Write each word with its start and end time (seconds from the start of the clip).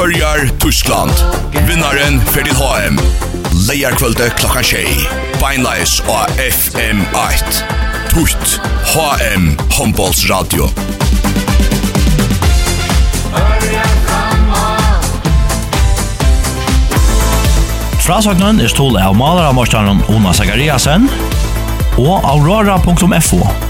Førjar, 0.00 0.48
Tyskland. 0.56 1.10
Vinnaren 1.68 2.22
fer 2.32 2.46
til 2.48 2.56
HM. 2.56 2.94
Leierkvölde 3.68 4.30
klokka 4.38 4.62
tjei. 4.64 4.94
Beinleis 5.42 5.98
og 6.08 6.40
FM8. 6.40 7.58
Tutt 8.08 8.54
HM 8.94 9.50
Hombols 9.76 10.24
Radio. 10.30 10.70
Frasagnen 18.00 18.64
er 18.64 18.72
stål 18.72 18.96
av 19.04 19.20
maler 19.20 19.50
av 19.50 19.58
Marstanen 19.60 20.00
Ona 20.08 20.32
Zachariasen 20.32 21.10
og 22.00 22.24
aurora.fo. 22.24 23.69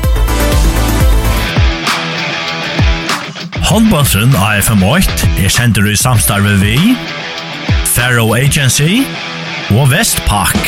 Håndbåndsen 3.71 4.33
AFM8 4.35 5.29
er 5.45 5.51
sender 5.55 5.87
i 5.87 5.95
samstarve 5.95 6.57
vi, 6.59 6.75
Faro 7.87 8.33
Agency 8.35 8.99
og 9.71 9.85
Vestpak. 9.93 10.59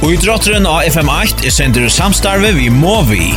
Og 0.00 0.14
i 0.14 0.16
drotteren 0.24 0.64
AFM8 0.64 1.44
er 1.44 1.52
sender 1.52 1.84
i 1.84 1.92
samstarve 1.92 2.54
vi 2.56 2.70
Movi. 2.72 3.34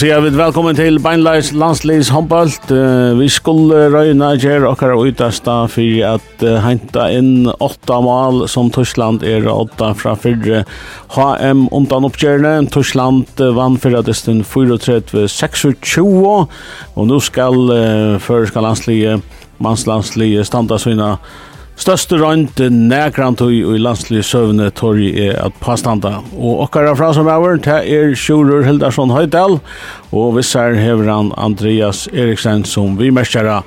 sier 0.00 0.22
vi 0.24 0.30
velkommen 0.32 0.72
til 0.78 0.96
Beinleis 1.04 1.50
Landslis 1.52 2.08
Håndbalt. 2.08 2.70
Uh, 2.72 3.18
Vi 3.18 3.26
skulle 3.28 3.90
røyna 3.92 4.30
gjer 4.40 4.64
okkar 4.64 4.94
utasta 4.96 5.66
for 5.68 5.98
at 6.08 6.44
henta 6.64 7.10
inn 7.12 7.50
åtta 7.60 7.98
mal 8.00 8.46
som 8.48 8.70
Torsland 8.72 9.26
er 9.28 9.44
åtta 9.50 9.90
fra 9.98 10.14
fyrre 10.16 10.62
HM 11.12 11.66
undan 11.76 12.08
oppgjerne. 12.08 12.54
Torsland 12.72 13.44
vann 13.58 13.76
fyrre 13.82 14.00
destin 14.06 14.40
34-26 14.40 16.00
og 16.08 17.04
nå 17.10 17.20
skal 17.20 17.74
føreska 18.24 18.64
landslige, 18.64 19.18
mannslandslige 19.60 20.48
standa 20.48 20.80
sina 20.80 21.18
Største 21.80 22.18
rønt 22.20 22.58
nægrant 22.60 23.40
og 23.40 23.54
i 23.56 23.78
landslige 23.80 24.20
søvne 24.28 24.66
torg 24.76 25.00
er 25.16 25.38
at 25.40 25.54
påstanda. 25.62 26.18
Og 26.36 26.58
okkar 26.66 26.90
fra 26.92 27.08
som 27.16 27.28
er, 27.32 27.54
det 27.56 27.76
er 27.88 28.10
Sjurur 28.12 28.66
Hildarsson 28.66 29.08
Høydal, 29.08 29.56
og 30.12 30.34
vissar 30.36 30.74
hever 30.76 31.08
han 31.08 31.30
Andreas 31.40 32.02
Eriksen 32.12 32.66
som 32.68 32.98
vi 32.98 33.08
merskjæra. 33.08 33.62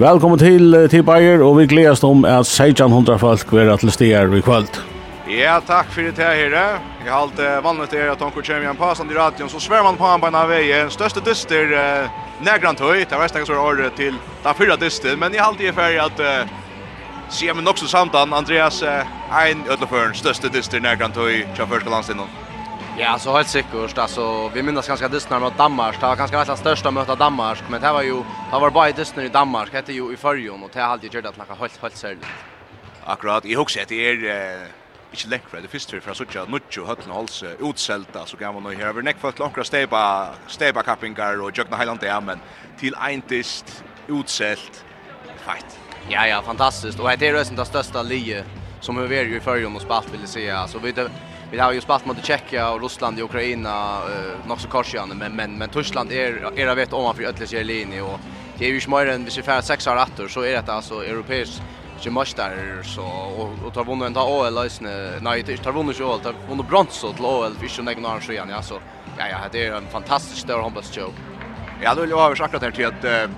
Velkommen 0.00 0.40
til 0.40 0.78
Tibayer, 0.88 1.44
og 1.44 1.58
vi 1.58 1.66
gledast 1.68 2.06
om 2.08 2.24
at 2.24 2.48
1600 2.48 3.18
folk 3.20 3.52
vil 3.52 3.72
til 3.82 3.92
stier 3.92 4.32
i 4.32 4.40
kvöld. 4.40 4.80
Ja, 5.28 5.58
takk 5.60 5.90
fyrir 5.92 6.14
det 6.16 6.24
her. 6.24 6.56
Jeg 7.04 7.12
har 7.12 7.20
alt 7.20 7.42
vannet 7.64 7.92
er 7.92 8.14
at 8.14 8.22
onkur 8.22 8.40
kommer 8.40 8.64
igjen 8.64 8.80
passande 8.80 9.12
i 9.12 9.18
radion, 9.18 9.50
så 9.50 9.60
svär 9.60 9.82
man 9.82 9.96
på 9.96 10.08
han 10.08 10.20
på 10.20 10.30
en 10.30 10.40
av 10.40 10.48
veien. 10.48 10.88
Største 10.88 11.20
dyster 11.20 11.68
eh, 11.76 12.08
nærkrantøy, 12.40 13.04
det 13.04 13.12
er 13.12 13.20
vest 13.20 13.36
nekka 13.36 13.50
så 13.52 13.60
året 13.60 13.92
til 14.00 14.16
den 14.16 14.56
fyrra 14.56 14.76
dyster, 14.80 15.20
men 15.20 15.36
jeg 15.36 15.42
har 15.44 15.52
alltid 15.52 15.68
er 15.68 15.76
ferdig 15.76 16.00
at 16.06 16.24
Ser 17.30 17.54
men 17.54 17.68
också 17.68 17.86
samtan 17.86 18.32
Andreas 18.32 18.82
en 18.82 19.68
ödleförn 19.68 20.14
største 20.14 20.48
dyster 20.48 20.80
när 20.80 20.96
kan 20.96 21.12
ta 21.12 21.30
i 21.30 21.46
första 21.56 21.90
landstiden. 21.90 22.26
Ja, 22.98 23.18
så 23.18 23.36
helt 23.36 23.48
sikkert. 23.48 23.98
alltså 23.98 24.48
vi 24.48 24.62
minns 24.62 24.88
ganska 24.88 25.08
dyster 25.08 25.38
mot 25.38 25.58
Danmark. 25.58 26.00
Det 26.00 26.06
var 26.06 26.16
ganska 26.16 26.40
rätt 26.40 26.58
största 26.58 26.90
möte 26.90 27.12
av 27.12 27.18
Danmark, 27.18 27.62
men 27.70 27.80
det 27.80 27.92
var 27.92 28.02
ju 28.02 28.22
det 28.52 28.58
var 28.60 28.70
bara 28.70 28.92
dyster 28.92 29.22
i 29.22 29.28
Danmark. 29.28 29.72
Det 29.72 29.92
ju 29.92 30.12
i 30.12 30.16
förjon 30.16 30.62
och 30.62 30.70
det 30.72 30.80
har 30.80 30.88
alltid 30.88 31.14
gjort 31.14 31.26
att 31.26 31.36
något 31.36 31.58
helt 31.58 31.82
helt 31.82 31.96
särskilt. 31.96 32.26
Akkurat. 33.04 33.44
I 33.44 33.54
husker 33.54 33.82
at 33.82 33.88
det 33.88 34.08
är 34.10 34.68
ikke 35.12 35.28
längre 35.28 35.60
det 35.62 35.68
første 35.68 36.00
för 36.00 36.10
att 36.10 36.16
söka 36.16 36.44
nutjo 36.44 36.84
höllen 36.84 37.10
hålls 37.10 37.44
utselta 37.60 38.26
så 38.26 38.36
kan 38.36 38.54
man 38.54 38.62
nog 38.62 38.74
her. 38.74 38.92
Vi 38.92 39.02
näck 39.02 39.18
for 39.20 39.28
at 39.28 39.38
långa 39.38 39.64
steba 39.64 40.34
steba 40.46 40.82
kappingar 40.82 41.40
og 41.40 41.58
jökna 41.58 41.76
Highland 41.76 42.00
där 42.00 42.20
men 42.20 42.40
til 42.80 42.94
eintist, 42.94 43.84
utselt 44.08 44.84
fight. 45.46 45.87
Ja, 46.08 46.26
ja, 46.26 46.42
fantastiskt. 46.42 47.00
Och 47.00 47.10
det 47.18 47.28
är 47.28 47.32
rösten 47.32 47.56
det 47.56 47.64
största 47.64 48.02
lige 48.02 48.44
som 48.80 48.96
har 48.96 49.02
ju 49.02 49.36
i 49.36 49.40
förrjun 49.40 49.76
och 49.76 49.82
spalt 49.82 50.12
vill 50.12 50.28
säga. 50.28 50.68
Så 50.68 50.78
vi 50.78 50.94
vi 51.50 51.58
har 51.58 51.72
ju 51.72 51.80
spalt 51.80 52.06
mot 52.06 52.24
Tjeckien 52.24 52.66
och 52.66 52.82
Ryssland 52.82 53.18
och 53.18 53.24
Ukraina 53.24 53.98
uh, 53.98 54.48
nog 54.48 54.60
så 54.60 54.68
korsjande 54.68 55.14
men 55.14 55.36
men 55.36 55.58
men 55.58 55.68
Tyskland 55.68 56.12
är 56.12 56.58
är 56.58 56.66
vet 56.74 56.92
om 56.92 57.02
man 57.02 57.14
för 57.14 57.54
i 57.54 57.64
linje 57.64 58.02
och 58.02 58.20
det 58.58 58.66
är 58.66 58.70
ju 58.70 58.80
smörre 58.80 59.14
än 59.14 59.24
vi 59.24 59.30
ser 59.30 59.42
färd 59.42 59.64
sex 59.64 59.86
år 59.86 59.96
åter 59.96 60.28
så 60.28 60.42
är 60.42 60.62
det 60.62 60.72
alltså 60.72 61.04
europeiskt 61.04 61.62
ju 62.00 62.10
måste 62.10 62.50
så 62.84 63.02
och 63.02 63.66
och 63.66 63.74
tar 63.74 63.84
vunnit 63.84 64.06
en 64.06 64.14
ta 64.14 64.24
OL 64.24 64.54
lösne 64.54 65.12
nej 65.20 65.42
det 65.42 65.56
tar 65.56 65.72
vunnit 65.72 66.00
ju 66.00 66.04
OL, 66.04 66.20
tar 66.20 66.34
vunnit 66.48 66.68
brons 66.68 67.04
åt 67.04 67.20
OL 67.20 67.54
för 67.54 67.78
ju 67.78 67.82
någon 67.82 68.06
annan 68.06 68.22
igen 68.30 68.48
ja 68.50 68.62
så 68.62 68.74
ja 69.18 69.28
ja 69.28 69.38
det 69.52 69.66
är 69.66 69.72
en 69.72 69.86
fantastisk 69.86 70.40
stor 70.40 70.62
handbollsjobb. 70.62 71.12
Ja, 71.82 71.94
då 71.94 72.00
vill 72.00 72.10
jag 72.10 72.16
ha 72.16 72.36
sagt 72.36 72.54
att 72.54 72.60
det 72.60 72.78
är 72.78 72.86
att 72.86 73.30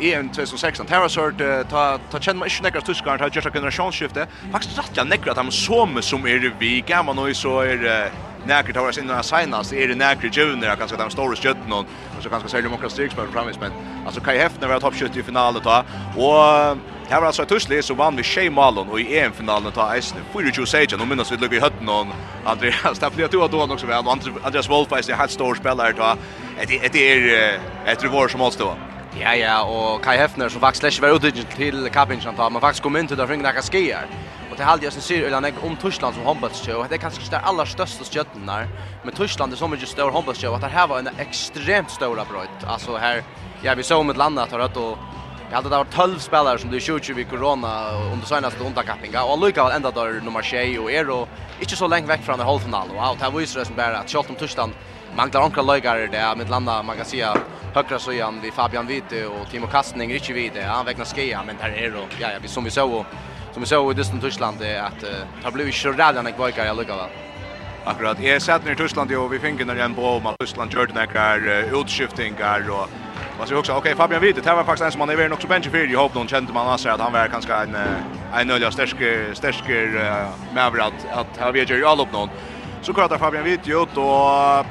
EM 0.00 0.28
2016. 0.28 0.86
Här 0.90 1.00
har 1.00 1.08
sort 1.08 1.38
ta 1.70 1.98
ta 2.10 2.20
känner 2.20 2.38
man 2.38 2.48
inte 2.48 2.62
några 2.62 2.80
tyskar 2.80 3.18
har 3.18 3.26
gjort 3.26 3.46
ett 3.46 3.52
generationsskifte. 3.52 4.26
Faktiskt 4.52 4.78
rätt 4.78 4.90
jag 4.94 5.06
näkra 5.06 5.30
att 5.30 5.36
de 5.36 5.50
som 5.50 6.02
som 6.02 6.26
är 6.26 6.54
vi 6.58 6.80
gamla 6.80 7.12
nu 7.12 7.34
så 7.34 7.60
är 7.60 8.10
näkra 8.46 8.72
tar 8.74 8.88
oss 8.88 8.98
innan 8.98 9.24
senast 9.24 9.72
är 9.72 9.88
det 9.88 9.94
näkra 9.94 10.30
junior 10.32 10.76
kanske 10.76 10.96
de 10.96 11.10
stora 11.10 11.36
skötten 11.36 11.72
och 11.72 11.86
så 12.20 12.28
kanske 12.28 12.48
säljer 12.48 12.70
många 12.70 12.88
streaks 12.88 13.16
men 13.16 13.26
men 13.60 13.72
alltså 14.06 14.20
Kai 14.20 14.38
Hefner 14.38 14.68
var 14.68 14.80
topp 14.80 14.94
70 14.94 15.18
i 15.18 15.22
finalen 15.22 15.62
då 15.64 15.84
och 16.22 16.78
Här 17.08 17.20
var 17.20 17.26
alltså 17.26 17.42
ett 17.42 17.48
tusslig 17.48 17.84
som 17.84 17.96
vann 17.96 18.14
med 18.14 18.26
Shea 18.26 18.50
Malon 18.50 18.88
och 18.88 19.00
i 19.00 19.18
EM-finalen 19.18 19.72
ta 19.72 19.94
Eisner. 19.94 20.22
Fyra 20.32 20.66
säger 20.66 20.86
sejan, 20.88 21.00
och 21.00 21.08
minns 21.08 21.32
vi 21.32 21.36
lukar 21.36 21.56
i 21.56 21.60
hötten 21.60 21.88
och 21.88 22.06
Andreas. 22.44 22.98
Det 22.98 23.14
blir 23.14 23.24
att 23.24 23.50
då 23.50 23.62
också 23.62 23.86
väl. 23.86 24.04
Andreas 24.42 24.68
Wolf 24.68 24.92
är 24.92 25.10
en 25.10 25.18
helt 25.18 25.30
stor 25.30 25.54
spelare. 25.54 26.16
Det 26.66 26.98
är 27.02 27.60
ett 27.86 28.04
revor 28.04 28.28
som 28.28 28.40
vara. 28.40 28.93
Ja, 29.14 29.30
ja, 29.38 29.60
og 29.62 30.00
Kai 30.02 30.16
Hefner 30.18 30.50
som 30.50 30.58
faktisk 30.58 30.88
ikke 30.88 31.04
var 31.04 31.12
utdyggende 31.14 31.54
til 31.54 31.84
Kabinjan, 31.94 32.34
men 32.34 32.62
faktisk 32.62 32.82
kom 32.82 32.96
inn 32.98 33.06
til 33.06 33.18
det 33.20 33.28
fringene 33.30 33.52
jeg 33.54 33.66
skier. 33.68 34.08
Og 34.48 34.56
til 34.56 34.66
halvdje 34.66 34.90
som 34.90 35.04
sier 35.06 35.28
Øyland 35.28 35.46
jeg 35.46 35.60
om 35.62 35.76
Tyskland 35.78 36.16
som 36.16 36.26
håndballskjø, 36.26 36.74
og 36.80 36.88
det 36.90 36.96
er 36.98 37.02
kanskje 37.04 37.22
ikke 37.22 37.34
det 37.36 37.42
aller 37.46 37.70
største 37.70 38.06
skjøtten 38.08 38.50
der, 38.50 38.66
men 39.04 39.14
Tyskland 39.14 39.54
er 39.54 39.60
så 39.60 39.68
mye 39.70 39.86
større 39.86 40.10
håndballskjø, 40.16 40.50
og 40.50 40.60
det 40.64 40.72
her 40.74 40.88
var 40.90 40.98
en 40.98 41.20
ekstremt 41.22 41.94
større 41.94 42.26
brøyt. 42.26 42.66
Altså 42.66 42.98
her, 42.98 43.22
ja, 43.62 43.76
vi 43.78 43.86
så 43.86 44.00
om 44.02 44.10
et 44.10 44.18
land 44.18 44.38
at 44.42 44.50
har 44.50 44.64
rødt 44.66 44.82
og 44.82 44.98
Jeg 45.44 45.60
hadde 45.60 45.70
det 45.70 45.78
var 45.78 45.90
12 45.92 46.20
spillere 46.20 46.58
som 46.58 46.70
du 46.70 46.76
er 46.76 46.80
20 46.80 47.20
i 47.20 47.24
korona 47.30 47.68
under 48.10 48.26
seneste 48.26 48.64
underkappinga, 48.64 49.20
og 49.22 49.36
allikevel 49.36 49.76
enda 49.76 49.90
der 49.94 50.16
nummer 50.24 50.42
6 50.42 50.78
og 50.80 50.88
er 50.90 51.10
og 51.12 51.28
ikke 51.60 51.76
så 51.76 51.86
lenge 51.86 52.08
vekk 52.08 52.24
fra 52.26 52.34
den 52.40 52.48
halvfinalen, 52.48 52.96
og 52.96 53.20
det 53.20 53.30
viser 53.36 53.60
det 53.60 53.66
som 53.68 53.76
bare 53.76 54.00
at 54.00 54.10
selv 54.10 54.32
om 54.32 54.40
Tyskland 54.40 54.72
manglar 55.16 55.42
ankra 55.42 55.62
lögare 55.62 56.06
där 56.06 56.36
med 56.36 56.50
landa 56.50 56.82
man 56.82 56.96
kan 56.96 57.04
säga 57.04 57.36
högra 57.74 57.98
så 57.98 58.12
igen 58.12 58.40
vi 58.42 58.50
Fabian 58.50 58.86
Vite 58.86 59.26
och 59.26 59.50
Timo 59.50 59.66
Kastning 59.66 60.10
är 60.10 60.14
inte 60.14 60.32
vid 60.32 60.52
det 60.52 60.62
han 60.62 60.86
vägnar 60.86 61.04
skia 61.04 61.42
men 61.46 61.56
där 61.56 61.68
är 61.68 61.90
då 61.90 61.98
ja 62.20 62.28
ja 62.32 62.38
vi 62.42 62.48
som 62.48 62.64
vi 62.64 62.70
såg 62.70 63.04
som 63.52 63.62
vi 63.62 63.66
såg 63.66 63.92
i 63.92 63.94
Dysten 63.94 64.20
Tyskland 64.20 64.62
är 64.62 64.80
att 64.82 65.00
det 65.00 65.26
har 65.44 65.50
blivit 65.50 65.74
så 65.74 65.92
rädd 65.92 66.24
när 66.24 66.30
kvar 66.30 66.52
jag 66.56 66.76
lukar 66.76 66.96
väl 66.96 67.10
Akkurat. 67.86 68.22
Jag 68.22 68.42
satt 68.42 68.64
ner 68.64 68.72
i 68.72 68.76
Tyskland 68.76 69.12
och 69.12 69.32
vi 69.32 69.38
finner 69.38 69.64
när 69.64 69.76
en 69.76 69.94
på 69.94 70.06
om 70.06 70.26
att 70.26 70.38
Tyskland 70.38 70.72
gjorde 70.72 70.92
några 70.94 71.36
utskiftningar 71.80 72.70
og 72.70 72.88
Man 73.38 73.46
ser 73.46 73.56
också, 73.56 73.72
okej, 73.72 73.94
Fabian 73.94 74.20
Witte, 74.20 74.40
det 74.40 74.54
var 74.54 74.64
faktiskt 74.64 74.84
en 74.84 74.92
som 74.92 75.00
han 75.00 75.10
är 75.10 75.16
väl 75.16 75.32
också 75.32 75.48
bench 75.48 75.70
för. 75.70 75.86
Jag 75.86 76.00
hoppas 76.00 76.14
någon 76.14 76.28
kände 76.28 76.52
man 76.52 76.68
alltså 76.68 76.88
att 76.88 77.00
han 77.00 77.12
var 77.12 77.28
ganska 77.28 77.62
en 77.62 77.76
en 78.34 78.50
öliga 78.50 78.70
stark 78.70 78.94
stärker 79.32 79.86
uh, 79.86 80.54
med 80.54 80.66
att 80.66 80.92
att 81.12 81.38
han 81.38 81.52
vet 81.52 81.70
ju 81.70 81.86
all 81.86 82.00
upp 82.00 82.12
någon. 82.12 82.28
Så 82.82 82.92
klart 82.92 83.18
Fabian 83.18 83.44
Witte 83.44 83.70
ut 83.70 83.96
och 83.96 84.66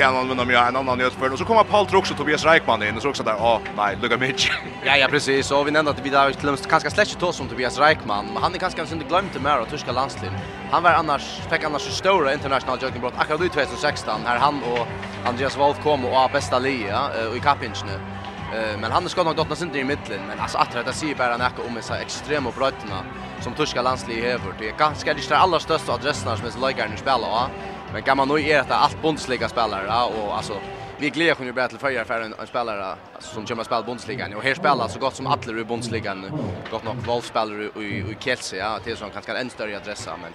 Ja, 0.00 0.10
någon 0.10 0.28
men 0.28 0.40
om 0.40 0.50
en 0.50 0.76
annan 0.76 0.98
göteborg 0.98 1.32
och 1.32 1.38
så 1.38 1.44
kommer 1.44 1.64
Paul 1.64 1.86
också 1.96 2.14
Tobias 2.14 2.44
Reichmann 2.44 2.82
in 2.82 2.96
och 2.96 3.02
så 3.02 3.08
också 3.08 3.22
där. 3.22 3.32
Ja, 3.32 3.60
nej, 3.76 3.96
lugga 4.02 4.16
Mitch. 4.16 4.50
ja, 4.84 4.96
ja, 4.96 5.08
precis. 5.08 5.50
Och 5.50 5.66
vi 5.66 5.70
nämnde 5.70 5.90
att 5.90 6.06
vi 6.06 6.10
där 6.10 6.32
glömst 6.40 6.68
kanske 6.68 6.90
släckt 6.90 7.20
då 7.20 7.32
som 7.32 7.48
Tobias 7.48 7.78
Reichmann, 7.78 8.26
men 8.32 8.42
han 8.42 8.54
är 8.54 8.58
kanske 8.58 8.82
inte 8.82 9.04
glömt 9.04 9.32
det 9.32 9.40
mer 9.40 9.50
av 9.50 9.64
tyska 9.64 9.92
landslin. 9.92 10.30
Han 10.70 10.82
var 10.82 10.90
annars 10.90 11.40
fick 11.50 11.64
annars 11.64 11.82
så 11.82 11.90
stora 11.90 12.32
international 12.32 12.78
jogging 12.82 13.00
brott 13.00 13.12
akkurat 13.16 13.42
i 13.42 13.48
2016 13.48 14.20
här 14.24 14.38
han 14.38 14.62
och 14.62 14.86
Andreas 15.24 15.58
Wolf 15.58 15.82
kom 15.82 16.04
och 16.04 16.10
var 16.10 16.28
bästa 16.28 16.58
lia 16.58 17.10
och 17.30 17.36
i 17.36 17.40
kapinchen. 17.40 17.88
Uh, 17.88 18.80
men 18.80 18.92
han 18.92 19.08
ska 19.08 19.22
nog 19.22 19.36
dottna 19.36 19.56
sin 19.56 19.76
i 19.76 19.84
mitten 19.84 20.20
men 20.28 20.40
alltså 20.40 20.58
att 20.58 20.72
det 20.86 20.92
säger 20.92 21.14
bara 21.14 21.36
näka 21.36 21.62
om 21.68 21.78
så 21.82 21.94
extrema 21.94 22.50
brötterna 22.50 23.04
som 23.40 23.54
tyska 23.54 23.82
landslaget 23.82 24.40
har 24.40 24.54
Det 24.58 24.68
är 24.68 24.76
ganska 24.78 25.14
det 25.14 25.36
allra 25.36 25.60
största 25.60 25.92
adresserna 25.92 26.36
som 26.36 26.46
är 26.46 26.50
så 26.50 26.68
lika 26.68 26.86
när 26.86 27.18
va. 27.18 27.50
Men 27.98 28.04
gammal 28.04 28.28
nu 28.28 28.40
är 28.40 28.64
det 28.64 28.74
allt 28.74 29.02
bundsliga 29.02 29.48
spelare 29.48 30.04
och 30.04 30.36
alltså 30.36 30.60
vi 30.98 31.10
glädjer 31.10 31.34
kunde 31.34 31.52
bli 31.52 31.68
till 31.68 31.78
förra 31.78 32.04
för 32.04 32.20
en, 32.20 32.34
en 32.40 32.46
spelare 32.46 32.84
alltså, 33.14 33.34
som 33.34 33.46
kommer 33.46 33.64
spela 33.64 33.82
bundsligan 33.82 34.34
och 34.34 34.42
här 34.42 34.54
spelar 34.54 34.88
så 34.88 34.98
gott 34.98 35.14
som 35.14 35.26
alla 35.26 35.60
i 35.60 35.64
bundsligan 35.64 36.30
gott 36.70 36.84
nog 36.84 36.94
Wolf 36.96 37.24
spelar 37.24 37.82
i 37.82 37.86
i 37.86 38.16
Kielce 38.20 38.56
ja 38.56 38.78
till 38.78 38.96
som 38.96 39.10
kanske 39.10 39.32
en 39.32 39.50
större 39.50 39.76
adressa 39.76 40.16
men 40.22 40.32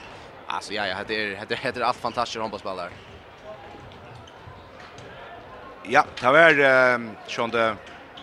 alltså 0.48 0.74
ja 0.74 0.88
ja 0.88 0.96
det 1.08 1.16
är 1.16 1.46
det 1.48 1.56
heter 1.56 1.82
allt 1.82 1.98
fantastiska 1.98 2.42
handbollsspelare. 2.42 2.90
Ja, 5.84 6.06
det 6.22 6.32
var 6.32 6.60
eh, 6.60 7.00
sånn 7.28 7.50
det 7.50 7.76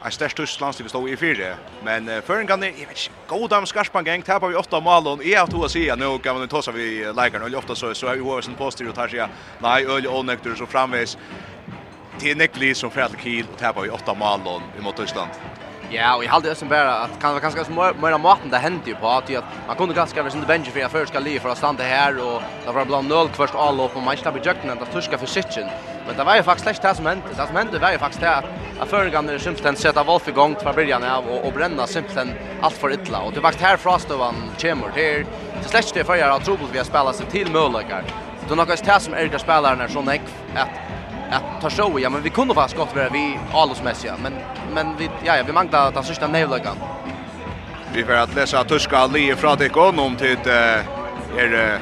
en 0.05 0.13
størst 0.13 0.37
Tyskland 0.37 0.75
som 0.75 0.85
vi 0.85 0.93
stod 0.93 1.09
i 1.09 1.17
fire. 1.17 1.55
Men 1.85 2.09
uh, 2.09 2.21
før 2.25 2.41
en 2.41 2.49
gang, 2.49 2.65
jeg 2.65 2.89
vet 2.89 3.05
ikke, 3.05 3.23
god 3.29 3.49
dam 3.53 3.69
skarspan 3.69 4.05
gang, 4.05 4.25
tapar 4.25 4.53
vi 4.53 4.59
åtta 4.61 4.81
mål, 4.81 5.07
og 5.15 5.25
jeg 5.27 5.39
har 5.39 5.51
to 5.51 5.63
å 5.65 5.71
si, 5.71 5.87
nå 5.97 6.13
kan 6.25 6.39
man 6.39 6.51
ta 6.51 6.63
seg 6.65 6.77
vi 6.77 6.91
leikeren, 7.17 7.47
og 7.47 7.61
ofte 7.63 7.77
så, 7.79 7.95
så 7.95 8.13
er 8.13 8.21
vi 8.21 8.27
over 8.27 8.45
sin 8.47 8.59
påstyr 8.59 8.91
og 8.91 8.97
tar 8.99 9.13
seg, 9.13 9.41
nei, 9.65 9.81
øl 9.85 10.09
og 10.11 10.25
nekter, 10.29 10.57
så 10.59 10.69
framveis, 10.69 11.17
til 12.21 12.37
nekter 12.37 12.77
som 12.77 12.93
fredelig 12.93 13.23
kiel, 13.25 13.49
og 13.49 13.59
tapar 13.61 13.89
vi 13.89 13.97
åtta 13.97 14.17
mål, 14.17 14.49
vi 14.77 14.85
mot 14.85 14.97
Tyskland. 14.97 15.69
Ja, 15.93 16.17
och 16.17 16.25
jag 16.25 16.31
hade 16.31 16.51
ösen 16.51 16.69
bara 16.69 16.95
att 16.95 17.21
kan 17.21 17.31
vara 17.31 17.41
ganska 17.41 17.65
mer 17.73 18.19
maten 18.19 18.51
det 18.51 18.59
hände 18.59 18.81
ju 18.87 18.95
på 18.95 19.09
att 19.09 19.31
man 19.67 19.77
kunde 19.77 19.95
ganska 19.95 20.23
väl 20.23 20.33
sin 20.33 20.45
bench 20.47 20.73
för 20.73 20.81
jag 20.81 20.91
först 20.91 21.09
ska 21.09 21.19
liv 21.19 21.41
för 21.41 21.49
att 21.49 21.59
stanna 21.59 21.83
här 21.83 22.19
och 22.27 22.43
där 22.65 22.73
var 22.73 22.85
bland 22.85 23.09
noll 23.09 23.29
först 23.29 23.55
all 23.55 23.81
upp 23.81 23.97
och 23.97 24.03
man 24.03 24.17
slapp 24.17 24.47
jukten 24.47 24.79
det 24.79 24.87
tuska 24.87 25.19
för 25.19 25.27
sitchen. 25.27 25.67
Men 26.07 26.17
det 26.17 26.25
var 26.25 26.37
ju 26.37 26.43
faktiskt 26.43 26.65
slash 26.65 26.89
det 26.91 26.95
som 26.97 27.07
hände. 27.07 27.25
Det 27.37 27.47
som 27.47 27.57
hände 27.57 27.79
var 27.79 27.93
ju 27.93 27.99
faktiskt 27.99 28.21
det 28.21 28.43
att 28.81 28.89
föregående 28.89 29.39
simpelthen 29.39 29.77
sätta 29.77 30.05
Wolf 30.05 30.29
igång 30.29 30.57
från 30.63 30.75
början 30.75 31.05
av 31.05 31.29
och, 31.29 31.47
och 31.47 31.53
bränna 31.53 31.87
simpelthen 31.87 32.33
allt 32.61 32.75
för 32.75 32.93
illa. 32.93 33.21
Och 33.21 33.33
det 33.33 33.41
var 33.41 33.53
här 33.61 33.77
Frostovan 33.77 34.35
kommer 34.61 34.91
till 34.91 35.27
till 35.61 35.71
slash 35.71 35.91
det 35.95 36.05
för 36.05 36.15
jag 36.15 36.45
tror 36.45 36.55
att 36.55 36.75
vi 36.75 36.79
har 36.79 36.85
spelat 36.85 37.17
sig 37.17 37.27
till 37.27 37.51
möjligheter. 37.51 38.05
Då 38.49 38.55
något 38.55 38.85
det 38.85 39.01
som 39.01 39.15
är 39.15 39.29
det 39.29 39.39
spelarna 39.39 39.89
som 39.89 40.09
är 40.09 40.21
att 40.55 40.90
att 41.31 41.61
ta 41.61 41.71
show 41.71 42.01
ja 42.01 42.11
men 42.11 42.23
vi 42.23 42.31
kunde 42.31 42.55
fast 42.55 42.77
gott 42.77 42.97
vara 42.97 43.09
vi 43.09 43.39
allosmässiga 43.53 44.17
men 44.23 44.33
men 44.75 44.97
vi 44.97 45.11
ja 45.25 45.37
ja 45.37 45.43
vi 45.47 45.53
manglar 45.53 45.93
att 45.93 46.07
sista 46.07 46.27
nevlagan. 46.27 46.77
Vi 47.93 48.05
får 48.05 48.13
att 48.13 48.35
läsa 48.35 48.65
tyska 48.65 49.07
lige 49.07 49.37
från 49.37 49.59
det 49.59 49.77
om 49.77 50.17
till 50.17 50.37
är 51.37 51.79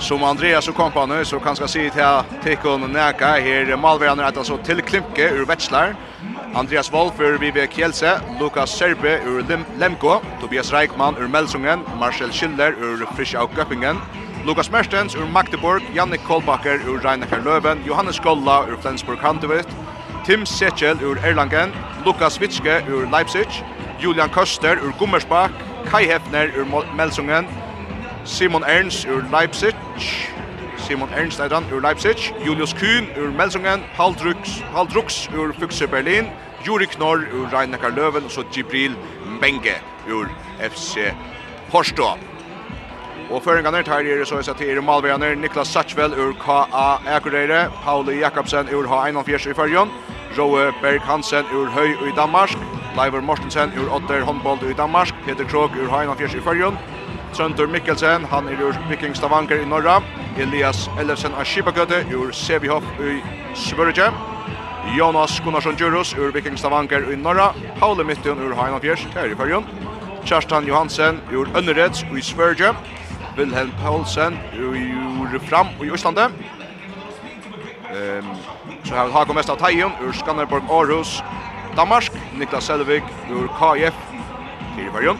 som 0.00 0.24
Andreas 0.24 0.68
och 0.68 0.74
kompani 0.74 1.24
så 1.24 1.40
kan 1.40 1.56
ska 1.56 1.68
se 1.68 1.90
till 1.90 2.22
Tekon 2.42 2.92
neka 2.92 3.26
här 3.26 3.76
Malveran 3.76 4.20
er 4.20 4.24
altså 4.24 4.56
till 4.56 4.82
Klimke 4.82 5.30
ur 5.30 5.46
Vetslar 5.46 5.96
Andreas 6.54 6.92
Wolf 6.92 7.20
ur 7.20 7.38
Vive 7.38 7.66
Kjelse 7.66 8.20
Lukas 8.40 8.70
Serbe 8.78 9.20
ur 9.26 9.44
Lemko, 9.78 10.20
Tobias 10.40 10.72
Reichmann 10.72 11.16
ur 11.18 11.28
Melsungen, 11.28 11.80
Marcel 11.98 12.32
Schiller 12.32 12.72
ur 12.72 13.06
Frisch 13.16 13.34
Göppingen, 13.56 13.96
Lukas 14.44 14.70
Mertens 14.70 15.14
ur 15.14 15.24
Magdeburg, 15.26 15.82
Jannik 15.94 16.22
Kolbakker 16.24 16.78
ur 16.86 17.00
Reinekar 17.02 17.40
Löven, 17.40 17.78
Johannes 17.86 18.18
Golla 18.20 18.66
ur 18.68 18.76
Flensburg 18.76 19.22
Handewitt, 19.22 19.66
Tim 20.26 20.44
Setchel 20.44 20.98
ur 21.02 21.16
Erlangen, 21.24 21.72
Lukas 22.04 22.38
Witschke 22.40 22.82
ur 22.86 23.06
Leipzig, 23.06 23.48
Julian 23.98 24.30
Köster 24.30 24.76
ur 24.84 24.92
Gummersbach, 24.98 25.50
Kai 25.90 26.04
Hefner 26.04 26.50
ur 26.58 26.66
Melsungen, 26.94 27.46
Simon 28.24 28.62
Ernst 28.64 29.06
ur 29.06 29.22
Leipzig, 29.32 29.74
Simon 30.76 31.08
Ernst 31.14 31.40
Eidan 31.40 31.64
ur 31.72 31.80
Leipzig, 31.80 32.34
Julius 32.44 32.74
Kühn 32.74 33.08
ur 33.16 33.30
Melsungen, 33.30 33.80
Paul 33.96 34.14
Drux, 34.14 34.62
Paul 34.74 34.86
Drux 34.88 35.26
ur 35.34 35.54
Füchse 35.54 35.86
Berlin, 35.86 36.28
Juri 36.62 36.86
Knorr 36.86 37.24
ur 37.32 37.48
Reinecker 37.50 37.90
Löwen, 37.90 38.24
og 38.24 38.30
så 38.30 38.44
Gibril 38.52 38.92
Mbenge 39.24 39.80
ur 40.10 40.28
FC 40.60 41.14
Horstå. 41.72 42.33
Og 43.32 43.40
føringarna 43.42 43.80
tar 43.82 44.04
er 44.04 44.24
så 44.28 44.36
jeg 44.44 44.56
til 44.56 44.82
Malvejaner, 44.82 45.34
Niklas 45.34 45.68
Satchvel 45.72 46.12
ur 46.12 46.34
KA 46.36 46.98
Akureyre, 47.16 47.70
Pauli 47.84 48.18
Jakobsen 48.20 48.68
ur 48.68 48.84
H41 48.84 49.50
i 49.50 49.54
Førjon, 49.54 49.90
Roe 50.36 50.72
Berg 50.82 51.00
Hansen 51.00 51.44
ur 51.54 51.70
Høy 51.72 51.94
i 52.08 52.12
Danmark, 52.16 52.52
Leiver 52.96 53.20
Mortensen 53.20 53.72
ur 53.78 53.88
Otter 53.96 54.24
Håndbold 54.24 54.62
i 54.68 54.74
Danmark, 54.74 55.14
Peter 55.24 55.44
Krog 55.44 55.70
ur 55.72 55.88
H41 55.88 56.36
i 56.36 56.40
Førjon, 56.40 56.76
Trøndur 57.34 57.66
Mikkelsen, 57.66 58.24
han 58.24 58.48
er 58.48 58.60
ur 58.60 58.76
Viking 58.90 59.16
Stavanger 59.16 59.62
i 59.62 59.68
Norra, 59.68 60.02
Elias 60.38 60.90
Ellefsen 61.00 61.32
av 61.34 61.48
Skipagøte 61.48 62.04
ur 62.14 62.32
Sevihoff 62.32 62.84
i 63.00 63.22
Svørge, 63.56 64.10
Jonas 64.98 65.40
Gunnarsson 65.40 65.78
Djurus 65.80 66.12
ur 66.14 66.30
Viking 66.34 66.58
Stavanger 66.60 67.08
i 67.10 67.16
Norra, 67.16 67.54
Pauli 67.80 68.04
Mittun 68.04 68.38
ur 68.44 68.52
H41 68.52 69.32
i 69.32 69.38
Førjon, 69.38 69.64
Kjerstan 70.24 70.68
Johansen 70.68 71.22
ur 71.32 71.48
Önnereds 71.56 72.04
i 72.12 72.22
Svørge, 72.22 72.74
Wilhelm 73.36 73.72
Paulsen 73.82 74.38
ur 74.58 75.38
fram 75.48 75.68
i 75.82 75.90
Øslandet. 75.90 76.30
Ehm 77.90 78.34
så 78.84 78.94
har 78.94 79.10
Hago 79.10 79.32
mest 79.32 79.48
av 79.48 79.56
Tajum 79.56 79.92
ur 80.04 80.12
Skanderborg 80.12 80.68
Aarhus. 80.70 81.22
Danmark, 81.76 82.12
Niklas 82.36 82.66
Selvig 82.68 83.02
ur 83.32 83.46
KF 83.56 83.94
i 84.78 84.88
Varjon. 84.92 85.18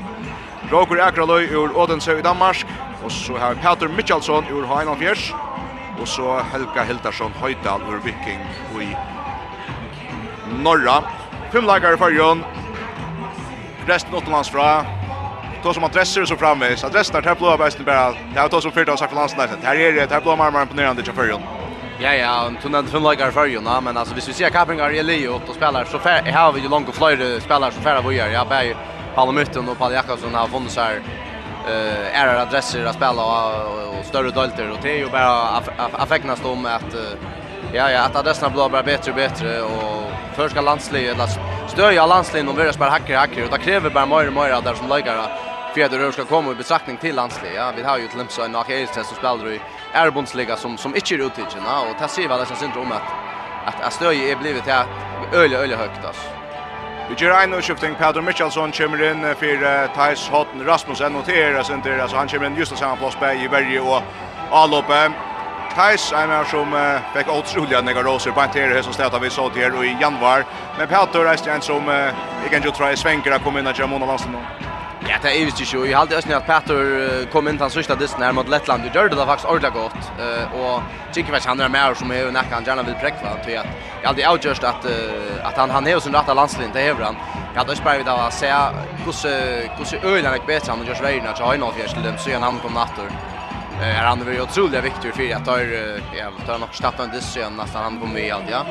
Roger 0.73 1.01
Akraløy 1.07 1.49
ur 1.49 1.73
Odense 1.77 2.19
i 2.19 2.23
Danmark. 2.23 2.67
Og 3.05 3.13
så 3.13 3.39
har 3.41 3.55
Peter 3.55 3.89
Mitchelson 3.89 4.45
ur 4.53 4.67
Hainan 4.67 4.99
Fjers. 4.99 5.33
Og 6.01 6.09
så 6.09 6.43
Helga 6.53 6.85
Hildarsson 6.85 7.33
Høydal 7.41 7.83
ur 7.89 8.05
Viking 8.05 8.41
i 8.83 8.91
Norra. 10.61 11.01
Fem 11.53 11.65
lagare 11.65 11.97
i 11.97 12.01
Varjon. 12.01 12.45
Resten 13.89 14.15
åttelands 14.15 14.51
fra 14.51 14.85
då 15.65 15.75
som 15.75 15.85
adresser 15.85 16.25
så 16.25 16.37
framvis. 16.37 16.85
Adressen 16.85 17.23
där 17.23 17.35
blåa 17.35 17.57
bästen 17.57 17.85
bara. 17.85 18.15
Jag 18.35 18.43
har 18.43 18.49
tagit 18.49 18.63
som 18.63 18.73
fyrt 18.73 18.89
av 18.89 18.97
sagt 18.97 19.13
för 19.13 19.57
det 19.61 19.67
Här 19.67 19.77
är 19.77 19.93
det 19.93 20.11
här 20.11 20.21
blåa 20.21 20.37
marmar 20.37 20.63
imponerande 20.63 21.03
till 21.03 21.13
förjon. 21.13 21.43
Ja 21.99 22.15
ja, 22.15 22.47
och 22.47 22.63
tunna 22.63 22.83
från 22.83 23.03
lagar 23.03 23.31
förjon, 23.31 23.69
men 23.83 23.97
alltså 23.97 24.15
hvis 24.15 24.29
vi 24.29 24.33
ser 24.33 24.51
Kapingar 24.51 24.91
i 24.91 25.03
Leo 25.03 25.41
och 25.49 25.55
spelar 25.55 25.85
så 25.85 25.99
fär 25.99 26.33
har 26.33 26.53
vi 26.53 26.61
ju 26.61 26.69
långt 26.69 26.89
och 26.89 26.95
flyr 26.95 27.41
spelar 27.41 27.71
så 27.71 27.81
färra 27.81 28.01
vad 28.01 28.15
gör. 28.15 28.29
Jag 28.29 28.49
bär 28.49 28.77
Palle 29.15 29.33
Mutten 29.33 29.69
och 29.69 29.79
Palle 29.79 29.95
Jakobsson 29.95 30.35
har 30.35 30.49
funnits 30.49 30.77
här 30.77 31.01
eh 31.69 32.21
är 32.21 32.37
adresser 32.37 32.85
att 32.85 32.95
spela 32.95 33.23
och 33.99 34.05
större 34.05 34.31
dalter 34.31 34.71
och 34.71 34.79
det 34.83 34.91
är 34.91 34.99
ju 34.99 35.09
bara 35.11 35.63
affeknas 35.93 36.45
om 36.45 36.67
att 36.67 36.95
ja 37.73 37.91
ja 37.91 38.01
att 38.01 38.17
adresserna 38.17 38.51
blir 38.51 38.69
bara 38.69 38.83
bättre 38.83 39.11
och 39.11 39.17
bättre 39.17 39.63
och 39.63 40.13
för 40.37 40.49
ska 40.49 40.61
landslaget 40.61 41.15
eller 41.15 41.29
stöja 41.69 42.07
landslaget 42.07 42.49
och 42.49 42.59
vi 42.59 42.73
spelar 42.73 42.91
hacker 42.91 43.17
hacker 43.17 43.45
och 43.45 43.51
det 43.51 43.59
kräver 43.59 43.91
bara 43.91 44.07
mer 44.07 44.27
och 44.27 44.33
mer 44.33 44.63
där 44.65 44.75
som 44.75 44.89
lägger 44.89 45.17
fjärde 45.75 46.13
ska 46.13 46.25
komma 46.25 46.53
i 46.53 46.55
betraktning 46.55 46.97
till 46.97 47.15
landslaget. 47.15 47.55
Ja, 47.57 47.73
vi 47.77 47.83
har 47.83 47.99
ju 47.99 48.07
till 48.09 48.21
exempel 48.21 48.45
en 48.45 48.57
Akeiris 48.57 48.91
som 48.95 49.05
spelar 49.05 49.53
i 49.53 49.61
Erbundsliga 49.95 50.57
som 50.57 50.79
som 50.79 50.95
inte 50.95 51.15
är 51.15 51.19
uttigen 51.19 51.67
och 51.91 51.99
ta 51.99 52.09
sig 52.09 52.29
väl 52.29 52.39
det 52.41 52.47
som 52.47 52.57
syns 52.57 52.77
om 52.77 52.93
att 52.93 53.03
att 53.65 53.81
att 53.81 53.93
stöje 53.93 54.33
är 54.33 54.37
blivit 54.37 54.67
här 54.67 54.87
öle 55.33 55.57
öle 55.57 55.77
högt 55.77 56.05
alltså. 56.05 56.29
Vi 57.09 57.25
gör 57.25 57.43
en 57.43 57.53
utskiftning, 57.53 57.95
Pedro 57.95 58.23
Michelsson 58.23 58.73
kommer 58.73 59.11
in 59.11 59.21
för 59.21 59.87
Thijs 59.97 60.29
Hotten 60.29 60.65
Rasmussen 60.65 61.13
noteras 61.13 61.71
inte, 61.71 62.03
alltså 62.03 62.17
han 62.17 62.29
kommer 62.29 62.47
in 62.47 62.57
just 62.57 62.79
samma 62.79 62.97
plats 62.97 63.17
på 63.17 63.27
i 63.27 63.49
Berge 63.49 63.81
och 63.81 64.03
Alope. 64.51 65.13
Thijs 65.77 66.13
är 66.13 66.27
med 66.27 66.47
som 66.47 66.75
uh, 66.75 66.99
fick 67.15 67.29
otroliga 67.29 67.81
nega 67.81 68.03
roser 68.03 68.31
på 68.31 68.41
en 68.41 68.49
här 68.49 68.83
som 68.83 68.93
stöter 68.93 69.19
vi 69.19 69.31
såg 69.31 69.53
här 69.57 69.85
i 69.85 69.97
januari. 70.01 70.45
Men 70.79 70.89
Petter 70.89 71.25
är 71.25 71.49
en 71.49 71.61
som 71.61 71.89
uh, 71.89 71.95
jag 72.43 72.51
kan 72.51 72.63
ju 72.63 72.71
tro 72.71 72.87
är 72.87 72.97
svänkare 72.97 73.39
kommer 73.39 73.61
in 73.61 73.67
att 73.67 73.79
göra 73.79 73.89
månaden 73.89 74.19
Ja, 75.09 75.17
det 75.23 75.41
är 75.41 75.45
visst 75.45 75.75
ju. 75.75 75.87
Jag 75.87 75.99
hade 75.99 76.17
ösnat 76.17 76.47
Petter 76.47 77.27
kom 77.33 77.49
in 77.49 77.59
han 77.59 77.71
sista 77.71 77.95
dysten 77.95 78.23
här 78.23 78.33
mot 78.33 78.49
Lettland. 78.49 78.83
Det 78.83 79.01
gjorde 79.01 79.17
det 79.17 79.27
faktiskt 79.27 79.49
ordentligt 79.49 79.75
gott. 79.75 80.03
Eh 80.19 80.61
och 80.61 80.83
Djikic 81.15 81.47
han 81.47 81.61
är 81.61 81.69
med 81.69 81.97
som 81.97 82.11
är 82.11 82.31
nära 82.31 82.45
han 82.51 82.65
gärna 82.65 82.83
vill 82.83 82.95
präkva 82.95 83.37
till 83.45 83.59
att 83.59 83.67
jag 84.03 84.09
hade 84.09 84.29
outjust 84.29 84.65
att 84.65 84.87
att 85.43 85.57
han 85.57 85.71
han 85.71 85.87
är 85.87 85.99
sin 86.01 86.13
rätta 86.13 86.35
landslin 86.35 86.71
det 86.73 86.83
är 86.83 86.95
han. 86.95 87.17
Jag 87.53 87.59
hade 87.59 87.77
spelat 87.77 87.99
vid 87.99 88.09
att 88.09 88.35
se 88.35 88.53
hur 89.05 90.01
hur 90.01 90.17
ölen 90.17 90.35
är 90.35 90.47
bättre 90.47 90.73
än 90.73 90.87
Josh 90.87 91.03
Reina 91.03 91.31
att 91.31 91.39
ha 91.39 91.55
en 91.55 91.63
av 91.63 91.73
till 91.73 92.03
dem 92.03 92.19
så 92.19 92.31
han 92.41 92.59
kom 92.59 92.73
natter. 92.73 93.09
Eh 93.83 93.95
han 93.95 94.29
är 94.29 94.33
ju 94.33 94.43
otroligt 94.43 94.85
viktig 94.85 95.15
för 95.15 95.37
att 95.37 95.45
ta 95.45 95.61
ja 96.19 96.31
ta 96.47 96.59
något 96.59 96.75
starta 96.75 97.03
en 97.03 97.11
dysten 97.11 97.57
nästan 97.57 97.83
han 97.83 98.01
kommer 98.01 98.21
i 98.21 98.31
allt 98.31 98.51
ja. 98.51 98.65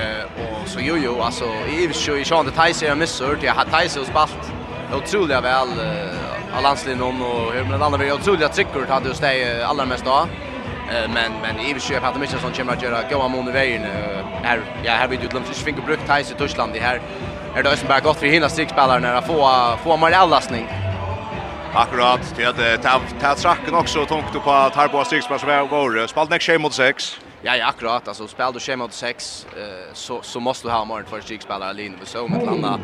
Eh 0.00 0.24
och 0.24 0.68
så 0.68 0.78
jo 0.80 0.96
jo 0.96 1.20
alltså 1.22 1.44
i 1.44 1.90
i 2.20 2.24
Sean 2.24 2.46
det 2.46 2.66
Tyson 2.66 2.98
missar 2.98 3.34
till 3.34 3.48
att 3.48 3.80
Tyson 3.80 4.04
spalt 4.04 4.52
otroliga 4.92 5.40
väl 5.40 5.68
av 6.56 6.62
landslinjen 6.62 7.22
och 7.22 7.52
hur 7.52 7.64
men 7.64 7.82
andra 7.82 7.98
vi 7.98 8.12
otroliga 8.12 8.48
tryckor 8.48 8.86
hade 8.86 9.08
just 9.08 9.20
det 9.20 9.66
allra 9.66 9.84
mest 9.84 10.04
då. 10.04 10.26
Men 11.14 11.32
men 11.42 11.60
i 11.60 11.80
köp 11.80 12.02
hade 12.02 12.18
mycket 12.18 12.40
som 12.40 12.52
kommer 12.52 12.72
att 12.72 12.82
göra 12.82 13.02
goda 13.10 13.28
mål 13.28 13.48
i 13.48 13.52
vägen. 13.52 13.82
Här 14.42 14.60
ja 14.84 14.92
här 14.92 15.08
vi 15.08 15.16
utlämnat 15.16 15.48
fisk 15.48 15.64
fick 15.64 15.86
brukt 15.86 16.06
Thais 16.06 16.30
i 16.30 16.34
Tyskland 16.34 16.76
i 16.76 16.78
här. 16.78 17.00
Är 17.56 17.62
det 17.62 17.88
bara 17.88 18.00
gott 18.00 18.16
för 18.16 18.26
hinna 18.26 18.48
stickspelare 18.48 19.00
när 19.00 19.20
få 19.20 19.76
få 19.82 19.96
Mariallastning. 19.96 20.66
Akkurat, 21.74 22.34
det 22.36 22.42
är 22.42 22.76
ta 23.20 23.34
tracken 23.34 23.74
också 23.74 24.06
tungt 24.06 24.44
på 24.44 24.50
att 24.50 24.74
här 24.74 24.88
på 24.88 25.04
stickspelare 25.04 25.40
som 25.40 25.48
är 25.48 25.66
spalt 25.66 26.10
Spaltnek 26.10 26.42
6 26.42 26.62
mot 26.62 26.74
6. 26.74 27.20
Ja, 27.42 27.56
ja, 27.56 27.66
akkurat. 27.66 28.08
Alltså 28.08 28.28
spelar 28.28 28.52
du 28.52 28.60
schema 28.60 28.84
mot 28.84 28.92
6 28.92 29.46
eh 29.56 29.62
så 29.92 30.22
så 30.22 30.40
måste 30.40 30.68
du 30.68 30.72
ha 30.72 30.84
mer 30.84 31.04
för 31.10 31.20
stickspelare 31.20 31.72
linje 31.72 31.98
på 31.98 32.06
så 32.06 32.28
med 32.28 32.46
landa 32.46 32.78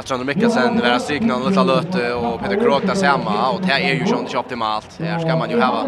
att 0.00 0.08
Sander 0.08 0.26
Mikkelsen 0.26 0.80
vara 0.80 0.98
strykna 0.98 1.34
en 1.34 1.44
liten 1.44 1.66
löte 1.66 2.14
och 2.14 2.40
Peter 2.40 2.60
Krok 2.60 2.86
där 2.86 2.94
samma 2.94 3.50
och 3.50 3.60
det 3.60 3.72
är 3.72 3.94
ju 3.94 4.06
sånt 4.06 4.20
inte 4.20 4.38
optimalt. 4.38 4.98
Här 5.00 5.18
ska 5.18 5.36
man 5.36 5.50
ju 5.50 5.60
ha 5.60 5.84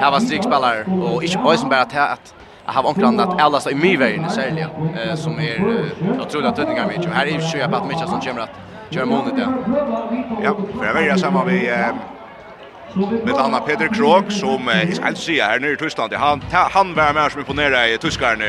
ha 0.00 0.20
strykspelare 0.20 0.84
och 0.84 1.22
inte 1.24 1.38
boys 1.38 1.64
bara 1.64 1.80
att 1.80 1.92
att 1.96 2.34
har 2.64 2.86
onklan 2.86 3.20
att 3.20 3.40
alla 3.40 3.60
så 3.60 3.70
i 3.70 3.74
myvägen 3.74 4.30
sälja 4.30 4.68
eh 5.04 5.14
som 5.14 5.38
är 5.38 5.84
otroligt 6.20 6.56
tydningar 6.56 6.86
med. 6.86 7.04
Här 7.12 7.26
är 7.26 7.30
ju 7.30 7.40
ju 7.40 7.76
att 7.76 7.88
mycket 7.88 8.08
som 8.08 8.20
kommer 8.20 8.40
att 8.40 8.50
köra 8.90 9.06
månader. 9.06 9.46
Ja, 10.42 10.56
för 10.78 10.86
jag 10.86 10.94
väljer 10.94 11.16
samma 11.16 11.44
vi 11.44 11.66
med 12.94 13.34
Anna 13.34 13.60
Peter 13.60 13.88
Krog 13.88 14.32
som 14.32 14.68
eh, 14.68 14.90
ska 14.90 15.14
säga 15.14 15.44
här 15.44 15.60
nere 15.60 15.72
i 15.72 15.76
Tyskland. 15.76 16.12
Han 16.12 16.40
ta, 16.40 16.68
han 16.72 16.94
var 16.94 17.12
med 17.12 17.32
som 17.32 17.40
imponerar 17.40 17.86
i 17.86 17.98
tyskarna. 17.98 18.44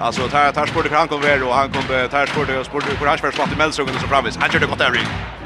Alltså 0.00 0.28
tar 0.28 0.52
tar 0.52 0.66
sport 0.66 0.86
han 0.92 1.08
kom 1.08 1.20
väl 1.20 1.42
och 1.42 1.54
han 1.54 1.70
kom 1.72 1.82
tar 2.10 2.26
sport 2.26 2.48
och 2.60 2.66
sport 2.66 2.98
på 2.98 3.06
hans 3.06 3.20
första 3.20 3.42
i 3.42 3.56
Melsungen 3.58 3.94
så 4.00 4.06
framvis. 4.06 4.36
Han 4.36 4.50
körde 4.50 4.66
gott 4.66 4.78
där. 4.78 5.00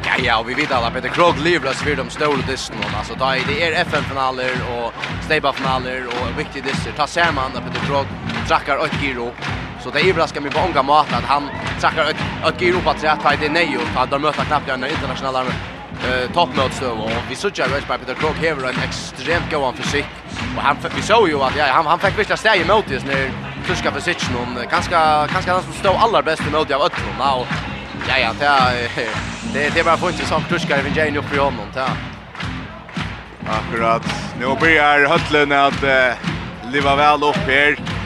Ja 0.05 0.13
ja, 0.25 0.39
och 0.41 0.49
vi 0.49 0.55
vet 0.55 0.73
alla 0.73 0.91
Peter 0.91 1.09
Krog 1.09 1.39
livlas 1.39 1.87
vid 1.87 1.97
de 1.97 2.11
stora 2.11 2.43
disken 2.49 2.77
och 2.79 2.99
alltså 2.99 3.15
där 3.15 3.41
det 3.49 3.63
är 3.63 3.83
FN 3.83 4.03
finaler 4.03 4.51
och 4.73 4.93
steba 5.25 5.53
finaler 5.53 6.07
och 6.07 6.39
viktiga 6.39 6.65
disser. 6.65 6.93
Ta 6.97 7.07
ser 7.07 7.33
man 7.33 7.57
att 7.57 7.65
Peter 7.65 7.87
Krog 7.87 8.07
trackar 8.49 8.85
ett 8.85 9.03
giro. 9.03 9.33
Så 9.83 9.91
det 9.91 10.01
överraskar 10.11 10.41
mig 10.41 10.51
på 10.51 10.61
många 10.61 10.83
mat 10.83 11.13
att 11.13 11.25
han 11.25 11.49
trackar 11.81 12.11
ett 12.49 12.63
giro 12.63 12.81
på 12.81 12.91
att 12.91 13.01
säga 13.01 13.13
att 13.13 13.41
det 13.41 13.47
är 13.47 13.51
nej 13.51 13.79
och 13.79 14.03
att 14.03 14.11
de 14.11 14.23
möter 14.23 14.45
knappt 14.45 14.67
den 14.67 14.85
internationella 14.85 15.45
eh 16.05 16.33
toppmöte 16.33 16.87
och 16.87 17.11
vi 17.31 17.37
såg 17.37 17.53
ju 17.57 17.65
att 17.65 17.89
Peter 17.89 18.15
Krog 18.15 18.35
här 18.35 18.69
en 18.69 18.83
extremt 18.83 19.51
god 19.51 19.75
fysik 19.77 20.07
och 20.57 20.63
han 20.63 20.77
vi 20.97 21.03
såg 21.03 21.29
ju 21.29 21.43
att 21.43 21.57
ja 21.57 21.65
han 21.67 21.87
han 21.87 21.99
fick 21.99 22.19
visst 22.19 22.39
stäja 22.39 22.63
emot 22.63 22.85
det 22.89 23.07
när 23.07 23.31
tyska 23.67 23.93
fysiken 23.93 24.37
om 24.37 24.59
ganska 24.71 25.27
ganska 25.33 25.53
han 25.53 25.63
som 25.63 25.73
stod 25.73 25.95
allra 25.97 26.23
bäst 26.23 26.43
emot 26.49 26.71
av 26.71 26.83
öttorna 26.83 27.35
och 27.35 27.47
ja 28.09 28.19
ja 28.19 28.33
det 28.41 29.11
det 29.55 29.75
det 29.75 29.85
bara 29.85 29.97
får 29.97 30.11
inte 30.11 30.27
som 30.27 30.43
tyskare 30.43 30.81
i 30.81 30.99
Jane 30.99 31.19
upp 31.19 31.35
i 31.35 31.39
honom 31.39 31.67
ja 31.75 31.89
Akkurat. 33.51 34.03
Nu 34.41 34.47
börjar 34.61 35.09
Hötlen 35.09 35.53
att 35.53 35.85
uh, 35.85 36.73
leva 36.73 36.97
väl 36.97 37.23
upp 37.23 37.37
här. 37.37 37.98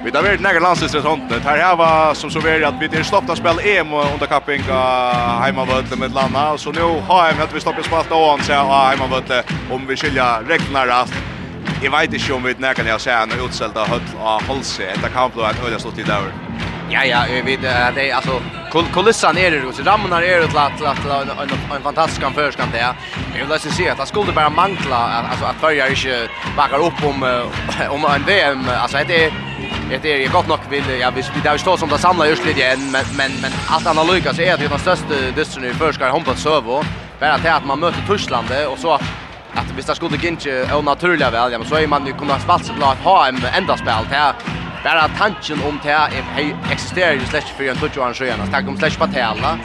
Vi 0.00 0.08
har 0.14 0.24
vært 0.24 0.40
nægge 0.40 0.60
landslagstresonten. 0.64 1.42
Her 1.44 1.58
her 1.60 1.74
var 1.76 2.14
som 2.16 2.30
så 2.32 2.40
vært 2.40 2.64
at 2.64 2.78
vi 2.80 2.88
har 2.88 3.02
stoppat 3.04 3.34
å 3.34 3.36
spille 3.36 3.64
EM 3.68 3.90
under 3.92 4.30
kapping 4.30 4.62
av 4.72 5.42
heimavøtle 5.42 5.98
med 6.00 6.14
landa. 6.16 6.44
Så 6.56 6.72
nå 6.72 6.86
har 7.10 7.26
jeg 7.28 7.42
at 7.44 7.52
vi 7.52 7.60
stoppet 7.60 7.84
å 7.84 7.88
spille 7.88 8.16
av 8.16 8.24
hans 8.30 8.48
av 8.56 8.72
heimavøtle 8.72 9.42
om 9.76 9.84
vi 9.88 9.98
skilja 10.00 10.28
regnene 10.48 10.86
rast. 10.88 11.18
Jeg 11.82 11.92
vet 11.92 12.16
ikke 12.16 12.32
om 12.38 12.48
vi 12.48 12.54
nægge 12.56 12.86
når 12.86 12.94
jeg 12.94 13.04
ser 13.04 13.26
en 13.26 13.44
utselda 13.44 13.84
høtt 13.92 14.14
av 14.24 14.48
halse. 14.48 14.88
Etter 14.88 15.12
kamp 15.12 15.36
da 15.36 15.50
en 15.50 15.60
øyne 15.66 15.82
stått 15.84 16.00
i 16.00 16.08
dag. 16.08 16.32
Ja, 16.90 17.04
ja, 17.04 17.20
vi 17.28 17.42
vet, 17.52 17.68
det 17.94 18.08
alltså 18.10 18.40
kul 18.72 18.88
kulissan 18.94 19.38
är 19.38 19.50
det 19.50 19.72
så 19.72 19.82
ramarna 19.82 20.22
är 20.22 20.40
det 20.40 20.60
att 20.60 20.82
att 20.82 21.04
en 21.04 21.76
en 21.76 21.82
fantastisk 21.82 22.22
anförskant 22.22 22.72
det. 22.72 22.78
Jag 23.32 23.40
vill 23.40 23.48
läsa 23.48 23.70
se 23.70 23.90
att 23.90 23.98
det 23.98 24.06
skulle 24.06 24.32
bara 24.32 24.50
mangla 24.50 24.96
alltså 25.30 25.44
att 25.44 25.60
börja 25.60 25.88
inte 25.88 26.28
backa 26.56 26.76
upp 26.76 27.04
om 27.04 27.22
om 27.90 28.04
en 28.04 28.24
VM 28.24 28.68
alltså 28.82 28.98
det 29.08 29.24
är 29.24 29.49
Det 30.02 30.12
är 30.12 30.16
ju 30.16 30.28
gott 30.28 30.48
nog 30.48 30.58
vill 30.70 30.84
ja 31.00 31.10
vi 31.10 31.22
vi 31.34 31.40
där 31.40 31.58
står 31.58 31.76
som 31.76 31.88
det 31.88 31.98
samlar 31.98 32.26
just 32.26 32.44
lite 32.44 32.60
igen 32.60 32.90
men 32.92 33.04
men 33.16 33.32
men 33.42 33.50
allt 33.68 33.86
annat 33.86 34.14
lyckas 34.14 34.38
är 34.38 34.56
det 34.58 34.68
den 34.68 34.78
största 34.78 35.14
dysten 35.36 35.64
i 35.64 35.72
förskar 35.72 36.10
hon 36.10 36.24
på 36.24 36.34
servo. 36.34 36.84
Bara 37.20 37.38
till 37.38 37.50
att 37.50 37.66
man 37.66 37.80
möter 37.80 38.02
Tyskland 38.08 38.46
och 38.72 38.78
så 38.78 38.92
att 38.92 39.02
att 39.54 39.70
vi 39.76 39.82
det 39.82 39.94
skulle 39.94 40.28
inte 40.28 40.74
och 40.74 40.84
naturliga 40.84 41.30
väl 41.30 41.52
ja 41.52 41.58
men 41.58 41.68
så 41.68 41.74
är 41.74 41.86
man 41.86 42.06
ju 42.06 42.12
kommer 42.12 42.34
att 42.34 42.42
spatsa 42.42 42.72
att 42.72 42.98
ha 42.98 43.28
en 43.28 43.36
enda 43.54 43.76
spel 43.76 44.04
till 44.10 44.50
bara 44.84 45.08
tanken 45.18 45.58
om 45.68 45.80
det 45.82 45.90
är 45.90 46.08
hej 46.34 46.56
existerar 46.72 47.12
ju 47.12 47.20
slash 47.20 47.40
för 47.56 47.64
en 47.64 47.76
touch 47.76 47.98
och 47.98 48.06
en 48.06 48.14
sjön 48.14 48.40
att 48.40 48.68
om 48.68 48.76
slash 48.76 48.98
patella 48.98 49.58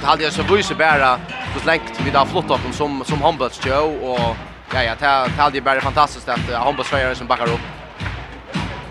så 0.00 0.06
hade 0.06 0.24
jag 0.24 0.32
så 0.32 0.42
vise 0.42 0.74
bara 0.74 1.18
så 1.60 1.66
länge 1.66 1.82
vi 2.04 2.10
där 2.10 2.24
flott 2.24 2.50
upp 2.50 2.74
som 2.74 3.04
som 3.04 3.22
handbollsjö 3.22 3.78
och 3.78 4.36
ja 4.74 4.82
ja 4.82 4.94
det 5.00 5.42
hade 5.42 5.56
ju 5.56 5.62
bara 5.62 5.80
fantastiskt 5.80 6.28
att 6.28 6.52
handbollsspelare 6.52 7.14
som 7.14 7.26
backar 7.26 7.46
upp 7.46 7.77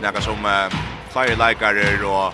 några 0.02 0.22
som 0.22 0.46
uh, 0.46 0.70
fire 1.14 1.36
likare 1.48 2.06
och 2.06 2.34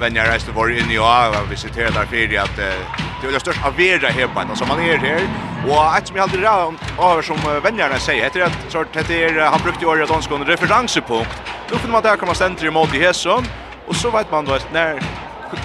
vänner 0.00 0.24
resten 0.24 0.54
var 0.54 0.68
inne 0.68 0.94
i 0.94 0.98
och 0.98 1.52
vi 1.52 1.56
sitter 1.56 1.80
där 1.80 1.90
för 1.90 2.38
att 2.38 2.56
det 2.56 3.28
är 3.28 3.32
det 3.32 3.40
största 3.40 3.68
avera 3.68 4.28
på 4.28 4.56
som 4.56 4.68
man 4.68 4.80
är 4.80 4.96
här 4.96 5.22
och 5.68 5.96
ett 5.96 6.06
som 6.06 6.16
jag 6.16 6.22
aldrig 6.22 6.44
rör 6.44 6.74
över 6.98 7.22
som 7.22 7.36
vännerna 7.62 7.98
säger 7.98 8.24
heter 8.24 8.40
att 8.40 8.72
sort 8.72 8.96
heter 8.96 9.40
han 9.40 9.60
brukte 9.62 9.84
i 9.84 9.86
året 9.86 10.10
han 10.10 10.40
en 10.40 10.46
referenspunkt 10.46 11.42
då 11.70 11.78
får 11.78 11.88
man 11.88 12.02
där 12.02 12.16
komma 12.16 12.34
center 12.34 12.66
emot 12.66 12.94
i 12.94 12.98
Hesson 12.98 13.44
och 13.86 13.96
så 13.96 14.10
vet 14.10 14.30
man 14.30 14.44
då 14.44 14.58
när 14.72 15.02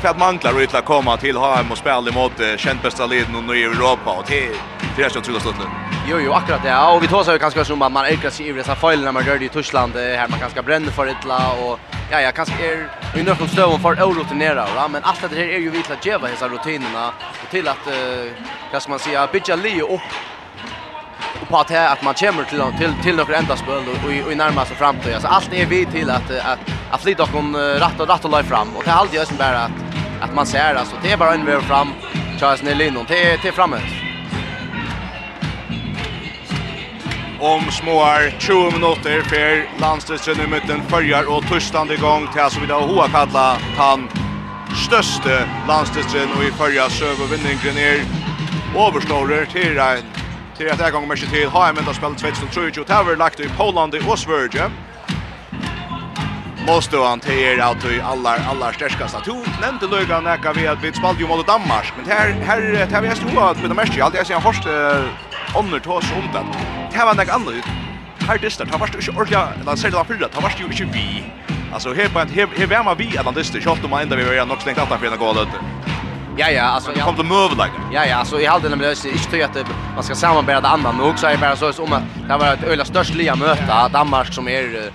kvart 0.01 0.19
manglar 0.19 0.53
och 0.53 0.59
utla 0.59 0.81
komma 0.81 1.17
till 1.17 1.37
HM 1.37 1.71
och 1.71 1.77
spela 1.77 2.09
emot 2.09 2.31
känt 2.57 2.83
bästa 2.83 3.05
leden 3.05 3.49
och 3.49 3.55
i 3.55 3.63
Europa 3.63 4.11
och 4.11 4.25
til 4.25 4.80
Det 4.95 5.03
är 5.03 5.10
så 5.10 5.19
otroligt 5.19 5.41
stort 5.41 5.60
nu. 5.60 5.65
Jo 6.07 6.19
jo, 6.19 6.33
akkurat 6.33 6.63
det. 6.63 6.69
Ja, 6.69 6.93
och 6.93 7.03
vi 7.03 7.07
tar 7.07 7.24
så 7.24 7.39
kanske 7.39 7.65
som 7.65 7.81
att 7.81 7.91
man 7.91 8.05
är 8.05 8.15
kanske 8.15 8.43
i 8.43 8.51
dessa 8.51 8.75
fallen 8.75 9.03
när 9.03 9.12
man 9.12 9.25
gör 9.25 9.38
det 9.38 9.45
i 9.45 9.50
Tyskland 9.50 9.93
här 9.95 10.27
man 10.27 10.39
kanske 10.39 10.62
bränner 10.62 10.91
för 10.91 11.07
ett 11.07 11.25
la 11.25 11.53
och 11.53 11.79
ja, 12.12 12.21
jag 12.21 12.36
kanske 12.36 12.53
är 12.53 12.89
i 13.19 13.24
någon 13.24 13.48
stöv 13.48 13.77
för 13.77 13.93
orotinera, 14.03 14.65
va, 14.75 14.88
men 14.88 15.03
allt 15.03 15.21
det 15.29 15.36
här 15.36 15.43
är 15.43 15.60
ju 15.60 15.69
vitla 15.69 15.95
geva 16.01 16.27
dessa 16.27 16.48
rutinerna 16.48 17.07
och 17.43 17.50
till 17.51 17.67
att 17.67 17.88
eh, 17.88 18.31
vad 18.71 18.81
ska 18.81 18.89
man 18.89 19.00
säga, 19.00 19.27
bitcha 19.31 19.55
li 19.55 19.81
upp 19.81 20.01
och 21.41 21.48
på 21.50 21.57
att 21.57 21.69
här 21.69 21.93
att 21.93 22.03
man 22.03 22.13
kommer 22.13 22.43
till 22.43 22.62
till 22.79 22.93
till 23.03 23.15
några 23.15 23.36
ända 23.36 23.55
spel 23.55 23.83
och 23.89 24.25
och 24.25 24.31
i 24.31 24.36
närmaste 24.36 24.75
framtid. 24.75 25.13
Alltså 25.13 25.27
allt 25.27 25.53
är 25.53 25.65
vi 25.65 25.86
till 25.86 26.10
att 26.10 26.31
att 26.31 26.60
att 26.91 27.01
flytta 27.01 27.25
kon 27.25 27.55
rätt 27.55 28.00
och 28.00 28.07
rätt 28.07 28.25
och 28.25 28.31
lägga 28.31 28.43
fram 28.43 28.75
och 28.75 28.83
det 28.83 28.89
är 28.89 28.95
alltid 28.95 29.19
just 29.19 29.38
bara 29.38 29.60
att 29.60 29.71
att 30.21 30.36
man 30.36 30.45
ser 30.45 30.75
alltså 30.75 30.95
det 31.03 31.12
är 31.12 31.17
bara 31.17 31.33
en 31.33 31.45
väg 31.45 31.62
fram. 31.62 31.88
Charles 32.39 32.63
Nelin 32.63 32.98
och 32.98 33.05
det 33.07 33.31
är 33.31 33.38
till 33.38 33.53
framåt. 33.53 34.00
om 37.41 37.71
småar 37.71 38.39
20 38.39 38.71
minuter 38.71 39.21
för 39.21 39.79
landstidsen 39.81 40.39
i 40.41 40.48
mitten 40.48 40.81
följer 40.88 41.38
och 41.38 41.43
tystande 41.48 41.93
igång 41.93 42.27
till 42.31 42.41
alltså 42.41 42.60
då 42.67 42.74
Hoa 42.74 43.07
kalla 43.07 43.57
han 43.77 44.10
störste 44.86 45.50
landstidsen 45.67 46.31
och 46.38 46.43
i 46.43 46.51
följa 46.51 46.89
sövervinningen 46.89 47.77
är 47.77 48.05
överstårer 48.88 49.45
till 49.45 49.77
en 49.79 50.03
till 50.57 50.71
att 50.71 50.79
jag 50.79 50.91
gånger 50.91 51.07
matchen 51.07 51.29
till 51.29 51.48
har 51.48 51.67
jag 51.67 51.77
ända 51.77 51.93
spelat 51.93 52.17
2023 52.17 52.81
och 52.81 52.88
Tower 52.88 53.15
lagt 53.15 53.39
i 53.39 53.50
Poland 53.57 53.95
i 53.95 54.00
Osverge. 54.00 54.71
Måste 56.67 56.98
han 56.98 57.19
till 57.19 57.62
att 57.62 57.86
i 57.86 58.01
alla 58.01 58.36
alla 58.50 58.74
stärskaste 58.74 59.19
to 59.19 59.36
nämnde 59.62 59.88
Löga 59.88 60.19
näka 60.19 60.53
vi 60.53 60.67
att 60.67 60.83
vi 60.83 60.93
spelade 60.93 61.19
ju 61.19 61.27
mot 61.27 61.48
Danmark 61.48 61.93
men 61.98 62.05
här 62.05 62.27
här 62.31 62.88
här 62.91 63.01
vi 63.01 63.07
har 63.07 63.15
stått 63.15 63.62
med 63.62 63.69
de 63.69 63.74
mest 63.74 63.95
jag 63.95 64.05
alltid 64.05 64.19
jag 64.19 64.27
ser 64.27 64.39
först 64.39 64.63
ånder 65.55 65.79
tås 65.79 66.12
om 66.12 66.27
det. 66.34 66.43
Det 66.93 67.05
var 67.05 67.15
nek 67.15 67.29
annet. 67.29 67.65
Her 68.27 68.38
dyster, 68.38 68.65
det 68.65 68.79
varst 68.79 68.96
ikke 68.96 69.12
ordentlig, 69.17 69.38
eller 69.60 69.75
ser 69.75 69.89
det 69.89 69.98
da 69.98 70.03
fyrre, 70.03 70.29
det 70.29 70.43
varst 70.43 70.60
jo 70.62 70.70
ikke 70.70 70.88
vi. 70.93 71.24
Altså, 71.74 71.93
her 71.93 72.10
på 72.10 72.20
en, 72.20 72.29
her, 72.29 72.48
her 72.58 72.67
var 72.67 72.84
man 72.84 72.98
vi, 72.98 73.10
eller 73.17 73.31
dyster, 73.31 73.62
kjølt 73.63 73.84
om 73.84 73.89
man 73.89 74.05
enda 74.05 74.15
vi 74.20 74.27
var 74.27 74.46
nok 74.46 74.62
stengt 74.62 74.79
alt 74.79 74.93
for 74.93 75.08
en 75.08 75.20
gål 75.20 75.41
ut. 75.43 75.55
Ja, 76.38 76.50
ja, 76.50 76.63
alltså 76.63 76.91
jag 76.96 77.05
kom 77.05 77.15
till 77.15 77.25
mövläge. 77.25 77.81
Ja, 77.93 78.05
ja, 78.05 78.15
alltså 78.15 78.39
i 78.39 78.46
halde 78.46 78.70
nämligen 78.70 78.96
det 79.03 79.10
inte 79.10 79.29
tror 79.29 79.43
att 79.43 79.96
man 79.96 80.03
ska 80.03 80.15
sammanbära 80.15 80.62
det 80.62 80.67
andra 80.67 80.91
nog 80.91 81.20
så 81.20 81.27
är 81.27 81.38
bara 81.38 81.55
så 81.55 81.84
om 81.84 81.93
att 81.93 82.03
det 82.27 82.38
var 82.38 82.53
ett 82.53 82.63
öla 82.63 82.86
störst 82.86 83.15
lia 83.15 83.36
möte 83.36 83.89
Danmark 83.93 84.34
som 84.34 84.48
är 84.48 84.91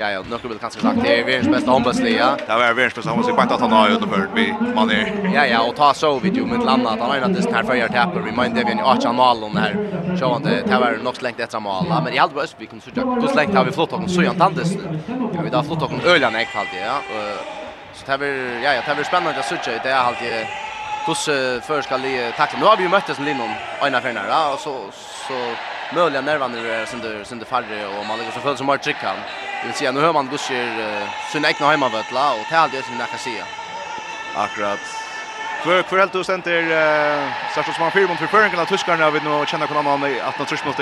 Ja, 0.00 0.10
ja, 0.10 0.22
nu 0.30 0.38
skulle 0.38 0.54
vi 0.54 0.60
kanske 0.60 0.80
sagt 0.80 1.02
det 1.02 1.20
är 1.20 1.24
världens 1.24 1.48
bästa 1.48 1.70
handbollsliga. 1.70 2.36
Det 2.46 2.52
var 2.52 2.58
världens 2.58 2.94
bästa 2.94 3.10
handbollsliga, 3.10 3.36
bara 3.36 3.54
att 3.54 3.60
han 3.60 3.72
har 3.72 3.88
ju 3.88 3.96
vi 4.34 4.54
man 4.74 4.90
är. 4.90 5.30
Ja, 5.34 5.46
ja, 5.46 5.62
och 5.62 5.76
ta 5.76 5.94
så 5.94 6.18
vid 6.18 6.36
ju 6.36 6.46
med 6.46 6.64
landa 6.64 6.90
att 6.90 7.00
han 7.00 7.10
är 7.10 7.26
inte 7.26 7.42
sån 7.42 7.54
här 7.54 7.62
förjar 7.62 7.88
tappar. 7.88 8.20
Vi 8.20 8.32
minns 8.32 8.54
det 8.54 8.64
vi 8.64 8.80
har 8.82 8.96
ju 9.02 9.12
mål 9.12 9.44
om 9.44 9.56
här. 9.56 9.72
Så 10.18 10.32
han 10.32 10.42
det 10.42 10.62
det 10.66 10.78
var 10.78 10.98
nog 11.04 11.16
slängt 11.16 11.40
ett 11.40 11.62
mål, 11.62 11.86
men 12.04 12.14
i 12.14 12.18
allt 12.18 12.34
på 12.34 12.40
Östvik 12.40 12.70
så 12.70 12.90
jag 12.94 13.04
hur 13.04 13.28
slängt 13.28 13.54
har 13.54 13.64
vi 13.64 13.72
flott 13.72 13.92
och 13.92 14.10
så 14.10 14.22
jant 14.22 14.40
andes. 14.40 14.74
Ja, 15.34 15.40
vi 15.42 15.56
har 15.56 15.62
flott 15.62 15.82
och 15.82 16.06
ölan 16.06 16.34
är 16.34 16.44
kallt 16.44 16.68
ja. 16.84 17.00
Så 17.94 18.12
det 18.12 18.16
var 18.16 18.26
ja, 18.64 18.74
ja, 18.74 18.82
det 18.86 18.94
var 18.94 19.02
spännande 19.02 19.38
att 19.38 19.44
söka 19.44 19.70
det 19.82 19.90
är 19.90 19.96
alltid 19.96 20.32
hur 21.06 21.60
för 21.60 21.82
ska 21.82 21.96
li 21.96 22.32
tackla. 22.36 22.58
Nu 22.58 22.66
har 22.66 22.76
vi 22.76 22.82
ju 22.82 22.88
möttes 22.88 23.18
med 23.18 23.26
Lindon 23.28 23.50
ena 23.82 24.00
för 24.00 24.12
nära 24.12 24.52
och 24.52 24.58
så 24.58 24.74
så 25.28 25.34
möjliga 25.94 26.20
nervarna 26.20 26.58
är 26.58 26.86
sönder 26.86 27.24
sönder 27.24 27.46
färre 27.46 27.86
och 27.86 28.06
man 28.06 28.18
lägger 28.18 28.32
så 28.32 28.40
föll 28.40 28.56
som 28.56 28.68
har 28.68 28.78
chickan. 28.78 29.16
Det 29.60 29.66
vill 29.66 29.74
säga 29.74 29.92
nu 29.92 30.00
hör 30.00 30.12
man 30.12 30.28
Gussier 30.28 31.08
sin 31.32 31.44
egna 31.44 31.70
hemmavätla 31.70 32.32
och 32.34 32.46
tal 32.50 32.70
det 32.70 32.82
som 32.82 33.00
jag 33.00 33.10
kan 33.10 33.18
säga. 33.18 33.44
Akkurat. 34.34 34.80
För 35.62 35.82
för 35.82 35.98
helt 35.98 36.14
och 36.14 36.30
eh 36.30 37.30
särskilt 37.54 37.76
som 37.76 37.82
man 37.82 37.92
fyra 37.92 38.08
mot 38.08 38.18
förföringen 38.18 38.58
av 38.58 38.64
tyskarna 38.66 39.10
vid 39.10 39.24
nu 39.24 39.46
känna 39.46 39.66
kunna 39.66 39.82
man 39.82 40.04
att 40.20 40.38
något 40.38 40.48
tryckmål 40.48 40.74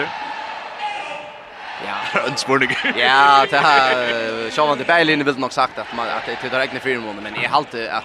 Ja, 1.86 2.20
en 2.28 2.36
spurning. 2.36 2.76
ja, 2.96 3.46
det 3.50 3.58
här 3.58 4.50
så 4.50 4.66
var 4.66 4.76
det 4.76 4.84
Berlin 4.84 5.24
vill 5.24 5.38
nog 5.38 5.52
sagt 5.52 5.78
att 5.78 5.92
man 5.96 6.08
att 6.08 6.26
det 6.26 6.56
är 6.56 6.60
egna 6.60 6.80
fyra 6.80 7.00
månader 7.00 7.22
men 7.22 7.42
jag 7.42 7.50
hållte 7.50 7.92
att 7.92 8.04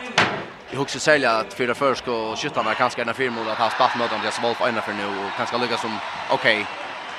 Jag 0.71 0.77
hugger 0.77 0.99
sälja 0.99 1.31
att 1.31 1.53
fyra 1.53 1.75
försk 1.75 2.07
och 2.07 2.39
skyttarna 2.39 2.73
kanske 2.73 3.01
är 3.01 3.13
fyra 3.13 3.31
mål 3.31 3.49
att 3.49 3.57
ha 3.57 3.69
spalt 3.69 3.95
mot 3.95 4.13
Andreas 4.13 4.43
Wolf 4.43 4.57
svalf 4.57 4.69
ena 4.69 4.81
för 4.81 4.93
nu 4.93 5.05
och 5.05 5.31
kanske 5.37 5.57
lyckas 5.57 5.81
som 5.81 5.97
okej. 6.29 6.61
Okay, 6.61 6.65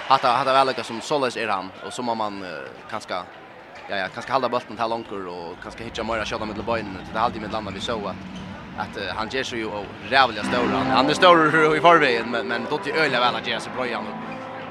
Hatta 0.09 0.29
hatta 0.29 0.53
väl 0.53 0.67
lyckas 0.67 0.87
som 0.87 1.01
Solis 1.01 1.37
är 1.37 1.49
han 1.49 1.71
och 1.87 1.93
så 1.93 2.03
må 2.03 2.15
man 2.15 2.45
kanske 2.91 3.15
ja 3.89 3.97
ja 3.97 4.07
kanske 4.15 4.33
hålla 4.33 4.49
bollen 4.49 4.77
till 4.77 4.89
långkor 4.89 5.27
och 5.27 5.57
kanske 5.63 5.85
hitta 5.85 6.05
mera 6.05 6.25
skott 6.25 6.49
med 6.49 6.65
bollen 6.65 6.99
till 7.05 7.15
det 7.15 7.21
alltid 7.21 7.43
med 7.43 7.53
landa 7.53 7.71
vi 7.71 7.81
så 7.81 8.07
att 8.09 8.17
att 8.79 9.17
han 9.17 9.29
ger 9.29 9.45
sig 9.45 9.59
ju 9.59 9.67
och 9.67 9.85
rävliga 10.09 10.45
stora. 10.45 10.79
Han 10.79 11.11
är 11.11 11.15
stor 11.15 11.77
i 11.77 11.81
förvägen 11.81 12.31
men 12.31 12.49
men 12.49 12.67
då 12.71 12.79
till 12.79 12.93
öliga 12.93 13.21
väl 13.21 13.35
att 13.35 13.47
ge 13.47 13.61
sig 13.61 13.73
blöjan. 13.77 14.05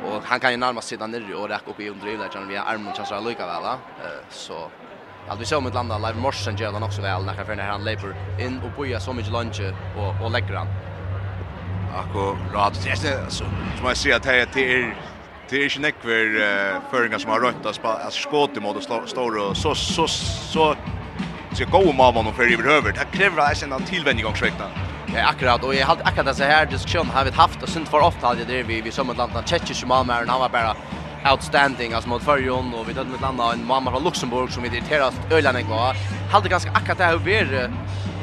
Och 0.06 0.22
han 0.26 0.40
kan 0.40 0.52
ju 0.52 0.58
närmast 0.58 0.88
sitta 0.88 1.08
ner 1.08 1.36
och 1.36 1.50
räcka 1.50 1.72
upp 1.72 1.80
i 1.80 1.90
underlivet 1.90 2.32
kan 2.32 2.48
vi 2.48 2.56
har 2.56 2.66
armen 2.66 2.94
chansar 2.94 3.16
att 3.16 3.26
lycka 3.26 3.46
väl 3.46 3.64
så 4.30 4.72
Ja, 5.28 5.36
vi 5.40 5.46
såg 5.46 5.64
med 5.64 5.74
landa 5.74 5.98
live 5.98 6.20
morsen 6.20 6.58
gör 6.58 6.72
han 6.72 6.84
också 6.84 7.02
väl 7.02 7.26
när 7.26 7.56
när 7.56 7.64
han 7.64 7.84
leper 7.84 8.16
in 8.40 8.60
och 8.66 8.72
boja 8.78 9.00
så 9.00 9.14
mycket 9.14 9.32
lunch 9.32 9.62
och 9.98 10.26
och 10.26 10.32
lägger 10.32 10.54
han. 10.54 10.68
Akkurat. 11.96 12.84
Det 12.84 12.90
är 12.90 13.30
så 13.30 13.46
som 13.78 13.88
jag 13.88 13.98
ser 13.98 14.16
att 14.16 14.54
det 14.54 14.74
är 14.74 14.96
det 15.52 15.58
är 15.58 15.64
inte 15.64 15.80
nekver 15.80 16.82
föringar 16.92 17.18
som 17.18 17.32
har 17.32 17.40
rött 17.40 17.66
att 17.84 18.14
skåta 18.14 18.60
mot 18.60 18.84
står 18.84 19.38
och 19.38 19.58
så 19.58 19.76
så 19.76 20.08
så 20.08 20.76
så 21.54 21.66
gå 21.72 21.90
om 21.90 22.00
av 22.00 22.14
honom 22.14 22.34
för 22.34 22.44
över 22.44 22.92
Det 22.92 23.18
kräver 23.18 23.64
en 23.64 23.74
annan 23.74 23.88
tillvändning 23.88 24.26
och 24.26 24.38
skräckna. 24.38 24.66
Ja, 25.16 25.28
akkurat 25.28 25.64
och 25.64 25.76
jag 25.76 25.86
hade 25.86 26.04
akkurat 26.04 26.26
det 26.26 26.36
så 26.36 26.44
här 26.44 26.66
diskussion 26.66 27.08
har 27.10 27.26
vi 27.26 27.32
haft 27.32 27.64
och 27.64 27.70
synd 27.70 27.88
för 27.88 28.00
ofta 28.00 28.28
hade 28.28 28.46
det 28.46 28.64
vi 28.64 28.82
vi 28.82 28.92
som 28.92 29.10
ett 29.10 29.18
land 29.18 29.36
av 29.36 29.44
tjeckisk 29.44 29.86
han 29.88 30.40
var 30.40 30.50
bara 30.50 30.76
outstanding 31.32 31.94
alltså 31.94 32.10
mot 32.10 32.24
förjon 32.24 32.74
och 32.74 32.90
vi 32.90 32.94
hade 32.94 33.10
med 33.10 33.22
landa 33.22 33.44
av 33.44 33.54
en 33.54 33.66
mamma 33.66 33.92
från 33.92 34.04
Luxemburg 34.04 34.52
som 34.52 34.64
vi 34.64 34.70
irriterat 34.70 35.14
öland 35.32 35.58
en 35.58 35.68
gång. 35.68 35.80
Hade 36.32 36.50
ganska 36.50 36.72
akkurat 36.72 36.98
det 36.98 37.04
här 37.04 37.14
över 37.14 37.72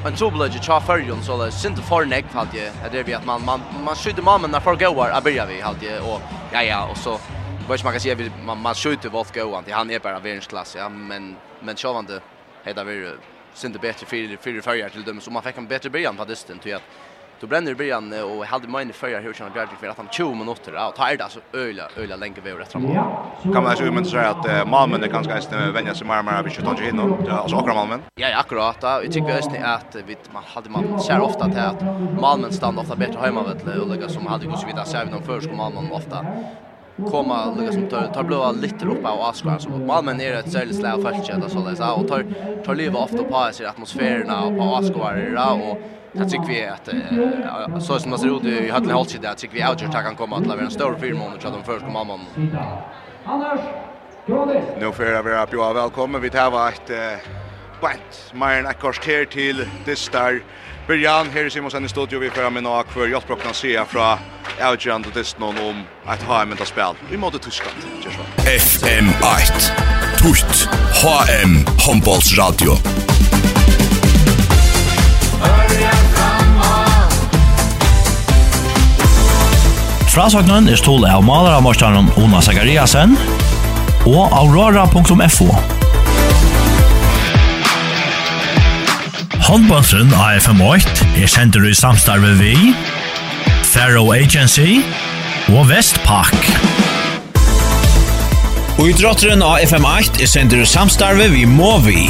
en 0.06 0.14
trubbel 0.14 0.52
ju 0.52 0.58
tja 0.58 0.80
förjon 0.80 1.22
så 1.22 1.44
det 1.44 1.52
synd 1.52 1.78
för 1.84 2.04
neck 2.04 2.24
hade 2.32 2.56
ju 2.56 2.70
det 2.92 2.98
är 2.98 3.04
vi 3.04 3.14
att 3.14 3.26
man 3.26 3.44
man 3.44 3.60
man 3.84 3.96
skjuter 3.96 4.22
mamman 4.22 4.50
när 4.50 4.60
för 4.60 4.76
goar 4.76 5.10
att 5.10 5.24
börja 5.24 5.46
vi 5.46 5.60
hade 5.60 5.86
ju 5.86 5.98
och 5.98 6.20
ja 6.52 6.62
ja 6.62 6.88
och 6.90 6.96
så 6.96 7.18
vad 7.68 7.84
man 7.84 7.92
kan 7.92 8.00
säga 8.00 8.14
vi 8.14 8.30
man, 8.44 8.62
man 8.62 8.74
skjuter 8.74 9.08
vart 9.08 9.34
goan 9.34 9.64
till 9.64 9.74
han 9.74 9.90
är 9.90 9.98
bara 9.98 10.18
världsklass 10.20 10.76
ja 10.78 10.88
men 10.88 11.36
men 11.60 11.76
så 11.76 11.92
var 11.92 12.02
det 12.02 12.20
heter 12.64 12.84
vi 12.84 13.10
synte 13.54 13.78
bättre 13.78 14.06
för 14.06 14.36
för 14.36 14.60
färger 14.60 14.88
till 14.88 15.04
dem 15.04 15.20
så 15.20 15.30
man 15.30 15.42
fick 15.42 15.58
en 15.58 15.66
bättre 15.66 15.90
början 15.90 16.16
på 16.16 16.24
dysten 16.24 16.58
till 16.58 16.74
att 16.74 16.82
Då 17.40 17.46
bränner 17.46 17.70
det 17.70 17.74
början 17.74 18.12
och 18.12 18.44
hade 18.46 18.68
mig 18.68 18.92
förra 18.92 19.18
hur 19.18 19.32
känner 19.32 19.50
Bjärk 19.50 19.68
för 19.80 19.88
att 19.88 19.96
han 19.96 20.08
20 20.10 20.34
minuter 20.34 20.88
och 20.88 20.94
tar 20.94 21.16
det 21.16 21.24
alltså 21.24 21.40
öla 21.52 21.82
öla 21.96 22.16
länge 22.16 22.34
vi 22.44 22.52
rätt 22.52 22.72
framåt. 22.72 22.96
Kan 23.42 23.62
man 23.62 23.76
ju 23.76 23.90
men 23.90 24.04
säga 24.04 24.30
att 24.30 24.68
Malmö 24.68 24.96
är 24.96 25.08
ganska 25.08 25.32
ens 25.32 25.52
vänja 25.74 25.94
sig 25.94 26.06
mer 26.06 26.22
mer 26.22 26.42
vi 26.42 26.50
ska 26.50 26.62
ta 26.62 26.84
in 26.84 26.96
då. 26.96 27.30
Alltså 27.30 27.56
akkurat 27.56 27.76
Malmö. 27.76 27.98
Ja, 28.14 28.38
akkurat. 28.38 28.76
Jag 28.80 29.12
tycker 29.12 29.28
just 29.36 29.50
att 29.64 29.96
vi 30.06 30.16
man 30.32 30.42
hade 30.46 30.70
man 30.70 31.00
ser 31.00 31.20
ofta 31.20 31.44
till 31.44 31.58
att 31.58 31.82
Malmö 32.20 32.50
stannar 32.50 32.82
ofta 32.82 32.96
bättre 32.96 33.20
hemma 33.20 33.42
vet 33.42 33.78
och 33.78 33.88
lägga 33.88 34.08
som 34.08 34.26
hade 34.26 34.46
gått 34.46 34.58
så 34.58 34.66
vidare 34.66 34.84
så 34.84 34.96
även 34.96 35.14
om 35.14 35.22
förskor 35.22 35.52
Malmö 35.52 35.80
ofta 35.92 36.26
komma 37.10 37.54
lika 37.58 37.72
som 37.72 37.88
tar 37.88 38.06
tar 38.14 38.22
blåa 38.22 38.52
lite 38.52 38.86
upp 38.86 39.04
av 39.06 39.20
Oscar 39.20 39.58
så 39.58 39.70
Malmö 39.70 40.12
är 40.12 40.34
ett 40.34 40.52
särskilt 40.52 40.76
slag 40.76 41.02
fast 41.02 41.26
så 41.26 41.60
där 41.60 41.74
så 41.74 41.94
och 41.94 42.08
tar 42.08 42.24
tar 42.64 42.74
livet 42.74 42.96
ofta 42.96 43.24
på 43.24 43.50
sig 43.52 43.66
atmosfären 43.66 44.30
och 44.30 44.58
på 44.58 44.64
Oscar 44.64 45.52
och 45.52 45.78
Jag 46.12 46.30
tycker 46.30 46.46
vi 46.46 46.66
att 46.66 47.82
så 47.82 47.98
som 47.98 48.10
det 48.10 48.18
ser 48.18 48.36
ut 48.36 48.44
i 48.44 48.70
Hallen 48.70 48.90
Holtsid 48.90 49.20
där 49.20 49.34
tycker 49.34 49.54
vi 49.54 49.62
Alger 49.62 49.88
kan 49.92 50.16
komma 50.16 50.36
att 50.36 50.42
leverera 50.42 50.64
en 50.64 50.70
stor 50.70 50.94
firma 51.00 51.24
om 51.24 51.32
att 51.32 51.42
de 51.42 51.64
först 51.64 51.84
kommer 51.84 52.04
man. 52.04 52.20
Anders 53.24 53.60
Nu 54.80 54.92
får 54.92 55.04
jag 55.04 55.22
vara 55.22 55.46
på 55.46 55.72
välkommen. 55.72 56.20
Vi 56.20 56.30
tar 56.30 56.50
vart 56.50 56.88
bant 57.82 58.32
Myron 58.32 58.66
Akors 58.66 59.00
här 59.06 59.24
till 59.24 59.68
Distar. 59.84 60.40
Brian 60.86 61.26
här 61.30 61.44
i 61.44 61.50
Simonsen 61.50 61.84
i 61.84 61.88
studio 61.88 62.18
vi 62.18 62.30
får 62.30 62.50
med 62.50 62.62
några 62.62 62.84
för 62.84 63.06
jag 63.06 63.22
kan 63.42 63.54
se 63.54 63.84
från 63.84 64.18
Alger 64.60 64.94
och 64.94 65.12
Distar 65.14 65.46
om 65.46 65.82
att 66.04 66.22
ha 66.22 66.44
med 66.44 66.60
att 66.60 66.68
spela. 66.68 66.94
Vi 67.10 67.16
måste 67.16 67.38
Tyskland. 67.38 67.76
FM 68.38 69.08
8. 69.08 69.28
Tutt 70.18 70.68
HM 71.02 71.64
Hombolds 71.86 72.38
Radio. 72.38 72.72
Frasagnen 80.18 80.66
er 80.66 80.74
stål 80.74 81.04
av 81.06 81.20
malerarmarskjæren 81.22 82.08
Ona 82.18 82.40
Zakariasen 82.42 83.12
og 84.10 84.32
aurora.fo. 84.34 85.44
Håndbåndsen 89.46 90.10
AFM8 90.10 91.06
er 91.22 91.30
sendur 91.30 91.68
i 91.70 91.74
samstarve 91.78 92.32
vi, 92.40 92.50
Faro 93.62 94.08
Agency 94.16 94.80
og 95.54 95.68
Vestpak. 95.70 96.34
Og 98.80 98.88
idrotteren 98.90 99.44
AFM8 99.46 100.24
er 100.26 100.32
sendur 100.32 100.64
i 100.64 100.66
samstarve 100.66 101.28
vi 101.30 101.44
Movi. 101.46 102.08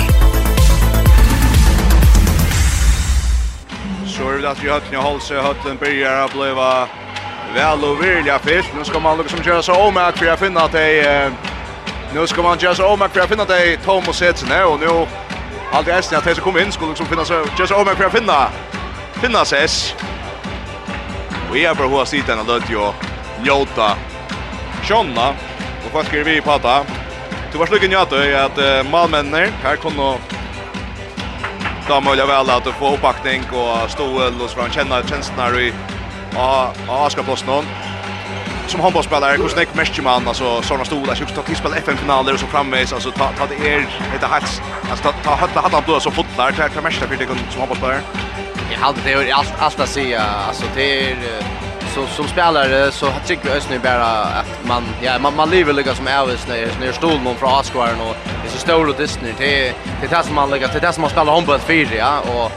Så 4.09 4.33
er 4.33 4.41
det 4.41 4.49
at 4.55 4.65
vi 4.65 4.73
høttene 4.73 5.05
holdt 5.05 5.29
seg, 5.29 5.45
høttene 5.45 5.77
byrjar 5.85 6.25
å 6.25 6.33
blive 6.33 6.71
Väl 7.55 7.85
och 7.85 8.05
vilja 8.05 8.39
fyllt. 8.39 8.69
Nu 8.79 8.85
ska 8.85 8.99
man 8.99 9.17
lukka 9.17 9.31
som 9.31 9.45
köra 9.45 9.63
så 9.63 9.75
omärk 9.75 10.17
för 10.17 10.27
att 10.27 10.39
finna 10.39 10.61
att 10.61 10.73
det 10.73 11.01
är... 11.01 11.33
Nu 12.15 12.27
ska 12.27 12.43
man 12.43 12.59
köra 12.59 12.75
så 12.75 12.87
omärk 12.87 13.13
för 13.13 13.21
att 13.21 13.29
finna 13.29 13.43
att 13.43 13.49
det 13.49 13.73
är 13.73 13.77
Tom 13.77 14.05
och 14.09 14.49
här 14.49 14.65
Och 14.65 14.81
nu... 14.81 15.07
Allt 15.73 15.89
i 15.89 15.91
ästen 15.91 16.19
att 16.19 16.25
det 16.25 16.35
som 16.35 16.45
kommer 16.45 16.61
in 16.61 16.73
skulle 16.73 16.89
liksom 16.89 17.07
finna 17.07 17.25
så... 17.25 17.45
Köra 17.59 17.67
så 17.67 17.77
omärk 17.77 17.97
för 17.97 18.05
att 18.05 18.13
finna... 18.13 18.49
Finna 19.13 19.43
ses. 19.43 19.95
Och 21.51 21.59
jag 21.59 21.77
bara 21.77 21.89
hur 21.89 22.05
sitter 22.05 22.37
den 22.37 22.51
och 22.51 22.71
ju 22.71 22.93
njóta. 23.43 23.97
Sjonna. 24.83 25.29
Och 25.87 25.93
vad 25.93 26.07
skriver 26.07 26.31
vi 26.31 26.41
på 26.41 26.53
att... 26.53 26.87
Du 27.53 27.59
var 27.59 27.67
slukken 27.67 27.91
njöta 27.91 28.27
i 28.27 28.35
att 28.35 28.87
malmännen 28.91 29.53
här 29.63 29.77
kunde 29.77 30.19
Da 31.89 32.03
må 32.05 32.13
jeg 32.13 32.29
vel 32.29 32.51
at 32.53 32.67
du 32.67 32.73
får 32.77 32.99
oppakning 32.99 33.47
og 33.57 33.87
stål 33.89 34.35
og 34.37 34.43
så 34.51 34.59
får 34.59 34.67
han 34.67 34.75
kjenne 34.75 34.99
tjenestene 35.09 35.47
her 35.47 35.55
i 35.57 35.98
av 36.37 36.71
Askarplåsen 36.89 37.65
som 38.69 38.81
handbollsspelare, 38.81 39.37
hur 39.37 39.49
snäck 39.49 39.75
mest 39.75 40.03
man 40.03 40.29
alltså 40.29 40.63
såna 40.63 40.85
stora 40.85 41.15
så 41.15 41.25
att 41.25 41.57
spel 41.57 41.73
FN-finaler 41.73 42.33
och 42.35 42.41
så 42.41 42.47
framvis 42.47 42.93
alltså 42.93 43.11
ta 43.11 43.33
ta 43.39 43.47
det 43.47 43.71
är 43.73 43.87
det 44.21 44.27
hats 44.27 44.61
alltså 44.91 45.05
ta 45.05 45.13
ta 45.25 45.35
hade 45.35 45.61
hade 45.61 45.87
blå 45.87 46.01
så 46.01 46.11
fotlar 46.11 46.53
ta 46.53 46.69
ta 46.69 46.81
mest 46.81 46.99
för 46.99 47.17
det 47.17 47.27
som 47.27 47.61
handbollsspelare. 47.61 48.01
Jag 48.73 48.79
hade 48.79 49.01
det 49.05 49.33
allt 49.33 49.53
allt 49.59 49.81
att 49.81 49.89
säga 49.89 50.23
alltså 50.23 50.65
det 50.75 51.11
är 51.11 51.17
så 51.95 52.07
som 52.07 52.29
spelare 52.29 52.93
så 52.93 53.07
tycker 53.27 53.49
jag 53.55 53.63
nu 53.71 53.79
bara 53.79 54.07
att 54.25 54.69
man 54.69 54.83
ja 55.03 55.19
man 55.19 55.37
man 55.37 55.51
lever 55.51 55.73
lika 55.73 55.95
som 55.95 56.07
Elvis 56.07 56.47
när 56.49 56.69
när 56.81 56.93
stol 56.93 57.21
någon 57.21 57.37
från 57.37 57.55
Asquaren 57.61 58.01
och 58.01 58.17
det 58.43 58.49
är 58.49 58.53
så 58.53 58.59
stor 58.59 58.89
och 58.89 58.97
Disney 58.97 59.33
det 59.39 59.75
det 60.01 60.07
är 60.07 60.19
det 60.19 60.25
som 60.25 60.35
man 60.35 60.51
lägger 60.51 60.69
det 60.69 60.79
är 60.79 60.81
det 60.81 60.93
som 60.93 61.01
man 61.01 61.11
spelar 61.11 61.33
handboll 61.33 61.59
för 61.59 61.97
ja 61.97 62.21
och 62.21 62.53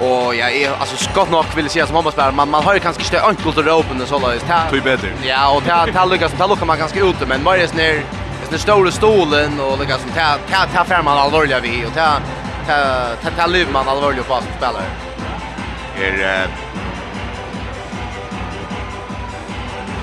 Och 0.00 0.34
ja, 0.34 0.50
är 0.50 0.70
alltså 0.78 0.96
skott 0.96 1.30
nog 1.30 1.44
vill 1.56 1.70
säga 1.70 1.86
som 1.86 1.94
mamma 1.94 2.10
spelar 2.10 2.32
man 2.32 2.50
man 2.50 2.64
har 2.64 2.74
ju 2.74 2.80
kanske 2.80 3.02
inte 3.02 3.22
enkelt 3.22 3.58
att 3.58 3.66
öppna 3.66 4.06
så 4.06 4.18
där. 4.18 4.38
Ta 4.38 4.70
Tui 4.70 4.80
bättre. 4.80 5.08
Ja, 5.22 5.56
och 5.56 5.64
ta 5.64 5.86
ta 5.86 6.04
Lucas 6.04 6.32
ta 6.38 6.46
Lucas 6.46 6.66
man 6.66 6.78
ganska 6.78 7.00
ute 7.00 7.26
men 7.26 7.42
Marius 7.42 7.74
ner 7.74 7.90
är 7.90 8.02
den 8.50 8.58
stora 8.58 8.90
stolen 8.90 9.60
och 9.60 9.78
Lucas 9.78 10.00
som 10.00 10.10
ta 10.10 10.36
ta 10.50 10.66
ta 10.74 10.84
fram 10.84 11.04
man 11.04 11.18
allvarliga 11.18 11.60
vi 11.60 11.84
och 11.86 11.94
ta 11.94 12.18
ta 12.66 13.06
ta 13.22 13.30
ta 13.30 13.46
liv 13.46 13.68
man 13.72 13.88
allvarliga 13.88 14.22
på 14.22 14.34
som 14.34 14.52
spelare. 14.56 14.84
Är 16.00 16.48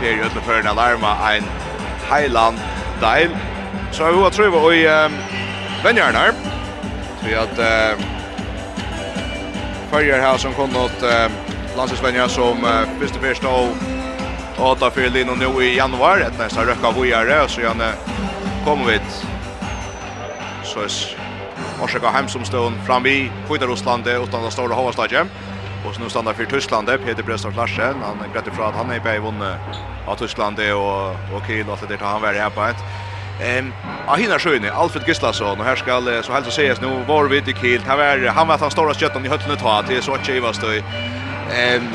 Det 0.02 0.10
är 0.10 0.14
ju 0.14 0.24
att 0.24 0.46
förna 0.46 0.70
alarma 0.70 1.34
en 1.34 1.44
Highland 2.18 2.58
dial. 3.00 3.30
Så 3.92 4.04
jag 4.04 4.34
tror 4.34 4.50
vi 4.50 4.58
och 4.58 4.76
i 4.76 5.10
vänjarna. 5.84 6.20
Så 7.22 7.40
att 7.40 7.60
Färjar 9.94 10.20
här 10.20 10.38
som 10.38 10.54
kom 10.54 10.76
åt 10.76 11.04
eh, 11.04 11.32
landslagsvänjar 11.78 12.28
som 12.28 12.66
eh, 12.66 13.00
först 13.00 13.16
och 13.16 13.22
först 13.22 13.44
och 14.58 14.72
åtta 14.72 14.92
för 14.92 15.10
Lino 15.10 15.32
nu 15.36 15.64
i 15.64 15.78
januari 15.78 16.22
ett 16.22 16.40
nästa 16.40 16.66
röka 16.66 16.92
vojare 16.92 17.48
så 17.48 17.62
han 17.62 17.82
kommer 18.66 18.86
vi 18.86 19.00
så 20.64 20.80
är 20.80 20.90
Orsaka 21.84 22.10
hemsomstånd 22.10 22.76
fram 22.86 23.06
i 23.06 23.32
Kvita 23.48 23.66
Russland 23.66 24.08
utan 24.08 24.46
att 24.46 24.54
stora 24.54 24.76
havastadje. 24.76 25.26
Och 25.88 25.96
så 25.96 26.02
nu 26.02 26.10
stannar 26.10 26.34
för 26.34 26.46
Tyskland 26.46 26.88
Peter 27.06 27.24
Bröstorp 27.24 27.56
Larsen. 27.56 27.96
Han 28.04 28.32
grät 28.34 28.48
ifrån 28.48 28.66
att 28.66 28.76
han 28.76 28.92
är 28.92 28.96
i 28.96 29.00
bävunne 29.00 29.58
av 30.08 30.16
Tyskland 30.16 30.60
och, 30.60 31.10
och 31.10 31.48
Kiel 31.48 31.68
och 31.68 31.74
att 31.74 31.90
det 31.90 31.98
tar 31.98 32.06
han 32.06 32.22
värre 32.22 32.38
här 32.38 32.50
på 32.50 32.64
ett. 32.64 32.78
Ehm, 33.42 33.74
ah 34.08 34.16
hinna 34.16 34.40
sjöne 34.40 34.72
Alfred 34.72 35.08
Gislason 35.08 35.60
och 35.60 35.66
här 35.66 35.76
ska 35.76 36.02
så 36.24 36.34
helst 36.34 36.50
så 36.50 36.52
sägas 36.52 36.82
nu 36.82 37.04
var 37.08 37.24
vi 37.24 37.42
till 37.42 37.56
Kiel. 37.56 37.82
Han 37.88 37.98
var 37.98 38.28
han 38.28 38.48
var 38.48 38.58
han 38.58 38.72
stora 38.72 38.94
skötten 38.94 39.26
i 39.26 39.30
höllnet 39.30 39.60
ta 39.60 39.84
till 39.84 40.02
så 40.02 40.14
att 40.14 40.26
Chivas 40.26 40.60
då. 40.60 40.68
Ehm 41.56 41.88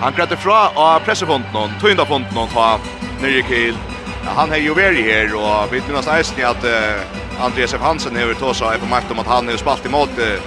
Han 0.00 0.12
grætte 0.16 0.36
fra 0.36 0.70
av 0.74 1.00
pressefonten 1.04 1.52
hon, 1.52 1.72
tøynda 1.80 2.06
fonten 2.08 2.36
hon, 2.36 2.48
ta 2.48 2.78
nyrje 3.20 3.42
kiel. 3.48 3.74
Ja, 4.24 4.32
han 4.38 4.52
har 4.52 4.60
jo 4.64 4.72
vært 4.76 4.96
her, 5.04 5.34
og 5.36 5.72
vi 5.72 5.82
minnast 5.84 6.08
eisen 6.08 6.38
ni 6.38 6.44
att 6.44 6.64
uh, 6.64 7.44
Andreas 7.44 7.74
F. 7.74 7.82
Hansen 7.84 8.16
har 8.16 8.32
tåsa 8.34 8.78
på 8.80 8.86
makt 8.86 9.10
om 9.10 9.18
att 9.18 9.26
han 9.26 9.48
har 9.48 9.56
spalt 9.56 9.86
emot 9.86 10.18
uh, 10.18 10.40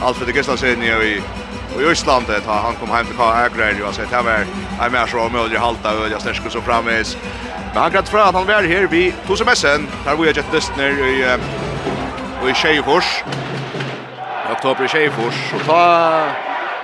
Alfred 0.00 0.34
Gustafsson 0.34 0.82
i 0.82 1.20
Och 1.76 1.82
i 1.82 1.90
Island 1.90 2.26
da 2.46 2.52
han 2.52 2.74
kom 2.74 2.90
hem 2.90 3.06
till 3.06 3.16
Kagrer 3.16 3.82
og 3.84 3.94
sett 3.94 4.10
det 4.10 4.22
var 4.24 4.46
en 4.86 4.92
mer 4.92 5.06
så 5.06 5.28
mulig 5.28 5.58
halta 5.58 5.90
öl 5.92 6.10
jag 6.10 6.20
stärker 6.20 6.50
så 6.50 6.60
framis. 6.60 7.16
Men 7.74 7.82
han 7.82 7.92
grat 7.92 8.08
fra 8.08 8.28
at 8.28 8.34
han 8.34 8.46
var 8.46 8.62
her 8.62 8.86
vi 8.86 9.14
tog 9.26 9.38
som 9.38 9.46
sen 9.54 9.88
där 10.04 10.16
vi 10.16 10.26
gett 10.26 10.52
dust 10.52 10.76
ner 10.76 10.90
i 10.90 11.38
i 12.48 12.54
Skejfors. 12.54 13.24
Oktober 14.52 14.84
i 14.84 14.88
Skejfors 14.88 15.34
så 15.50 15.58
ta 15.66 16.28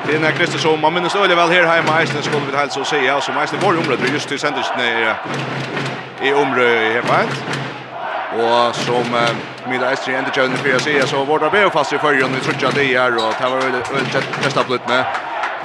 Det 0.06 0.16
är 0.16 0.32
Kristi 0.32 0.58
som 0.58 0.80
man 0.80 0.94
minns 0.94 1.14
öle 1.14 1.34
väl 1.34 1.50
här 1.50 1.66
hemma 1.66 2.00
i 2.00 2.04
Island 2.04 2.24
skulle 2.24 2.46
vi 2.50 2.56
hälsa 2.56 2.80
och 2.80 2.86
säga 2.86 3.16
och 3.16 3.22
som 3.22 3.42
Island 3.44 3.64
var 3.64 3.78
området 3.78 4.12
just 4.12 4.28
till 4.28 4.38
sändelsen 4.38 4.80
i 6.22 6.32
området 6.32 6.94
hemma. 6.94 7.18
Och 8.36 8.74
som 8.74 9.14
eh, 9.14 9.68
Mila 9.70 9.92
Estri 9.92 10.14
ändå 10.14 10.30
kör 10.30 10.48
för 10.48 10.76
att 10.76 10.82
säga 10.82 11.06
så 11.06 11.24
var 11.24 11.38
det 11.38 11.48
väl 11.48 11.70
fast 11.70 11.92
i 11.92 11.98
förrjun 11.98 12.36
i 12.36 12.44
trutja 12.44 12.70
det 12.74 12.94
är 12.94 13.16
och 13.16 13.32
det 13.40 13.48
var 13.48 13.56
väl 13.56 13.82
testa 14.42 14.64
blut 14.64 14.88
med. 14.88 15.04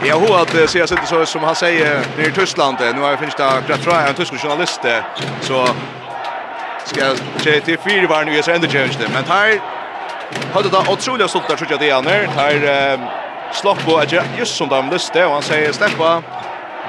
Jag 0.03 0.19
har 0.19 0.41
att 0.41 0.69
se 0.69 0.87
sig 0.87 0.97
inte 0.97 1.07
så 1.07 1.25
som 1.25 1.43
han 1.43 1.55
säger 1.55 2.01
nere 2.17 2.27
i 2.27 2.31
Tyskland. 2.31 2.77
Nu 2.79 3.01
har 3.01 3.09
jag 3.09 3.19
finnst 3.19 3.37
det 3.37 3.61
rätt 3.67 3.81
tror 3.81 3.93
en 3.95 4.13
tysk 4.13 4.41
journalist 4.41 4.81
så 5.41 5.67
ska 6.85 7.05
jag 7.05 7.17
se 7.37 7.61
till 7.61 7.77
fyra 7.77 8.07
var 8.07 8.25
nu 8.25 8.37
är 8.37 8.41
så 8.41 8.51
ändå 8.51 8.67
kör 8.67 8.87
det. 8.87 9.09
Men 9.13 9.23
här 9.23 9.59
hade 10.53 10.69
det 10.69 10.77
otroligt 10.89 11.29
stolt 11.29 11.47
där 11.47 11.55
tror 11.55 11.71
jag 11.71 11.79
det 11.79 11.89
är 11.89 12.01
när 12.01 12.27
här 12.27 12.99
slopp 13.51 13.85
på 13.85 13.97
att 13.97 14.13
just 14.37 14.55
som 14.55 14.69
de 14.69 14.89
lyste 14.89 15.25
och 15.25 15.33
han 15.33 15.41
säger 15.41 15.71
släppa 15.71 16.23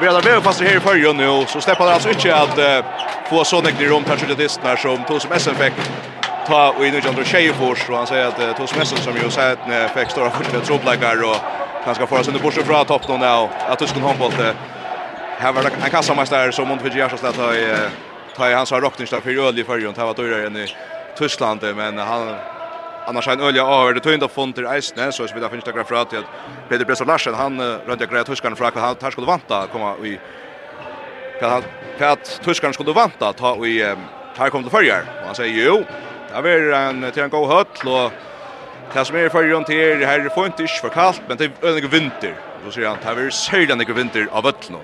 Vi 0.00 0.06
har 0.06 0.22
väl 0.22 0.42
fast 0.42 0.60
här 0.60 0.76
i 0.76 0.80
förrjun 0.80 1.16
nu 1.16 1.46
så 1.46 1.60
släpper 1.60 1.84
det 1.84 1.92
alltså 1.92 2.08
inte 2.08 2.36
att 2.36 2.58
uh, 2.58 2.90
få 3.24 3.44
Sonic 3.44 3.80
i 3.80 3.86
rum 3.86 4.04
kanske 4.04 4.26
det 4.26 4.44
är 4.44 4.76
som 4.76 5.04
tog 5.04 5.22
som 5.22 5.38
SM 5.38 5.54
fick 5.54 5.72
ta 6.46 6.70
och 6.70 6.86
in 6.86 6.94
i 6.94 7.08
andra 7.08 7.24
tjejer 7.24 7.54
och 7.90 7.96
han 7.96 8.06
säger 8.06 8.26
att 8.26 8.38
uh, 8.38 8.52
tog 8.52 8.68
som 8.68 8.84
SM 8.86 8.96
som 8.96 9.16
ju 9.16 9.30
säger 9.30 9.52
att 9.52 9.66
när 9.66 9.88
fick 9.88 10.10
stora 10.10 10.30
första 10.30 10.60
trubbläggar 10.60 11.24
och 11.24 11.36
han 11.84 11.94
ska 11.94 12.06
föra 12.06 12.22
under 12.22 12.40
borsen 12.40 12.64
från 12.64 12.84
topp 12.84 13.08
nu 13.08 13.18
där 13.18 13.38
och 13.38 13.52
att 13.66 13.78
Tyskland 13.78 14.06
handboll 14.06 14.32
det 14.38 14.54
här 15.36 15.52
var 15.52 15.62
en 15.84 15.90
kassamästare 15.90 16.52
som 16.52 16.68
mot 16.68 16.82
Vigera 16.82 17.08
så 17.08 17.26
att 17.26 17.36
ta 17.36 17.54
i 17.54 17.76
ta 18.36 18.50
i 18.50 18.54
hans 18.54 18.72
rockningstag 18.72 19.22
för 19.22 19.48
öl 19.48 19.58
i 19.58 19.64
förrjun 19.64 19.94
det 19.94 20.04
var 20.04 20.14
dyrare 20.14 20.46
än 20.46 20.56
i 20.56 20.66
Tyskland 21.14 21.64
men 21.76 21.98
han 21.98 22.40
annars 23.08 23.28
en 23.28 23.40
ölja 23.40 23.62
över 23.62 23.94
det 23.94 24.00
tönda 24.00 24.28
fonter 24.28 24.74
Eisne 24.74 25.12
så 25.12 25.28
så 25.28 25.34
vi 25.34 25.40
där 25.40 25.48
finns 25.48 25.64
det 25.64 25.72
grafer 25.72 25.94
att 25.94 26.14
Peter 26.68 26.84
Bressa 26.84 27.04
Larsen 27.04 27.34
han 27.34 27.60
rönte 27.60 28.06
grej 28.06 28.24
tyskarna 28.24 28.56
för 28.56 28.64
att 28.64 28.74
han 28.74 28.94
tar 28.94 29.10
skulle 29.10 29.26
vanta 29.26 29.66
komma 29.72 29.96
i 30.04 30.18
för 31.38 31.46
att 31.58 31.64
för 31.98 32.04
att 32.04 32.40
tyskarna 32.44 32.72
skulle 32.72 32.92
vanta 32.92 33.32
ta 33.32 33.66
i 33.66 33.96
tar 34.36 34.50
kom 34.50 34.62
till 34.62 34.70
förjar 34.70 35.02
och 35.20 35.26
han 35.26 35.34
säger 35.34 35.64
jo 35.66 35.84
där 36.32 36.46
är 36.46 36.72
en 36.72 37.12
till 37.12 37.22
en 37.22 37.30
god 37.30 37.48
höll 37.48 37.94
och 37.94 38.12
Det 38.92 39.04
som 39.04 39.16
är 39.16 39.28
förrjön 39.28 39.64
till 39.64 39.76
er 39.76 40.06
här 40.06 40.20
är 40.20 40.46
inte 40.46 40.66
för 40.66 40.88
kallt, 40.88 41.22
men 41.28 41.36
det 41.36 41.44
är 41.44 41.84
en 41.84 41.88
vinter. 41.88 42.34
Då 42.64 42.70
säger 42.70 42.88
han, 42.88 42.98
det 43.02 43.22
är 43.22 43.30
sällan 43.30 43.80
en 43.80 43.94
vinter 43.94 44.28
av 44.32 44.46
ötlån 44.46 44.80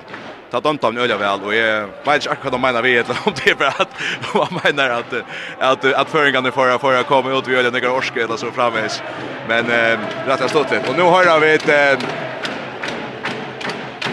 ta 0.54 0.60
dömt 0.60 0.84
av 0.84 0.98
öliga 0.98 1.16
väl 1.16 1.40
och 1.42 1.54
jag 1.54 1.80
vet 2.04 2.14
inte 2.14 2.30
akkurat 2.30 2.52
de 2.52 2.60
menar 2.60 2.82
vi 2.82 2.96
eller 2.96 3.18
om 3.24 3.32
det 3.44 3.50
är 3.50 3.54
bara 3.54 3.68
att 3.68 3.88
man 4.34 4.60
menar 4.64 4.90
att 4.90 5.14
att 5.58 5.94
att 5.94 6.08
föringarna 6.08 6.52
förra 6.52 6.78
förra 6.78 7.02
komma 7.02 7.38
ut 7.38 7.48
vi 7.48 7.56
öliga 7.56 7.70
några 7.70 7.92
orske 7.92 8.24
eller 8.24 8.36
så 8.36 8.50
framvis. 8.50 9.02
Men 9.48 9.70
eh 9.70 9.98
rätt 10.26 10.40
har 10.40 10.48
stått 10.48 10.68
det. 10.68 10.88
Och 10.88 10.96
nu 10.96 11.02
har 11.02 11.40
vi 11.40 11.54
ett 11.54 11.68
eh, 11.68 12.08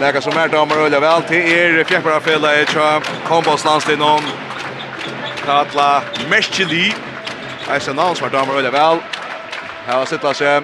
Lägga 0.00 0.20
som 0.20 0.36
är 0.36 0.48
damer 0.48 0.76
öliga 0.76 1.00
väl 1.00 1.22
till 1.22 1.52
er 1.52 1.84
fjärpara 1.84 2.20
fälla 2.20 2.60
i 2.60 2.66
tja 2.66 3.00
kombos 3.28 3.64
någon 3.98 4.22
Katla 5.46 6.02
Meschili 6.30 6.94
Eisen 7.70 7.96
som 8.14 8.26
är 8.26 8.30
damer 8.30 8.54
öliga 8.54 8.70
väl 8.70 8.98
Här 9.86 9.98
har 9.98 10.04
sittat 10.04 10.36
sig 10.36 10.62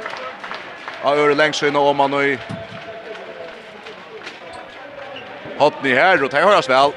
Av 1.03 1.19
öre 1.19 1.35
längst 1.35 1.63
innan 1.63 1.83
om 1.83 1.97
man 1.97 2.11
nu 2.11 2.39
Hotni 5.59 5.91
her, 5.91 6.23
og 6.23 6.31
det 6.33 6.43
høres 6.45 6.69
vel. 6.69 6.95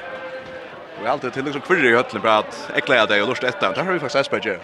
Og 1.01 1.07
alt 1.09 1.23
er 1.23 1.33
til 1.33 1.43
liksom 1.43 1.63
kvirre 1.65 1.89
i 1.89 1.95
høttene 1.95 2.21
på 2.21 2.29
at 2.29 2.57
ekleia 2.77 3.07
deg 3.09 3.23
og 3.23 3.31
lort 3.31 3.43
etter. 3.43 3.73
Där 3.73 3.83
har 3.83 3.93
vi 3.93 3.99
faktisk 3.99 4.19
Esberg 4.19 4.41
gjør. 4.45 4.59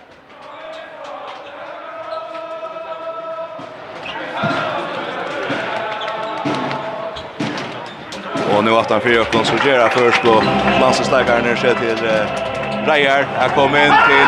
Og 8.58 8.64
nu 8.64 8.72
att 8.78 8.90
han 8.90 9.02
fyra 9.02 9.22
upp 9.22 9.46
så 9.46 9.56
gör 9.68 9.80
han 9.80 9.90
först 9.90 10.26
och 10.26 10.44
landslagsläggaren 10.82 11.44
ner 11.44 11.56
sig 11.56 11.76
till 11.76 12.06
eh, 12.06 12.88
Reier. 12.88 13.28
Han 13.40 13.50
kom 13.50 13.76
in 13.76 13.94
till 14.08 14.28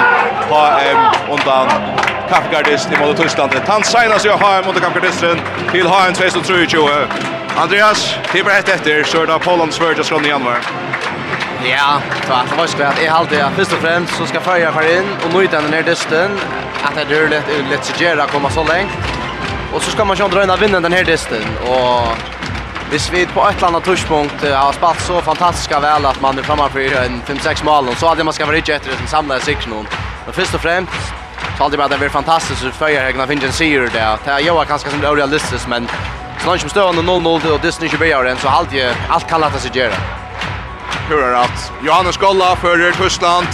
HM 0.49 1.31
undan 1.31 1.67
Kappgardist 2.29 2.91
i 2.91 3.23
Tyskland. 3.23 3.51
Han 3.67 3.83
signas 3.83 4.25
ju 4.25 4.29
HM 4.29 4.67
under 4.67 4.81
Kappgardisten 4.81 5.37
till 5.71 5.87
HM 5.87 6.13
2023. 6.13 7.38
Andreas, 7.57 8.15
det 8.33 8.43
var 8.43 8.51
ett 8.51 8.69
efter 8.69 9.03
så 9.03 9.25
då 9.25 9.39
Poland 9.39 9.73
svärde 9.73 10.03
från 10.03 10.25
i 10.25 10.29
januari. 10.29 10.61
Ja, 11.63 12.01
så 12.27 12.33
att 12.33 12.57
vad 12.57 12.69
ska 12.69 12.83
jag 13.03 13.11
hålla 13.11 13.29
det 13.29 13.49
först 13.55 13.73
och 13.73 13.79
främst 13.79 14.15
så 14.15 14.25
ska 14.25 14.39
färja 14.39 14.71
för 14.71 14.97
in 14.97 15.05
och 15.25 15.33
nu 15.33 15.47
den 15.47 15.63
ner 15.63 15.83
dysten 15.83 16.31
att 16.83 16.95
det 16.95 17.15
är 17.15 17.29
lätt 17.29 17.69
lätt 17.69 17.85
så 17.85 18.03
gärna 18.03 18.25
komma 18.25 18.49
så 18.49 18.59
långt. 18.59 18.91
Och 19.73 19.81
så 19.81 19.91
ska 19.91 20.05
man 20.05 20.17
ju 20.17 20.27
dra 20.27 20.55
vinna 20.55 20.79
den 20.79 20.93
här 20.93 21.03
dysten 21.03 21.43
och 21.67 22.17
Hvis 22.89 23.13
vi 23.13 23.25
på 23.25 23.47
ett 23.49 23.63
annat 23.63 23.83
touchpunkt 23.83 24.43
har 24.43 24.73
spalt 24.73 25.01
så 25.01 25.21
fantastiska 25.21 25.79
väl 25.79 26.05
att 26.05 26.21
man 26.21 26.37
är 26.37 26.43
framför 26.43 26.79
en 26.79 27.21
5-6 27.21 27.65
mål 27.65 27.95
så 27.95 28.07
hade 28.07 28.23
man 28.23 28.33
ska 28.33 28.45
vara 28.45 28.55
riktigt 28.55 28.75
efter 28.75 28.91
den 28.97 29.07
samlade 29.07 29.41
sikten. 29.41 29.87
Men 30.25 30.33
först 30.33 30.53
och 30.53 30.61
främst 30.61 30.91
så 31.57 31.63
hade 31.63 31.77
det 31.77 31.97
varit 31.97 32.11
fantastiskt 32.11 32.65
att 32.65 32.75
följa 32.75 33.01
här 33.01 33.13
när 33.13 33.27
finna 33.27 33.45
en 33.45 33.51
seger 33.51 33.89
där. 33.93 34.17
Det 34.25 34.31
är 34.31 34.39
ju 34.39 34.65
ganska 34.65 34.89
som 34.89 35.01
det 35.01 35.07
är 35.07 35.15
realistiskt 35.15 35.67
men 35.67 35.87
Så 36.39 36.47
langt 36.47 36.61
som 36.61 36.69
støvende 36.69 37.01
0-0 37.01 37.51
og 37.53 37.63
Disney 37.63 37.85
ikke 37.85 37.97
blir 37.97 38.35
så 38.39 38.49
alt, 38.49 38.73
alt 39.11 39.27
kan 39.27 39.41
lette 39.41 39.59
seg 39.59 39.75
gjøre. 39.75 39.95
Hører 41.09 41.35
at 41.43 41.71
Johannes 41.85 42.17
Golla 42.17 42.53
fører 42.61 42.91
Tyskland 42.95 43.47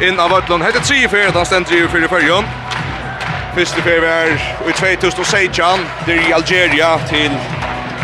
inn 0.00 0.20
av 0.20 0.30
Vøtlund. 0.30 0.64
Hette 0.64 0.80
tre 0.80 1.08
fyrir, 1.08 1.32
han 1.34 1.46
stendte 1.46 1.76
i 1.76 1.88
fyrir 1.88 2.08
fyrjon. 2.08 2.48
Første 3.54 3.82
fyrir 3.82 4.00
var 4.02 4.32
i 4.66 4.72
2016, 4.72 5.84
det 6.06 6.16
i 6.28 6.32
Algeria 6.32 6.96
til 7.10 7.34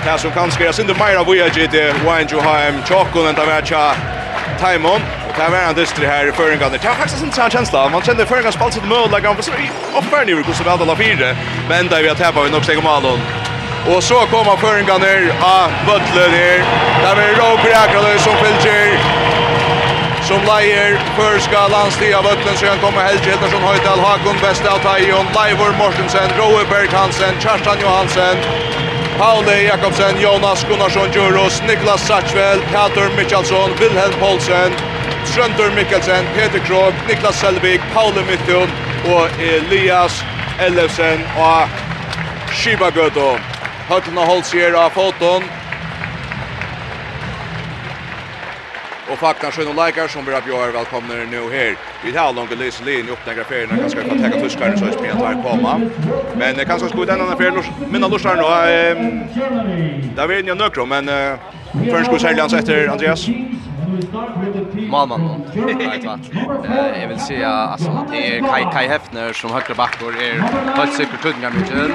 det 0.04 0.20
som 0.20 0.32
kan 0.32 0.50
skriva. 0.50 0.72
Sinde 0.72 0.94
Meira 0.94 1.22
Voyager 1.22 1.66
til 1.70 2.04
Wayne 2.06 2.30
Johaim 2.32 2.82
Tjokon 2.84 3.28
enn 3.28 3.38
det 3.38 3.46
var 3.48 3.64
tja 3.66 3.82
Taimon. 4.60 5.02
Og 5.28 5.36
det 5.36 5.52
var 5.52 5.68
en 5.68 5.76
dystri 5.76 6.06
her 6.06 6.28
i 6.28 6.32
føringene. 6.36 6.72
Det 6.72 6.84
var 6.84 6.98
faktisk 7.00 7.24
en 7.24 7.32
sånn 7.34 7.54
kjensla. 7.56 7.86
Man 7.92 8.04
kjenner 8.06 8.28
føringene 8.28 8.52
spalt 8.54 8.76
sitt 8.76 8.88
mødleggen, 8.90 9.38
for 9.38 9.48
så 9.48 9.96
oppverden 10.00 10.32
i 10.34 10.38
hvordan 10.40 10.64
vi 10.64 10.70
hadde 10.74 10.90
la 10.90 10.98
fire. 10.98 11.32
Men 11.68 11.86
enda 11.86 12.02
vi 12.02 12.12
har 12.12 12.18
tapet 12.18 12.46
vi 12.46 12.52
nok 12.54 12.68
steg 12.68 12.82
om 12.82 12.90
Alon. 12.90 13.49
Og 13.88 14.02
så 14.02 14.18
kommer 14.30 14.56
føringene 14.60 15.32
av 15.42 15.72
Bøtlen 15.86 16.30
her. 16.36 16.64
Där 17.02 17.16
er 17.16 17.36
Rob 17.40 17.60
Rækaløy 17.64 18.18
som 18.18 18.36
fylger 18.42 18.98
som 20.30 20.42
leier 20.46 20.98
förska 21.16 21.68
landstid 21.68 22.14
av 22.14 22.22
Bøtlen, 22.22 22.56
så 22.56 22.66
han 22.66 22.78
kommer 22.78 23.02
Helge 23.02 23.30
Hildarsson 23.30 23.62
Høydal, 23.62 24.00
Hakon 24.00 24.36
Vestal 24.42 24.78
Leivor 25.34 25.72
Mortensen, 25.78 26.30
Roe 26.38 26.64
Berg 26.70 26.92
Hansen, 26.92 27.34
Kjerstan 27.40 27.80
Johansen, 27.80 28.36
Paule 29.18 29.62
Jakobsen, 29.62 30.20
Jonas 30.20 30.64
Gunnarsson 30.68 31.10
Djuros, 31.10 31.62
Niklas 31.66 32.06
Satchvel, 32.06 32.60
Peter 32.72 33.08
Mikkelsen, 33.16 33.74
Wilhelm 33.80 34.14
Poulsen, 34.20 34.72
Trøndur 35.26 35.70
Mikkelsen, 35.74 36.26
Peter 36.34 36.60
Krog, 36.66 36.94
Niklas 37.08 37.34
Selvig, 37.34 37.80
Paule 37.94 38.22
Mittun 38.30 38.70
og 39.14 39.28
Elias 39.40 40.24
Ellefsen 40.66 41.24
og 41.38 41.68
Shibagøto. 42.52 43.59
Høtlene 43.90 44.22
holdt 44.22 44.46
seg 44.46 44.76
av 44.78 44.92
foton. 44.94 45.42
Og 49.10 49.16
faktan 49.18 49.50
sjön 49.50 49.68
och 49.68 49.74
likar 49.74 50.08
som 50.08 50.24
blir 50.24 50.40
björa 50.46 50.70
välkomna 50.72 51.14
nu 51.14 51.50
här. 51.50 51.76
Vi 52.04 52.16
har 52.16 52.32
långt 52.32 52.58
lyst 52.58 52.84
linje 52.84 53.12
upp 53.12 53.18
den 53.24 53.36
graferingen 53.36 53.78
ganska 53.80 54.02
kan 54.02 54.22
täcka 54.22 54.40
tuskar 54.40 54.76
så 54.76 54.92
spelet 54.92 55.16
här 55.16 55.42
komma. 55.42 55.80
Men 56.38 56.56
det 56.56 56.64
kanske 56.64 56.88
skulle 56.88 57.06
denna 57.06 57.24
andra 57.24 57.36
minna 57.38 57.62
men 57.90 58.04
alltså 58.04 58.34
nu 58.34 58.42
där 60.16 60.26
vill 60.26 60.46
jag 60.46 60.58
nökrom 60.58 60.88
men 60.88 61.06
först 61.90 62.04
skulle 62.04 62.20
sälja 62.20 62.42
hans 62.42 62.52
efter 62.52 62.88
Andreas. 62.88 63.26
Malman 64.90 65.20
då. 65.20 65.60
Nej, 66.68 66.98
Jag 67.00 67.08
vill 67.08 67.20
säga 67.20 67.48
alltså 67.48 68.06
det 68.10 68.36
är 68.36 68.40
Kai 68.40 68.64
Kai 68.72 68.88
Hefner 68.88 69.32
som 69.32 69.50
högra 69.50 69.74
backor 69.74 70.14
är 70.22 70.34
helt 70.76 70.92
säkert 70.92 71.22
tunga 71.22 71.50
mycket. 71.50 71.90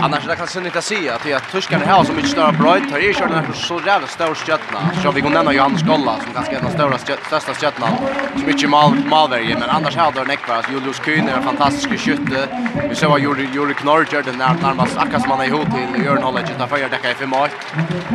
Annars 0.00 0.26
det 0.26 0.36
kan 0.36 0.46
sen 0.46 0.66
inte 0.66 0.82
säga 0.82 1.14
att 1.14 1.26
jag 1.26 1.42
tuskar 1.50 1.78
det 1.78 1.86
här 1.86 2.04
som 2.04 2.16
mycket 2.16 2.30
större 2.30 2.52
bröd 2.52 2.90
tar 2.90 2.98
ju 2.98 3.12
här 3.12 3.52
så 3.54 3.80
jävla 3.86 4.06
stor 4.06 4.34
stjärna. 4.34 4.80
Så 5.02 5.10
vi 5.10 5.20
går 5.20 5.30
nämna 5.30 5.52
Johannes 5.52 5.82
Golla 5.82 6.16
som 6.20 6.32
kanske 6.34 6.56
är 6.56 6.60
den 6.60 6.70
största 6.70 7.16
största 7.26 7.54
stjärnan. 7.54 7.92
Så 8.36 8.46
mycket 8.46 8.70
mal 8.70 8.94
malvärje 8.94 9.58
men 9.58 9.70
annars 9.70 9.96
har 9.96 10.12
då 10.12 10.20
Nekvar 10.20 10.54
alltså 10.54 10.72
Julius 10.72 11.00
Kühn 11.00 11.28
är 11.28 11.40
fantastisk 11.40 11.98
skytte. 11.98 12.48
Vi 12.88 12.94
såg 12.94 13.20
Juri 13.20 13.48
Juri 13.54 13.74
Knorger 13.74 14.22
den 14.22 14.38
där 14.38 14.54
närmast 14.62 14.96
Akasman 14.96 15.44
i 15.44 15.50
hot 15.50 15.68
till 15.74 16.04
Jörn 16.04 16.22
Holland 16.22 16.46
utanför 16.56 16.78
där 16.78 16.98
kan 16.98 17.10
i 17.10 17.14
fem 17.14 17.30
mål. 17.30 17.48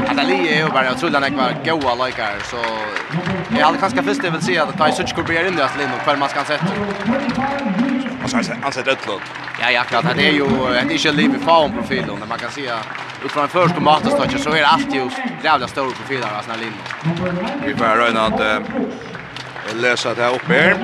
Att 0.07 0.19
Ali 0.19 0.47
är 0.49 0.57
ju 0.65 0.69
bara 0.69 0.91
otroligt 0.91 1.21
Nekvar 1.21 1.55
goa 1.65 2.05
likar 2.05 2.35
så 2.43 2.57
jag 3.58 3.65
hade 3.65 3.78
kanske 3.78 4.04
först 4.04 4.21
det 4.21 4.30
vill 4.30 4.41
säga 4.41 4.63
att 4.63 4.78
Tyson 4.86 5.08
skulle 5.08 5.28
bli 5.28 5.47
in 5.47 5.60
i 5.60 5.62
att 5.62 5.78
och 5.97 6.04
kvar 6.04 6.15
man 6.15 6.30
ska 6.30 6.43
sätta. 6.43 6.65
Och 8.23 8.30
så 8.30 8.38
han 8.62 8.71
sätter 8.71 8.91
ett 8.91 9.08
lot. 9.08 9.21
Ja, 9.62 9.71
ja, 9.71 9.84
klart. 9.84 10.06
Det 10.15 10.28
är 10.28 10.32
ju 10.32 10.75
ett 10.75 10.91
inte 10.91 11.12
liv 11.12 11.36
i 11.36 11.45
form 11.45 11.71
profilen 11.73 12.19
när 12.19 12.28
man 12.28 12.39
kan 12.39 12.52
se 12.52 12.71
utifrån 13.23 13.43
en 13.43 13.49
första 13.49 13.80
match 13.80 14.04
så 14.38 14.49
är 14.49 14.56
det 14.56 14.67
alltid 14.67 14.95
just 14.95 15.17
jävla 15.43 15.67
stora 15.67 15.91
profiler 15.91 16.28
alltså 16.28 16.52
när 16.52 16.58
Lind. 16.58 16.73
Vi 17.65 17.75
får 17.75 17.86
röna 17.86 18.21
att 18.21 18.41
läsa 19.75 20.13
det 20.13 20.21
här 20.23 20.36
uppe 20.36 20.53
här. 20.53 20.75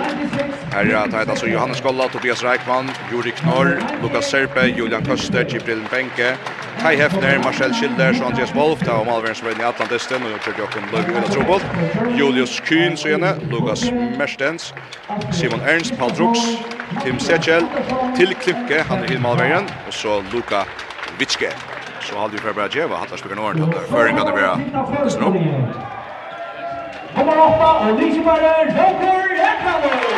Här 0.71 0.85
är 0.85 1.25
det 1.25 1.31
alltså 1.31 1.47
Johannes 1.47 1.81
Golla, 1.81 2.07
Tobias 2.07 2.43
Reichmann, 2.43 2.91
Juri 3.11 3.31
Knorr, 3.31 3.79
Lukas 4.03 4.29
Serpe, 4.29 4.67
Julian 4.67 5.05
Köster, 5.05 5.45
Gibril 5.49 5.81
Benke, 5.91 6.37
Kai 6.81 6.95
Hefner, 6.95 7.39
Marcel 7.43 7.73
Schilders 7.73 8.21
och 8.21 8.27
Andreas 8.27 8.55
Wolf. 8.55 8.79
Det 8.79 8.91
var 8.91 9.05
Malvärens 9.05 9.43
i 9.59 9.63
Atlantisten 9.63 10.23
och 10.23 10.29
Jörg 10.29 10.59
Jokken 10.59 10.83
Lugg 10.91 11.17
Ulla 11.17 11.27
Trobol. 11.27 11.59
Julius 12.17 12.61
Kühn 12.61 12.95
så 12.95 13.09
gärna, 13.09 13.33
Lukas 13.51 13.91
Merstens, 13.91 14.73
Simon 15.33 15.59
Ernst, 15.59 15.97
Paul 15.97 16.11
Drux, 16.13 16.39
Tim 17.03 17.19
Sechel, 17.19 17.65
Till 18.17 18.33
Klimke, 18.35 18.83
han 18.89 18.97
är 18.97 19.11
i 19.11 19.19
Malvärgen, 19.19 19.63
och 19.87 19.93
så 19.93 20.23
Luka 20.33 20.65
Vitske. 21.19 21.49
Så 22.01 22.19
hade 22.19 22.33
vi 22.33 22.37
för 22.37 22.49
att 22.49 22.55
bara 22.55 22.67
geva, 22.67 22.97
hattar 22.97 23.17
spikar 23.17 23.35
nåren, 23.35 23.61
hattar 23.61 23.81
föringarna 23.81 24.31
bera. 24.31 24.55
Det 25.03 25.09
Nummer 27.17 27.33
8 27.33 27.65
og 27.65 27.99
lysebarer 27.99 28.65
Joker 28.77 29.21
Ekvalor! 29.51 30.15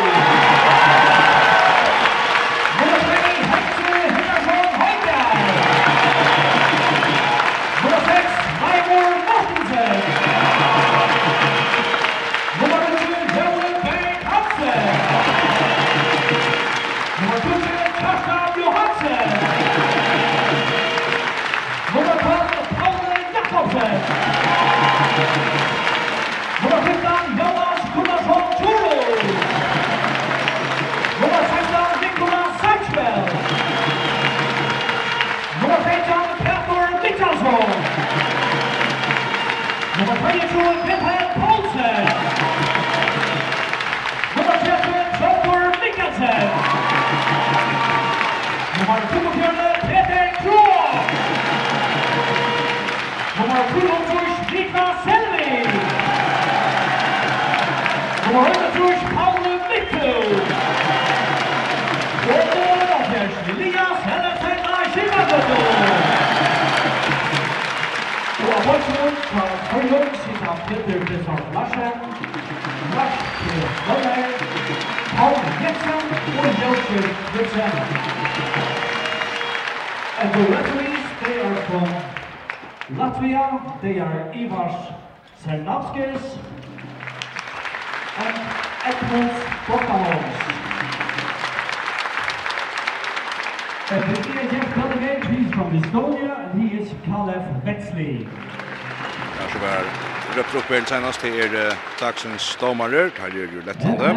akkurat 100.67 100.89
senast 100.89 101.19
til 101.23 101.31
er 101.39 101.75
dagsens 101.99 102.57
domare, 102.61 103.11
her 103.17 103.25
er 103.25 103.53
jo 103.55 103.61
Lettlande, 103.65 104.09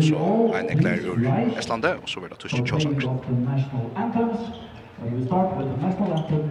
så 0.00 0.24
en 0.60 0.68
ekler 0.70 0.98
ur 1.10 1.16
Estlande, 1.58 1.94
og 2.02 2.08
så 2.08 2.20
er 2.20 2.28
det 2.28 2.38
Tyskjøsanger. 2.38 3.08
And 5.02 5.18
we 5.18 5.26
start 5.26 5.56
with 5.56 5.68
the 5.68 5.76
national 5.86 6.12
anthem. 6.12 6.50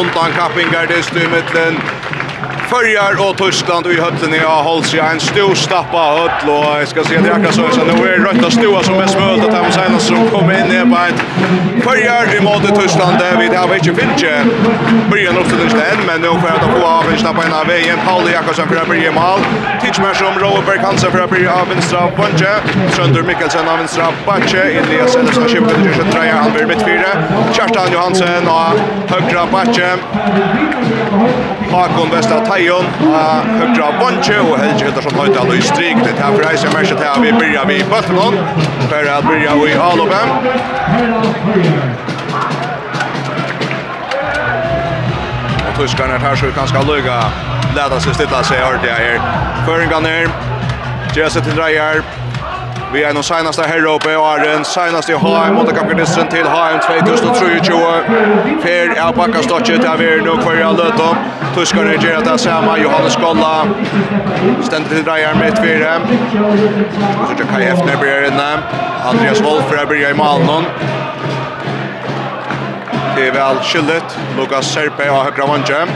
undan 0.00 0.32
kappingar 0.32 0.86
det 0.86 1.02
styr 1.04 1.28
mittlen 1.28 1.74
Förjar 2.68 3.28
och 3.28 3.36
Tyskland 3.36 3.86
och 3.86 3.92
i 3.92 4.00
hötten 4.00 4.34
i 4.34 4.38
hålls 4.38 4.94
jag 4.94 5.12
en 5.12 5.20
stor 5.20 5.54
stappa 5.54 5.98
höll 5.98 6.50
och 6.50 6.80
jag 6.80 6.88
ska 6.88 7.04
se 7.04 7.18
det 7.20 7.34
akkurat 7.34 7.54
så 7.54 7.70
så 7.70 7.84
nu 7.84 7.92
är 7.92 8.18
rött 8.18 8.44
att 8.44 8.52
stora 8.52 8.82
som 8.82 8.94
är 8.94 9.06
smölt 9.06 9.44
att 9.44 9.52
de 9.52 9.72
senast 9.72 10.06
som 10.06 10.28
kom 10.28 10.50
in 10.50 10.66
ner 10.68 10.84
på 10.84 10.96
ett 11.08 11.20
Förjar 11.84 12.36
i 12.36 12.40
mot 12.40 12.80
Tyskland 12.80 13.18
där 13.18 13.36
vi 13.36 13.56
har 13.56 13.74
inte 13.74 13.94
finche. 13.94 14.44
Börjar 15.10 15.32
nog 15.32 15.44
till 15.48 15.58
den 15.58 15.98
men 16.06 16.20
nu 16.20 16.28
får 16.40 16.50
jag 16.50 16.60
få 16.60 16.86
av 16.86 17.04
en 17.12 17.18
snabba 17.18 17.46
in 17.46 17.52
av 17.52 17.66
vägen 17.66 17.98
Paul 18.06 18.30
Jakobsen 18.32 18.68
för 18.68 18.76
att 18.76 18.88
bli 18.88 19.10
mål 19.10 19.40
Teach 19.80 20.18
som 20.18 20.34
Robert 20.38 20.80
Hansen 20.82 21.10
för 21.10 21.20
att 21.20 21.30
bli 21.30 21.46
av 21.46 21.68
vänstra 21.68 22.00
bunche. 22.16 22.52
Sönder 22.90 23.22
Mikkelsen 23.22 23.68
av 23.68 23.78
vänstra 23.78 24.06
bunche. 24.26 24.62
Elias 24.78 25.16
Elsa 25.16 25.48
Schipper 25.48 25.76
det 25.84 26.02
är 26.02 26.12
tre 26.12 26.30
halver 26.30 26.66
mitt 26.66 26.82
fyra 26.82 27.10
Kjartan 27.52 27.92
Johansen 27.92 28.48
och 28.48 28.70
högra 29.12 29.46
bunche. 29.52 29.90
Hakon 31.70 32.10
Västra 32.10 32.40
Lion 32.58 32.86
og 33.14 33.50
høyre 33.58 33.84
av 33.86 33.98
Bonche 34.00 34.38
og 34.42 34.56
Helge 34.58 34.88
Hildarsson 34.88 35.14
høyde 35.14 35.38
alle 35.42 35.58
i 35.58 35.62
strik. 35.62 36.00
Det 36.02 36.14
her 36.18 36.32
for 36.34 36.42
jeg 36.48 36.58
som 36.58 36.74
er 36.74 36.88
til 36.88 37.04
at 37.06 37.20
vi 37.22 37.30
byrja 37.38 37.64
vi 37.68 37.76
Bøttelån 37.92 38.38
for 38.90 39.10
at 39.14 39.26
byrja 39.28 39.54
vi 39.60 39.76
Alopen 39.88 40.28
og 45.68 45.74
tyskerne 45.78 46.18
her 46.18 46.34
så 46.34 46.50
kan 46.56 46.68
skal 46.68 46.88
lyga 46.90 47.18
leda 47.76 48.00
seg 48.02 48.16
stilla 48.18 48.42
seg 48.42 48.64
ordentlig 48.66 48.94
her. 48.98 49.20
Føringene 49.66 50.14
her 50.16 50.32
Gjør 51.14 51.30
seg 51.36 51.46
til 51.46 51.58
dreier 51.60 52.02
Vi 52.92 53.04
er 53.04 53.14
nå 53.14 53.22
senast 53.22 53.60
her 53.60 53.86
oppe 53.86 54.10
i 54.10 54.18
Arjen, 54.18 54.64
senast 54.66 55.12
i 55.12 55.18
HM 55.22 55.54
mot 55.54 55.68
det 55.68 55.76
kapitisten 55.76 56.30
til 56.32 56.48
HM 56.48 56.80
2023. 56.88 58.58
Fer 58.64 58.94
er 58.96 59.12
bakka 59.16 59.44
stotje 59.44 59.76
til 59.78 60.00
vi 60.00 60.08
er 60.08 60.24
nå 60.24 60.38
kvar 60.40 60.56
i 60.56 60.70
løtom. 60.80 61.27
Tuskarna 61.54 61.94
gör 61.94 62.24
det 62.24 62.38
samme, 62.38 62.78
Johannes 62.78 63.16
Golla, 63.16 63.66
ständer 64.62 64.88
til 64.88 65.04
dreier 65.04 65.34
med 65.34 65.48
ett 65.48 65.58
fyra. 65.58 65.96
Och 67.22 67.28
så 67.28 67.34
kör 67.38 67.44
Kai 67.44 67.64
Hefner 67.64 67.96
blir 67.96 68.26
inne. 68.26 68.58
Andreas 69.04 69.40
Wolfer 69.40 69.86
blir 69.86 70.10
i 70.10 70.14
Malmö. 70.14 70.62
Det 73.16 73.26
er 73.26 73.32
vel 73.32 73.56
skyldet, 73.62 74.18
Lukas 74.36 74.66
Serpe 74.66 75.10
og 75.10 75.24
högra 75.24 75.46
vanje. 75.46 75.86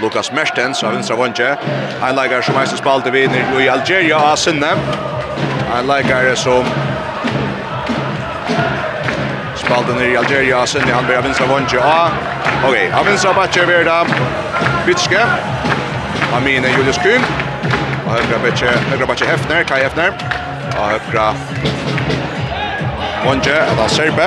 Lukas 0.00 0.32
Mertens 0.32 0.82
av 0.82 0.92
Vinstra 0.92 1.16
Vondje. 1.16 1.56
Han 2.00 2.16
lägger 2.16 2.42
som 2.42 2.54
mest 2.54 2.78
spalte 2.78 3.10
vinner 3.10 3.60
i 3.60 3.68
Algeria 3.68 4.18
av 4.18 4.36
Sinne 4.36 4.72
en 5.78 5.86
leikare 5.86 6.36
som 6.36 6.64
spalten 9.56 10.00
i 10.02 10.16
Algeria, 10.16 10.66
Sinni, 10.66 10.92
han 10.92 11.04
av 11.16 11.24
vinstra 11.24 11.46
vondje 11.46 11.80
A. 11.80 12.10
Okej, 12.64 12.88
okay, 12.92 13.04
vinstra 13.10 13.32
batje 13.32 13.66
Verda, 13.66 14.04
Vitske, 14.86 15.20
Amine 16.36 16.72
Julius 16.76 16.98
Kuhn, 16.98 17.24
og 18.06 18.10
høyre 18.16 18.40
batje, 18.44 18.72
høyre 18.90 19.06
batje 19.06 19.30
Hefner, 19.30 19.62
Kai 19.68 19.82
Hefner, 19.84 20.10
og 20.74 20.90
høyre 20.90 21.28
vondje, 23.24 23.54
Edda 23.54 23.88
Serbe. 23.88 24.26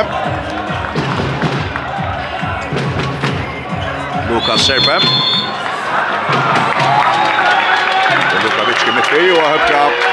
Lukas 4.31 4.65
Serbe. 4.69 4.97
Lukas 8.43 8.67
Vitske 8.71 8.97
mitt 8.97 9.15
i, 9.19 9.29
og 9.35 9.47
høyre 9.51 10.12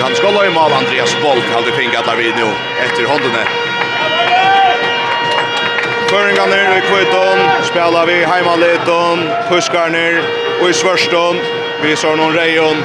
Oj, 0.00 0.04
han 0.04 0.16
skolla 0.16 0.46
i 0.46 0.50
mål 0.50 0.72
Andreas 0.72 1.16
Bolt 1.22 1.44
hade 1.54 1.70
pingat 1.70 2.04
där 2.04 2.16
vid 2.16 2.34
nu 2.36 2.48
efter 2.84 3.04
hånden. 3.04 3.46
Föringarna 6.08 6.78
i 6.78 6.80
kvitton, 6.80 7.38
spiller 7.62 8.06
vi 8.06 8.24
hemmaliten, 8.24 9.30
puskar 9.48 9.88
ner 9.88 10.22
i 10.68 10.72
Svørston, 10.72 11.36
Vi 11.82 11.96
ser 11.96 12.16
noen 12.16 12.34
Reion, 12.36 12.78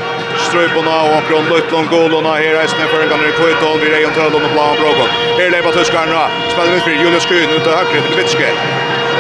Struporna 0.47 0.95
og 1.04 1.17
Åkron 1.17 1.45
Luttlund, 1.51 1.89
Golona, 1.89 2.34
här 2.36 2.56
är 2.63 2.67
snö 2.67 2.88
föringarna 2.88 3.28
i 3.28 3.32
kvitton, 3.32 3.80
vi 3.82 3.89
Rejon 3.89 4.13
Trölund 4.13 4.45
og 4.45 4.51
Blaun 4.51 4.75
Bråkon. 4.82 5.10
Här 5.38 5.49
lever 5.49 5.71
tuskarna, 5.71 6.28
spiller 6.51 6.73
vi 6.73 6.80
for 6.80 6.91
Julius 6.91 7.25
Kuhn 7.25 7.49
ut 7.56 7.67
av 7.67 7.73
högre 7.73 8.01
til 8.08 8.15
Vitske. 8.17 8.49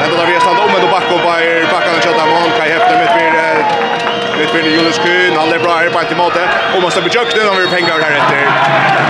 Ända 0.03 0.17
där 0.17 0.27
vi 0.27 0.35
är 0.35 0.39
stannat 0.39 0.63
om 0.65 0.75
och 0.75 0.91
bakom 0.95 1.19
på 1.19 1.31
er, 1.39 1.67
backarna 1.71 1.99
kjöta 2.01 2.25
mål, 2.25 2.49
Kaj 2.57 2.69
Hefner 2.71 2.97
mitt 3.01 3.11
fri, 3.15 3.94
Utbildning 4.43 4.73
Jonas 4.77 4.97
Kuhn, 4.97 5.33
han 5.37 5.49
bra 5.49 5.75
här 5.75 5.89
på 5.89 5.99
ett 5.99 6.17
måte. 6.17 6.49
Och 6.75 6.81
måste 6.81 7.01
bli 7.01 7.11
jökt 7.13 7.35
när 7.35 7.61
vi 7.61 7.67
pengar 7.67 7.99
här 8.05 8.13
efter. 8.19 8.41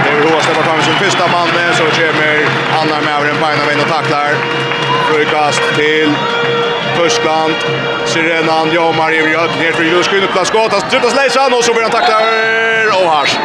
Det 0.04 0.10
är 0.10 0.16
Roa 0.22 0.42
släpper 0.42 0.64
fram 0.64 0.82
som 0.82 0.94
första 0.94 1.28
man 1.28 1.48
så 1.78 1.84
kommer 1.84 2.48
Anna 2.80 3.02
med 3.06 3.14
över 3.18 3.30
en 3.30 3.40
beina 3.42 3.66
vän 3.66 3.80
och 3.80 3.92
tacklar. 3.96 4.30
Frukast 5.10 5.62
till 5.76 6.10
Tyskland. 6.98 7.54
Sirenan 8.06 8.72
Jomar, 8.72 9.12
i 9.12 9.22
röd 9.22 9.50
ner 9.60 9.72
för 9.72 9.84
Jonas 9.84 10.08
Kuhn. 10.08 10.28
Plats 10.34 10.50
skott, 10.50 10.72
han 10.72 10.82
slutas 10.90 11.16
lejsan 11.16 11.54
och 11.54 11.64
så 11.64 11.74
blir 11.74 11.84
han 11.84 11.92
tacklar 11.92 12.22
och 13.02 13.10
harst. 13.12 13.40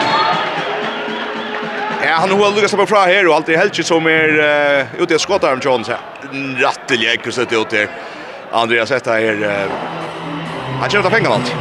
Ja, 2.02 2.12
han 2.12 2.30
har 2.30 2.54
lyckats 2.54 2.74
på 2.74 2.86
fra 2.86 3.00
här 3.00 3.28
och 3.28 3.34
alltid 3.34 3.56
helt 3.56 3.86
som 3.86 4.06
är 4.06 4.28
uh, 4.38 5.02
ute 5.02 5.14
i 5.14 5.18
skottarm, 5.18 5.60
John. 5.62 5.84
Rattelig 6.58 7.08
ekkert 7.08 7.34
sett 7.34 7.52
ut 7.52 7.72
her. 7.72 7.88
Andreas, 8.52 8.88
dette 8.88 9.10
er 9.10 9.34
uh, 9.34 9.99
Han 10.80 10.90
kjører 10.90 11.02
ta 11.02 11.10
pengar 11.10 11.30
alt. 11.36 11.54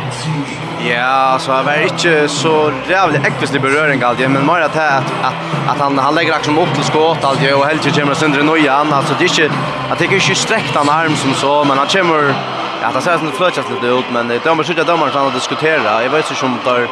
Ja, 0.87 1.37
så 1.39 1.51
han 1.51 1.65
var 1.65 1.81
inte 1.83 2.27
så 2.27 2.71
jävligt 2.89 3.25
äckligt 3.25 3.55
i 3.55 3.59
beröring 3.59 4.03
allt, 4.03 4.19
men 4.19 4.45
mer 4.45 4.61
at, 4.61 4.75
att 4.75 5.03
att, 5.23 5.33
att 5.67 5.79
han 5.79 5.97
han 5.97 6.15
legger 6.15 6.33
akkurat 6.33 6.57
upp 6.67 6.75
till 6.75 6.83
skott 6.83 7.23
allt 7.23 7.39
och 7.53 7.65
helt 7.65 7.85
ju 7.85 7.91
kommer 7.91 8.13
sönder 8.13 8.43
nojan 8.43 8.93
alltså 8.93 9.13
det 9.19 9.25
är 9.25 9.43
inte 9.43 9.55
att 9.91 9.99
det 9.99 10.05
är 10.05 10.29
ju 10.29 10.35
sträckt 10.35 10.75
han 10.75 10.89
arm 10.89 11.15
som 11.15 11.33
så 11.33 11.63
men 11.63 11.77
han 11.77 11.87
kommer 11.87 12.35
Ja, 12.81 12.91
det 12.93 13.01
ser 13.01 13.13
ut 13.13 13.19
som 13.19 13.27
det 13.27 13.35
fløtjes 13.35 13.69
litt 13.69 13.83
ut, 13.83 14.05
men 14.11 14.27
det 14.27 14.33
är 14.45 14.59
inte 14.59 14.83
dømmer 14.83 15.09
som 15.09 15.21
han 15.21 15.33
diskutera. 15.33 16.03
Jag 16.03 16.09
vet 16.09 16.31
ikke 16.31 16.45
om 16.45 16.57
det 16.65 16.87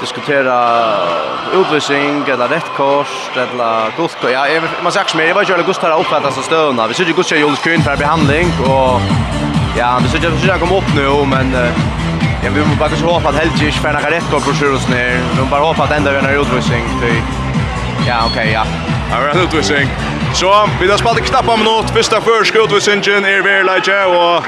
diskutera 0.00 0.56
utvisning 1.52 2.22
eller 2.28 2.48
rätt 2.48 2.70
kors 2.76 3.30
eller 3.36 3.96
gott 3.96 4.16
ja 4.22 4.48
jag 4.48 4.62
man 4.82 4.92
säger 4.92 5.16
mer 5.16 5.24
jag 5.26 5.34
var 5.34 5.44
ju 5.44 5.62
Gustav 5.62 6.00
uppfattar 6.00 6.30
så 6.30 6.42
stövna 6.42 6.86
vi 6.86 6.94
ser 6.94 7.04
ju 7.04 7.12
Gustav 7.12 7.38
Jules 7.38 7.64
Kön 7.64 7.82
för 7.82 7.96
behandling 7.96 8.46
och 8.68 9.00
Ja, 9.78 10.00
det 10.02 10.08
ser 10.08 10.28
ut 10.28 10.40
som 10.40 10.50
att 10.50 10.60
komma 10.60 10.76
upp 10.78 10.94
nu, 10.94 11.26
men 11.26 11.52
ja, 12.44 12.50
vi 12.54 12.60
måste 12.60 12.76
bara 12.78 12.88
kanske 12.88 13.06
hoppa 13.06 13.28
att 13.28 13.34
Helge 13.34 13.66
inte 13.66 13.78
färna 13.78 14.10
rätt 14.10 14.30
på 14.30 14.40
Sjurus 14.40 14.88
ner. 14.88 15.20
Vi 15.36 15.50
bara 15.50 15.60
hoppas 15.60 15.90
att 15.90 15.96
ända 15.96 16.10
vi 16.12 16.18
har 16.18 16.42
utvisning. 16.42 16.84
Ja, 18.06 18.14
okej, 18.30 18.50
ja. 18.52 18.64
Ja, 19.10 19.20
vi 19.20 19.38
har 19.38 19.44
utvisning. 19.44 19.88
Så, 20.34 20.68
vi 20.80 20.90
har 20.90 20.98
spelat 20.98 21.20
knappt 21.20 21.48
en 21.48 21.58
minut. 21.58 21.90
Första 21.90 22.20
förskott 22.20 22.72
utvisningen 22.72 23.24
är 23.24 23.42
Verleitje 23.42 24.04
och 24.04 24.44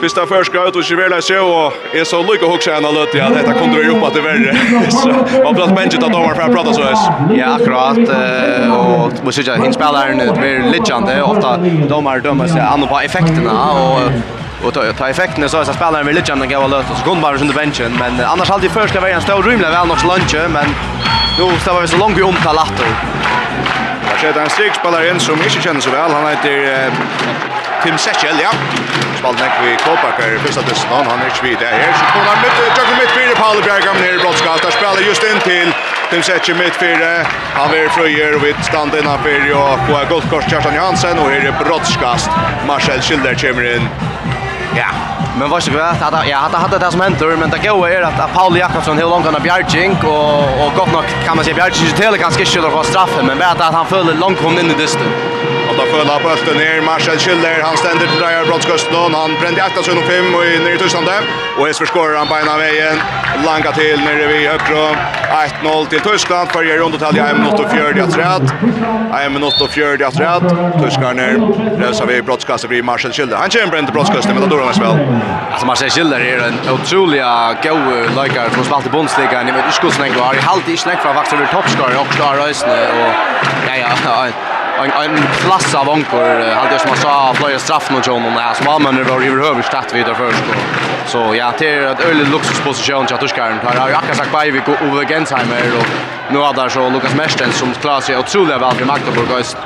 Fyrsta 0.00 0.26
förska 0.26 0.62
ut 0.62 0.76
och 0.76 0.84
Chivela 0.84 1.22
så 1.22 1.46
och 1.46 1.72
är 1.94 2.04
så 2.04 2.22
lycka 2.22 2.46
hooks 2.46 2.68
ena 2.68 2.90
löt 2.90 3.08
ja 3.14 3.28
detta 3.28 3.52
kunde 3.52 3.78
vi 3.78 3.88
uppe 3.88 4.06
att 4.06 4.14
det 4.14 4.20
värre. 4.20 4.56
Så 4.90 5.08
man 5.44 5.54
plats 5.54 5.72
bench 5.72 5.94
att 5.94 6.00
domar 6.00 6.34
för 6.34 6.52
prata 6.52 6.72
så 6.72 6.82
här. 6.82 6.96
Ja, 7.34 7.54
akkurat 7.54 7.98
och 8.78 9.24
måste 9.24 9.40
jag 9.40 9.62
hinspelaren 9.62 10.18
det 10.18 10.32
blir 10.38 10.70
legende 10.70 11.22
ofta 11.22 11.56
domar 11.88 12.18
dömer 12.18 12.46
sig 12.46 12.60
andra 12.60 12.86
på 12.86 13.00
effekterna 13.00 13.72
och 13.72 14.00
och 14.66 14.74
ta 14.74 14.92
ta 14.92 15.08
effekten 15.08 15.48
så 15.48 15.56
att 15.56 15.74
spelaren 15.74 16.06
vill 16.06 16.14
lägga 16.14 16.34
gå 16.34 16.44
gamla 16.44 16.78
och 16.78 16.84
så 16.84 17.10
går 17.10 17.20
bara 17.20 17.36
under 17.36 17.54
benchen 17.54 17.92
men 17.98 18.26
annars 18.26 18.50
alltid 18.50 18.70
ju 18.70 18.74
första 18.74 19.00
vara 19.00 19.10
en 19.10 19.20
stor 19.20 19.42
rymla 19.42 19.70
väl 19.70 19.86
nog 19.86 19.96
lunch 20.04 20.34
men 20.50 20.66
nu 21.38 21.58
står 21.58 21.80
vi 21.80 21.88
så 21.88 21.96
långt 21.96 22.18
vi 22.18 22.22
omtalar 22.22 22.62
att 22.62 22.82
Det 24.20 24.28
er 24.28 24.40
en 24.40 24.50
strikspelare 24.50 25.20
som 25.20 25.34
inte 25.34 25.60
känner 25.62 25.80
så 25.80 25.90
väl. 25.90 26.10
Han 26.10 26.28
heter 26.28 26.90
Tim 27.82 27.98
Sechel, 27.98 28.36
ja 28.42 28.50
svalt 29.26 29.40
nekk 29.42 29.54
vi 29.58 29.72
Kåpaker 29.82 30.36
i 30.36 30.38
første 30.38 30.62
dysten, 30.68 31.08
han 31.10 31.22
er 31.22 31.30
ikke 31.32 31.42
vidt 31.42 31.62
her. 31.64 31.94
Så 31.98 32.04
kommer 32.12 32.28
han 32.30 32.42
midt, 32.44 32.58
tjøkker 32.76 32.98
midt 33.00 33.14
fire, 33.16 33.32
Paul 33.34 33.62
Bjergam 33.64 33.96
nere 33.98 34.14
i 34.14 34.20
brottskast. 34.22 34.62
der 34.62 34.70
spiller 34.70 35.02
just 35.02 35.24
inn 35.26 35.40
til 35.42 35.72
Tim 36.10 36.22
Setche 36.22 36.54
midt 36.54 36.76
fire, 36.78 37.26
han 37.56 37.72
vil 37.72 37.90
frøyer 37.96 38.36
og 38.36 38.44
vidt 38.44 38.60
stand 38.68 38.94
innanfor, 38.94 39.48
og 39.62 39.82
på 39.88 40.04
Goldkors 40.12 40.46
Kjartan 40.50 40.78
Johansen, 40.78 41.18
og 41.18 41.30
her 41.30 41.48
er 41.48 41.58
Brottskast, 41.58 42.30
Marcel 42.70 43.02
Schilder 43.02 43.34
kommer 43.34 43.66
inn. 43.74 43.90
Ja, 44.76 44.90
men 45.38 45.50
vad 45.50 45.62
ska 45.62 45.72
vi 45.72 45.80
att 45.80 46.00
hade 46.00 46.28
jag 46.28 46.38
hade 46.38 46.56
hade 46.56 46.78
det 46.78 46.90
som 46.90 47.00
händer 47.00 47.36
men 47.36 47.50
det 47.50 47.58
går 47.58 47.88
är 47.88 48.02
att 48.02 48.34
Paul 48.34 48.56
Jakobsson 48.56 48.98
hur 48.98 49.08
långt 49.08 49.26
han 49.26 49.42
bjärjing 49.42 49.96
och 50.04 50.66
och 50.66 50.72
gott 50.76 50.92
nog 50.92 51.04
kan 51.24 51.36
man 51.36 51.44
säga 51.44 51.54
bjärjing 51.54 51.92
till 51.96 52.18
kanske 52.20 52.46
skulle 52.46 52.70
få 52.70 52.82
straffen 52.82 53.26
men 53.26 53.38
vet 53.38 53.60
att 53.60 53.74
han 53.74 53.86
föll 53.86 54.18
långt 54.18 54.38
kom 54.42 54.58
in 54.58 54.70
i 54.70 54.74
dysten. 54.74 55.06
Att 55.76 55.82
ha 55.82 55.98
följt 55.98 56.22
på 56.22 56.28
öster 56.30 56.54
ner. 56.54 56.80
Marcel 56.80 57.18
Schiller, 57.18 57.62
han 57.62 57.76
ständer 57.76 58.06
till 58.06 58.18
Dreyer 58.20 58.44
Brottskosten. 58.46 59.14
Han 59.14 59.30
brände 59.40 59.64
akta 59.64 59.82
sig 59.82 59.94
nog 59.94 60.04
fem 60.04 60.34
och 60.34 60.40
ner 60.40 60.74
i 60.74 60.78
Tyskland. 60.78 61.08
Och 61.58 61.68
Esper 61.68 61.86
skårar 61.86 62.16
han 62.18 62.26
på 62.26 62.34
ena 62.38 62.56
vägen. 62.56 62.96
Langa 63.44 63.72
till 63.72 64.00
nere 64.00 64.26
vid 64.26 64.48
Hökro. 64.48 64.96
1-0 65.62 65.86
till 65.86 66.00
Tyskland. 66.00 66.48
Följer 66.48 66.78
undertalje 66.78 67.22
1 67.30 67.36
minut 67.38 67.60
och 67.60 67.70
fjörde 67.70 68.04
att 68.04 68.18
rätt. 68.18 68.54
1 69.26 69.32
minut 69.32 69.60
och 69.60 69.70
fjörde 69.70 70.06
att 70.06 70.20
rätt. 70.20 70.42
Tyskarna 70.82 71.22
rösar 71.78 72.06
vid 72.06 72.24
brottskasten 72.24 72.70
vid 72.70 72.84
Marcel 72.84 73.12
Schiller. 73.12 73.36
Han 73.36 73.50
kommer 73.50 73.78
inte 73.78 73.92
brottskasten 73.92 74.34
med 74.34 74.44
Adorna 74.44 74.72
spel. 74.72 74.98
Alltså 75.50 75.66
Marcel 75.66 75.90
Schiller 75.90 76.20
är 76.20 76.38
en 76.38 76.74
otrolig 76.74 77.22
go 77.62 77.76
lojkar 78.16 78.48
som 78.54 78.64
spalt 78.64 78.86
i 78.86 78.90
Bundesliga. 78.90 79.42
Ni 79.42 79.52
vet, 79.52 79.64
utskottsnägg 79.68 80.12
var 80.12 80.34
i 80.34 80.40
halvt 80.40 80.68
i 80.68 80.76
snägg 80.76 80.98
för 80.98 81.08
att 81.08 81.16
vakta 81.16 81.36
över 81.36 81.46
toppskar 81.46 82.00
och 82.00 82.06
klara 82.06 82.48
rösne. 82.48 82.72
Och 82.72 83.12
ja, 83.68 83.76
ja, 84.04 84.26
en 84.84 84.90
en 84.90 85.22
klass 85.32 85.74
av 85.74 85.90
ankor 85.90 86.54
hade 86.54 86.72
jag 86.72 86.80
som 86.80 86.96
sa 86.96 87.34
flera 87.34 87.58
straff 87.58 87.90
mot 87.90 88.06
John 88.06 88.24
och 88.24 88.32
här 88.32 88.54
som 88.54 88.66
var 88.66 88.78
men 88.78 88.94
det 88.96 89.04
var 89.04 89.62
statt 89.62 89.94
vidare 89.94 90.14
först 90.14 90.42
så 91.06 91.34
ja 91.34 91.52
det 91.58 91.68
är 91.68 91.92
ett 91.92 92.00
öle 92.00 92.24
luxusposition 92.24 93.04
att 93.04 93.30
ska 93.30 93.42
han 93.42 93.78
har 93.78 93.88
jag 93.88 94.16
sagt 94.16 94.30
by 94.32 94.50
vi 94.50 94.58
går 94.58 94.76
över 94.82 95.04
Gensheimer 95.04 95.76
och 95.78 95.86
nu 96.32 96.38
har 96.38 96.54
där 96.54 96.68
så 96.68 96.90
Lucas 96.90 97.14
Mersten 97.14 97.52
som 97.52 97.72
klarar 97.72 98.00
sig 98.00 98.18
otroligt 98.18 98.50
väl 98.50 98.74
för 98.74 98.84
Magdeburg 98.84 99.28
guys 99.28 99.56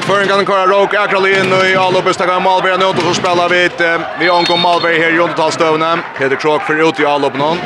Förren 0.00 0.28
kan 0.28 0.46
köra 0.46 0.66
Rock 0.66 0.94
Akrali 0.94 1.40
in 1.40 1.52
i 1.72 1.76
allopet 1.76 2.14
stackar 2.14 2.40
Malberg 2.40 2.78
nu 2.78 2.84
och 2.84 2.96
så 2.96 3.14
spelar 3.14 3.48
vi 3.48 3.64
ett 3.64 3.80
vi 4.20 4.28
angår 4.28 4.56
Malberg 4.56 4.98
här 4.98 5.14
i 5.14 5.18
undertalstövnen 5.18 6.02
Peter 6.18 6.36
Krok 6.36 6.62
för 6.62 6.88
ut 6.88 7.00
i 7.00 7.06
allopet 7.06 7.38
någon 7.38 7.58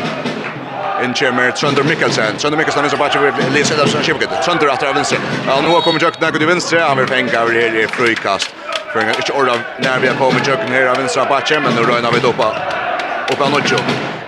in 1.05 1.15
kommer 1.15 1.51
Trønder 1.51 1.83
Mikkelsen. 1.83 2.39
Trønder 2.39 2.59
Mikkelsen 2.59 2.85
er 2.85 2.89
så 2.89 2.97
bare 3.01 3.33
vi 3.39 3.49
leser 3.59 3.77
det 3.77 3.89
som 3.91 4.03
skipet. 4.03 4.33
Trønder 4.45 4.73
etter 4.73 4.95
venstre. 4.95 5.21
Ja, 5.47 5.61
nå 5.61 5.81
kommer 5.85 6.01
Jøkken 6.01 6.23
der 6.23 6.39
til 6.39 6.49
venstre. 6.49 6.81
Han 6.89 6.99
vil 6.99 7.09
fenge 7.11 7.37
over 7.41 7.53
her 7.53 7.77
i 7.83 7.87
frikast. 7.87 8.55
For 8.93 9.03
en 9.03 9.13
ikke 9.15 9.35
ordet 9.37 9.61
når 9.85 10.03
vi 10.03 10.13
har 10.13 10.19
kommet 10.21 10.49
Jøkken 10.49 10.73
her 10.73 10.93
av 10.93 11.01
venstre 11.01 11.27
bare, 11.29 11.61
men 11.61 11.75
nå 11.77 11.87
røyner 11.87 12.13
vi 12.15 12.23
det 12.25 12.33
opp 12.33 12.45
av 12.49 13.43
av 13.43 13.51
Nodjo. 13.51 13.79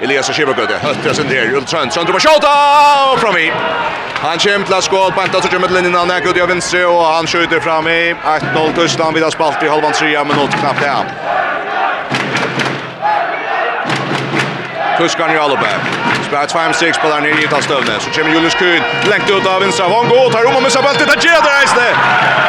Elias 0.02 0.30
Skibagøde, 0.30 0.78
høtter 0.82 1.14
sin 1.14 1.30
Ulf 1.30 1.56
Ultrønd, 1.62 1.92
Trønder 1.94 2.14
på 2.14 2.20
skjøta, 2.22 2.50
og 3.12 3.18
fram 3.22 3.38
i. 3.38 3.48
Han 4.22 4.40
kommer 4.42 4.66
til 4.66 4.76
å 4.76 4.80
skål, 4.82 5.12
Benta, 5.14 5.40
så 5.42 5.50
kommer 5.52 5.70
til 5.70 5.78
linjen, 5.78 5.94
han 5.94 6.10
er 6.10 6.26
i 6.26 6.42
av 6.42 6.50
venstre, 6.50 6.84
og 6.86 7.02
han 7.06 7.26
skjuter 7.30 7.62
fram 7.62 7.86
i. 7.90 8.14
1-0 8.34 8.74
Tyskland, 8.78 9.14
vi 9.14 9.22
har 9.22 9.34
spalt 9.34 9.62
i 9.62 9.70
halvann 9.70 9.94
3 9.94 10.24
minutter, 10.26 10.58
knappt 10.58 10.82
det. 10.82 11.77
Kuskan 14.98 15.34
Jalobä. 15.34 15.72
Spelar 16.26 16.46
2-6 16.46 17.00
på 17.02 17.08
där 17.08 17.20
nere 17.20 17.42
i 17.42 17.48
Tal 17.48 17.62
Så 17.62 18.10
kommer 18.10 18.34
Julius 18.34 18.54
Kuhn. 18.54 18.82
Längt 19.10 19.30
ut 19.30 19.46
av 19.46 19.60
Vinstra 19.60 19.88
Von. 19.88 20.08
Gå 20.08 20.30
tar 20.30 20.44
om 20.48 20.56
och 20.56 20.62
missar 20.62 20.82
bulten. 20.82 21.06
Det 21.12 21.24
ger 21.24 21.40
det 21.46 21.52
reisne. 21.58 21.88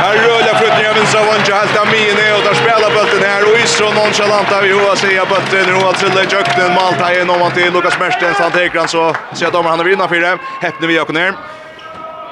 Här 0.04 0.16
rullar 0.26 0.56
flyttning 0.62 0.88
av 0.90 0.96
Vinstra 0.96 1.22
Von. 1.28 1.40
Jag 1.48 1.56
helt 1.56 1.78
av 1.82 1.88
mine. 1.96 2.26
Och 2.38 2.44
där 2.48 2.56
spelar 2.64 2.90
bulten 2.98 3.22
här. 3.30 3.42
Och 3.48 3.58
Isro 3.64 3.88
nonchalant 4.00 4.52
av 4.58 4.64
hoa 4.72 4.96
säger 4.96 5.26
bulten. 5.34 5.76
Och 5.76 5.90
att 5.90 5.98
trilla 6.00 6.24
i 6.24 6.28
köknen. 6.28 6.72
igen 7.12 7.30
om 7.30 7.42
han 7.42 7.52
till 7.52 7.74
Lukas 7.74 8.00
Merstens. 8.00 8.38
Han 8.38 8.52
teker 8.52 8.80
han 8.80 8.88
så. 8.88 9.16
Ser 9.34 9.52
domar 9.52 9.70
han 9.70 9.80
har 9.80 9.86
vinnat 9.86 10.10
för 10.10 10.16
det. 10.16 10.38
Häppner 10.62 10.88
vi 10.88 10.96
Jakob 10.96 11.16
ner. 11.16 11.34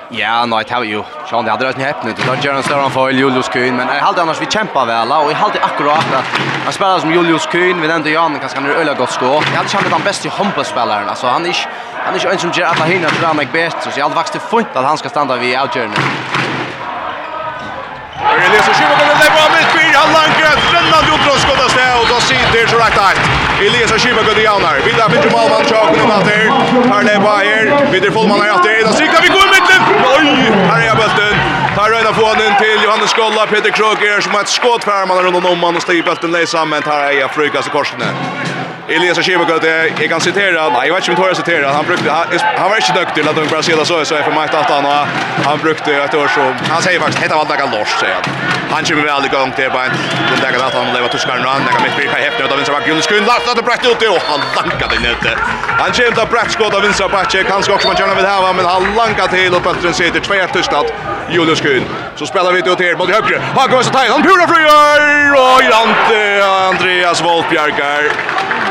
Ja, 0.09 0.45
nej, 0.45 0.63
det 0.67 0.73
har 0.73 0.83
ju. 0.83 1.03
Sean 1.29 1.45
det 1.45 1.51
hade 1.51 1.65
rätt 1.65 1.77
häpp 1.77 2.03
nu. 2.03 2.13
Det 2.13 2.45
gör 2.45 2.53
en 2.53 2.63
större 2.63 2.89
för 2.89 3.09
Julius 3.09 3.49
Kuhn, 3.49 3.75
men 3.75 3.87
jag 3.87 4.03
hade 4.03 4.21
annars 4.21 4.41
vi 4.41 4.45
kämpar 4.45 4.85
väl 4.85 5.11
och 5.11 5.31
jag 5.31 5.35
hade 5.35 5.63
akkurat 5.63 5.97
att 5.97 6.25
han 6.63 6.73
spelar 6.73 6.99
som 6.99 7.11
Julius 7.11 7.45
Kuhn, 7.45 7.81
vi 7.81 7.87
nämnde 7.87 8.09
Jan 8.09 8.39
kanske 8.39 8.57
han 8.57 8.69
är 8.69 8.73
öliga 8.73 8.93
gott 8.93 9.11
skå. 9.11 9.25
Jag 9.25 9.57
hade 9.57 9.69
känt 9.69 9.91
han 9.91 10.01
bäst 10.03 10.25
i 10.25 10.29
handbollsspelaren. 10.29 11.09
Alltså 11.09 11.27
han 11.27 11.45
är 11.45 11.67
han 12.05 12.15
är 12.15 12.31
en 12.31 12.37
som 12.37 12.51
ger 12.51 12.65
alla 12.65 12.85
hinner 12.85 13.09
han 13.23 13.35
mig 13.35 13.47
bäst 13.53 13.77
så 13.81 13.89
jag 13.95 14.03
hade 14.03 14.15
faktiskt 14.15 14.45
funnit 14.45 14.75
att 14.75 14.85
han 14.85 14.97
ska 14.97 15.09
stanna 15.09 15.35
vid 15.35 15.59
outjourney. 15.59 15.97
Det 18.51 18.57
är 18.57 18.61
så 18.61 18.73
sjukt 18.73 19.11
att 19.13 19.19
det 19.25 19.31
var 19.39 19.49
mitt 19.57 19.69
fyr 19.75 19.93
han 20.01 20.13
langt 20.13 20.37
ränna 20.73 20.97
du 21.07 21.23
drar 21.23 21.37
skottas 21.45 21.73
det 21.73 21.93
och 22.01 22.07
då 22.13 22.19
sitter 22.21 22.67
så 22.67 22.77
rätt 22.77 22.97
att 22.97 23.17
Elias 23.59 23.91
Schima 24.03 24.21
går 24.21 24.37
igen 24.39 24.61
här. 24.67 24.79
Vill 24.85 25.01
ha 25.01 25.09
mycket 25.09 25.31
mål 25.31 25.49
man 25.49 25.63
chocken 25.71 26.05
och 26.05 26.15
allt 26.15 26.25
där. 26.25 26.45
Det 27.07 27.19
bara 27.19 27.37
här. 27.37 27.87
Vi 27.91 27.99
det 27.99 28.11
fullman 28.11 28.41
är 28.41 28.49
att 28.49 28.63
det 28.63 28.73
är. 28.79 28.83
Då 28.87 28.93
siktar 28.93 29.21
vi 29.21 29.27
går 29.27 29.47
Oj, 30.17 30.27
här 30.69 30.81
är 30.91 30.95
bulten. 30.95 31.35
Tar 31.75 31.89
röda 31.89 32.13
på 32.13 32.33
den 32.41 32.57
till 32.57 32.83
Johannes 32.83 33.09
Skolla, 33.09 33.45
Peter 33.47 33.71
Kroger 33.71 34.21
som 34.21 34.31
har 34.33 34.41
ett 34.41 34.47
skott 34.47 34.83
för 34.83 35.07
man 35.07 35.23
runt 35.23 35.45
om 35.45 35.59
man 35.59 35.75
och 35.75 35.81
stiger 35.81 36.03
bulten 36.03 36.31
lägger 36.31 36.65
men 36.65 36.81
tar 36.81 36.99
är 36.99 37.11
jag 37.11 37.31
frukas 37.31 37.67
i 37.67 37.69
korsene. 37.69 38.05
Elias 38.89 39.17
Schimmelkot 39.17 39.63
jag 39.99 40.09
kan 40.09 40.21
citera 40.21 40.69
nej 40.69 40.87
jag 40.87 40.95
vet 40.95 41.07
inte 41.07 41.21
om 41.21 41.27
jag 41.27 41.37
citera 41.37 41.71
han 41.71 41.85
brukte 41.85 42.11
han, 42.11 42.69
var 42.69 42.75
inte 42.75 42.93
duktig 42.93 43.21
att 43.27 43.35
de 43.35 43.47
bara 43.47 43.63
säga 43.63 43.85
så 43.85 44.05
så 44.05 44.15
är 44.15 44.23
för 44.23 44.31
mig 44.31 44.43
att 44.43 44.69
han 44.69 44.85
han 45.45 45.57
brukte 45.57 45.93
ett 45.93 46.13
år 46.13 46.27
så 46.27 46.41
han 46.69 46.81
säger 46.81 46.99
faktiskt 46.99 47.23
heter 47.23 47.35
vad 47.35 47.47
det 47.47 47.77
Lars 47.77 47.91
säger 47.99 48.13
han 48.13 48.23
han 48.71 48.83
kommer 48.83 49.03
väl 49.03 49.25
igång 49.25 49.51
till 49.51 49.69
bara 49.71 49.89
den 50.31 50.39
där 50.41 50.67
att 50.67 50.73
han 50.73 50.93
lever 50.93 51.07
tuskar 51.07 51.37
nu 51.37 51.47
han 51.47 51.61
kan 51.73 51.83
mitt 51.83 51.95
bli 51.95 52.07
häftigt 52.07 52.43
och 52.43 52.49
då 52.49 52.55
vinner 52.55 52.87
Jonas 52.87 53.07
skön 53.07 53.25
lasta 53.25 53.53
det 53.53 53.63
brett 53.63 53.85
ut 53.91 54.01
och 54.09 54.21
han 54.31 54.41
dankar 54.55 54.87
den 54.93 55.05
ute 55.11 55.31
han 55.81 55.91
kommer 55.91 56.21
att 56.21 56.29
brett 56.29 56.51
skott 56.51 56.73
av 56.73 56.81
vinner 56.81 57.09
backen 57.09 57.43
kanske 57.51 57.71
också 57.73 57.87
man 57.87 57.97
gärna 57.97 58.15
vill 58.15 58.25
ha 58.25 58.53
men 58.53 58.65
han 58.65 58.83
lankar 58.95 59.27
till 59.27 59.53
och 59.55 59.63
Pettersson 59.63 59.93
sitter 59.93 60.19
två 60.19 60.33
tystnad 60.53 60.85
Julius 61.29 61.61
Kuhn. 61.61 61.83
Så 62.15 62.25
spelar 62.25 62.51
vi 62.51 62.59
ut 62.59 62.79
här 62.79 62.95
mot 62.95 63.09
högre. 63.09 63.41
Han 63.55 63.69
går 63.69 63.81
så 63.81 63.91
tajt. 63.91 64.11
Han 64.11 64.21
pura 64.23 64.47
flyger! 64.47 65.33
Och 65.33 65.61
Andreas 66.69 67.21
Wolf. 67.21 67.45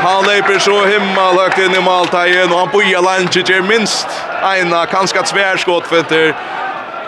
Han 0.03 0.23
leper 0.23 0.59
så 0.59 0.85
himmel 0.85 1.39
högt 1.39 1.57
inn 1.57 1.75
i 1.75 1.81
Maltaien, 1.81 2.51
og 2.51 2.59
han 2.59 2.69
bojar 2.71 3.01
landet 3.01 3.49
ger 3.49 3.61
minst 3.61 4.07
ena 4.43 4.85
kanske 4.85 5.19
ett 5.19 5.27
svärskott 5.27 5.87
för 5.87 6.35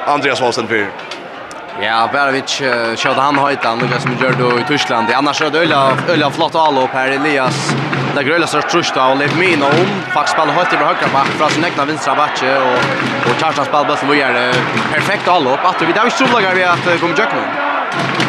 Andreas 0.08 0.42
Wahlsten 0.42 0.68
för. 0.68 0.88
Ja, 1.82 2.10
Berovic 2.14 2.62
uh, 2.62 2.96
körde 2.96 3.22
han 3.22 3.38
höjt 3.38 3.64
han 3.64 3.80
Lucas 3.80 4.04
som 4.04 4.18
gör 4.22 4.34
då 4.40 4.60
i 4.60 4.64
Tyskland. 4.68 5.08
Annars 5.16 5.42
är 5.42 5.50
det 5.50 5.60
ölla 5.60 5.98
ölla 6.10 6.32
flott 6.32 6.56
allop 6.56 6.90
här 6.94 7.08
Elias. 7.08 7.74
Det 8.16 8.24
gröla 8.24 8.48
så 8.48 8.62
trusta 8.62 9.08
och 9.08 9.18
Lev 9.18 9.38
Mino 9.38 9.66
om 9.66 9.88
faktiskt 10.14 10.38
spelar 10.38 10.54
högt 10.54 10.74
över 10.74 10.86
högra 10.86 11.08
back 11.14 11.28
från 11.28 11.50
sin 11.50 11.66
egna 11.66 11.86
vänstra 11.86 12.16
backe 12.16 12.58
och 12.58 12.80
och 13.30 13.40
Charlton 13.40 13.66
spelar 13.66 13.86
bäst 13.86 14.04
vad 14.08 14.16
gör 14.16 14.34
det. 14.34 14.54
Perfekt 14.92 15.28
allop. 15.28 15.60
Att 15.64 15.82
vi 15.82 15.94
där 15.94 16.06
vi 16.06 16.12
tror 16.12 16.28
lagar 16.28 16.56
vi 16.56 16.64
att 16.64 17.00
kommer 17.00 17.16
jag. 17.18 18.29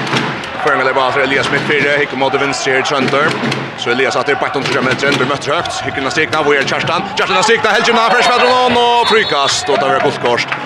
Føringa 0.64 0.84
leir 0.84 0.96
bara 0.96 1.22
Elias 1.24 1.48
med 1.50 1.62
fyrre, 1.68 1.96
hikker 2.02 2.18
mot 2.20 2.34
venstre 2.36 2.74
her 2.76 2.82
Trøndler. 2.84 3.32
Så 3.80 3.94
Elias 3.94 4.16
atter 4.16 4.36
på 4.36 4.48
til 4.52 4.82
meteren, 4.84 5.16
blir 5.16 5.30
møtt 5.30 5.46
høgt. 5.48 5.80
Hikker 5.86 6.04
na 6.04 6.12
stikna, 6.12 6.42
hvor 6.44 6.54
er 6.54 6.68
Kjerstan? 6.68 7.06
Kjerstan 7.16 7.36
har 7.40 7.46
stikna, 7.48 7.72
helgjum 7.78 7.96
na, 7.96 8.08
fresh 8.12 8.28
metronom, 8.28 8.76
og 8.76 9.08
frykast, 9.08 9.72
og 9.72 9.80
det 9.80 9.88
er 9.88 10.04
guldkorst. 10.04 10.60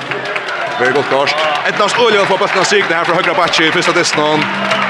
Det 0.78 0.88
er 0.88 0.92
godt 0.92 1.06
kors. 1.10 1.32
Et 1.32 1.68
Ednast 1.70 1.98
Olje 2.02 2.22
får 2.26 2.38
bøtten 2.40 2.58
av 2.58 2.64
stikna 2.66 2.96
her 2.98 3.06
fra 3.06 3.14
høyre 3.20 3.34
bakke, 3.38 3.68
første 3.76 3.92
distan. 3.94 4.42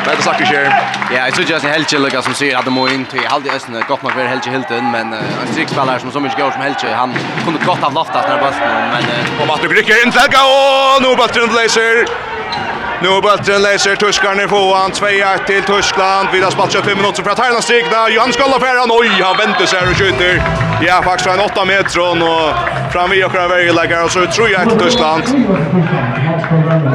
Det 0.04 0.12
er 0.12 0.16
det 0.16 0.24
snakker 0.24 0.48
skjer. 0.48 0.68
Ja, 1.12 1.26
jeg 1.26 1.34
tror 1.34 1.44
ikke 1.44 1.58
jeg 1.60 1.72
helgjum 1.74 2.04
lukka 2.04 2.22
som 2.24 2.36
sier 2.38 2.56
at 2.56 2.64
det 2.64 2.72
må 2.72 2.86
inn 2.92 3.04
til 3.12 3.24
halde 3.28 3.52
østen, 3.52 3.76
godt 3.88 4.06
nok 4.06 4.16
være 4.16 4.30
helgjum 4.32 4.56
hilden, 4.56 4.88
men 4.94 5.12
en 5.12 5.52
strikspiller 5.52 6.00
som 6.00 6.12
så 6.14 6.24
mye 6.24 6.36
går 6.40 6.56
som 6.56 6.64
helgjum, 6.64 6.94
han 6.96 7.12
kunne 7.44 7.60
godt 7.66 7.84
ha 7.84 7.92
loftet 7.92 8.20
denne 8.24 8.40
bøtten, 8.40 8.78
men... 8.96 9.34
Og 9.36 9.48
Matur 9.50 9.72
Grykker 9.74 10.00
innflegga, 10.06 10.44
og 10.48 11.04
nå 11.04 11.12
bøtten 11.20 11.52
blazer. 11.52 12.06
Nu 13.04 13.10
är 13.10 13.22
bulten 13.22 13.62
läser 13.62 13.96
Tyskland 13.96 14.40
i 14.40 14.48
fåan. 14.48 14.90
2-1 14.90 15.46
till 15.46 15.62
Tyskland. 15.62 16.28
Vidar 16.32 16.50
spalt 16.50 16.72
25 16.72 16.96
minuter 16.98 17.22
för 17.22 17.30
att 17.30 17.38
härna 17.38 17.62
strikna. 17.62 18.08
Johan 18.08 18.32
Skallafäran. 18.32 18.88
Oj, 18.90 19.22
han 19.22 19.36
väntar 19.36 19.66
sig 19.66 19.88
och 19.90 19.96
skjuter. 19.96 20.42
Ja, 20.82 21.02
faktiskt 21.02 21.30
från 21.30 21.40
8 21.44 21.64
meter. 21.64 22.00
Och 22.00 22.92
fram 22.92 23.12
i 23.12 23.24
åkrar 23.24 23.48
värjeläggare. 23.48 24.02
Och 24.04 24.10
så 24.10 24.26
tror 24.26 24.48
jag 24.50 24.68
till 24.68 24.78
Tyskland. 24.78 25.22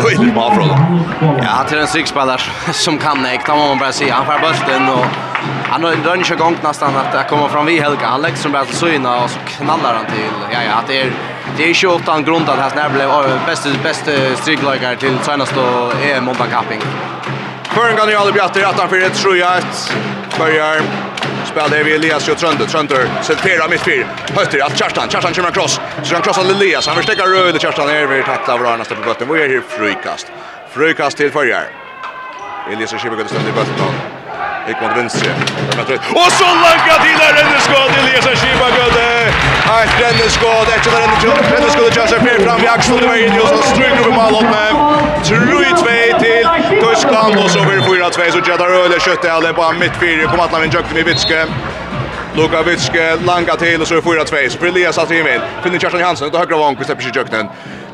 Oj, 0.06 0.16
det 0.20 0.32
var 0.36 0.52
från. 0.56 0.70
Ja, 1.44 1.64
till 1.68 1.78
en 1.78 1.88
strikspelare 1.88 2.42
som 2.72 2.98
kan 2.98 3.26
äkta. 3.26 3.56
Man 3.56 3.78
bara 3.78 3.92
säga. 3.92 4.14
Han 4.14 4.26
får 4.26 4.40
bulten. 4.48 4.90
Och 4.90 5.06
han 5.70 5.84
har 5.84 5.96
drar 5.96 6.16
inte 6.16 6.34
igång 6.34 6.58
nästan 6.64 6.94
att 6.96 7.28
kommer 7.30 7.48
fram 7.48 7.66
vid 7.66 7.82
Helga. 7.82 8.08
Han 8.08 8.22
lägger 8.22 8.38
som 8.38 8.52
bara 8.52 8.66
till 8.66 8.76
syna. 8.76 9.24
Och 9.24 9.30
så 9.30 9.40
knallar 9.48 9.94
han 9.94 10.06
till. 10.06 10.34
Ja, 10.52 10.60
ja, 10.68 10.74
att 10.74 10.88
det 10.88 11.02
är 11.02 11.12
det 11.58 11.64
är 11.64 11.74
ju 11.84 11.88
åt 11.88 12.08
en 12.08 12.24
grund 12.24 12.50
att 12.50 12.60
här 12.74 12.90
blev 12.90 13.10
bästa 13.46 13.70
bästa 13.84 14.12
strikläggare 14.36 14.96
till 14.96 15.20
senaste 15.22 15.60
EM 16.04 16.26
mot 16.26 16.38
Kapping. 16.38 16.82
Förren 17.64 17.96
går 17.96 18.10
ju 18.10 18.16
aldrig 18.16 18.34
bli 18.34 18.42
att 18.64 18.80
han 18.80 18.90
för 18.90 19.02
ett 19.02 19.16
tror 19.16 19.38
jag 19.38 19.58
att 19.58 19.94
börjar 20.40 20.82
spela 21.46 21.68
det 21.68 21.84
vi 21.84 21.96
Elias 21.96 22.30
och 22.30 22.38
Trönder 22.38 22.66
Trönder 22.66 23.08
Trönde 23.22 23.68
mitt 23.68 23.82
fyr. 23.82 24.08
Hötter 24.36 24.64
att 24.64 24.78
Kerstan 24.78 25.10
Kerstan 25.10 25.34
kommer 25.34 25.52
cross. 25.52 25.82
Så 26.04 26.14
han 26.14 26.22
krossar 26.22 26.42
Elias 26.42 26.88
han 26.88 26.96
förstärker 26.96 27.24
röd 27.24 27.62
Kerstan 27.62 27.90
är 27.90 28.08
vi 28.08 28.24
tackla 28.24 28.58
vår 28.58 28.78
nästa 28.78 28.96
på 28.96 29.02
botten. 29.02 29.28
Vad 29.28 29.40
är 29.40 29.50
det 29.50 29.62
frukast. 29.62 30.32
Frukast 30.72 31.18
till 31.18 31.32
förjar. 31.32 31.64
Elias 32.72 32.94
och 32.94 33.00
Schibbe 33.00 33.16
går 33.16 33.24
till 33.24 33.38
i 33.38 33.52
botten. 33.52 34.19
Gick 34.68 34.82
mot 34.82 34.98
venstre. 34.98 35.32
Och 36.22 36.32
så 36.40 36.46
långa 36.46 36.96
till 37.04 37.18
där 37.22 37.34
Rennerskåd. 37.38 37.92
Elias 38.00 38.28
Akiba 38.28 38.68
Gödde. 38.78 39.10
Ett 39.84 40.02
efter 40.76 40.92
den. 40.92 41.10
Den 41.22 41.54
Rennerskåd. 41.54 41.86
Det 41.86 41.96
kör 41.96 42.08
sig 42.08 42.22
mer 42.24 42.40
fram 42.46 42.64
i 42.64 42.68
Axel. 42.68 42.98
Det 42.98 43.08
var 43.08 43.16
Ilio 43.16 43.48
som 43.48 43.58
stryker 43.58 44.00
upp 44.00 44.08
i 44.08 44.16
Malhoppne. 44.16 44.66
Trui 45.24 45.66
2 45.66 46.20
till 46.20 46.48
Tyskland. 46.88 47.38
Och 47.44 47.52
så 47.52 47.60
blir 47.64 47.76
det 47.76 47.84
4-2. 47.84 48.32
Så 48.32 48.40
Gjeddar 48.50 48.70
Öle 48.70 49.00
köttet 49.00 49.32
alla 49.32 49.54
på 49.54 49.74
mittfyrer. 49.80 50.28
kommer 50.28 50.44
att 50.44 50.52
Lavin 50.52 50.72
Jökten 50.72 50.98
i 50.98 51.04
Vitske. 51.04 51.46
Luka 52.36 52.64
Vitske 52.64 53.16
langa 53.16 53.56
till 53.56 53.82
och 53.82 53.88
så 53.88 53.96
är 53.96 54.02
4-2. 54.02 54.50
Så 54.50 54.60
blir 54.60 54.72
Elias 54.72 54.98
alltid 54.98 55.20
in. 55.20 55.42
Finner 55.64 55.80
Kerstin 55.80 56.04
Hansen. 56.04 56.30
Då 56.32 56.38
högra 56.38 56.58
vank. 56.58 56.80
Vi 56.80 56.86
släpper 56.86 57.04
sig 57.04 57.12
Jökten. 57.16 57.50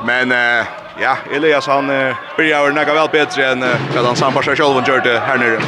Men... 0.06 0.32
Eh, 0.32 0.66
Ja, 1.00 1.18
Elias 1.32 1.68
han 1.68 1.90
uh, 1.90 2.16
börjar 2.38 2.64
väl 2.64 2.74
näka 2.74 2.94
väl 2.94 3.10
bättre 3.12 3.52
än 3.52 3.64
uh, 3.64 3.70
att 3.98 4.06
han 4.06 4.16
sampar 4.16 4.42
sig 4.42 4.56
själv 4.56 4.78
och 4.78 4.88
gör 4.88 5.00
det 5.00 5.20
här 5.20 5.38
nere. 5.38 5.60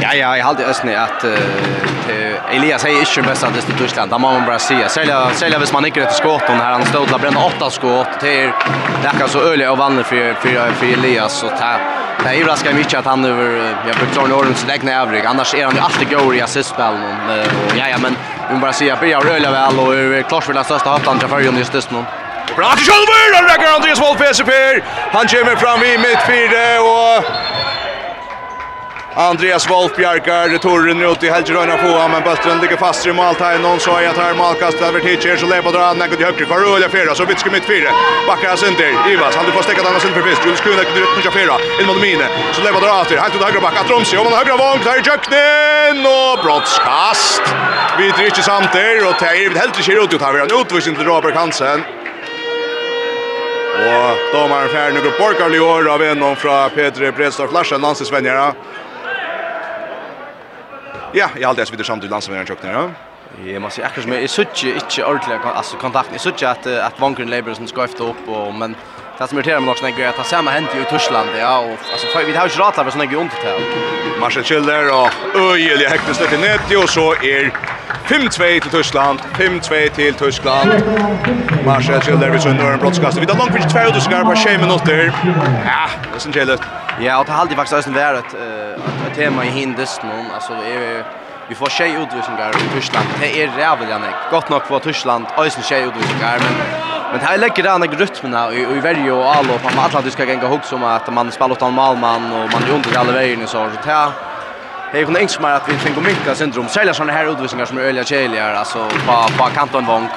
Ja, 0.00 0.14
ja, 0.14 0.36
jag 0.36 0.44
hade 0.44 0.66
ösnä 0.66 1.00
att 1.00 1.24
uh, 1.24 2.56
Elias 2.56 2.84
är 2.84 2.88
inte 2.88 3.22
bäst 3.22 3.44
att 3.44 3.54
det 3.54 3.78
Tyskland. 3.78 4.10
Där 4.10 4.18
man 4.18 4.46
bara 4.46 4.58
säga, 4.58 4.88
Sälja 4.88 5.30
sälja 5.30 5.58
vis 5.58 5.72
man 5.72 5.86
inte 5.86 6.00
rätt 6.00 6.14
skott 6.14 6.42
och 6.42 6.54
här 6.54 6.72
han 6.72 6.84
stod 6.84 7.08
där 7.08 7.18
bränna 7.18 7.44
åtta 7.44 7.70
skott 7.70 8.20
till 8.20 8.50
näka 9.02 9.28
så 9.28 9.40
öliga 9.40 9.72
och 9.72 9.78
vann 9.78 10.04
för 10.04 10.34
för 10.34 10.72
för 10.72 10.86
Elias 10.86 11.42
och 11.42 11.50
ta 11.58 11.76
Det 12.24 12.40
är 12.40 12.44
raska 12.44 12.74
mycket 12.74 12.94
att 12.94 13.04
han 13.04 13.24
över 13.24 13.76
jag 13.86 13.96
brukar 13.96 14.28
några 14.28 14.46
runt 14.46 14.58
så 14.58 14.66
lägna 14.66 14.92
övrig. 14.92 15.26
Annars 15.26 15.54
är 15.54 15.64
han 15.64 15.74
ju 15.74 15.80
alltid 15.80 16.10
god 16.10 16.34
i 16.34 16.40
assistspel 16.40 16.94
och 16.94 17.32
ja 17.78 17.88
ja 17.88 17.98
men 17.98 18.16
vi 18.50 18.60
bara 18.60 18.72
se 18.72 18.84
jag 18.84 18.98
börjar 18.98 19.26
öliga 19.26 19.50
väl 19.50 19.78
och 19.78 20.28
klart 20.28 20.44
för 20.44 20.52
den 20.52 20.64
största 20.64 20.90
hatan 20.90 21.18
till 21.18 21.28
förrjun 21.28 21.58
just 21.58 21.74
just 21.74 21.90
nu. 21.90 22.04
Bra 22.54 22.70
til 22.78 22.86
Kjølver, 22.86 23.32
og 23.34 23.48
rekker 23.50 23.66
Andreas 23.66 24.00
Wolf 24.02 24.20
PSP. 24.22 24.50
Han 25.10 25.28
kommer 25.28 25.56
fram 25.58 25.82
i 25.82 25.96
midtfire, 25.98 26.66
og 26.80 27.24
Andreas 29.16 29.66
Wolf 29.70 29.96
bjarkar 29.96 30.54
torren 30.62 31.02
ut 31.02 31.22
i 31.26 31.30
helgerøyna 31.30 31.76
få 31.78 31.90
han, 31.96 32.12
men 32.14 32.22
bøtteren 32.26 32.60
ligger 32.62 32.78
fast 32.78 33.06
i 33.06 33.14
måltegnen, 33.14 33.80
så 33.82 33.96
jeg 34.02 34.14
tar 34.14 34.34
målkast, 34.38 34.78
det 34.78 34.86
har 34.86 34.94
vært 34.94 35.06
hitjer, 35.06 35.38
så 35.38 35.46
leper 35.50 35.74
drar 35.74 35.92
han, 35.92 36.02
i 36.02 36.18
høyre, 36.22 36.46
kvar 36.46 36.66
øl 36.66 36.86
fjera, 36.90 37.14
så 37.14 37.26
vitske 37.26 37.50
mitt 37.54 37.66
fyra. 37.66 37.94
bakker 38.28 38.48
han 38.52 38.58
synder, 38.58 38.98
Ivas, 39.10 39.38
han 39.38 39.46
du 39.46 39.54
får 39.54 39.66
stekket 39.68 39.86
han 39.86 40.00
synder 40.02 40.18
for 40.18 40.30
fisk, 40.30 40.46
Julius 40.46 40.62
Kuhn, 40.66 40.78
ekkur 40.82 41.02
rutten 41.06 41.34
fjera, 41.38 41.58
inn 41.78 41.90
mot 41.90 42.02
mine, 42.02 42.30
så 42.54 42.66
leper 42.66 42.82
drar 42.82 43.02
atter, 43.04 43.22
helt 43.22 43.38
ut 43.38 43.46
høyre 43.46 43.62
bakk, 43.66 43.82
Atromsi, 43.82 44.18
og 44.18 44.30
man 44.30 44.38
høyre 44.38 44.58
vong, 44.62 44.82
tar 44.86 45.02
i 45.02 45.06
kjøkkenen, 45.10 46.06
og 46.10 46.42
brottskast, 46.42 47.54
vi 47.98 48.10
drikker 48.14 48.46
samtidig, 48.46 49.02
og 49.06 49.18
tar 49.22 49.38
i 49.38 49.46
helt 49.50 49.78
ikke 49.78 50.00
ut 50.02 50.14
ut 50.14 50.22
her, 50.22 50.34
vi 50.34 50.42
har 50.42 50.50
en 50.50 50.58
utvisning 50.58 50.98
til 50.98 51.06
Robert 51.06 51.38
Hansen, 51.38 51.86
Og 53.74 54.18
domaren 54.32 54.70
fær 54.70 54.92
nokre 54.94 55.10
borgarlig 55.18 55.60
år 55.62 55.88
av 55.90 56.02
en 56.06 56.22
fra 56.36 56.68
Petre 56.74 57.10
Bredstad 57.12 57.50
Flasha 57.50 57.76
landsvenjara. 57.76 58.52
Ja, 61.12 61.28
jag 61.40 61.48
hade 61.48 61.66
smittat 61.66 61.86
samt 61.86 62.02
till 62.02 62.10
landsvenjaren 62.10 62.46
chocknar. 62.46 62.72
Ja. 62.72 62.90
Jag 63.46 63.62
måste 63.62 63.76
säga 63.76 63.86
att 63.86 64.20
jag 64.20 64.30
söker 64.30 64.74
inte 64.74 65.04
ordentligt 65.04 65.44
alltså 65.44 65.76
kontakt. 65.76 66.08
Jag 66.12 66.20
söker 66.20 66.46
att 66.46 66.66
att 66.66 67.00
Vankern 67.00 67.30
Labour 67.30 67.54
som 67.54 67.66
ska 67.66 67.84
efter 67.84 68.04
upp 68.08 68.28
och 68.28 68.54
men 68.54 68.76
det 69.18 69.28
som 69.28 69.38
irriterar 69.38 69.60
mig 69.60 69.70
också 69.70 69.84
när 69.84 70.00
jag 70.00 70.16
tar 70.16 70.22
samma 70.22 70.50
hänt 70.50 70.68
i 70.74 70.84
Tyskland 70.90 71.28
ja 71.38 71.58
och 71.58 71.78
alltså 71.92 72.18
vi 72.26 72.36
har 72.36 72.48
ju 72.48 72.54
ratat 72.54 72.84
för 72.84 72.90
såna 72.90 73.04
grunder 73.06 73.36
till. 73.36 74.20
Marcel 74.20 74.44
Schiller 74.44 74.84
och 75.00 75.10
öjliga 75.52 75.88
häktestet 75.88 76.32
i 76.32 76.38
nät 76.38 76.82
och 76.82 76.90
så 76.90 77.12
är 77.12 77.52
5-2 78.04 78.60
till 78.60 78.70
Tyskland, 78.70 79.20
5-2 79.20 79.88
till 79.88 80.14
Tyskland. 80.14 80.70
Marshall 81.66 82.00
Schilder 82.00 82.30
vid 82.30 82.42
sönder 82.42 82.72
en 82.72 82.78
brottskast. 82.78 83.18
Vi 83.18 83.26
tar 83.26 83.36
långt 83.38 83.54
vid 83.54 83.70
2 83.70 83.78
och 83.96 84.02
ska 84.02 84.24
på 84.24 84.36
6 84.36 84.60
minuter. 84.60 85.12
Ja, 85.64 85.88
det 86.10 86.16
är 86.16 86.18
syns 86.18 86.36
helt. 86.36 86.62
Ja, 87.00 87.18
och 87.18 87.24
det 87.24 87.32
har 87.32 87.40
alltid 87.40 87.56
faktiskt 87.56 87.88
varit 87.88 88.24
ett, 88.24 88.34
ett 89.06 89.14
tema 89.14 89.44
i 89.44 89.48
hindest 89.48 90.02
någon. 90.02 90.26
Alltså, 90.34 90.52
är, 90.52 91.04
vi 91.48 91.54
får 91.54 91.66
tjej 91.66 91.90
utvisningar 91.90 92.50
i 92.50 92.74
Tyskland. 92.74 93.06
Det 93.20 93.42
är 93.42 93.48
rävligt, 93.48 93.88
gärna. 93.88 94.06
Gott 94.30 94.48
nog 94.48 94.62
för 94.62 94.78
Tyskland, 94.78 95.26
ösen 95.38 95.62
tjej 95.62 95.82
utvisningar. 95.82 96.38
Men, 96.38 96.52
men 97.10 97.18
det 97.20 97.26
här 97.26 97.38
lägger 97.38 97.62
den 97.62 97.82
här 97.82 97.88
rytmerna 97.88 98.52
i, 98.52 98.60
i 98.60 98.80
varje 98.80 99.12
och 99.12 99.36
Alo. 99.36 99.52
Man 99.76 99.90
alltid 99.92 100.12
ska 100.12 100.24
gänga 100.24 100.48
ihåg 100.48 100.64
som 100.64 100.84
att 100.84 101.12
man 101.12 101.32
spelar 101.32 101.52
åt 101.52 101.62
en 101.62 101.74
Malman 101.74 102.32
och 102.32 102.52
man 102.52 102.62
är 102.62 102.74
under 102.74 102.98
alla 102.98 103.12
vägen 103.12 103.42
och 103.42 103.48
så. 103.48 103.70
Så 103.70 103.88
det 103.88 103.92
Det 104.92 104.98
är 104.98 105.06
ju 105.06 105.20
inte 105.20 105.42
mer 105.42 105.48
att 105.48 105.68
vi 105.68 105.76
tänker 105.76 106.00
mycket 106.00 106.36
syndrom. 106.36 106.68
Sälja 106.68 106.94
sådana 106.94 107.12
här 107.12 107.32
utvisningar 107.32 107.66
som 107.66 107.78
är 107.78 107.82
öliga 107.82 108.04
tjejligare, 108.04 108.58
alltså 108.58 108.78
på, 109.06 109.38
på 109.38 109.44
kanton 109.54 109.86
vång. 109.86 110.08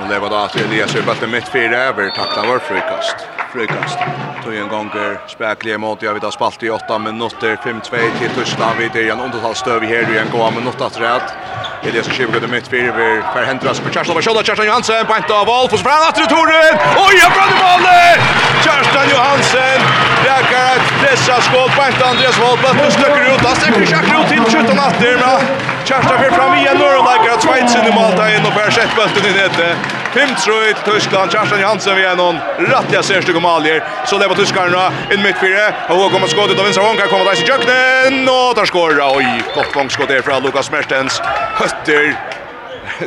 Nu 0.00 0.08
lever 0.08 0.30
då 0.30 0.36
att 0.36 0.56
Elias 0.56 0.94
är 0.94 1.02
bara 1.02 1.26
mitt 1.26 1.48
fyra 1.48 1.76
över 1.76 2.10
tackla 2.10 2.42
vår 2.46 2.58
frukast. 2.58 3.16
Frukast. 3.52 3.98
Tog 4.44 4.54
en 4.54 4.68
gånger 4.68 5.20
späckliga 5.28 5.78
mot 5.78 6.02
jag 6.02 6.14
vet 6.14 6.24
att 6.24 6.34
spalt 6.34 6.62
i 6.62 6.70
åtta 6.70 6.98
minuter 6.98 7.56
5-2 7.56 8.18
till 8.18 8.30
Tyskland. 8.30 8.78
Vi 8.78 9.08
är 9.08 9.12
en 9.12 9.20
undertalsstöv 9.20 9.82
här 9.82 10.14
i 10.14 10.18
en 10.18 10.30
gåa 10.30 10.50
minut 10.50 10.80
att 10.80 11.00
rätt. 11.00 11.34
Elias 11.82 12.06
Kjøbe 12.14 12.36
gøtter 12.36 12.50
mitt 12.50 12.68
fyrir 12.70 12.92
ved 12.94 13.24
Per 13.34 13.46
Hendras 13.48 13.80
på 13.82 13.90
Kjerstan 13.90 14.18
og 14.18 14.22
Kjølla 14.22 14.42
Kjerstan 14.46 14.68
Johansen. 14.68 15.06
På 15.08 15.16
henta 15.16 15.38
av 15.42 15.50
Alf 15.50 15.72
og 15.74 15.80
så 15.80 15.86
fram 15.86 16.04
atter 16.06 16.28
Toren 16.30 16.78
og 17.02 17.10
ja, 17.16 17.30
brann 17.34 17.50
i 17.50 17.56
målet 17.58 18.22
Kjerstan 18.62 19.10
Johansen 19.10 19.88
reker 20.22 20.68
et 20.76 20.92
pressa 21.00 21.40
skål 21.48 21.66
på 21.74 21.82
henta 21.82 22.12
Andreas 22.12 22.38
Wold 22.38 22.62
Bøtten 22.62 22.94
snøkker 22.98 23.26
ut. 23.32 23.42
Han 23.48 23.58
stekker 23.58 23.88
Kjerstan 23.90 24.22
ut 24.22 24.30
til 24.30 24.46
skjøtten 24.54 24.84
atter 24.86 25.18
men 25.24 25.50
Kjerstan 25.82 26.22
fyrt 26.22 26.38
fram 26.38 26.54
igjen 26.60 26.86
og 26.86 27.02
leker 27.08 27.34
at 27.34 27.48
Sveitsen 27.48 27.90
i 27.90 27.96
måltegn 27.98 28.46
og 28.46 28.56
Per 28.60 28.70
Sett 28.78 28.94
Bøtten 28.98 29.26
i 29.26 29.34
nete 29.40 29.74
5-3 30.12 30.56
til 30.84 30.92
Tyskland. 30.92 31.32
Kjartan 31.32 31.62
Johansen 31.62 31.96
vi 31.96 32.04
er 32.04 32.18
noen 32.18 32.40
rattiga 32.68 33.00
sørstykke 33.06 33.40
maljer. 33.40 33.80
Så 34.08 34.18
det 34.20 34.28
var 34.28 34.36
tyskarna 34.36 34.88
inn 35.14 35.24
mitt 35.24 35.40
fire. 35.40 35.70
Og 35.94 36.10
kommer 36.12 36.28
skått 36.28 36.52
ut 36.52 36.58
av 36.58 36.68
vinstra 36.68 36.84
håndka. 36.84 37.08
Kommer 37.12 37.30
Deis 37.30 37.40
i 37.40 37.48
kjøkkenen. 37.48 38.28
Og 38.28 38.52
tar 38.58 38.68
skåra. 38.68 39.08
Oi, 39.16 39.40
godt 39.56 39.74
vangskått 39.76 40.12
der 40.12 40.24
fra 40.26 40.38
Lukas 40.44 40.70
Mertens. 40.74 41.20
Høtter. 41.60 42.12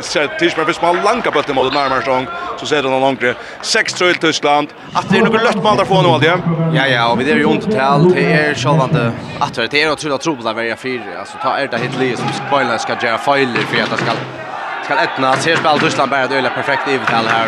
Så 0.02 0.28
Tyskland 0.40 0.68
fyrst 0.70 0.82
man 0.82 1.02
lanka 1.04 1.32
bøtte 1.32 1.54
mot 1.54 1.68
Nærmarstong, 1.74 2.26
så 2.60 2.68
ser 2.68 2.88
han 2.88 3.02
langre. 3.02 3.36
6-3 3.62 3.98
til 3.98 4.22
Tyskland. 4.24 4.72
At 4.96 5.10
det 5.12 5.20
er 5.20 5.28
noe 5.28 5.42
løtt 5.44 5.62
man 5.64 5.78
der 5.80 5.88
få 5.88 6.02
nå, 6.02 6.16
Aldje? 6.18 6.38
Ja, 6.76 6.88
ja, 6.90 7.04
og 7.12 7.20
vi 7.20 7.28
er 7.32 7.42
jo 7.44 7.52
ondt 7.52 7.68
til 7.70 8.08
Det 8.16 8.26
er 8.40 8.58
sjølvande 8.58 9.10
at 9.46 9.60
det 9.60 9.84
er 9.84 9.92
å 9.92 10.00
tro 10.00 10.18
tro 10.18 10.36
på 10.40 10.48
det 10.48 10.70
er 10.72 10.80
fire. 10.80 11.20
Altså, 11.20 11.38
ta 11.44 11.58
er 11.60 11.70
det 11.72 11.84
hit 11.84 12.00
livet 12.00 12.24
som 12.24 12.34
spoiler 12.40 12.82
skal 12.82 13.00
gjøre 13.02 13.22
feiler 13.28 13.70
for 13.70 13.84
at 13.84 13.94
det 13.94 14.02
skal 14.04 14.26
Skal 14.86 14.98
etna, 14.98 15.34
ser 15.36 15.56
spel 15.58 15.80
Tyskland 15.80 16.12
bara 16.12 16.28
det 16.28 16.38
är 16.38 16.50
perfekt 16.50 16.88
i 16.88 16.98
vital 16.98 17.26
här. 17.28 17.48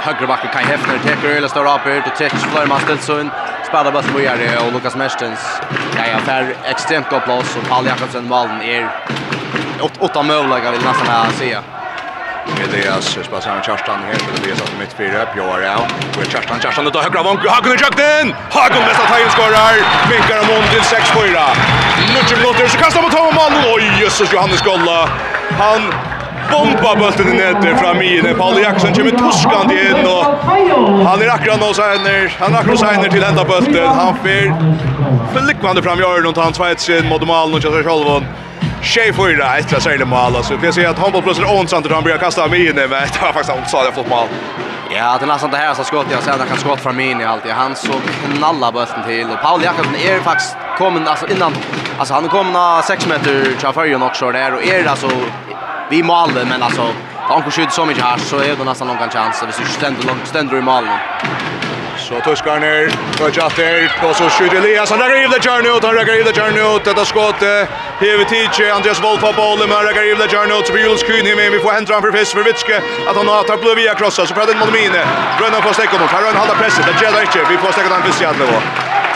Högre 0.00 0.26
backen 0.26 0.50
kan 0.52 0.62
Hefner 0.64 0.98
tar 0.98 1.28
öle 1.28 1.48
står 1.48 1.64
upp 1.74 1.86
ut 1.86 2.06
och 2.06 2.16
täcker 2.16 2.36
Florman 2.36 2.80
Stilson. 2.80 3.30
Spelar 3.68 3.92
bara 3.92 4.02
som 4.02 4.22
gör 4.22 4.36
det 4.36 4.58
och 4.58 4.72
Lucas 4.72 4.96
Mertens. 4.96 5.40
Ja, 5.96 6.02
ja, 6.12 6.18
för 6.18 6.56
extremt 6.64 7.10
gott 7.10 7.24
plats 7.24 7.56
och 7.56 7.68
Paul 7.68 7.86
Jakobsen 7.86 8.28
Malden 8.28 8.62
är 8.62 8.88
åtta 9.98 10.22
möjliga 10.22 10.70
vill 10.70 10.84
nästan 10.84 11.06
här 11.06 11.30
se. 11.38 11.58
Med 12.58 12.68
deras 12.76 13.04
spasar 13.04 13.62
Charstan 13.62 14.00
här 14.06 14.14
för 14.14 14.44
det 14.44 14.50
är 14.50 14.56
satt 14.56 14.72
mitt 14.78 14.92
fyra 14.92 15.26
Pjora 15.26 15.76
och 16.18 16.32
Charstan 16.32 16.60
Charstan 16.60 16.84
då 16.84 17.00
högra 17.00 17.22
vånk 17.22 17.40
Hagen 17.48 17.72
i 17.72 17.80
jakten. 17.82 18.34
Hagen 18.50 18.82
nästa 18.88 19.06
tajl 19.12 19.30
skorar. 19.30 19.74
Minkar 20.10 20.38
om 20.38 20.64
till 20.72 20.80
6-4. 20.80 21.38
Lutcher 22.14 22.36
Lutcher 22.44 22.68
så 22.68 22.78
kastar 22.78 23.02
mot 23.02 23.12
Tom 23.12 23.34
mål. 23.34 23.52
Oj, 23.74 23.84
Jesus 24.00 24.32
Johannes 24.32 24.62
Golla. 24.62 25.08
Han 25.58 25.82
bomba 26.52 26.96
bulten 26.96 27.28
i 27.28 27.36
nätet 27.36 27.80
fram 27.80 28.02
i 28.02 28.22
när 28.22 28.34
Paul 28.34 28.62
Jackson 28.62 28.92
kommer 28.94 29.10
tuskande 29.10 29.74
in 29.74 30.06
och 30.06 30.24
han 31.06 31.22
är 31.22 31.28
akkurat 31.28 31.60
nå 31.60 31.74
signer 31.74 32.36
han 32.40 32.54
är 32.54 32.58
akkurat 32.58 32.78
signer 32.78 33.08
till 33.08 33.22
ända 33.22 33.44
bulten 33.44 33.86
han 33.86 34.16
fyr 34.24 34.54
flickvande 35.34 35.82
fram 35.82 35.98
gör 35.98 36.20
någon 36.20 36.42
han 36.44 36.52
tvåts 36.52 36.88
in 36.88 37.08
mot 37.08 37.26
mål 37.26 37.54
och 37.54 37.60
Josef 37.60 37.86
Holvon 37.86 38.26
Shay 38.82 39.12
för 39.12 39.28
det 39.28 39.58
extra 39.58 39.80
säljer 39.80 40.06
mål 40.06 40.36
alltså 40.36 40.58
för 40.58 40.64
jag 40.64 40.74
ser 40.74 40.88
att 40.88 40.98
han 40.98 41.22
plus 41.22 41.38
är 41.38 41.44
onsant 41.44 41.92
han 41.92 42.04
börjar 42.04 42.18
kasta 42.18 42.46
mig 42.46 42.68
in 42.68 42.74
men 42.74 42.88
det 42.88 43.22
var 43.22 43.32
faktiskt 43.32 43.50
onsant 43.50 43.84
jag 43.84 43.94
fått 43.94 44.08
mål 44.08 44.28
Ja, 44.90 45.16
det 45.18 45.24
är 45.24 45.26
nästan 45.26 45.50
det 45.50 45.56
här 45.56 45.74
som 45.74 45.84
skott 45.84 46.06
jag 46.10 46.22
säger 46.22 46.38
att 46.38 46.48
kan 46.48 46.58
skott 46.58 46.80
fram 46.80 47.00
in 47.00 47.20
i 47.20 47.24
allt. 47.24 47.42
Han 47.50 47.76
så 47.76 47.92
knalla 48.36 48.72
bulten 48.72 49.04
till 49.06 49.30
och 49.30 49.40
Paul 49.42 49.62
Jakobsen 49.62 49.94
är 49.94 50.20
faktiskt 50.20 50.56
kommen 50.78 51.08
alltså 51.08 51.26
innan 51.26 51.52
alltså 51.98 52.14
han 52.14 52.28
kommer 52.28 52.82
6 52.82 53.06
meter 53.06 53.44
från 53.58 53.72
förjen 53.72 54.02
också 54.02 54.32
där 54.32 54.54
och 54.54 54.64
är 54.64 54.86
alltså 54.86 55.08
vi 55.90 56.02
mål 56.02 56.30
men 56.48 56.62
alltså 56.62 56.82
han 57.28 57.42
kan 57.42 57.50
skjuta 57.50 57.70
så 57.70 57.84
mycket 57.84 58.04
här 58.04 58.18
så 58.18 58.38
är 58.38 58.56
det 58.56 58.64
nästan 58.64 58.88
någon 58.88 59.10
chans 59.10 59.40
Det 59.40 59.64
du 59.64 59.70
ständer 59.72 60.02
långt 60.06 60.26
ständer 60.26 60.56
i 60.56 60.60
målen. 60.60 60.98
Så 61.98 62.20
Tuskar 62.20 62.58
ner, 62.60 62.82
Röja 63.20 63.48
där, 63.56 63.92
och 64.08 64.16
så 64.16 64.24
skjuter 64.30 64.56
Elias, 64.56 64.90
han 64.90 64.98
räcker 64.98 65.24
i 65.24 65.28
the 65.28 65.40
journey 65.48 65.76
ut, 65.76 65.84
han 65.84 65.94
räcker 65.94 66.20
i 66.20 66.22
det 66.22 66.40
journey 66.40 66.76
ut. 66.76 66.84
detta 66.84 67.04
skott, 67.04 67.40
Heve 68.00 68.24
Tietje, 68.24 68.74
Andreas 68.74 69.00
Wolf 69.02 69.22
har 69.22 69.32
bollen, 69.32 69.68
men 69.68 69.76
han 69.76 69.86
räcker 69.86 70.12
i 70.12 70.16
the 70.16 70.36
journey 70.36 70.58
ut. 70.58 70.66
så 70.66 70.72
blir 70.72 70.82
Jules 70.82 71.02
Kuhn 71.02 71.26
hemma, 71.26 71.50
vi 71.56 71.58
får 71.64 71.72
hända 71.72 71.94
han 71.94 72.02
för 72.02 72.12
Fisk, 72.12 72.32
för 72.32 72.42
Vitske, 72.42 72.76
att 73.08 73.16
han 73.16 73.28
har 73.28 73.42
tagit 73.42 73.60
blå 73.60 73.74
via 73.74 73.94
krossa, 73.94 74.26
så 74.26 74.34
pratar 74.34 74.54
mot 74.54 74.72
Mine, 74.78 75.02
Rönnan 75.40 75.62
får 75.66 75.72
stäcka 75.78 75.92
honom, 75.96 76.08
Rönnan 76.24 76.40
håller 76.42 76.58
pressen, 76.62 76.84
det 76.88 77.04
gäller 77.04 77.20
inte, 77.26 77.38
vi 77.52 77.56
får 77.62 77.72
stäcka 77.72 77.88
den 77.88 78.02
Fisk 78.06 78.22
i 78.22 78.24
alla 78.24 78.38
nivå. 78.44 78.58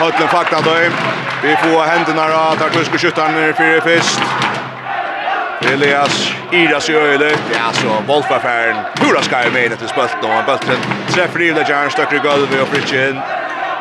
Hötlen 0.03 0.29
fakta 0.29 0.57
då, 0.69 0.75
vi 1.43 1.53
får 1.63 1.81
händerna, 1.93 2.25
tar 2.61 2.69
Tuskar 2.75 2.99
skjuter 2.99 3.29
ner 3.29 3.53
för 3.53 3.81
Fisk, 3.89 4.21
Elias 5.65 6.33
Ida 6.53 6.81
sig 6.81 6.95
öle. 6.97 7.31
Ja 7.55 7.73
så 7.73 8.03
Wolfaffären. 8.07 8.77
Pura 8.97 9.23
ska 9.23 9.45
ju 9.45 9.51
med 9.51 9.79
till 9.79 9.89
då. 10.23 10.29
Han 10.29 10.45
bulten 10.47 10.77
träffar 11.09 11.43
i 11.43 11.53
Lejarn 11.53 11.91
stöcker 11.91 12.17
i 12.17 12.19
golvet 12.19 12.63
och 12.63 12.69
Fritchen. 12.69 13.21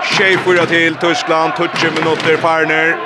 Schaefer 0.04 0.66
till 0.66 0.96
Tyskland, 0.96 1.56
touchen 1.56 1.94
minuter 1.94 2.38
Farner. 2.38 2.98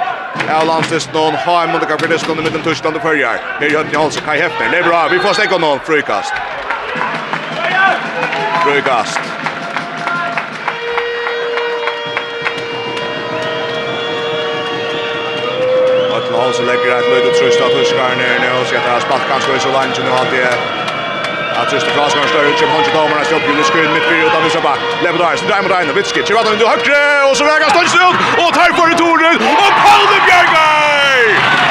Ja, 0.47 0.63
Lanses 0.63 1.13
någon 1.13 1.33
har 1.33 1.63
en 1.63 1.71
måndag 1.71 1.97
för 1.99 2.07
det 2.07 2.19
skulle 2.19 2.41
med 2.41 2.51
den 2.51 2.61
Tyskland 2.61 2.95
och 2.95 3.01
förjar. 3.01 3.37
Det 3.59 3.67
gör 3.67 3.81
inte 3.81 3.99
alls 3.99 4.21
Kai 4.25 4.39
Hefner. 4.39 4.69
Det 4.71 4.77
är 4.77 4.83
bra. 4.83 5.07
Vi 5.11 5.19
får 5.19 5.33
stäcka 5.33 5.57
någon 5.57 5.79
frukast. 5.79 6.33
Frukast. 8.65 9.19
Hall 16.41 16.53
som 16.53 16.65
lägger 16.71 16.89
ett 16.99 17.09
löjt 17.11 17.25
och 17.29 17.35
tröst 17.39 17.59
av 17.65 17.71
Huskarne 17.77 18.27
nu 18.43 18.49
och 18.59 18.67
ska 18.67 18.77
ta 18.79 18.85
det 18.85 18.93
här 18.97 19.03
sparkan 19.07 19.41
ska 19.41 19.51
i 19.55 19.59
så 19.67 19.71
långt 19.77 19.97
nu 20.05 20.11
alltid 20.21 20.39
är. 20.51 20.57
att 21.61 21.69
just 21.73 21.85
det 21.87 21.93
Fraskar 21.97 22.27
stör 22.33 22.45
ut 22.49 22.57
som 22.61 22.69
hon 22.73 22.83
till 22.85 22.95
damerna 22.99 23.23
står 23.27 23.37
uppgivna 23.39 23.63
skryn 23.71 23.93
mitt 23.97 24.07
fyra 24.11 24.23
utan 24.29 24.41
vissa 24.47 24.61
back 24.67 24.79
Lever 25.03 25.19
där 25.23 25.35
så 25.39 25.45
drar 25.49 25.61
man 25.63 25.95
Vitski, 25.97 26.19
Kivata 26.27 26.49
du 26.61 26.65
högre 26.73 27.01
och 27.29 27.35
så 27.39 27.43
vägar 27.51 27.69
stöds 27.75 27.95
ut 28.05 28.17
och 28.43 28.51
tar 28.57 28.69
för 28.79 28.87
i 28.93 28.95
tornet 29.01 29.37
och 29.63 29.73
Pauli 29.85 30.17
Bjergar! 30.27 31.19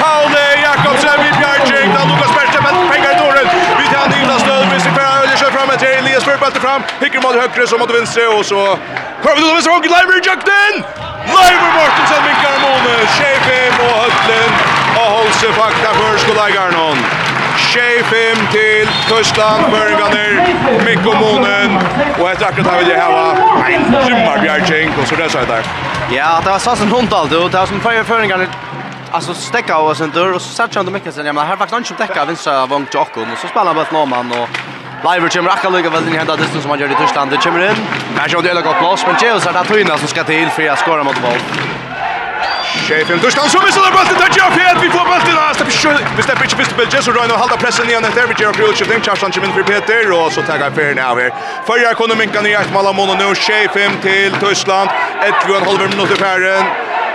Pauli 0.03 0.47
Jakobsen 0.67 1.19
vid 1.25 1.35
Bjergjeng 1.41 1.89
där 1.97 2.05
Lukas 2.11 2.33
Bergström 2.37 2.65
pengar 2.93 3.11
i 3.15 3.19
tornet 3.23 3.49
vi 3.81 3.85
tar 3.95 4.07
Nina 4.15 4.37
Stöd, 4.45 4.65
vi 4.75 4.79
ser 4.85 4.93
Ferra 4.97 5.13
Ödje 5.23 5.37
kör 5.43 5.53
fram 5.57 5.69
ett 5.75 5.83
Elias 5.99 6.25
för 6.25 6.33
Burbalte 6.33 6.61
fram, 6.67 6.81
hickar 7.03 7.21
mot 7.25 7.35
högre 7.41 7.67
som 7.71 7.79
mot 7.83 7.91
vänster 7.97 8.27
och 8.39 8.45
så 8.51 8.61
Hör 9.25 9.35
vi 9.37 9.41
då 9.47 9.55
med 9.55 9.63
sig 9.63 9.73
Håkan 9.73 10.23
Jackson. 10.29 10.75
Leivor 11.27 11.73
Mortensen 11.77 12.25
vinkar 12.27 12.57
måne, 12.63 12.95
Tjejfim 13.17 13.75
og 13.87 13.93
Høtlund, 14.01 14.57
og 14.97 15.07
holdt 15.17 15.37
seg 15.41 15.55
fakta 15.59 15.93
for 15.99 16.19
Skolagarnon. 16.25 16.99
hon. 16.99 17.31
Tjejfim 17.69 18.47
til 18.51 18.89
Køstland, 19.09 19.65
Børganer, 19.75 20.33
Mikko 20.87 21.13
Månen, 21.23 21.79
og 22.19 22.27
etter 22.33 22.47
akkurat 22.47 22.71
her 22.73 22.79
vil 22.79 22.89
jeg 22.89 23.03
hava 23.03 23.25
en 23.77 23.97
rymmar 24.07 24.43
bjergjeng, 24.43 24.93
og 24.99 25.07
så 25.07 25.17
det 25.17 25.31
sa 25.33 25.39
jeg 25.39 25.49
der. 25.49 25.73
Ja, 26.13 26.37
det 26.45 26.51
var 26.51 26.59
sannsyn 26.59 26.91
hundt 26.91 27.15
alt, 27.15 27.33
og 27.33 27.53
det 27.53 27.59
var 27.61 27.67
som 27.67 27.81
fyrir 27.81 28.05
føringarne 28.05 28.49
alltså 29.13 29.35
stäcka 29.35 29.79
och 29.79 29.97
sen 29.97 30.11
dör 30.11 30.33
och 30.33 30.43
så 30.43 30.49
satt 30.49 30.75
jag 30.75 30.81
under 30.81 30.93
mycket 30.93 31.15
sen 31.15 31.27
jag 31.27 31.35
menar 31.35 31.49
här 31.49 31.57
faktiskt 31.57 31.75
han 31.75 31.85
som 31.85 31.97
täcka 31.97 32.25
vinstra 32.25 32.67
vång 32.67 32.87
till 32.87 33.01
Akon 33.01 33.33
och 33.33 33.39
så 33.39 33.49
spelar 33.49 33.67
han 33.67 33.75
bara 33.75 33.85
ett 33.85 33.93
norrman 33.93 34.33
och 34.33 34.49
Leiver 35.05 35.29
kommer 35.29 35.51
akkurat 35.51 35.75
lika 35.75 35.91
väl 35.91 36.09
in 36.09 36.15
i 36.15 36.17
hända 36.17 36.37
distan 36.37 36.63
som 36.63 36.71
han 36.71 36.81
gör 36.81 36.93
i 36.93 36.95
Tyskland. 36.95 37.31
Det 37.31 37.37
kommer 37.37 37.71
in. 37.71 37.77
Här 38.17 38.29
kör 38.29 38.43
det 38.43 38.49
hela 38.49 38.61
gott 38.61 38.83
loss. 38.83 39.05
Men 39.07 39.17
Geos 39.21 39.47
är 39.47 39.53
det 39.53 39.65
Tøyna 39.65 39.99
som 39.99 40.09
ska 40.09 40.25
till 40.25 40.49
för 40.51 40.69
att 40.69 40.79
skåra 40.79 41.05
mot 41.05 41.23
boll. 41.23 41.41
Sheffield 42.87 43.23
Tyskland 43.23 43.51
som 43.51 43.61
missar 43.67 43.83
där 43.87 43.93
bollen. 43.99 44.15
Där 44.23 44.31
Geos 44.37 44.83
Vi 44.83 44.89
får 44.91 45.05
bollen 45.05 45.35
där. 45.41 45.55
Släpper 45.55 45.73
skjut. 45.73 46.07
Vi 46.17 46.23
släpper 46.23 46.45
inte 46.45 46.57
pistol 46.57 46.87
Geos 46.93 47.09
och 47.09 47.15
Ryan 47.15 47.31
och 47.31 47.39
håller 47.39 47.57
pressen 47.57 47.87
ner 47.87 48.01
där. 48.01 48.27
Vi 48.31 48.35
gör 48.43 48.53
Krulch. 48.53 48.83
Den 48.89 49.01
charge 49.01 49.23
han 49.23 49.31
kommer 49.31 49.47
in 49.47 49.55
för 49.55 49.63
Peter 49.63 50.13
och 50.19 50.33
så 50.33 50.43
taggar 50.43 50.71
Fer 50.71 50.95
ner 50.95 51.03
här. 51.03 51.33
Förra 51.67 51.95
kunde 51.95 52.17
minka 52.17 52.41
ner 52.41 52.61
ett 52.61 52.73
mål 52.75 52.87
av 52.87 52.95
Mono 52.95 53.15
nu. 53.23 53.35
Sheffield 53.35 54.03
till 54.03 54.33
Tyskland. 54.45 54.89
Ett 55.29 55.51
och 55.51 55.57
en 55.57 55.65
halv 55.69 55.81
minut 55.91 56.11
i 56.11 56.17
färden. 56.27 56.63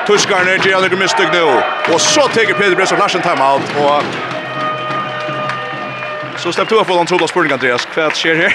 Tyskarna 0.08 0.52
gör 0.52 0.82
några 0.82 0.98
misstag 1.04 1.30
nu. 1.34 1.46
Och 1.94 2.02
så 2.02 2.22
tar 2.22 2.54
Peter 2.60 2.76
Bressor 2.76 2.98
Larsen 2.98 3.22
timeout 3.22 3.62
och 3.84 4.04
Så 6.38 6.52
släpp 6.52 6.70
du 6.70 6.76
upp 6.76 6.88
på 6.88 6.98
den 6.98 7.06
trodda 7.06 7.28
spurning, 7.28 7.52
Andreas. 7.52 7.86
Kvärt 7.86 8.16
sker 8.16 8.36
här. 8.36 8.54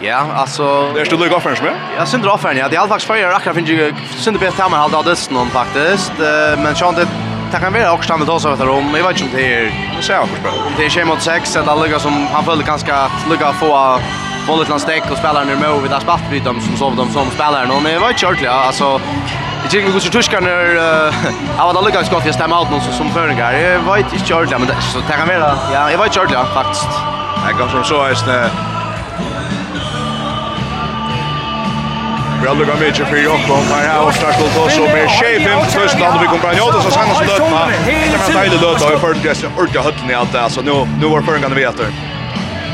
Ja, 0.00 0.26
alltså... 0.34 0.92
Det 0.94 1.00
är 1.00 1.04
stod 1.04 1.20
lugg 1.20 1.32
offern 1.32 1.56
som 1.56 1.66
är? 1.66 1.74
Ja, 1.96 2.06
synd 2.06 2.26
offern, 2.26 2.56
ja. 2.56 2.68
Det 2.68 2.76
är 2.76 2.80
allt 2.80 2.88
faktiskt 2.88 3.08
färger. 3.08 3.28
Akkurat 3.28 3.56
finns 3.56 3.68
ju 3.68 3.94
synd 4.18 4.38
bättre 4.40 4.62
här 4.62 4.70
med 4.70 4.78
halda 4.78 5.02
dess 5.02 5.30
någon 5.30 5.50
faktiskt. 5.50 6.12
Men 6.58 6.74
så 6.74 6.92
det... 6.92 7.08
Det 7.52 7.60
kan 7.60 7.72
vara 7.72 7.92
också 7.92 8.04
standard 8.04 8.28
också 8.28 8.52
efter 8.52 8.68
om. 8.68 8.94
Jag 8.94 9.08
vet 9.08 9.20
inte 9.20 9.36
om 9.36 9.42
det 9.42 9.54
är... 9.54 9.92
Det 9.96 10.02
ser 10.02 10.14
jag 10.14 10.28
förstås. 10.28 10.58
Om 10.66 10.72
det 10.76 10.84
är 10.84 10.90
6 10.90 11.06
mot 11.06 11.22
6 11.22 11.56
eller 11.56 11.76
lugga 11.76 11.98
som 11.98 12.26
han 12.26 12.44
följde 12.44 12.64
ganska 12.64 12.94
att 12.96 13.28
lugga 13.28 13.52
få 13.52 13.98
bollet 14.46 14.66
till 14.66 14.80
stäck 14.80 15.10
och 15.10 15.18
spelaren 15.18 15.48
är 15.50 15.56
med 15.56 15.70
vid 15.82 15.90
där 15.90 16.00
spalt 16.00 16.22
vid 16.30 16.42
dem 16.42 16.60
som 16.60 16.76
sov 16.76 16.96
dem 16.96 17.10
som 17.12 17.30
spelaren 17.30 17.70
och 17.70 17.82
det 17.82 17.98
var 17.98 18.08
ju 18.08 18.26
ordentligt 18.26 18.52
alltså 18.52 19.00
Jag 19.62 19.70
tycker 19.70 19.88
att 19.88 20.02
går 20.02 20.46
är 20.46 20.76
av 21.58 21.68
alla 21.68 21.80
lyckas 21.80 22.10
gott 22.10 22.26
jag 22.26 22.34
stämma 22.34 22.62
ut 22.62 22.70
någon 22.70 22.80
som 22.80 23.10
föringar. 23.10 23.52
Jag 23.52 23.94
vet 23.94 24.12
inte 24.12 24.34
ordentligt 24.34 24.58
men 24.58 24.68
det, 24.68 24.76
så 24.92 25.00
tar 25.00 25.14
han 25.18 25.28
vara. 25.28 25.56
Ja, 25.72 25.90
jag 25.90 25.98
vet 25.98 26.06
inte 26.06 26.20
ordentligt 26.20 26.54
faktiskt. 26.54 26.88
Jag 27.46 27.58
går 27.58 27.68
som 27.68 27.84
så 27.84 28.02
är 28.02 28.08
det 28.26 28.50
Väl 32.44 32.58
lukar 32.58 32.76
mycket 32.76 33.08
för 33.08 33.16
Jokkom. 33.16 33.64
Här 33.70 33.98
har 33.98 34.08
Ostakol 34.08 34.48
Tosso 34.48 34.82
med 34.82 35.10
Shefim. 35.10 35.58
Först 35.68 36.00
landet 36.00 36.22
vi 36.22 36.26
kommer 36.26 36.42
på 36.42 36.48
en 36.48 36.56
så 36.82 36.90
sen 36.90 37.10
oss 37.10 37.20
lötma. 37.20 37.60
Det 37.86 38.18
var 38.18 38.26
en 38.28 38.34
dejlig 38.34 38.60
lötma. 38.60 38.90
Vi 38.90 38.98
följde 38.98 39.28
det 39.28 39.48
ordentligt 39.58 39.82
hötten 39.82 40.10
i 40.10 40.14
allt 40.14 40.32
det. 40.32 40.42
Alltså 40.42 40.60
nu 41.00 41.06
var 41.06 41.22
föringarna 41.22 41.54
vi 41.54 41.64
efter. 41.64 41.86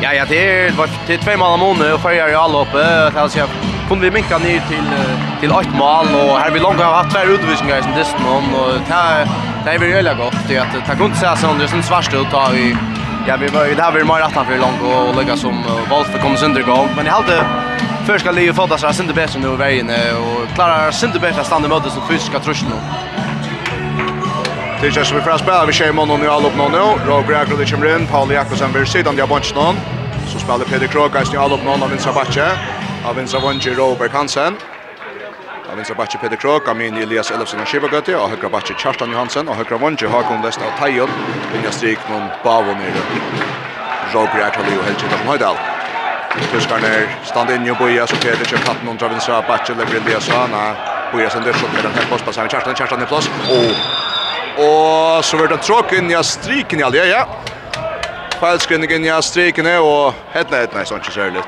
Ja, 0.03 0.13
ja, 0.15 0.25
det 0.29 0.67
är 0.67 0.73
det 1.07 1.15
är 1.15 1.19
två 1.19 1.37
mål 1.39 1.53
om 1.53 1.61
månaden 1.61 1.95
och 1.95 2.01
färgar 2.01 2.29
i 2.29 2.35
alla 2.35 2.63
uppe. 2.63 3.13
Alltså 3.21 3.39
jag 3.39 3.49
kunde 3.89 4.05
vi 4.05 4.11
minka 4.11 4.39
ner 4.39 4.61
till 4.69 4.87
till 5.41 5.53
åtta 5.53 5.71
mål 5.75 6.07
och 6.15 6.39
här 6.39 6.51
vi 6.51 6.61
långt 6.61 6.81
har 6.81 6.95
haft 6.95 7.17
två 7.17 7.23
utvisningar 7.23 7.79
i 7.79 7.99
dessen 7.99 8.21
om 8.27 8.55
och 8.55 8.73
det 8.89 9.29
det 9.65 9.71
är 9.71 9.79
väl 9.79 9.91
jävla 9.91 10.15
gott 10.15 10.35
det 10.49 10.59
att 10.59 10.87
ta 10.87 10.95
kunde 10.95 11.17
säga 11.17 11.37
sån 11.37 11.59
det 11.59 11.65
är 11.65 11.69
sån 11.69 11.83
svarst 11.83 12.15
ut, 12.15 12.31
ta 12.31 12.49
vi, 12.53 12.77
Ja, 13.27 13.37
vi 13.37 13.47
var 13.47 13.67
ju 13.67 13.75
där 13.75 13.93
vi 13.93 14.05
mer 14.05 14.21
attan 14.21 14.47
för 14.47 14.59
långt 14.59 14.83
och 14.83 15.17
lägga 15.17 15.37
som 15.37 15.65
valt 15.91 16.07
för 16.07 16.19
kommer 16.19 16.37
sönder 16.37 16.63
gång, 16.63 16.89
men 16.97 17.07
jag 17.07 17.13
hade 17.13 17.45
först 18.07 18.21
ska 18.21 18.31
Leo 18.31 18.55
fått 18.55 18.81
sig 18.81 18.95
sönder 18.95 19.15
bättre 19.15 19.41
nu 19.41 19.53
i 19.53 19.57
vägen 19.57 19.91
och 19.91 20.55
klarar 20.55 20.91
sönder 20.91 21.21
bättre 21.21 21.45
stanna 21.45 21.69
mötet 21.69 21.93
som 21.93 22.09
fysiska 22.09 22.39
trusseln. 22.39 22.73
Det 24.83 24.87
är 24.87 25.05
som 25.05 25.17
vi 25.17 25.23
får 25.23 25.39
spela, 25.39 25.67
vi 25.67 25.73
ser 25.73 25.93
månen 25.93 26.21
nu 26.21 26.29
all 26.29 26.47
opp 26.47 26.57
nå 26.57 26.69
nå. 26.69 26.99
Rå 27.07 27.23
Gregrod 27.29 27.71
kommer 27.71 27.97
in. 27.97 28.07
Paul 28.07 28.31
Jakobsen 28.31 28.73
vill 28.73 28.87
sidan 28.87 29.17
de 29.17 29.21
har 29.21 29.29
bunch 29.29 29.55
någon. 29.55 29.77
Så 30.33 30.39
spelar 30.39 30.65
Peter 30.65 30.87
Kroggeist 30.87 31.33
nu 31.33 31.39
all 31.39 31.53
upp 31.53 31.65
någon 31.65 31.83
av 31.83 31.91
vinstra 31.91 32.13
batje. 32.13 32.47
Av 33.05 33.17
vinstra 33.17 33.41
vange 33.41 33.71
Robert 33.77 34.13
Hansen. 34.13 34.57
Av 35.71 35.77
vinstra 35.77 35.95
batje 35.95 36.19
Peter 36.21 36.37
Krog, 36.37 36.69
Amin 36.69 36.97
Elias 36.97 37.31
Elfsen 37.31 37.61
og 37.61 37.67
Skivagøtti. 37.67 38.15
och 38.15 38.31
Högra 38.31 38.49
batje 38.49 38.75
Kjartan 38.79 39.11
Johansen. 39.13 39.49
och 39.49 39.57
Högra 39.57 39.77
vange 39.79 40.07
Hakon 40.09 40.43
Lest 40.43 40.61
av 40.63 40.79
Tajon. 40.79 41.11
Vinja 41.53 41.71
strik 41.71 41.99
någon 42.11 42.29
bavo 42.45 42.73
nere. 42.73 43.03
Rå 44.13 44.21
Gregrod 44.35 44.79
och 44.79 44.85
Helge 44.85 45.07
Larsen 45.11 45.29
Høydal. 45.29 45.57
Tyskarne 46.53 47.09
stand 47.25 47.51
in 47.51 47.67
i 47.67 47.73
boja, 47.73 48.07
så 48.07 48.17
Peder 48.17 48.45
kjøp 48.45 48.69
hatten 48.69 48.89
under 48.89 49.09
vinstra 49.09 49.43
batje. 49.49 49.75
lägger 49.75 50.01
Elias 50.01 50.29
och 50.29 50.35
Anna. 50.45 50.75
Boja 51.13 51.31
sen 51.31 51.43
sin 51.43 51.53
dørsjokk 51.53 51.73
med 51.75 51.83
den 51.83 51.93
här 51.93 52.07
postpassaren. 52.11 52.49
Kjartan, 52.49 52.75
Kjartan 52.75 53.03
i 53.03 53.07
plass. 53.07 53.31
Och 53.51 54.00
Og 54.59 55.25
så 55.25 55.41
vart 55.41 55.55
det 55.55 55.61
tråk 55.65 55.93
inn 55.97 56.11
i 56.11 56.19
striken 56.25 56.81
i 56.81 56.87
alle, 56.87 57.07
ja. 57.09 57.25
Feilskrinn 58.41 58.85
inn 58.89 59.09
i 59.09 59.17
striken 59.23 59.69
og 59.79 60.15
hetna 60.35 60.65
hetna 60.65 60.85
sånn 60.85 61.03
ikke 61.03 61.17
særlig. 61.17 61.43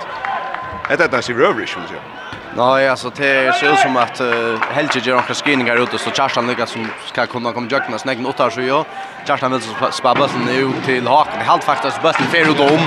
Hetna 0.88 1.06
hetna 1.06 1.22
sier 1.22 1.46
øvrig, 1.48 1.68
skulle 1.68 1.88
jeg 1.88 1.96
si. 1.96 2.22
Nej, 2.56 2.88
alltså 2.88 3.10
det 3.16 3.54
ser 3.54 3.72
ut 3.72 3.78
som 3.78 3.96
att 3.96 4.20
uh, 4.20 4.60
Helge 4.72 5.00
gör 5.00 5.16
några 5.16 5.34
screeningar 5.34 5.76
ute 5.76 5.98
så 5.98 6.10
Kjartan 6.10 6.46
lyckas 6.46 6.70
som 6.70 6.86
ska 7.06 7.26
kunna 7.26 7.52
komma 7.52 7.68
jökna 7.70 7.98
sin 7.98 8.10
egen 8.10 8.26
åtta 8.26 8.50
så 8.50 8.60
ju. 8.60 8.84
Kjartan 9.26 9.52
vill 9.52 9.60
spara 9.90 10.14
bollen 10.14 10.48
ut 10.48 10.84
till 10.84 11.06
haken. 11.06 11.40
Helt 11.40 11.64
faktiskt 11.64 12.02
bollen 12.02 12.28
fer 12.32 12.50
ut 12.50 12.60
om. 12.60 12.80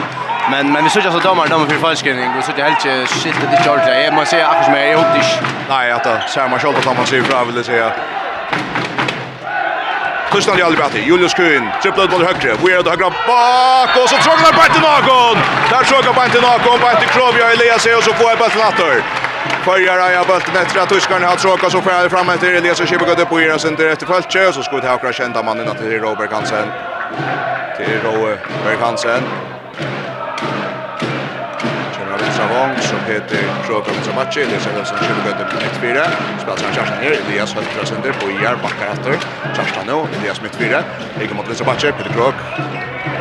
Men 0.52 0.72
men 0.72 0.84
vi 0.84 0.90
såg 0.90 1.06
alltså 1.06 1.30
domar 1.30 1.48
domar 1.48 1.66
för 1.66 1.76
falskning 1.76 2.30
och 2.38 2.44
så 2.44 2.52
det 2.56 2.64
Helge 2.64 3.08
shit 3.08 3.36
i 3.36 3.64
Georgia. 3.64 4.04
Jag 4.04 4.14
måste 4.14 4.30
säga 4.30 4.48
att 4.48 4.68
jag 4.68 4.98
hoppas 4.98 5.42
mig. 5.42 5.52
Nej, 5.70 5.92
att 5.92 6.04
det 6.04 6.24
ser 6.28 6.50
man 6.50 6.60
själv 6.60 6.76
att 6.78 6.98
man 6.98 7.06
ser 7.06 7.22
fram 7.22 7.54
vill 7.54 7.64
säga. 7.64 7.92
Tyskland 10.36 10.60
i 10.60 10.64
Alibati, 10.64 11.00
Julius 11.00 11.34
Kuhn, 11.34 11.70
trippla 11.82 12.04
ut 12.04 12.12
mot 12.12 12.22
högre, 12.22 12.56
vi 12.64 12.74
är 12.74 12.84
det 12.84 12.90
högra 12.90 13.10
bak 13.10 13.92
och 14.04 14.10
så 14.10 14.18
tråkar 14.26 14.52
på 14.60 14.64
inte 14.70 14.82
någon! 14.90 15.38
Där 15.72 15.84
tråkar 15.84 16.14
på 16.14 16.26
inte 16.26 16.42
någon, 16.42 16.80
på 16.80 16.88
inte 16.96 17.06
Krovia 17.14 17.52
Elias 17.52 17.86
och 17.86 18.04
så 18.04 18.14
får 18.14 18.30
jag 18.30 18.38
bulten 18.38 18.62
attor. 18.62 19.04
Följar 19.66 19.98
Aja 19.98 20.24
bulten 20.24 20.56
efter 20.56 20.80
att 20.80 20.90
tyskarna 20.90 21.28
har 21.28 21.36
tråkat 21.36 21.72
så 21.72 21.82
får 21.82 21.92
färdig 21.92 22.12
fram 22.12 22.30
efter 22.30 22.54
Elias 22.54 22.80
och 22.80 22.88
Kibbe 22.88 23.06
gått 23.06 23.20
upp 23.20 23.32
och 23.32 23.42
ger 23.42 23.58
sin 23.58 23.76
direkt 23.76 24.00
till 24.00 24.08
Föltje 24.08 24.54
så 24.54 24.64
ska 24.64 24.76
vi 24.76 24.82
ta 24.82 25.12
kända 25.12 25.44
mannen 25.44 25.76
till 25.76 26.00
Robert 26.00 26.32
Hansen. 26.32 26.68
Till 27.78 28.00
Robert 28.04 28.80
Hansen 28.82 29.24
gång 32.56 32.72
som 32.92 33.00
heter 33.12 33.42
Krokan 33.66 34.16
Match 34.16 34.38
eller 34.38 34.60
så 34.60 34.70
som 34.86 34.86
skulle 34.86 35.22
gå 35.26 35.30
upp 35.44 35.54
mitt 35.66 35.78
fyra. 35.84 36.04
Spelar 36.42 36.64
han 36.64 36.74
Kjartan 36.76 36.98
ner, 37.02 37.12
Elias 37.12 37.56
Hultra 37.56 37.86
sönder 37.86 38.14
Bojar 38.22 38.44
Jar 38.44 38.56
backar 38.64 38.88
efter. 38.94 39.14
Kjartan 39.56 39.86
nu, 39.88 39.98
Elias 40.18 40.42
mitt 40.42 40.56
fyra. 40.56 40.84
Ligger 41.20 41.36
mot 41.36 41.50
Lisa 41.50 41.66
Match, 41.66 41.82
Peter 41.82 42.14
Krok. 42.14 42.36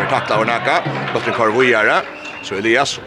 Vi 0.00 0.06
tacklar 0.10 0.38
och 0.38 0.46
nacka. 0.46 0.76
Låter 1.14 1.32
Karvojara. 1.32 1.96
Så 2.42 2.54
Elias 2.54 3.00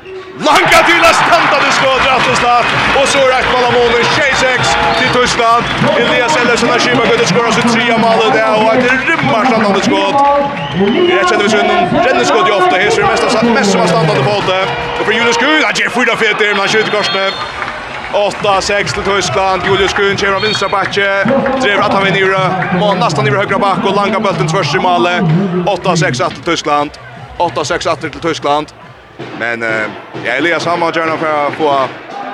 Lanka 0.45 0.79
till 0.89 1.03
att 1.09 1.15
stanta 1.25 1.57
det 1.65 1.71
skott 1.79 2.03
rätt 2.11 2.25
och 2.31 2.37
start. 2.37 2.65
Och 3.01 3.07
så 3.07 3.17
rätt 3.17 3.47
mål 3.53 3.63
av 3.69 3.73
målen 3.73 4.03
6 4.39 4.77
till 4.99 5.21
Tyskland. 5.21 5.63
Elias 5.97 6.37
Ellersen 6.41 6.69
har 6.69 6.79
skiva 6.79 7.05
gått 7.05 7.21
och 7.21 7.27
skorar 7.27 7.51
sitt 7.51 7.73
trea 7.73 7.97
mål 7.97 8.19
och 8.25 8.31
det 8.37 8.49
och 8.61 8.73
ett 8.75 8.91
rimmar 9.09 9.45
stannande 9.45 9.81
skott. 9.87 10.15
Vi 11.07 11.13
rätt 11.15 11.29
känner 11.29 11.43
vi 11.43 11.49
så 11.49 11.57
en 11.57 12.05
ränner 12.05 12.23
skott 12.23 12.49
ofta. 12.49 12.75
Här 12.77 12.89
ser 12.89 13.01
det 13.01 13.07
mest 13.07 13.43
mest 13.43 13.71
som 13.71 13.79
har 13.81 13.87
stannande 13.87 14.23
på 14.23 14.35
det. 14.51 14.63
Och 14.99 15.05
för 15.05 15.11
Julius 15.11 15.37
Kuhn, 15.37 15.61
han 15.63 15.73
ger 15.75 15.89
fyra 15.89 16.15
fet 16.15 16.39
där, 16.39 16.47
men 16.47 16.59
han 16.59 16.67
skjuter 16.67 16.91
korsne. 16.91 17.31
8-6 18.13 18.93
till 18.93 19.03
Tyskland. 19.03 19.61
Julius 19.65 19.93
Kuhn 19.93 20.17
kommer 20.17 20.33
av 20.33 20.41
vinstra 20.41 20.69
backe. 20.69 21.23
Drever 21.61 21.83
att 21.83 21.93
han 21.93 22.03
vinner 22.03 22.19
i 22.19 22.77
Må 22.79 22.93
nästan 22.93 23.27
i 23.27 23.29
högra 23.29 23.59
back 23.59 23.79
och 23.85 23.95
langa 23.95 24.19
bulten 24.19 24.47
tvärs 24.47 24.75
i 24.75 24.79
målet. 24.79 25.21
8-6 25.65 26.29
till 26.29 26.43
Tyskland. 26.43 26.91
8-6 27.37 27.95
till 28.01 28.19
Tyskland. 28.19 28.67
Men 29.39 29.63
eh, 29.63 29.89
ja, 30.25 30.31
Elias 30.31 30.65
han 30.65 30.81
har 30.81 30.93
gärna 30.93 31.17
för 31.17 31.47
att 31.47 31.53
få 31.53 31.69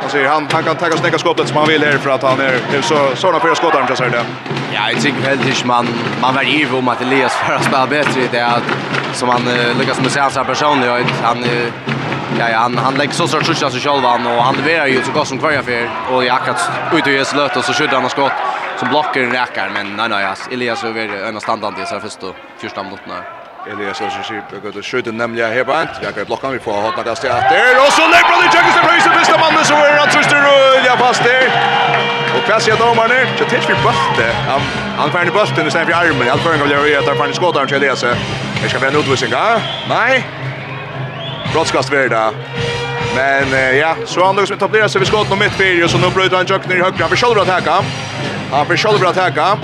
Han 0.02 0.10
säger 0.10 0.28
han 0.28 0.48
han 0.52 0.64
kan 0.64 0.76
ta 0.76 0.98
snäcka 0.98 1.18
skottet 1.18 1.48
som 1.48 1.58
han 1.58 1.68
vill 1.68 1.84
här 1.84 1.98
för 1.98 2.10
att 2.10 2.24
han 2.24 2.40
är 2.40 2.60
det 2.72 2.82
så 2.82 3.10
såna 3.16 3.40
fyra 3.40 3.56
skott 3.56 3.74
han 3.74 3.98
säger 3.98 4.12
det. 4.12 4.26
Ja, 4.74 4.92
jag 4.92 5.02
tycker 5.02 5.22
väl 5.22 5.38
det 5.38 5.66
man 5.66 5.88
man 6.22 6.36
var 6.36 6.42
ju 6.42 6.74
om 6.74 6.88
att 6.88 7.02
Elias 7.02 7.36
för 7.36 7.54
att 7.54 7.64
spela 7.64 7.88
bättre 7.88 8.22
det 8.32 8.40
är 8.40 8.46
att 8.46 8.64
som 9.14 9.30
han 9.30 9.48
uh, 9.48 9.80
lyckas 9.80 10.02
med 10.02 10.12
sig 10.12 10.22
hans 10.22 10.34
person 10.34 10.82
jag 10.82 11.04
han 11.24 11.44
uh, 11.44 11.68
ja 12.40 12.50
ja 12.50 12.58
han 12.58 12.78
han 12.78 12.96
lägger 12.96 13.14
så 13.14 13.28
sorts 13.28 13.48
skjuts 13.48 13.64
alltså 13.64 13.80
själva 13.80 14.10
han 14.10 14.28
och 14.28 14.44
han 14.44 14.56
levererar 14.56 14.88
ju 14.88 15.04
så 15.04 15.12
gott 15.12 15.28
som 15.28 15.40
kvar 15.40 15.52
för 15.52 15.90
och 16.12 16.26
jag 16.26 16.46
kan 16.46 16.56
ut 16.98 17.06
och 17.06 17.12
ge 17.12 17.24
löt 17.36 17.58
och 17.58 17.64
så 17.64 17.74
skjuter 17.74 17.96
han 17.96 18.10
skott 18.10 18.32
som 18.80 18.90
blockar 18.90 19.22
räcker 19.22 19.70
men 19.74 19.96
nej 19.96 20.10
nej 20.10 20.28
Elias 20.52 20.84
över 20.84 21.28
en 21.28 21.42
standard 21.42 21.74
i 21.84 21.86
så 21.86 22.00
första 22.00 22.28
första 22.58 22.84
minuterna. 22.84 23.43
Elias 23.72 23.98
som 23.98 24.24
sier 24.24 24.44
att 24.68 24.74
det 24.74 24.84
skjuter 24.84 25.12
nämligen 25.12 25.52
här 25.54 25.64
på 25.64 25.72
ett. 25.72 25.96
Jag 26.02 26.16
kan 26.16 26.26
blocka 26.26 26.50
vi 26.50 26.60
får 26.60 26.74
hålla 26.74 27.04
kast 27.04 27.22
där. 27.22 27.76
Och 27.86 27.94
så 27.98 28.04
lägger 28.14 28.34
det 28.42 28.50
Jackson 28.54 28.74
till 28.76 28.84
höger 28.90 29.20
bästa 29.20 29.38
mannen 29.44 29.66
så 29.66 29.74
är 29.74 29.98
han 30.00 30.10
rull. 30.10 30.84
rulla 30.84 30.98
fast 30.98 31.24
där. 31.24 31.48
Och 32.36 32.44
pass 32.50 32.68
jag 32.68 32.78
domaren 32.78 33.10
ner. 33.10 33.28
Så 33.38 33.46
tills 33.46 33.70
vi 33.70 33.74
bultar. 33.74 34.34
Han 34.48 34.62
han 34.98 35.12
får 35.12 35.20
en 35.20 35.34
bult 35.34 35.68
i 35.68 35.72
sen 35.72 35.86
för 35.86 35.94
armen. 35.94 36.28
Han 36.30 36.40
får 36.40 36.54
en 36.54 36.60
gång 36.60 36.70
göra 36.70 37.12
att 37.12 37.18
han 37.18 37.34
skottar 37.34 37.66
till 37.66 37.76
Elias. 37.78 38.06
Jag 38.62 38.70
ska 38.70 38.80
vara 38.80 38.90
en 38.92 39.00
utvisning. 39.00 39.32
Nej. 39.90 40.26
Brottskast 41.54 41.94
värda. 41.94 42.32
Men 43.16 43.54
eh, 43.54 43.78
ja, 43.78 43.96
så 44.06 44.26
han 44.26 44.48
som 44.48 44.56
etablerar 44.56 44.88
sig 44.88 45.00
vid 45.00 45.08
skott 45.08 45.32
och 45.32 45.38
mitt 45.38 45.52
fyra 45.52 45.88
så 45.88 45.98
nu 45.98 46.10
bryter 46.10 46.36
han 46.36 46.46
Jökner 46.46 46.76
i 46.76 46.80
högra. 46.80 47.06
Han 47.08 47.18
själva 47.18 47.42
att 47.42 47.50
attacka. 47.50 47.76
Han 48.52 48.66
försöker 48.66 49.06
att 49.06 49.18
attacka. 49.18 49.58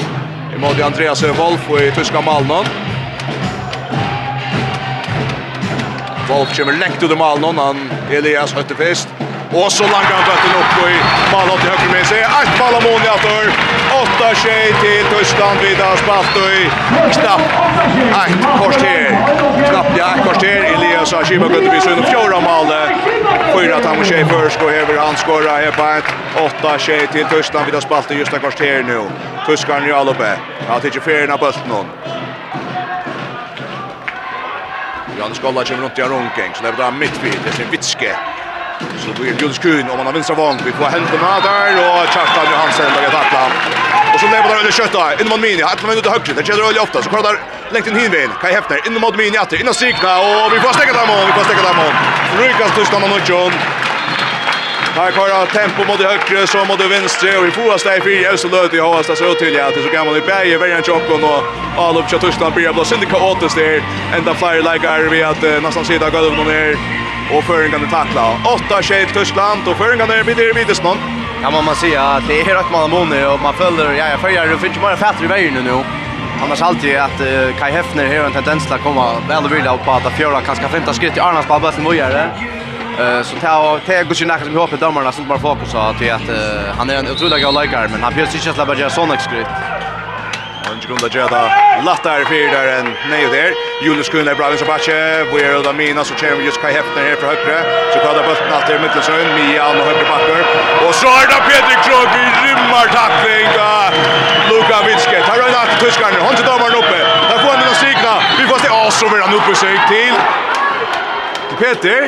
Emot 0.55 0.81
Andreas 0.81 1.23
Wolf 1.23 1.69
och 1.69 1.79
i 1.79 1.91
tyska 1.91 2.21
Malmö. 2.21 2.63
Wolf 6.29 6.57
kommer 6.57 6.73
lengt 6.73 7.03
ut 7.03 7.11
i 7.11 7.15
malen, 7.15 7.57
han 7.57 7.91
Elias 8.11 8.53
Høttefest. 8.53 9.07
Og 9.53 9.71
så 9.71 9.83
langar 9.83 10.11
han 10.13 10.25
bøtten 10.27 10.51
opp 10.59 10.73
i 10.85 10.97
malen 11.31 11.61
til 11.61 11.71
høyre 11.71 11.87
med 11.89 12.03
seg. 12.05 12.19
Ett 12.21 12.51
mål 12.59 12.75
av 12.77 12.83
Moniator. 12.85 13.47
Åtta 13.95 14.27
tjej 14.43 14.75
til 14.81 15.07
Tyskland 15.09 15.63
vid 15.65 15.81
Aspattøy. 15.81 16.67
Knappt 17.15 17.55
ett 18.19 18.45
kvarter. 18.59 19.17
Knapp 19.63 19.89
ja, 19.97 20.11
ett 20.15 20.21
kvarter. 20.27 20.67
Elias 20.75 21.13
har 21.13 21.25
Ashima 21.25 21.49
kunde 21.49 21.69
bli 21.69 21.81
sund. 21.81 22.05
Fjorda 22.05 22.39
mål. 22.39 22.69
Fyra 23.55 23.75
att 23.75 23.85
han 23.85 23.99
och 23.99 24.05
tjej 24.05 24.25
först 24.25 24.59
går 24.59 24.71
över. 24.71 24.97
Han 24.97 25.15
skorrar 25.15 25.57
här 25.61 25.71
på 25.71 25.83
ett. 25.97 26.05
Åtta 26.45 26.77
tjej 26.77 27.07
till 27.07 27.25
Tyskland 27.25 27.65
Vidar 27.65 27.79
spalt 27.79 28.11
i 28.11 28.15
just 28.15 28.33
ett 28.33 28.39
kvarter 28.41 28.83
nu. 28.83 29.01
Tyskaren 29.47 29.89
i 29.89 29.91
Alupe. 29.91 30.37
Han 30.67 30.81
tycker 30.81 30.99
färgerna 30.99 31.37
bötten 31.37 31.71
hon. 31.71 31.85
Johannes 35.19 35.37
Skolla 35.37 35.63
kommer 35.63 35.83
runt 35.83 35.99
i 35.99 36.01
en 36.01 36.11
Aronking. 36.11 36.51
Så 36.55 36.63
lever 36.63 36.77
det 36.83 36.91
mittfil. 36.91 37.39
Det 37.43 37.49
är 37.49 37.53
sin 37.53 37.69
Vitske. 37.71 38.11
Så 39.03 39.09
blir 39.21 39.33
det 39.33 39.41
Julius 39.41 39.59
Kuhn 39.59 39.89
om 39.89 39.97
han 39.97 40.05
har 40.05 40.13
vinstra 40.13 40.35
vann. 40.35 40.57
Vi 40.65 40.71
får 40.71 40.85
händerna 40.85 41.31
där 41.49 41.71
och 41.85 42.07
Kjartan 42.13 42.45
Johansen 42.51 42.89
lägger 42.95 43.09
tacklan. 43.09 43.51
Och 44.13 44.19
så 44.19 44.25
lever 44.25 44.47
där 44.49 44.57
under 44.61 44.71
Kötta. 44.71 45.03
Inom 45.13 45.29
mot 45.29 45.39
Mini. 45.39 45.61
Hattar 45.61 45.87
man 45.87 45.97
ut 45.97 46.05
i 46.05 46.09
högt. 46.09 46.35
Det 46.35 46.45
känner 46.47 46.63
Ölle 46.67 46.79
ofta. 46.79 47.01
Så 47.03 47.09
kollar 47.09 47.35
längt 47.73 47.87
in 47.87 47.95
Hinvin. 47.95 48.29
Kai 48.41 48.51
Hefner. 48.53 48.87
Inom 48.87 49.01
mot 49.01 49.15
Mini. 49.21 49.37
Atter. 49.37 49.61
Innan 49.61 49.73
Sikna. 49.73 50.13
Och 50.19 50.53
vi 50.53 50.59
får 50.59 50.73
stäcka 50.77 50.93
där 50.93 51.07
om. 51.17 51.25
Vi 51.29 51.33
får 51.37 51.43
stäcka 51.49 51.61
där 51.67 51.75
om. 51.87 51.93
Rykas 52.41 52.71
Tyskland 52.77 53.03
och 53.05 53.09
Nutjon. 53.09 53.51
Här 54.99 55.11
kör 55.11 55.45
tempo 55.45 55.81
mot 55.87 56.01
högre 56.01 56.47
så 56.47 56.65
mot 56.65 56.79
vänster 56.91 57.37
och 57.39 57.45
vi 57.45 57.51
får 57.51 57.73
oss 57.73 57.83
där 57.83 57.99
för 57.99 58.37
så 58.37 58.47
löt 58.47 58.73
i 58.73 58.79
Hasta 58.79 59.15
så 59.15 59.33
till 59.33 59.53
ja 59.53 59.71
till 59.71 59.83
så 59.83 59.89
gammal 59.89 60.17
i 60.17 60.21
berg 60.21 60.55
över 60.55 60.69
en 60.69 60.83
chock 60.83 61.09
och 61.09 61.43
all 61.83 61.97
upp 61.97 62.07
till 62.07 62.19
Tyskland 62.19 62.53
blir 62.53 62.73
blå 62.73 62.83
syndika 62.85 63.17
åter 63.17 63.49
där 63.55 63.83
ända 64.17 64.33
flyer 64.33 64.73
like 64.73 64.87
är 64.87 65.09
vi 65.09 65.23
att 65.23 65.41
nästan 65.63 65.85
sida 65.85 66.09
går 66.09 66.19
över 66.19 66.37
någon 66.37 66.45
här 66.45 66.77
och 67.33 67.43
föringen 67.43 67.79
kan 67.79 67.89
tackla. 67.89 68.23
8-6 68.69 69.13
Tyskland 69.13 69.67
och 69.67 69.77
föringen 69.77 70.07
kan 70.07 70.25
bli 70.25 70.33
det 70.33 70.53
vidare 70.53 70.75
snart. 70.75 70.97
Ja, 71.43 71.49
man 71.51 71.65
måste 71.65 71.79
säga 71.79 72.03
att 72.03 72.27
det 72.27 72.41
är 72.41 72.55
rätt 72.55 72.71
många 72.71 72.87
mån 72.87 73.25
och 73.33 73.39
man 73.41 73.53
följer 73.53 73.91
ja, 73.91 74.09
jag 74.09 74.19
följer 74.19 74.47
det 74.47 74.57
finns 74.57 74.77
ju 74.77 74.81
bara 74.81 74.97
fatter 74.97 75.23
i 75.23 75.27
vägen 75.27 75.53
nu. 75.53 75.83
Annars 76.43 76.61
alltid 76.61 76.97
att 76.97 77.21
uh, 77.21 77.57
Kai 77.59 77.71
Hefner 77.71 78.17
har 78.17 78.25
en 78.25 78.31
tendens 78.31 78.71
att 78.71 78.83
komma 78.83 79.05
väl 79.29 79.45
och 79.45 79.51
vilja 79.51 79.73
upp 79.73 79.85
på 79.85 79.91
att 79.91 80.13
fjärda 80.17 80.41
kanske 80.41 80.67
femta 80.67 80.93
skritt 80.93 81.17
i 81.17 81.19
Arnas 81.19 81.45
på 81.45 81.59
bollen 81.59 81.83
vad? 81.83 82.58
Eh 82.99 83.21
så 83.23 83.35
ta 83.35 83.79
ta 83.85 84.03
går 84.03 84.15
ju 84.21 84.25
nära 84.25 84.39
som 84.39 84.55
hoppas 84.55 84.79
domarna 84.79 85.11
som 85.11 85.27
bara 85.27 85.39
fokuserar 85.39 85.93
till 85.93 86.11
att 86.11 86.29
han 86.77 86.89
är 86.89 86.95
en 86.95 87.07
otrolig 87.11 87.43
god 87.43 87.89
men 87.91 88.03
han 88.03 88.13
bjöds 88.13 88.35
inte 88.35 88.49
att 88.49 88.55
släppa 88.55 88.75
göra 88.75 88.89
sån 88.89 89.11
exkryt. 89.11 89.47
Han 90.65 90.75
grunda 90.87 91.07
jada 91.17 91.41
lattar 91.89 92.19
för 92.29 92.41
där 92.55 92.67
en 92.77 92.87
nej 93.09 93.25
där. 93.35 93.49
Julius 93.83 94.09
Kuhn 94.09 94.27
är 94.27 94.35
bra 94.35 94.47
så 94.57 94.65
matche. 94.65 94.99
Vi 95.33 95.41
är 95.43 95.63
då 95.63 95.73
mina 95.73 96.03
så 96.03 96.13
kör 96.15 96.35
just 96.47 96.61
Kai 96.61 96.73
Hefner 96.73 97.03
här 97.09 97.15
för 97.21 97.27
högre. 97.27 97.57
Så 97.93 97.99
kallar 97.99 98.23
bollen 98.27 98.53
åter 98.57 98.75
i 98.75 98.79
mitten 98.83 99.01
så 99.07 99.11
en 99.11 99.29
Mian 99.35 99.75
och 99.81 99.85
högre 99.89 100.05
backer. 100.11 100.39
Och 100.87 100.95
så 101.01 101.07
är 101.19 101.25
det 101.31 101.39
Peter 101.49 101.77
Krog 101.85 102.09
i 102.23 102.25
rymmar 102.45 102.87
tackling. 102.97 103.47
Luka 104.49 104.77
Vitske 104.87 105.17
tar 105.27 105.39
en 105.47 105.55
att 105.61 105.71
tyskaren. 105.83 106.15
Han 106.25 106.35
tar 106.35 106.45
domaren 106.51 106.75
uppe. 106.81 106.99
Där 107.29 107.37
får 107.43 107.49
han 107.53 107.59
den 107.65 107.75
signa. 107.85 108.13
Vi 108.39 108.43
får 108.51 108.59
se 108.65 108.69
oss 108.87 108.97
vill 109.13 109.21
han 109.25 109.33
uppe 109.39 109.55
sig 109.63 109.75
till. 109.93 110.15
Peter 111.61 112.01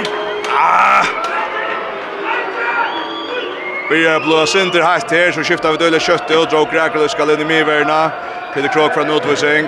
Vi 3.92 4.06
er 4.08 4.22
blå 4.24 4.38
synder 4.48 4.86
hatt 4.88 5.12
her, 5.12 5.34
så 5.36 5.44
skiftar 5.44 5.74
vi 5.76 5.82
døle 5.82 5.98
kjøttet 6.00 6.32
og 6.38 6.46
drog 6.48 6.70
Gregerløy 6.72 7.10
skal 7.12 7.34
inn 7.34 7.42
i 7.44 7.48
Miverna. 7.50 7.98
Peter 8.54 8.72
Krog 8.72 8.94
fra 8.96 9.04
Notvising. 9.04 9.68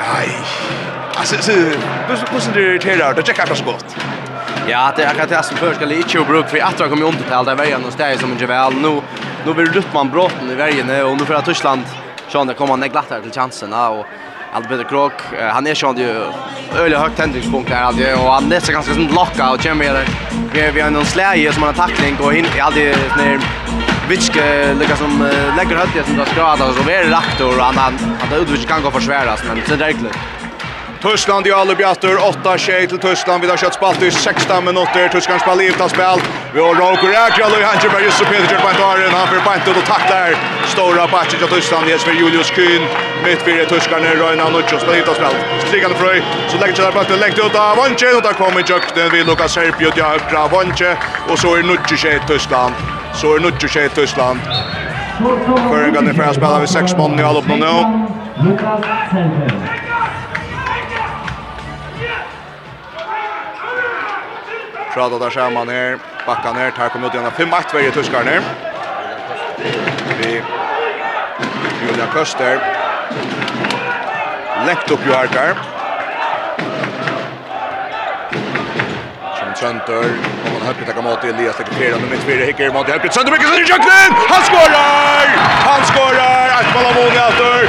Nei, 0.00 0.32
altså, 1.14 1.38
hvordan 1.38 2.56
det 2.56 2.64
irriterer, 2.64 3.14
det 3.14 3.22
er 3.22 3.30
ikke 3.30 3.44
akkurat 3.44 3.60
så 3.60 3.68
godt. 3.68 3.94
Ja, 4.66 4.82
det 4.96 5.04
er 5.04 5.12
akkurat 5.12 5.30
det 5.30 5.44
som 5.46 5.62
først 5.62 5.78
skal 5.78 5.94
ikke 5.94 6.18
jo 6.18 6.26
bruke, 6.26 6.48
for 6.50 6.58
jeg 6.58 6.74
tror 6.74 6.88
jeg 6.88 6.94
kommer 6.96 7.12
undertale 7.12 7.52
der 7.52 7.60
veien 7.62 7.86
hos 7.86 7.98
deg 8.02 8.18
som 8.18 8.34
en 8.34 8.44
vel. 8.50 8.82
Nå, 8.82 8.92
nå 9.46 9.54
blir 9.54 9.70
Ruttmann 9.76 10.10
bråten 10.10 10.50
i 10.50 10.58
vergene, 10.58 11.04
og 11.06 11.14
nå 11.20 11.28
får 11.28 11.38
jeg 11.38 11.50
Tyskland, 11.52 11.96
sånn, 12.34 12.50
det 12.50 12.58
kommer 12.58 12.74
han 12.74 12.90
glatt 12.90 13.14
her 13.14 13.22
til 13.22 13.36
chansen, 13.38 13.70
og 13.70 14.02
Albert 14.54 14.88
Krok, 14.88 15.12
han 15.52 15.66
är 15.66 15.74
sjön 15.74 15.96
ju 15.96 16.26
öle 16.78 16.96
högt 16.96 17.16
tändningspunkt 17.16 17.70
där 17.70 17.76
hade 17.76 18.14
och 18.14 18.32
han 18.32 18.52
är 18.52 18.60
så 18.60 18.72
ganska 18.72 18.94
sånn 18.94 19.14
locka 19.14 19.52
och 19.52 19.62
kommer 19.62 19.74
med 19.74 19.94
det. 20.52 20.70
Vi 20.70 20.80
har 20.80 20.90
någon 20.90 21.04
släge 21.04 21.52
som 21.52 21.62
han 21.62 21.74
har 21.74 21.86
tackling 21.86 22.16
och 22.20 22.34
i 22.34 22.60
aldrig 22.60 22.96
när 23.16 23.40
Vitske 24.08 24.74
lika 24.74 24.96
som 24.96 25.28
lägger 25.56 25.76
högt 25.76 25.94
det 25.94 26.04
som 26.04 26.16
drar 26.16 26.24
skrada 26.24 26.66
och 26.68 26.74
så 26.74 26.90
är 26.90 27.04
det 27.04 27.10
rakt 27.10 27.40
och 27.40 27.52
han 27.52 27.76
han 27.76 27.94
han 28.20 28.40
utvis 28.40 28.66
kan 28.66 28.82
gå 28.82 28.90
försväras 28.90 29.42
men 29.48 29.62
så 29.66 29.76
det 29.76 29.84
är 29.84 29.92
klart. 29.92 30.16
Tyskland 31.04 31.46
i 31.46 31.50
alle 31.52 31.74
bjatter, 31.76 32.16
8-6 32.16 32.86
til 32.88 32.98
Tyskland, 32.98 33.42
vi 33.44 33.48
har 33.50 33.58
kjøtt 33.60 33.74
spalt 33.76 34.02
i 34.02 34.08
16 34.10 34.64
minutter, 34.64 35.08
Tyskland 35.12 35.42
spalt 35.42 35.60
i 35.60 35.66
utan 35.68 35.90
spel, 35.92 36.22
vi 36.54 36.62
har 36.64 36.78
Roker 36.80 37.12
Ekral 37.12 37.52
og 37.52 37.64
Hanger 37.68 37.92
Berg, 37.92 38.06
Jusuf 38.06 38.30
Petersen 38.30 38.62
på 38.62 38.70
en 38.70 39.12
han 39.12 39.28
fyrir 39.28 39.44
bant 39.44 39.68
ut 39.68 39.80
og 39.82 39.84
takler, 39.84 40.38
stora 40.72 41.04
batcher 41.12 41.42
til 41.42 41.52
Tyskland, 41.52 41.90
Jesper 41.92 42.16
Julius 42.20 42.50
Kuhn, 42.56 42.88
mitt 43.26 43.44
fyrir 43.44 43.68
Tyskland, 43.68 44.08
Røyna 44.22 44.48
Nutsjo, 44.48 44.80
spalt 44.80 44.96
i 44.96 45.04
utan 45.04 45.20
spel, 45.20 45.36
strikande 45.66 46.00
frøy, 46.00 46.24
så 46.48 46.62
legger 46.62 46.80
kjellar 46.80 46.96
bant, 46.96 47.12
legger 47.20 47.50
ut 47.50 47.60
av 47.66 47.76
Vanche, 47.82 48.16
og 48.16 48.24
der 48.24 48.40
kommer 48.40 48.64
Jøkten, 48.64 49.12
vi 49.12 49.22
lukkar 49.28 49.52
Serpio, 49.52 49.92
ja, 50.00 50.14
høyra 50.16 50.48
Vanche, 50.56 50.96
og 51.28 51.36
så 51.36 51.58
er 51.58 51.68
Nutsjo 51.68 52.00
tjei 52.00 52.16
Tyskland, 52.32 52.80
så 53.12 53.36
er 53.36 53.44
Nutsjo 53.44 53.68
tjei 53.68 53.90
Tyskland, 53.92 54.40
Føringarnir 55.20 56.16
fyrir 56.16 56.32
að 56.32 56.38
spela 56.40 56.64
við 56.64 56.72
6 56.72 56.96
mann 56.98 57.20
i 57.20 57.28
alopnum 57.28 57.60
nu. 57.60 57.74
Lukas 58.40 58.88
Senter. 59.12 59.84
Prata 64.94 65.18
där 65.18 65.30
skärman 65.30 65.68
här. 65.68 65.98
Backa 66.26 66.52
ner. 66.52 66.72
Här 66.76 66.88
kommer 66.88 67.06
ut 67.06 67.14
igen. 67.14 67.30
5-1 67.36 67.74
varje 67.74 67.90
tuskar 67.90 68.24
ner. 68.24 68.40
Vi 70.18 70.42
Julian 71.86 72.08
Köster. 72.14 72.60
Läkt 74.66 74.90
upp 74.90 75.00
ju 75.06 75.12
här 75.12 75.28
där. 75.32 75.54
Sönder, 79.56 80.04
Om 80.46 80.52
man 80.52 80.66
har 80.66 80.74
tagit 80.74 81.04
mot 81.04 81.24
Elias 81.24 81.58
Lekitera, 81.58 81.96
nummer 81.96 82.16
fyra. 82.16 82.44
hickar 82.44 82.72
mot 82.72 82.88
Helpet 82.88 83.14
Sönder, 83.14 83.32
mycket 83.32 83.48
sönder 83.48 83.62
i 83.62 83.66
köknen! 83.66 84.08
Han 84.28 84.42
skårar! 84.48 85.26
Han 85.68 85.80
skårar! 85.90 86.46
Ett 86.60 86.74
mål 86.74 86.84
av 86.84 86.94
Moni 86.94 87.18
Alter, 87.18 87.68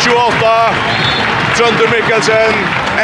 28! 0.00 1.25
Trønder 1.56 1.88
Mikkelsen, 1.94 2.54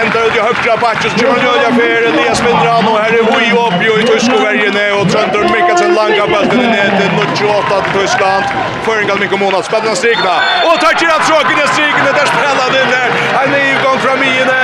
enda 0.01 0.19
ut 0.27 0.37
i 0.37 0.41
högra 0.47 0.77
backen 0.77 1.11
så 1.11 1.17
kommer 1.27 1.43
Nødja 1.43 1.71
Fere, 1.79 2.09
Elias 2.09 2.41
Vindran, 2.47 2.85
och 2.91 2.99
här 3.03 3.13
är 3.21 3.25
Hui 3.31 3.47
oppi 3.67 3.87
og 3.93 3.99
i 4.03 4.05
Tyskovergene, 4.11 4.85
och 4.99 5.07
Trønder 5.13 5.43
Mikkelsen 5.55 5.95
langa 5.99 6.27
bøltene 6.33 6.67
ned 6.77 6.91
til 7.01 7.11
28 7.37 7.83
till 7.83 8.01
Tyskland. 8.01 8.45
Føringal 8.87 9.19
Mikko 9.23 9.37
Mona, 9.43 9.63
spennende 9.63 9.97
strikene, 9.97 10.37
og 10.69 10.75
tar 10.83 10.95
til 11.01 11.11
at 11.17 11.23
tråkene 11.29 11.65
strikene, 11.75 12.11
der 12.19 12.27
spennende 12.33 12.79
inne, 12.83 13.03
en 13.43 13.51
ny 13.57 13.65
gang 13.85 13.99
fra 14.05 14.15
miene, 14.23 14.61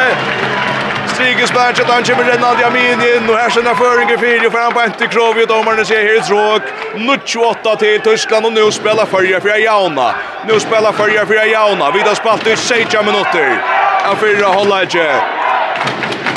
Rodriguez 1.18 1.52
match 1.54 1.80
att 1.80 1.90
han 1.90 2.02
kommer 2.04 2.24
Renaldi 2.24 2.64
Amin 2.64 3.00
in 3.16 3.30
och 3.30 3.36
här 3.36 3.50
sina 3.50 3.74
föringer 3.74 4.16
för 4.16 4.26
ju 4.26 4.50
fram 4.50 4.72
på 4.72 4.84
inte 4.84 5.06
Krovi 5.06 5.44
och 5.44 5.48
domarna 5.48 5.84
ser 5.84 6.04
helt 6.12 6.30
råk. 6.30 6.62
Nu 6.94 7.18
28 7.24 7.76
till 7.76 8.00
Tyskland 8.00 8.46
och 8.46 8.52
nu 8.52 8.70
spelar 8.70 9.06
Färja 9.06 9.40
för 9.40 9.58
Jauna. 9.58 10.14
Nu 10.48 10.60
spelar 10.60 10.92
Färja 10.92 11.26
för 11.26 11.34
Jauna. 11.34 11.90
Vi 11.90 12.00
har 12.00 12.14
spalt 12.14 12.46
i 12.46 12.56
16 12.56 13.06
minuter. 13.06 13.62
Av 14.10 14.16
fyra 14.16 14.46
hålla 14.46 14.82
inte. 14.82 15.20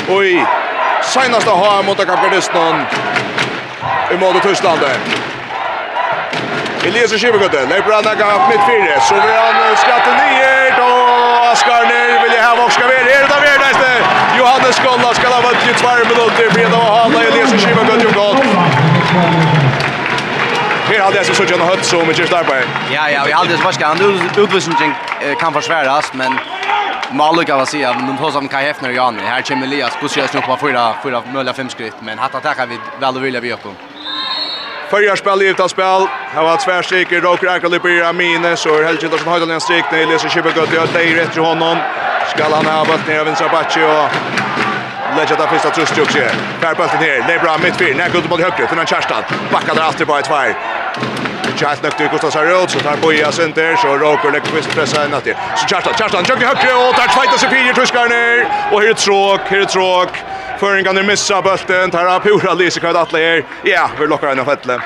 Oj. 0.09 0.45
senaste 1.03 1.49
har 1.49 1.83
mot 1.83 1.97
Kapgardistan. 1.97 2.81
I 4.11 4.17
mål 4.17 4.33
till 4.33 4.41
Tyskland. 4.41 4.79
Elias 6.85 7.11
Schibbergötte. 7.11 7.65
Nej, 7.69 7.81
bra 7.81 8.01
där 8.01 8.15
mitt 8.49 8.65
fyra. 8.69 8.99
Så 8.99 9.15
vi 9.15 9.21
han 9.21 9.77
skrattar 9.77 10.11
ner. 10.11 10.60
Johannes 14.41 14.79
Kolla 14.85 15.13
skal 15.13 15.33
ha 15.35 15.41
vant 15.45 15.65
i 15.69 15.73
tvær 15.81 15.99
minutter. 16.11 16.47
Breda 16.53 16.77
og 16.77 16.89
Hanna 16.95 17.19
i 17.27 17.33
lese 17.35 17.59
skiva 17.61 17.83
godt 17.89 18.01
gjort 18.05 18.15
godt. 18.15 18.39
Her 20.87 21.01
hade 21.01 21.17
jag 21.17 21.25
så 21.25 21.33
sådana 21.33 21.65
høtt 21.65 21.85
som 21.85 22.09
inte 22.09 22.27
starkt 22.27 22.49
på. 22.49 22.55
Ja, 22.93 23.09
ja, 23.09 23.21
vi 23.25 23.31
hade 23.31 23.57
faktiskt 23.57 23.81
han 23.81 24.01
utvisning 24.37 24.93
kan 25.39 25.53
försväras 25.53 26.13
men 26.13 26.39
Maluk 27.13 27.47
kan 27.47 27.57
man 27.57 27.65
säga, 27.65 27.93
men 27.93 28.07
de 28.07 28.17
tar 28.17 28.31
som 28.31 28.47
Kai 28.47 28.63
Hefner 28.63 28.89
och 28.89 28.95
Jan, 28.95 29.19
här 29.19 29.41
kommer 29.41 29.67
Elias, 29.67 29.93
kus 29.99 30.17
jag 30.17 30.29
snupp 30.29 30.45
på 30.45 30.57
fyra, 30.57 30.93
fyra 31.03 31.23
möjliga 31.33 31.53
fem 31.53 31.69
skritt, 31.69 31.95
men 32.01 32.19
hatta 32.19 32.39
tackar 32.39 32.65
vi 32.67 32.79
väl 32.99 33.15
och 33.15 33.25
vilja 33.25 33.39
vi 33.39 33.53
upp. 33.53 33.90
Förra 34.91 35.15
spel 35.15 35.41
i 35.41 35.47
utan 35.47 35.69
spel. 35.69 36.07
Här 36.33 36.43
var 36.43 36.57
tvärstrik 36.57 37.11
i 37.11 37.19
Roker 37.19 37.87
Ira 37.89 38.13
Mine. 38.13 38.57
Så 38.57 38.69
är 38.77 38.83
Helge 38.83 39.01
Hildarsson 39.01 39.27
Höjdalen 39.27 39.55
en 39.55 39.61
strik. 39.61 39.85
när 39.91 39.97
Elias 39.97 40.23
Nej, 40.23 40.23
Lise 40.23 40.29
Kibbegötti 40.29 40.77
har 40.77 41.15
rätt 41.15 41.31
till 41.31 41.41
honom. 41.41 41.77
Skall 42.35 42.51
han 42.51 42.65
ha 42.65 42.85
bult 42.85 43.07
ner 43.07 43.19
av 43.19 43.25
Vinsra 43.25 43.47
Bacci 43.47 43.79
och 43.83 44.09
Lägga 45.17 45.35
där 45.35 45.47
första 45.47 45.69
tröstjuk 45.69 46.11
sig. 46.11 46.29
Färbulten 46.61 46.99
ner. 46.99 47.33
är 47.33 47.39
bra 47.39 47.57
mittfyr. 47.63 47.95
Nej, 47.95 48.09
guldet 48.13 48.29
mot 48.29 48.41
högre. 48.41 48.67
Finnan 48.67 48.85
Kerstan. 48.85 49.23
Backar 49.51 49.75
där 49.75 49.81
alltid 49.81 50.07
på 50.07 50.15
ett 50.17 50.25
tvär 50.25 50.55
så 51.51 51.57
Charles 51.57 51.83
nok 51.83 51.97
til 51.97 52.09
Gustav 52.09 52.31
Sarot 52.31 52.71
så 52.71 52.79
tar 52.79 52.95
Boja 53.01 53.31
center 53.31 53.75
så 53.81 53.87
Roker 54.03 54.39
kvist 54.39 54.69
pressa 54.75 55.05
in 55.05 55.13
åter. 55.13 55.35
Så 55.55 55.67
Charles 55.67 55.97
Charles 55.97 56.29
jogger 56.29 56.47
högre 56.47 56.73
och 56.87 56.95
tar 56.95 57.07
fighter 57.07 57.37
sig 57.39 57.49
fyra 57.49 57.73
tuskar 57.73 58.09
ner 58.09 58.45
och 58.71 58.81
här 58.81 58.89
är 58.89 58.93
tråk 58.93 59.41
här 59.49 59.57
är 59.57 59.65
tråk 59.65 60.09
Föringarna 60.59 61.03
missa 61.03 61.41
bulten 61.41 61.91
tar 61.91 62.15
upp 62.15 62.23
Pura 62.23 62.53
Lisekard 62.53 62.95
här 62.95 63.43
Ja, 63.63 63.89
vi 63.99 64.07
lockar 64.07 64.27
henne 64.27 64.45
fettle. 64.45 64.79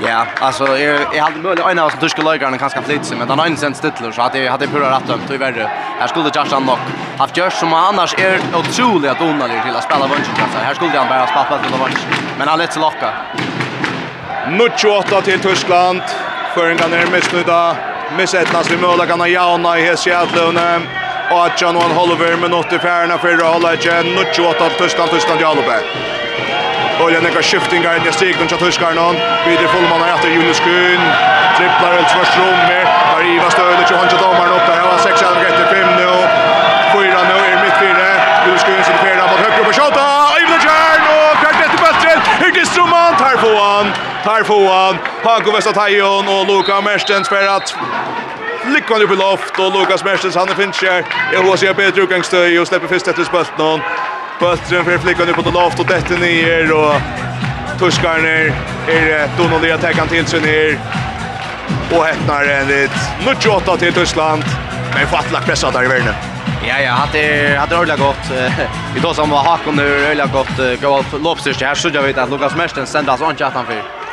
Ja, 0.00 0.26
alltså 0.40 0.78
jag 0.78 1.00
jag 1.14 1.24
hade 1.24 1.38
möjligt 1.38 1.64
en 1.66 1.78
av 1.78 1.90
de 1.90 1.96
tyska 1.96 2.22
lägarna 2.22 2.58
kanske 2.58 2.82
flytt 2.82 3.04
sig, 3.04 3.16
men 3.16 3.28
den 3.28 3.38
har 3.38 3.46
inte 3.46 3.60
sen 3.60 3.74
stittler 3.74 4.12
så 4.12 4.22
hade 4.22 4.38
jag 4.38 4.52
hade 4.52 4.66
pura 4.66 4.96
rätt 4.96 5.06
dömt 5.06 5.30
och 5.30 5.40
värre. 5.40 5.70
Här 6.00 6.06
skulle 6.06 6.30
Justin 6.34 6.66
nog 6.66 6.78
haft 7.18 7.36
gjort 7.36 7.52
som 7.52 7.72
annars 7.72 8.14
är 8.18 8.40
otroligt 8.54 9.10
att 9.10 9.20
onödigt 9.20 9.62
till 9.62 9.76
att 9.76 9.84
spela 9.84 10.06
vunchen. 10.06 10.34
så 10.52 10.58
Här 10.58 10.74
skulle 10.74 10.98
han 10.98 11.08
bara 11.08 11.26
spela 11.26 11.58
på 11.70 11.76
vunchen, 11.76 11.98
men 12.38 12.48
han 12.48 12.58
lät 12.58 12.72
sig 12.72 12.82
locka. 12.82 13.12
28 14.56 15.22
til 15.22 15.40
Tyskland. 15.40 16.00
Føringan 16.54 16.92
er 16.92 17.10
missnudda. 17.12 17.76
Missetnas 18.16 18.70
vi 18.70 18.76
måla 18.80 19.04
kan 19.06 19.20
ha 19.20 19.26
jauna 19.28 19.74
i 19.76 19.82
hese 19.84 20.08
jævlevne. 20.10 20.68
Og 21.30 21.46
at 21.46 21.60
Jan 21.60 21.76
Oan 21.76 21.92
Holver 21.92 22.36
minutt 22.40 22.72
i 22.72 22.78
færna 22.78 23.16
fyrir 23.20 23.44
holda 23.44 23.74
ikke. 23.76 23.96
28 24.18 24.54
til 24.68 24.78
Tyskland, 24.78 25.10
Tyskland 25.10 25.40
Jalope. 25.40 25.78
Og 27.02 27.12
jeg 27.12 27.20
nekker 27.22 27.42
skiftingar 27.42 28.00
i 28.00 28.12
stikken 28.12 28.48
til 28.48 28.58
Tyskarna. 28.58 29.06
Videre 29.46 29.68
fullmann 29.74 30.02
er 30.06 30.14
etter 30.14 30.32
Julius 30.36 30.60
Kuhn. 30.60 31.02
Triplar 31.56 31.98
ut 32.00 32.08
svars 32.14 32.32
rommer. 32.40 32.84
Der 33.10 33.20
Iva 33.34 33.50
Støyde, 33.50 33.84
20 33.86 34.22
domaren 34.22 34.52
opp 34.56 34.64
der. 34.66 34.80
Her 34.80 34.88
var 34.92 34.98
6-1 35.04 35.44
etter 35.50 35.66
5 35.74 35.92
nå. 36.00 36.14
4 36.96 37.20
nå 37.30 37.36
er 37.50 37.60
midt 37.64 37.76
4. 37.84 38.08
Julius 38.46 38.64
Kuhn 38.64 38.82
sitter 38.84 39.04
4 39.04 39.28
mot 39.30 39.40
høyre 39.44 39.58
på 39.58 39.70
28. 39.70 40.17
Här 44.28 44.44
får 44.44 44.68
han 44.68 44.98
Hanko 45.24 45.52
Vestatajon 45.52 46.28
och 46.28 46.46
Luka 46.46 46.80
Merstens 46.80 47.28
för 47.28 47.46
att 47.56 47.74
Lyckan 48.74 49.02
upp 49.02 49.10
i 49.10 49.16
loft 49.16 49.58
och 49.58 49.80
Lukas 49.80 50.04
Merstens 50.04 50.34
han 50.34 50.48
finns 50.48 50.82
här. 50.82 51.04
Jag 51.32 51.42
hoppas 51.42 51.62
jag 51.62 51.76
bättre 51.76 52.02
utgångsstöj 52.02 52.60
och 52.60 52.68
släpper 52.68 52.86
först 52.86 53.08
efter 53.08 53.24
spötten. 53.24 53.80
Bøttren 54.40 54.84
för 54.84 54.98
flickan 54.98 55.28
upp 55.28 55.36
på 55.36 55.50
loft 55.50 55.80
och 55.80 55.86
detta 55.86 56.14
ner 56.14 56.72
och 56.72 56.94
Tuskar 57.78 58.18
ner 58.18 58.52
är 58.88 59.28
Donnelly 59.38 59.70
att 59.70 59.80
täcka 59.80 60.06
till 60.06 60.26
sig 60.26 60.40
ner. 60.40 60.78
Och 61.92 62.04
häcknar 62.04 62.44
en 62.44 62.68
lit. 62.68 62.90
Nu 63.26 63.34
tjotta 63.40 63.76
till 63.76 63.92
Tyskland. 63.92 64.44
Men 64.94 65.06
fattlack 65.06 65.46
pressat 65.46 65.72
där 65.72 65.84
i 65.84 65.88
världen. 65.88 66.14
Ja 66.68 66.80
ja, 66.80 66.92
hade 66.92 67.18
er, 67.18 67.56
hade 67.56 67.76
ordla 67.76 67.96
gott. 67.96 68.30
Vi 68.94 69.00
då 69.00 69.14
som 69.14 69.30
var 69.30 69.38
Hakon 69.38 69.76
nu 69.76 70.10
ordla 70.10 70.26
gott. 70.26 70.80
Gå 70.82 71.04
loppstyrs 71.18 71.62
här 71.62 71.74
så 71.74 71.88
jag 71.88 72.02
vet 72.02 72.18
att 72.18 72.30
Lukas 72.30 72.56
Merstens 72.56 72.90
sändas 72.90 73.20
han 73.20 73.66
för. 73.66 74.07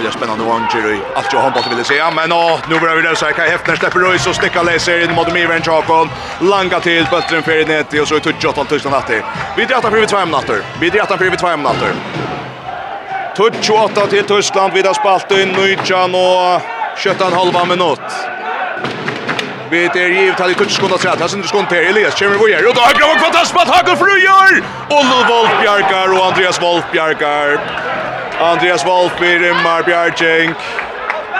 Nya 0.00 0.10
spännande 0.10 0.44
vanger 0.44 0.94
i 0.94 1.00
allt 1.14 1.32
jag 1.32 1.40
handbollen 1.40 1.70
ville 1.70 1.84
säga. 1.84 2.10
Men 2.10 2.30
ja, 2.30 2.58
nu 2.68 2.80
börjar 2.80 2.96
vi 2.96 3.02
där 3.02 3.14
så 3.14 3.24
här. 3.24 3.32
Kai 3.32 3.48
Hefner 3.48 3.76
släpper 3.76 4.00
Röjs 4.00 4.26
och 4.26 4.34
snickar 4.34 4.64
läser 4.64 5.04
in 5.04 5.14
mot 5.14 5.32
Mivern 5.32 5.62
Chakon. 5.62 6.10
Langa 6.40 6.80
till, 6.80 7.06
Böttren 7.10 7.42
för 7.42 7.52
i 7.52 7.64
nät 7.64 8.00
och 8.00 8.08
så 8.08 8.14
är 8.14 8.20
Tudja 8.20 8.50
8 8.50 8.64
000 8.70 8.80
natter. 8.90 9.24
Vi 9.56 9.64
drattar 9.64 9.90
för 9.90 10.00
vi 10.00 10.06
två 10.06 10.26
minuter. 10.26 10.62
Vi 10.80 10.90
drattar 10.90 11.16
för 11.16 11.24
vi 11.24 11.36
två 11.36 11.56
minuter. 11.56 11.92
Tudja 13.36 13.74
8 13.84 14.06
till 14.06 14.24
Tyskland 14.24 14.72
vid 14.72 14.86
spalt 14.86 15.30
in 15.30 15.48
Nujjan 15.48 16.14
och 16.14 16.62
köttan 16.98 17.32
halva 17.32 17.64
minut. 17.64 18.00
Vi 19.70 19.84
är 19.84 20.08
givet 20.08 20.40
här 20.40 20.50
i 20.50 20.54
Tutskunda 20.54 20.98
träd. 20.98 21.20
Här 21.20 21.28
synder 21.28 21.48
skånd 21.48 21.68
Per 21.68 21.82
Elias. 21.82 22.14
kommer 22.14 22.32
vi 22.32 22.38
Bojer. 22.38 22.68
Och 22.68 22.74
då 22.74 22.80
har 22.80 22.94
Gravock 22.94 23.20
fantastiskt 23.20 23.56
att 23.56 23.68
Hagel 23.68 23.96
Frujör! 23.96 24.62
Och 24.88 25.28
Wolf 25.28 25.50
Bjarkar 25.62 26.18
och 26.18 26.26
Andreas 26.26 26.62
Wolf 26.62 26.84
Bjarkar. 26.92 27.60
Andreas 28.40 28.84
Wolfby, 28.86 29.38
Rimmar 29.38 29.82
Bjarging, 29.82 30.54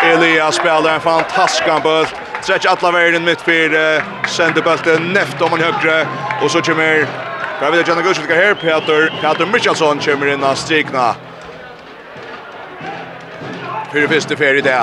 Elias 0.02 0.56
spelar 0.56 0.94
en 0.94 1.00
fantastisk 1.00 1.82
boll. 1.82 2.06
Stretch 2.42 2.66
alla 2.66 2.90
vägen 2.90 3.24
mitt 3.24 3.40
för 3.40 4.02
sender 4.28 4.62
bollen 4.62 5.12
näft 5.12 5.42
om 5.42 5.50
man 5.50 5.60
högre 5.60 6.06
och 6.42 6.50
så 6.50 6.62
kommer 6.62 7.06
Jag 7.60 7.70
vet 7.70 7.80
inte 7.80 7.92
om 7.92 7.98
det 7.98 8.04
går 8.04 8.34
här 8.34 8.54
Peter 8.54 9.12
Peter 9.20 9.46
Michelsson 9.46 9.98
kommer 9.98 10.26
in 10.26 10.42
och 10.42 10.58
strikna. 10.58 11.14
För 13.92 14.00
det 14.00 14.08
första 14.08 14.36
färd 14.36 14.56
i 14.56 14.60
det. 14.60 14.82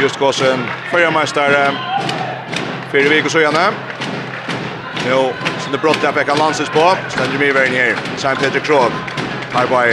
Just 0.00 0.18
Gossen, 0.18 0.66
förra 0.90 1.10
mästare. 1.10 1.72
Fyra 2.92 3.08
veckor 3.08 3.28
så 3.28 3.40
gärna. 3.40 3.72
Jo, 5.10 5.32
så 5.58 5.70
det 5.72 5.78
brottar 5.78 6.04
jag 6.04 6.14
på 6.14 6.24
kan 6.24 6.38
lanses 6.38 6.68
på. 6.68 6.96
Ständer 7.08 7.38
mig 7.38 7.52
vägen 7.52 7.74
här. 7.74 7.96
Samt 8.16 8.40
Peter 8.40 8.60
Krog. 8.60 8.92
Her 9.54 9.66
var 9.66 9.86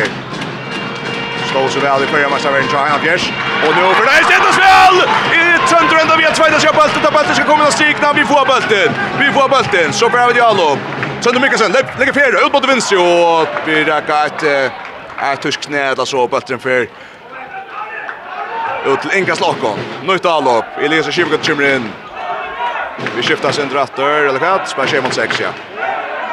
Stå 1.50 1.68
så 1.70 1.80
väl 1.80 2.04
i 2.04 2.08
förra 2.08 2.30
mästaren 2.30 2.68
Chai 2.68 3.00
Fjärs. 3.04 3.32
Och 3.68 3.76
nu 3.76 3.94
för 3.94 4.06
det 4.06 4.12
är 4.12 4.22
ett 4.22 4.54
spel! 4.54 4.96
I 5.34 5.70
Tundrunda 5.70 6.16
vi 6.18 6.24
har 6.24 6.32
två 6.32 6.44
där 6.44 6.74
bulten. 6.74 7.02
Där 7.04 7.12
bulten 7.12 7.36
ska 7.36 7.44
komma 7.44 7.68
och 7.68 7.74
stikna. 7.74 8.14
Vi 8.14 8.26
får 8.26 8.46
bulten. 8.46 8.94
Vi 9.20 9.32
får 9.32 9.50
bulten. 9.50 9.94
Så 9.94 10.10
bra 10.10 10.28
vid 10.28 10.36
Diallo. 10.36 10.78
Sönder 11.22 11.42
Mikkelsen 11.42 11.72
lägger 12.00 12.14
fjärde 12.14 12.38
ut 12.38 12.54
mot 12.54 12.70
vänster 12.70 12.98
och 12.98 13.48
vi 13.66 13.84
räcker 13.84 14.26
ett 14.26 14.72
ett 15.34 15.42
tysk 15.42 15.62
knä 15.62 15.96
Där 15.96 16.06
så 16.06 16.28
bulten 16.28 16.60
för 16.60 16.88
ut 18.86 19.02
till 19.02 19.12
Inga 19.18 19.36
Slakon. 19.36 19.80
Nytt 20.04 20.26
avlopp. 20.26 20.66
Elias 20.78 21.06
Schivgat 21.06 21.48
kommer 21.48 21.76
in. 21.76 21.92
Vi 23.16 23.24
skiftar 23.24 23.52
sin 23.52 23.70
rattor 23.70 24.10
eller 24.10 24.40
vad? 24.40 24.90
tjej 24.90 25.02
mot 25.02 25.14
sex, 25.14 25.40
ja. 25.40 25.50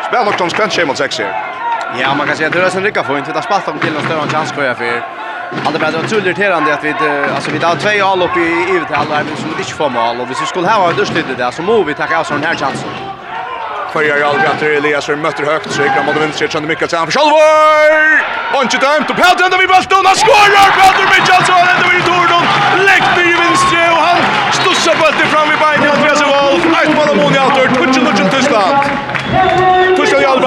Spär 0.09 0.25
nog 0.25 0.39
konsekvent 0.39 0.73
tjej 0.73 0.87
mot 0.87 0.99
sex, 0.99 1.19
här. 1.19 1.48
Ja, 1.97 2.15
man 2.15 2.27
kan 2.27 2.37
säga 2.37 2.47
att 2.47 2.53
det 2.53 2.61
är 2.61 2.77
en 2.77 2.85
rycker 2.85 3.03
fint. 3.03 3.27
Det 3.27 3.35
har 3.35 3.43
spaltat 3.43 3.69
om 3.75 3.79
till 3.79 3.97
en 3.97 4.03
större 4.03 4.29
chans 4.29 4.53
för 4.53 4.65
jag 4.65 4.77
för. 4.77 5.03
Hade 5.65 5.79
bara 5.79 5.91
det 5.91 5.97
var 5.97 6.05
tulligt 6.05 6.27
irriterande 6.27 6.75
att 6.75 6.85
vi 6.85 6.95
alltså 7.35 7.51
vi 7.51 7.59
tar 7.59 7.77
två 7.77 8.07
all 8.07 8.23
upp 8.23 8.37
i 8.37 8.49
i 8.75 8.85
till 8.87 8.97
alla 9.03 9.25
men 9.25 9.37
som 9.37 9.49
inte 9.51 9.73
får 9.73 9.91
mål 9.91 10.21
och 10.21 10.31
vi 10.31 10.35
skulle 10.35 10.69
ha 10.69 10.91
en 10.91 10.97
dusligt 10.97 11.39
där 11.39 11.51
så 11.51 11.63
måste 11.63 11.85
vi 11.85 11.95
ta 11.95 12.21
oss 12.21 12.29
den 12.29 12.43
här 12.43 12.55
chansen. 12.55 12.91
Förjar 13.93 14.17
jag 14.17 14.37
att 14.51 14.63
Elias 14.63 15.09
möter 15.09 15.45
högt 15.45 15.71
så 15.73 15.83
kan 15.83 16.07
man 16.07 16.15
vinna 16.15 16.33
sig 16.33 16.61
mycket 16.61 16.91
sen 16.91 17.05
för 17.07 17.13
Schalvor. 17.13 17.99
Och 18.55 18.63
inte 18.63 18.77
dömt 18.77 19.11
och 19.11 19.17
Petter 19.17 19.45
ändå 19.45 19.57
vid 19.63 19.69
bollen 19.69 20.05
och 20.13 20.19
skorar 20.25 20.69
Petter 20.79 21.07
Michelsson 21.15 21.65
ändå 21.75 21.89
i 21.99 22.01
Tordon. 22.09 22.45
läckt 22.89 23.15
i 23.31 23.33
vänstre 23.43 23.83
och 23.97 24.03
han 24.09 24.19
stussar 24.59 24.95
bollen 25.01 25.29
fram 25.33 25.49
i 25.55 25.57
benen 25.63 25.91
Andreas 25.97 26.23
Wolf. 26.31 26.63
Ett 26.83 26.95
mål 26.97 27.17
mot 27.17 27.35
Jator 27.35 27.67
2-0 27.67 28.17
till 28.17 28.29
Tyskland. 28.35 29.78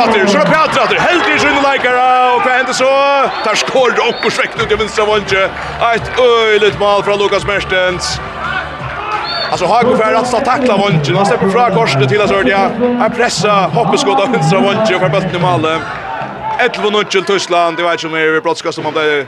Pjatratter, 0.01 0.27
så 0.27 0.39
Pjatratter, 0.39 0.99
helt 0.99 1.27
i 1.29 1.39
sin 1.39 1.57
leikare, 1.61 2.03
og 2.33 2.39
hva 2.41 2.55
hender 2.55 2.73
så? 2.73 2.89
Der 3.45 3.57
skår 3.59 3.91
det 3.97 4.01
opp 4.01 4.23
og 4.25 4.33
svekt 4.33 4.57
ut 4.57 4.71
i 4.73 4.77
vinstra 4.79 5.05
vondje. 5.05 5.43
Et 5.93 6.07
øyligt 6.17 6.79
mal 6.79 7.03
fra 7.05 7.15
Lukas 7.15 7.45
Merstens. 7.45 8.21
Alltså 9.51 9.65
Hago 9.65 9.95
för 9.97 10.13
att 10.13 10.31
ta 10.31 10.39
tackla 10.39 10.77
vondje, 10.77 11.15
han 11.15 11.25
släpper 11.25 11.49
fra 11.49 11.69
korset 11.69 12.09
till 12.09 12.21
oss 12.21 12.31
Ördia. 12.31 12.71
Här 12.99 13.09
pressar 13.09 13.69
hoppeskott 13.69 14.19
av 14.19 14.31
vänstra 14.31 14.59
vondje 14.59 14.95
och 14.95 15.01
för 15.01 15.09
bulten 15.09 15.35
i 15.35 15.39
målet. 15.39 15.81
11-0 16.59 17.03
till 17.03 17.23
Tyskland, 17.23 17.77
det 17.77 17.83
var 17.83 17.95
ju 17.99 18.09
mer 18.09 18.41
brottskast 18.41 18.75
som 18.75 18.85
han 18.85 18.93
det 18.93 19.25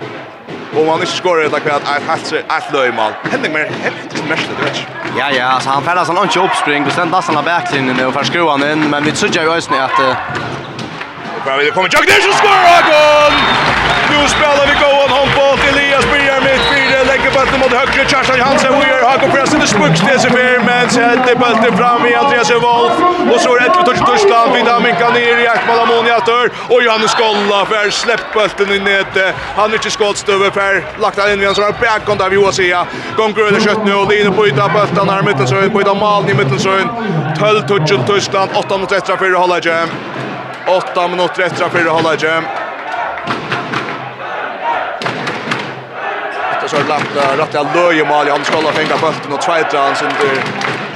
om 0.74 0.90
han 0.90 1.04
ikke 1.06 1.14
skårer 1.14 1.48
etter 1.48 1.62
hvert 1.66 1.90
er 1.94 2.06
helt, 2.08 2.32
helt 2.50 2.70
løy 2.74 2.90
mål. 2.98 3.14
Henning 3.32 3.54
mer 3.54 3.70
helt 3.84 4.16
mestlig, 4.30 4.58
du 4.58 4.64
vet 4.64 4.82
ikke. 4.82 5.02
Ja, 5.18 5.28
ja, 5.30 5.56
altså 5.56 5.70
han 5.76 5.86
færdes 5.86 6.10
han 6.10 6.18
ikke 6.24 6.42
oppspring, 6.48 6.86
bestemt 6.88 7.14
nesten 7.14 7.38
av 7.38 7.46
backlinjen 7.48 8.02
og 8.08 8.14
får 8.18 8.30
skru 8.32 8.48
han 8.50 8.66
inn, 8.66 8.88
men 8.94 9.06
vi 9.06 9.14
trodde 9.18 9.46
jo 9.46 9.54
øyne 9.54 9.84
at... 9.88 9.98
Uh... 10.02 10.14
Bare 11.46 11.58
vil 11.60 11.66
det 11.68 11.74
komme 11.76 11.90
Jack 11.94 12.06
Nielsen 12.10 12.34
skårer 12.40 12.70
og 12.78 12.84
gål! 12.90 13.34
Nå 14.14 14.28
spiller 14.32 14.53
Högre 17.86 18.10
Kjartan 18.10 18.40
Hansen 18.40 18.74
och 18.74 18.84
gör 18.84 19.00
Jakob 19.00 19.68
spooks 19.68 20.02
det 20.02 20.20
så 20.20 20.30
fair 20.30 20.60
men 20.66 20.90
sätter 20.90 21.36
bulten 21.36 21.78
fram 21.78 22.06
i 22.06 22.16
Andreas 22.16 22.52
Wolf. 22.52 22.94
Och 23.34 23.40
så 23.42 23.56
är 23.56 23.60
det 23.60 23.66
ett 23.66 23.86
touch 23.86 24.06
touch 24.06 24.28
där 24.28 24.54
vid 24.54 24.68
Aminka 24.68 25.10
ner 25.10 25.38
i 25.38 25.44
Jakob 25.44 25.80
Ammonia 25.84 26.20
dör 26.20 26.50
och 26.70 26.84
Johannes 26.84 27.16
Golla 27.16 27.66
för 27.66 27.90
släpp 27.90 28.34
bulten 28.34 28.72
i 28.72 28.80
nät 28.80 29.36
han 29.56 29.70
är 29.70 29.74
inte 29.74 29.90
skottstöver 29.90 30.50
för 30.52 30.84
lagt 31.02 31.20
han 31.20 31.32
in 31.32 31.42
igen 31.42 31.56
så 31.56 31.62
back 31.62 32.10
on 32.10 32.18
där 32.18 32.30
vi 32.30 32.38
å 32.38 32.52
säga 32.52 32.86
kom 33.18 33.34
gröna 33.34 33.60
kött 33.60 33.86
nu 33.86 33.94
och 33.94 34.08
det 34.10 34.32
på 34.32 34.48
yta 34.48 34.70
bulten 34.70 35.10
här 35.10 35.22
mitten 35.22 35.48
så 35.48 35.70
på 35.70 35.82
yta 35.82 35.94
mal 35.94 36.30
i 36.30 36.34
mitten 36.34 36.60
så 36.60 36.70
12 37.40 37.62
touch 37.68 37.90
touch 37.90 38.08
Tyskland 38.08 38.50
8 38.54 38.78
mot 38.78 38.90
13 38.90 39.18
för 39.18 39.32
hålla 39.32 39.60
8 40.68 41.08
minuter 41.08 41.44
efter 41.44 41.70
för 41.70 41.90
hålla 41.90 42.16
jam 42.16 42.44
Det 46.64 46.70
så 46.70 46.78
lagt 46.90 47.16
rätt 47.38 47.56
att 47.56 47.76
löja 47.76 48.06
mål 48.06 48.30
Han 48.30 48.46
ska 48.46 48.56
hålla 48.56 48.72
fänga 48.72 48.98
bulten 48.98 49.34
och 49.34 49.42
tvätta 49.42 49.78
han 49.78 49.96
sin. 49.96 50.12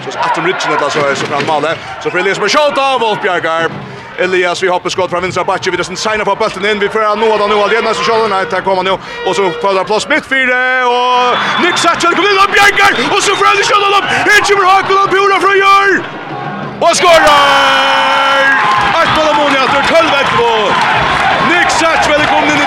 Så 0.10 0.20
att 0.20 0.36
de 0.36 0.46
rytchen 0.48 0.72
där 0.80 0.90
så 0.90 1.00
är 1.00 1.16
så 1.16 1.26
fram 1.26 1.44
mål. 1.48 1.64
Så 2.04 2.10
för 2.12 2.18
Elias 2.20 2.40
med 2.40 2.52
shot 2.52 2.78
av 2.78 3.00
Wolfbjergar. 3.00 3.70
Elias 4.18 4.64
vi 4.64 4.68
hoppas 4.68 4.94
skott 4.94 5.10
från 5.10 5.22
vänstra 5.22 5.44
backen 5.44 5.72
vi 5.72 5.78
doesn't 5.78 5.96
signa 5.96 6.26
på 6.26 6.36
bulten 6.36 6.66
in 6.66 6.80
vi 6.80 6.90
får 6.90 7.16
nå 7.16 7.38
då 7.38 7.48
nu 7.48 7.56
alena 7.66 7.94
så 7.94 8.04
kör 8.04 8.28
nej 8.28 8.46
där 8.52 8.62
kommer 8.62 8.84
nu 8.84 8.94
och 9.28 9.36
så 9.36 9.50
kvalar 9.62 9.84
plats 9.84 10.10
mitt 10.10 10.26
fyra 10.26 10.60
och 10.96 11.38
Nick 11.64 11.78
Satchel 11.78 12.16
kommer 12.16 12.30
in 12.34 12.40
och 12.44 12.52
Bjergar 12.56 12.92
och 13.16 13.22
så 13.24 13.32
får 13.36 13.46
han 13.46 13.58
skjuta 13.70 13.88
upp. 13.98 14.08
Hitch 14.30 14.50
med 14.58 14.68
Hakon 14.72 14.98
och 15.04 15.10
Pura 15.16 15.38
från 15.44 15.58
Jörn. 15.64 16.04
Och 16.86 16.98
skorar! 16.98 18.38
Ett 19.02 19.12
mål 19.18 19.36
mot 19.40 19.54
Jörn 19.56 19.86
Kölbäck. 19.92 20.28
Nick 21.52 21.70
Satchel 21.82 22.22
kommer 22.32 22.52
in 22.54 22.67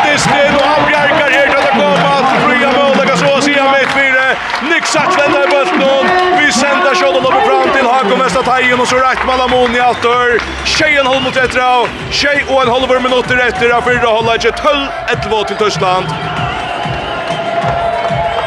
Isak 4.91 5.19
vender 5.19 5.47
bulten. 5.51 6.07
Vi 6.39 6.53
sender 6.53 6.95
skjolden 6.99 7.27
opp 7.29 7.45
fram 7.47 7.69
til 7.77 7.87
Hakon 7.87 8.19
Vestateien, 8.25 8.75
og 8.75 8.89
så 8.91 8.99
rett 8.99 9.23
man 9.29 9.39
Lamon 9.39 9.77
i 9.77 9.79
alt 9.79 10.03
dør. 10.03 10.35
Tjejen 10.67 11.07
holder 11.07 11.23
mot 11.29 11.39
etter 11.45 11.63
av. 11.63 11.87
Tjej 12.11 12.43
og 12.49 12.65
en 12.65 12.73
halv 12.75 12.97
minutter 13.07 13.39
etter 13.47 13.71
av 13.71 13.87
fyrre 13.87 14.11
holder 14.19 14.43
ikke 14.43 14.57
12-11 14.59 15.49
til 15.53 15.63
Tyskland. 15.63 16.15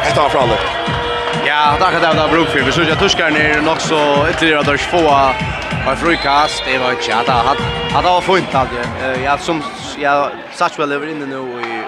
Hetta 0.04 0.32
fra 0.36 0.44
alle. 0.44 0.83
Ja, 1.54 1.76
det 1.80 1.86
er 1.88 2.00
det 2.02 2.18
det 2.18 2.30
bruk 2.30 2.48
for. 2.48 2.66
Vi 2.66 2.72
synes 2.72 2.90
at 2.92 2.98
tyskerne 2.98 3.40
er 3.40 3.62
nok 3.62 3.80
så 3.80 4.00
ytterligere 4.30 4.60
at 4.60 4.66
deres 4.66 4.86
få 4.94 5.02
var 5.88 5.96
frukast. 6.04 6.64
Jeg 6.72 6.80
vet 6.82 6.92
ikke, 6.92 7.18
det 7.28 7.34
hadde 7.96 8.14
vært 8.16 8.24
fint 8.30 8.56
alt. 8.56 8.74
Ja, 9.24 9.38
som 9.38 9.64
jeg 10.02 10.32
satt 10.60 10.80
vel 10.80 10.96
over 10.96 11.12
inne 11.14 11.28
nå 11.30 11.42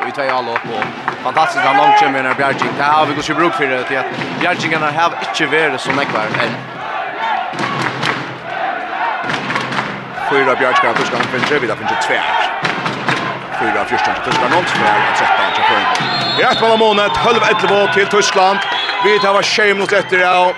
i 0.10 0.12
tvei 0.14 0.28
alle 0.38 0.54
opp 0.54 0.68
og 0.70 0.84
fantastisk 1.24 1.66
han 1.66 1.80
langt 1.82 1.98
kommer 2.02 2.22
når 2.28 2.38
Bjergjeng. 2.42 2.78
Det 2.78 2.92
har 2.92 3.06
vi 3.10 3.18
gått 3.18 3.30
i 3.30 3.38
bruk 3.40 3.58
for 3.58 3.66
det 3.74 3.82
til 3.90 3.98
at 4.04 4.14
Bjergjengene 4.44 4.92
har 5.00 5.18
ikke 5.26 5.50
vært 5.56 5.82
så 5.82 5.98
jeg 5.98 6.14
var. 6.14 6.30
Fyra 10.30 10.56
Bjergjengene 10.62 10.94
av 10.94 11.02
tyskerne 11.02 11.32
finner 11.34 11.50
tre, 11.50 11.60
vi 11.66 11.74
da 11.74 11.82
finner 11.82 11.98
tvær. 12.06 12.26
4-14 13.56 13.88
til 13.88 14.24
Tyskland, 14.26 14.54
0-2-13 14.54 15.54
til 15.56 15.64
Føringbånd. 15.70 16.40
I 16.40 16.44
ett 16.52 16.62
mål 16.62 16.72
av 16.72 16.80
måned, 16.80 17.22
11 17.26 17.94
til 17.94 18.08
Tyskland. 18.18 18.60
Vi 19.06 19.20
tar 19.20 19.34
var 19.34 19.42
tjej 19.42 19.74
mot 19.74 19.94
efter 19.94 20.18
ja. 20.18 20.54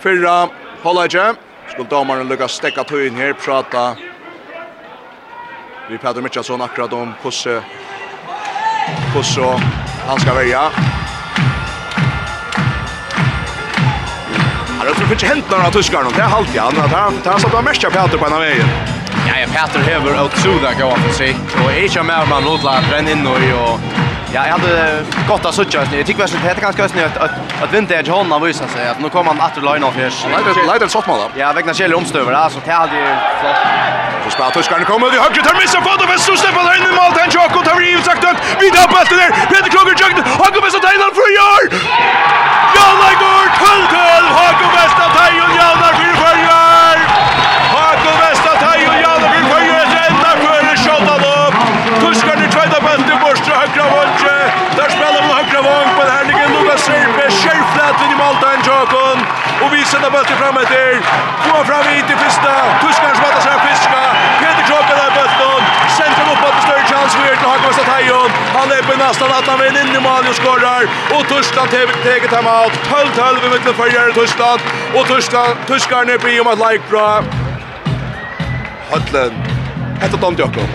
Fyra 0.00 0.48
hållaje. 0.82 1.34
Skulle 1.72 1.88
domaren 1.88 2.28
lycka 2.28 2.48
stäcka 2.48 2.84
tøyen 2.84 3.16
här 3.16 3.32
prata. 3.32 3.96
Vi 5.90 5.98
pratar 5.98 6.20
mycket 6.20 6.46
sån 6.46 6.62
akkurat 6.62 6.92
om 6.92 7.14
Kosse. 7.22 7.62
Kosse 9.14 9.60
han 10.06 10.20
ska 10.20 10.34
välja. 10.34 10.60
Han 14.78 14.86
har 14.86 14.94
tror 14.94 15.12
inte 15.12 15.26
hänt 15.26 15.50
några 15.50 15.70
tyskar 15.70 16.02
någon. 16.02 16.12
Det 16.12 16.22
är 16.22 16.26
halvt 16.26 16.54
ja. 16.54 16.70
Det 17.24 17.30
har 17.30 17.38
satt 17.38 17.54
av 17.54 17.64
mest 17.64 17.82
Peter 17.82 18.18
på 18.18 18.26
en 18.26 18.32
av 18.32 18.40
vägen. 18.40 18.68
Ja, 19.28 19.34
ja, 19.40 19.46
Peter 19.46 19.80
häver 19.80 20.24
åt 20.24 20.36
Sudak 20.36 20.80
av 20.80 21.12
sig. 21.12 21.36
Och 21.64 21.72
är 21.72 21.82
inte 21.82 22.02
mer 22.02 22.26
man 22.26 22.46
odlar 22.46 22.82
den 22.90 23.08
in 23.08 23.26
och 23.26 23.38
Ja, 24.34 24.40
jag 24.46 24.52
hade 24.58 25.04
gott 25.28 25.44
att 25.44 25.54
söka 25.54 25.78
just 25.78 25.90
nu. 25.92 25.96
Jag 25.96 26.06
tycker 26.06 26.20
väl 26.20 26.30
det 26.42 26.48
heter 26.48 26.62
ganska 26.68 26.82
just 26.82 26.94
nu 26.94 27.02
att 27.04 27.16
att, 27.16 27.34
att 27.62 27.70
vintage 27.74 28.08
hon 28.08 28.42
visar 28.44 28.68
sig 28.74 28.88
att 28.92 29.00
nu 29.00 29.08
kommer 29.08 29.30
han 29.32 29.40
att 29.40 29.56
line 29.68 29.84
off 29.88 29.96
här. 29.96 30.10
Leider 30.34 30.66
leider 30.70 30.88
shot 30.88 31.06
mål. 31.06 31.20
Ja, 31.40 31.52
vägna 31.52 31.74
Kjell 31.74 31.94
omstöver 31.94 32.32
där 32.32 32.48
så 32.48 32.58
det 32.64 32.72
hade 32.82 32.96
ju 33.02 33.08
flott. 33.40 33.60
Så 34.24 34.30
spelar 34.30 34.50
tyskarna 34.50 34.84
kommer 34.84 35.06
det 35.12 35.20
höger 35.24 35.42
tar 35.46 35.54
missar 35.62 35.80
fot 35.86 36.00
och 36.04 36.20
så 36.28 36.36
släpper 36.42 36.60
han 36.60 36.76
in 36.78 36.86
i 36.90 36.94
mål 37.00 37.12
den 37.18 37.30
Jakob 37.38 37.64
tar 37.68 37.80
ju 37.80 38.00
sagt 38.08 38.24
att 38.30 38.38
vi 38.60 38.66
där 38.76 38.86
på 38.92 38.96
där. 39.20 39.30
Peter 39.50 39.70
Kroger 39.74 39.94
jukt. 40.02 40.18
Han 40.42 40.50
kommer 40.54 40.70
så 40.76 40.80
tajnar 40.86 41.10
för 41.18 41.28
gör. 41.38 41.62
like 43.02 43.18
går 43.22 43.44
till 43.62 43.82
till. 43.94 44.24
Han 44.40 44.52
kommer 44.58 44.74
bästa 44.80 45.04
tajjon 45.18 45.52
Jalla 45.60 45.88
för 46.20 46.34
gör. 46.48 46.96
Han 47.76 47.94
kommer 48.02 48.18
bästa 48.26 48.52
tajjon 48.64 48.96
Jalla 49.04 49.28
för 49.50 49.60
gör. 49.68 49.86
Ända 50.06 50.30
för 50.42 50.76
shot. 50.84 51.17
Där 54.78 54.90
spelar 54.96 55.20
man 55.26 55.36
högra 55.38 55.60
vång 55.68 55.88
på 55.96 56.02
här 56.14 56.24
ligger 56.28 56.48
Luka 56.54 56.76
Serpe. 56.86 57.24
Skärflat 57.40 57.96
i 58.04 58.14
Malta 58.22 58.46
en 58.54 58.60
Jokon. 58.68 59.18
Och 59.62 59.70
vi 59.74 59.80
sätter 59.90 60.10
bollen 60.14 60.36
fram 60.42 60.56
efter. 60.62 60.88
Två 61.44 61.56
fram 61.68 61.86
i 61.94 61.96
till 62.08 62.18
första. 62.24 62.54
Tuskar 62.82 63.12
som 63.18 63.24
att 63.28 63.42
sig 63.46 63.58
fiska. 63.66 64.02
Peter 64.40 64.64
Kroppen 64.68 64.96
där 65.02 65.12
bollen. 65.18 65.62
Centrum 65.98 66.28
uppåt 66.34 66.54
på 66.56 66.60
större 66.66 66.84
chans 66.90 67.10
för 67.14 67.36
till 67.40 67.48
Hakan 67.52 67.72
Statajon. 67.76 68.30
Han 68.58 68.68
är 68.76 68.82
på 68.88 68.94
nästan 69.06 69.28
att 69.38 69.46
han 69.50 69.58
vinner 69.62 69.80
in 69.82 69.96
i 69.98 70.00
mål 70.08 70.24
och 70.30 70.36
skorrar. 70.40 70.82
Och 71.14 71.24
Tyskland 71.32 71.68
teget 72.06 72.32
hem 72.36 72.48
out. 72.58 72.74
12-12 72.92 73.46
i 73.46 73.48
mitten 73.54 73.74
för 73.78 73.86
Jerry 73.94 74.12
Tyskland. 74.20 74.60
Och 74.96 75.06
Tyskland, 75.12 75.54
Tyskarna 75.68 76.12
i 76.12 76.40
om 76.42 76.48
att 76.52 76.60
like 76.66 76.84
bra. 76.90 77.10
Höllen. 78.90 79.32
Hetta 80.00 80.16
dom 80.16 80.34
Jakob. 80.38 80.70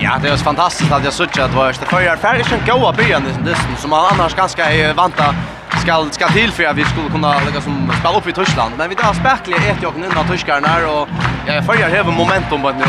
Ja, 0.00 0.18
det 0.22 0.28
är 0.28 0.36
så 0.36 0.44
fantastiskt 0.44 0.92
att 0.92 1.04
jag 1.04 1.12
såg 1.12 1.26
att 1.26 1.50
det 1.50 1.56
var 1.56 1.66
det 1.66 1.86
förra 1.86 2.16
färgen 2.16 2.44
som 2.44 2.58
goa 2.66 2.92
början 2.92 3.22
i 3.26 3.32
som 3.80 3.90
man 3.90 4.06
annars 4.12 4.34
ganska 4.34 4.72
är 4.72 4.94
vanta 4.94 5.34
ska 5.82 6.08
ska 6.10 6.28
till 6.28 6.52
för 6.52 6.64
att 6.64 6.76
vi 6.76 6.84
skulle 6.84 7.08
kunna 7.08 7.34
lägga 7.44 7.60
som 7.60 7.90
spela 8.00 8.18
upp 8.18 8.26
i 8.26 8.32
Tyskland. 8.32 8.74
Men 8.78 8.88
vi 8.88 8.94
där 8.94 9.14
spärkliga 9.14 9.56
ett 9.56 9.82
jag 9.82 9.94
innan 9.96 10.28
tyskarna 10.28 10.68
och 10.88 11.08
jag 11.46 11.64
förra 11.66 12.04
har 12.04 12.12
momentum 12.12 12.62
på 12.62 12.70
nu. 12.70 12.84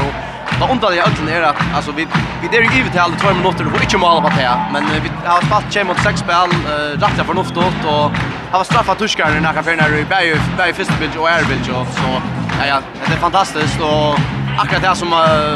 Det 0.60 0.66
onda 0.66 0.95
i 0.95 0.99
ödlen 0.99 1.28
är 1.28 1.41
att 1.41 1.55
alltså 1.76 1.91
vi 1.91 2.07
vi 2.41 2.47
där 2.47 2.62
ju 2.62 2.78
givet 2.78 2.91
till 2.91 3.01
alla 3.01 3.16
2 3.16 3.34
minuter 3.34 3.68
och 3.74 3.82
inte 3.84 3.97
mål 3.97 4.22
på 4.22 4.30
det 4.30 4.51
men 4.74 4.84
vi 5.03 5.10
har 5.26 5.41
fast 5.41 5.74
chem 5.74 5.88
mot 5.88 5.99
sex 6.03 6.20
spel 6.20 6.49
rätta 6.93 7.24
för 7.24 7.34
något 7.34 7.57
och 7.86 8.12
har 8.51 8.64
straffat 8.64 8.97
tuskar 8.99 9.39
när 9.41 9.53
kan 9.53 9.64
förna 9.64 9.88
i 9.88 10.05
Berg 10.10 10.41
Berg 10.57 10.74
första 10.74 10.93
bild 10.99 11.18
och 11.18 11.30
är 11.30 11.43
bild 11.43 11.70
och 11.70 11.88
så 11.88 12.22
ja 12.60 12.66
ja 12.68 12.80
det 13.07 13.14
är 13.14 13.18
fantastiskt 13.18 13.82
och 13.82 14.20
akkurat 14.57 14.82
det 14.82 14.95
som 14.95 15.10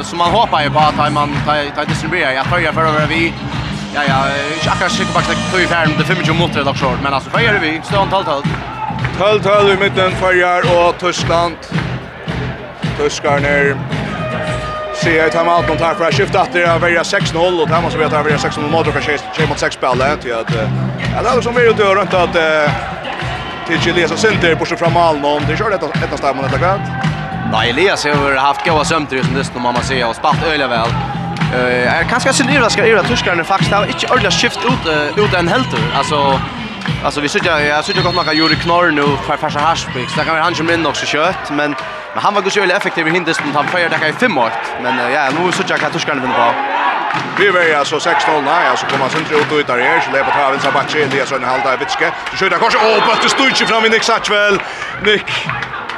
som 0.04 0.18
man 0.18 0.32
hoppar 0.32 0.64
ju 0.64 0.70
på 0.70 0.80
att 0.80 1.14
man 1.14 1.30
tar 1.46 1.86
distribuerar 1.86 2.32
jag 2.32 2.46
tror 2.46 2.72
för 2.72 2.86
över 2.86 3.08
vi 3.08 3.34
Ja 3.96 4.02
ja, 4.08 4.28
ich 4.58 4.68
akka 4.68 4.90
schicke 4.90 5.14
bakst 5.14 5.30
du 5.54 5.64
i 5.64 5.68
färden 5.68 5.94
de 5.98 6.04
25 6.04 6.38
minuter 6.38 6.64
dock 6.64 6.78
short, 6.78 7.00
men 7.04 7.14
alltså 7.14 7.30
vad 7.30 7.42
är 7.42 7.54
det 7.54 7.60
vi? 7.60 7.82
Stånd 7.84 8.12
12 8.12 8.24
12. 8.26 8.44
12 9.18 9.42
12 9.44 9.70
i 9.70 9.78
mitten 9.78 10.12
för 10.12 10.88
och 10.88 10.98
Tyskland. 10.98 11.56
Tyskarna 12.98 13.40
ner 13.40 13.78
se 15.04 15.28
i 15.28 15.30
timeout 15.30 15.68
mot 15.68 15.80
tar 15.80 15.94
för 15.94 16.06
att 16.06 16.14
skifta 16.14 16.42
att 16.42 16.54
det 16.54 16.64
är 16.64 16.80
välja 16.80 17.04
6-0 17.04 17.62
och 17.62 17.70
Thomas 17.70 17.96
vet 17.96 18.14
att 18.14 18.26
välja 18.26 18.38
6-0 18.38 18.72
mot 18.72 18.88
och 18.88 18.94
kanske 18.94 19.18
tjej 19.36 19.48
mot 19.48 19.60
6 19.60 19.76
spelet 19.76 20.22
till 20.22 20.34
att 20.34 20.52
ja 21.16 21.22
det 21.24 21.30
är 21.30 21.42
som 21.42 21.56
vi 21.56 21.70
ut 21.70 21.80
och 21.80 21.96
runt 21.96 22.14
att 22.14 22.34
till 23.68 23.80
Chile 23.82 24.08
så 24.08 24.18
center 24.18 24.56
på 24.56 24.66
sig 24.66 24.78
fram 24.78 24.98
all 24.98 25.20
någon 25.20 25.42
det 25.48 25.58
kör 25.58 25.70
detta 25.70 25.88
detta 26.02 26.18
stämmer 26.18 26.44
detta 26.44 26.58
gott. 26.58 26.82
Nej 27.52 27.70
Elias 27.70 28.06
har 28.06 28.36
haft 28.36 28.66
goda 28.66 28.84
sömnter 28.84 29.24
som 29.24 29.34
det 29.34 29.44
som 29.44 29.62
man 29.62 29.84
ser 29.84 30.08
och 30.08 30.16
spart 30.16 30.44
öliga 30.54 30.68
väl. 30.68 30.90
Eh 31.54 32.00
är 32.00 32.04
kanske 32.04 32.34
så 32.34 32.44
nervös 32.44 32.74
ska 32.74 32.88
göra 32.88 33.04
tuskarna 33.04 33.44
faktiskt 33.44 33.72
har 33.72 33.86
inte 33.86 34.14
ordla 34.14 34.32
skift 34.32 34.60
ut 34.66 35.18
ut 35.18 35.34
en 35.34 35.48
helt 35.48 35.68
alltså 35.98 36.40
Alltså 37.04 37.22
vi 37.22 37.30
sitter 37.30 37.60
jag 37.60 37.86
sitter 37.86 38.02
gott 38.02 38.16
man 38.16 38.26
kan 38.26 38.36
knorr 38.56 38.92
nu 38.92 39.06
för 39.28 39.38
farsa 39.38 39.60
hash 39.60 39.86
så 40.16 40.24
kan 40.24 40.36
vi 40.36 40.42
han 40.42 40.56
som 40.56 40.70
in 40.70 40.86
också 40.86 41.06
kött 41.06 41.52
men 41.52 41.76
Men 42.14 42.24
han 42.24 42.34
var 42.34 42.42
ju 42.42 42.50
själv 42.50 42.72
effektiv 42.72 43.08
i 43.08 43.12
hindesten, 43.12 43.52
han 43.54 43.68
fejade 43.68 43.98
där 43.98 44.08
i 44.08 44.14
fem 44.14 44.38
år. 44.38 44.52
Men 44.84 45.12
ja, 45.12 45.30
nu 45.38 45.52
så 45.52 45.64
jag 45.68 45.80
kan 45.80 45.92
tuska 45.92 46.14
vinna 46.14 46.34
på. 46.34 46.54
Vi 47.40 47.50
var 47.50 47.62
ju 47.62 47.74
alltså 47.74 47.96
6-0, 47.96 48.42
nej, 48.46 48.68
alltså 48.68 48.86
kommer 48.86 49.10
sen 49.10 49.26
tre 49.26 49.38
ut 49.60 49.68
där 49.68 49.80
här, 49.80 50.00
så 50.00 50.12
lever 50.12 50.24
på 50.24 50.32
Havens 50.32 50.66
Abache, 50.66 51.00
Elias 51.04 51.32
och 51.32 51.38
en 51.38 51.44
halv 51.44 51.64
där 51.64 51.78
vitske. 51.78 52.12
Så 52.32 52.38
skjuter 52.38 52.58
kanske, 52.58 52.80
åh, 52.80 53.08
bättre 53.08 53.30
styrke 53.30 53.66
fram 53.66 53.86
i 53.86 53.90
Nick 53.90 54.04
Satchwell. 54.04 54.60
Nick 55.06 55.48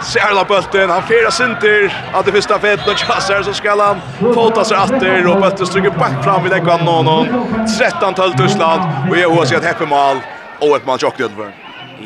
Särla 0.01 0.43
bulten, 0.45 0.89
han 0.89 1.03
fyra 1.03 1.32
sinter 1.32 2.03
av 2.13 2.26
det 2.26 2.32
första 2.32 2.59
fett 2.59 2.88
och 2.88 2.97
chassar 2.97 3.43
så 3.43 3.53
ska 3.53 3.84
han 3.84 4.01
fota 4.34 4.66
sig 4.66 4.78
åter 4.78 5.28
och 5.28 5.41
bulten 5.41 5.68
stryker 5.68 5.89
back 5.89 6.24
fram 6.24 6.45
i 6.45 6.49
läggan 6.49 6.86
någon 6.86 7.28
13-12 7.66 8.38
Tyskland 8.38 8.82
och 9.09 9.18
jag 9.18 9.30
hoppas 9.30 9.51
att 9.51 9.66
Heppe 9.66 9.86
mål 9.86 10.18
och 10.59 10.76
ett 10.78 10.86
mål 10.86 10.99
chockad 10.99 11.32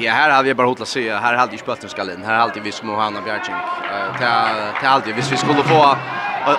Ja, 0.01 0.13
här 0.13 0.29
hade 0.29 0.47
jag 0.47 0.57
bara 0.57 0.67
hotlat 0.67 0.87
se. 0.87 1.13
Här 1.13 1.33
hade 1.33 1.51
ju 1.51 1.57
spötten 1.57 1.89
ska 1.89 2.01
in. 2.01 2.23
Här 2.25 2.35
hade 2.35 2.59
vi 2.59 2.71
som 2.71 2.89
Hanna 2.89 3.21
Bjärching. 3.21 3.55
Eh 3.55 4.17
till 4.17 4.79
till 4.79 4.87
alltid 4.87 5.15
hvis 5.15 5.31
vi 5.31 5.37
skulle 5.37 5.63
få 5.63 5.95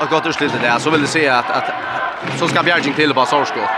ett 0.03 0.11
gott 0.11 0.26
utslag 0.26 0.51
där 0.62 0.78
så 0.78 0.91
vill 0.91 1.01
det 1.01 1.07
se 1.07 1.28
att 1.28 1.51
att 1.51 1.64
så 2.38 2.49
ska 2.49 2.62
Bjärching 2.62 2.95
till 2.95 3.14
på 3.14 3.26
Sarskott. 3.26 3.70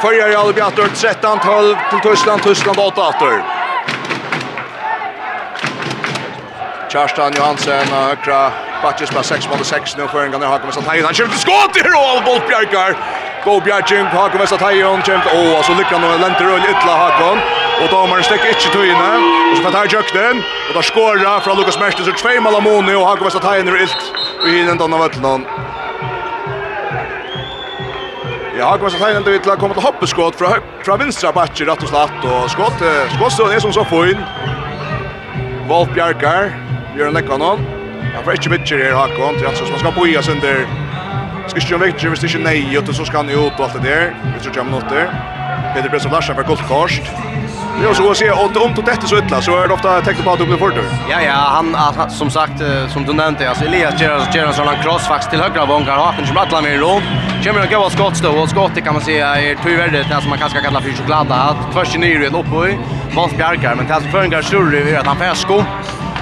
Förjar 0.00 0.28
jag 0.28 0.54
Bjartur 0.54 0.88
13 0.88 1.38
12 1.38 1.76
till 1.90 2.10
Tyskland 2.10 2.42
Tyskland 2.42 2.78
8 2.78 3.00
åter. 3.00 3.42
Kjarstan 6.92 7.32
Johansen 7.36 7.86
högra 7.88 8.50
Batches 8.82 9.10
på 9.10 9.22
6 9.22 9.48
mot 9.48 9.66
6 9.66 9.96
nu 9.96 10.08
för 10.08 10.24
en 10.24 10.30
gång 10.32 10.42
har 10.42 10.58
kommit 10.58 10.74
så 10.74 10.82
tajt. 10.82 11.04
Han 11.04 11.14
skjuter 11.14 11.38
skott 11.38 11.76
i 11.76 11.80
roll 11.80 12.24
boll 12.24 12.48
Bjarkar. 12.48 12.96
Go 13.44 13.60
Bjarkar 13.60 14.04
har 14.04 14.28
kommit 14.28 14.48
så 14.48 14.56
tajt 14.56 14.84
och. 14.84 15.22
Åh, 15.34 15.62
så 15.62 15.74
lyckas 15.74 16.04
och 16.14 16.20
länta 16.20 16.44
rull 16.44 16.62
ytla 16.70 16.96
Hakon 16.96 17.57
og 17.82 17.90
domaren 17.90 18.24
stäcker 18.24 18.48
inte 18.48 18.70
tøyene, 18.72 19.12
Och 19.50 19.56
så 19.56 19.62
får 19.62 19.78
han 19.78 19.88
jøkken, 19.88 20.36
og 20.68 20.74
da 20.74 20.82
skårer 20.82 21.40
fra 21.40 21.54
Lukas 21.54 21.76
två 21.76 21.84
mål 21.84 22.14
tvei 22.16 22.40
malamoni, 22.40 22.94
og 22.94 23.06
Hago 23.08 23.24
Vesta 23.24 23.38
Teiner 23.38 23.76
ilt, 23.82 24.02
og 24.42 24.48
hinn 24.48 24.68
enda 24.68 24.84
av 24.84 25.00
vattnet. 25.00 25.46
Ja, 28.58 28.68
Hago 28.70 28.84
Vesta 28.84 28.98
Teiner 28.98 29.20
enda 29.20 29.30
vidt 29.30 29.48
kommer 29.60 29.74
til 29.74 29.86
hoppeskått 29.86 30.36
fra, 30.36 30.58
fra 30.84 30.96
vinstra 30.96 31.32
bakker, 31.32 31.70
rett 31.70 31.82
og 31.82 31.88
slett, 31.88 32.24
og 32.24 32.50
skått, 32.50 32.84
skåttstøen 33.14 33.54
er 33.54 33.60
som 33.64 33.72
så 33.72 33.86
få 33.88 34.04
fin. 34.04 34.20
Wolf 35.68 35.88
Bjarkar, 35.94 36.52
Bjørn 36.94 37.14
Lekkanon, 37.14 37.64
han 38.14 38.24
får 38.24 38.38
ikke 38.38 38.54
midtjer 38.56 38.84
her, 38.84 38.94
Hago, 38.98 39.32
til 39.38 39.46
at 39.46 39.64
man 39.70 39.80
skal 39.80 39.96
boia 39.96 40.22
sin 40.22 40.44
der, 40.44 40.66
skal 41.48 41.62
ikke 41.62 41.68
gjøre 41.72 41.84
midtjer, 41.86 42.08
hvis 42.12 42.20
det 42.20 42.34
ikke 42.34 42.44
nei, 42.44 42.76
og 42.76 42.94
så 42.94 43.04
skal 43.04 43.24
han 43.24 43.32
jo 43.32 43.46
ut 43.46 43.60
og 43.60 43.68
alt 43.70 43.80
det 43.80 43.84
der, 43.88 44.10
vi 44.34 44.40
tror 44.42 44.52
ikke 44.52 44.62
han 44.62 44.72
minutter. 44.72 45.36
Peter 45.74 45.90
Brøsson 45.90 46.12
Larsen 46.12 46.34
fra 46.34 46.42
Guldkorst. 46.42 47.06
Jo, 47.82 47.94
så 47.94 48.10
att 48.10 48.16
säga 48.16 48.34
om 48.34 48.50
om 48.56 48.74
detta 48.84 49.06
så 49.06 49.16
illa 49.18 49.42
så 49.42 49.62
är 49.62 49.68
det 49.68 49.74
ofta 49.74 50.00
tecken 50.00 50.24
på 50.24 50.30
att 50.30 50.38
de 50.38 50.44
blir. 50.44 50.58
Ja 51.10 51.20
ja, 51.22 51.32
han 51.32 52.10
som 52.10 52.30
sagt 52.30 52.62
som 52.88 53.04
du 53.04 53.12
nämnde 53.12 53.48
alltså 53.48 53.64
Elias 53.64 54.00
Gerard 54.00 54.34
Gerard 54.34 54.54
så 54.54 54.62
han 54.62 54.82
cross 54.82 55.06
fax 55.06 55.26
till 55.26 55.40
högra 55.40 55.66
vångar 55.66 55.96
haken 55.96 56.26
som 56.26 56.36
rattlar 56.36 56.62
med 56.62 56.80
ro. 56.80 57.00
Kommer 57.44 57.60
att 57.60 57.70
gå 57.70 57.76
av 57.76 57.90
skott 57.90 58.22
då 58.22 58.30
och 58.30 58.48
skottet 58.48 58.84
kan 58.84 58.94
man 58.94 59.02
säga 59.02 59.36
är 59.36 59.56
tyvärr 59.64 59.90
det 59.90 60.20
som 60.20 60.30
man 60.30 60.38
kanske 60.38 60.60
kallar 60.60 60.80
för 60.80 60.90
choklad 60.90 61.32
att 61.32 61.74
först 61.74 61.94
i 61.94 61.98
nyren 61.98 62.34
upp 62.34 62.52
och 62.52 62.66
Wolf 63.16 63.36
Bjarkar 63.36 63.74
men 63.74 63.86
tas 63.86 64.02
för 64.12 64.22
en 64.22 64.30
gashur 64.30 64.74
är 64.74 64.98
att 64.98 65.06
han 65.06 65.16
får 65.16 65.34
skott. 65.34 65.64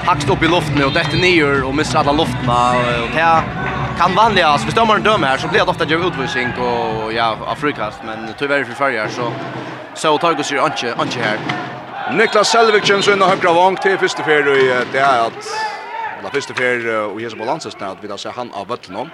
Hackst 0.05 0.31
upp 0.31 0.43
i 0.43 0.49
luften 0.49 0.85
och 0.85 0.93
detta 0.93 1.17
nyr 1.17 1.63
och 1.63 1.75
missar 1.75 2.01
alla 2.01 2.13
luften 2.13 2.49
och 2.49 3.11
det 3.15 3.43
kan 3.99 4.15
vanliga 4.15 4.47
alltså 4.47 4.67
förstår 4.67 4.87
man 4.87 5.03
dömer 5.03 5.37
så 5.37 5.49
blir 5.49 5.61
det 5.61 5.67
ofta 5.67 5.85
ju 5.85 6.07
utvisning 6.07 6.49
och 6.59 7.13
ja 7.13 7.37
afrikast 7.47 7.99
men 8.07 8.35
tyvärr 8.39 8.65
för 8.65 8.73
färger 8.73 9.09
så 9.09 9.33
så 9.97 10.19
tar 10.19 10.35
Gus 10.35 10.53
ju 10.53 10.61
anke 10.61 10.95
anke 10.95 11.21
här. 11.21 11.39
Niklas 12.13 12.49
Selviksen 12.49 13.03
så 13.03 13.13
in 13.13 13.23
och 13.23 13.29
högra 13.29 13.53
vång 13.53 13.77
till 13.77 13.99
första 13.99 14.23
fer 14.23 14.49
och 14.49 14.57
det 14.93 14.99
är 14.99 15.27
att 15.27 15.49
la 16.23 16.31
första 16.31 16.55
fer 16.55 17.01
och 17.01 17.21
Jesus 17.21 17.39
balansen 17.39 17.73
snart 17.73 17.99
vi 18.01 18.09
där 18.09 18.17
ser 18.17 18.31
han 18.31 18.53
av 18.53 18.69
völlen 18.69 18.97
om. 18.97 19.11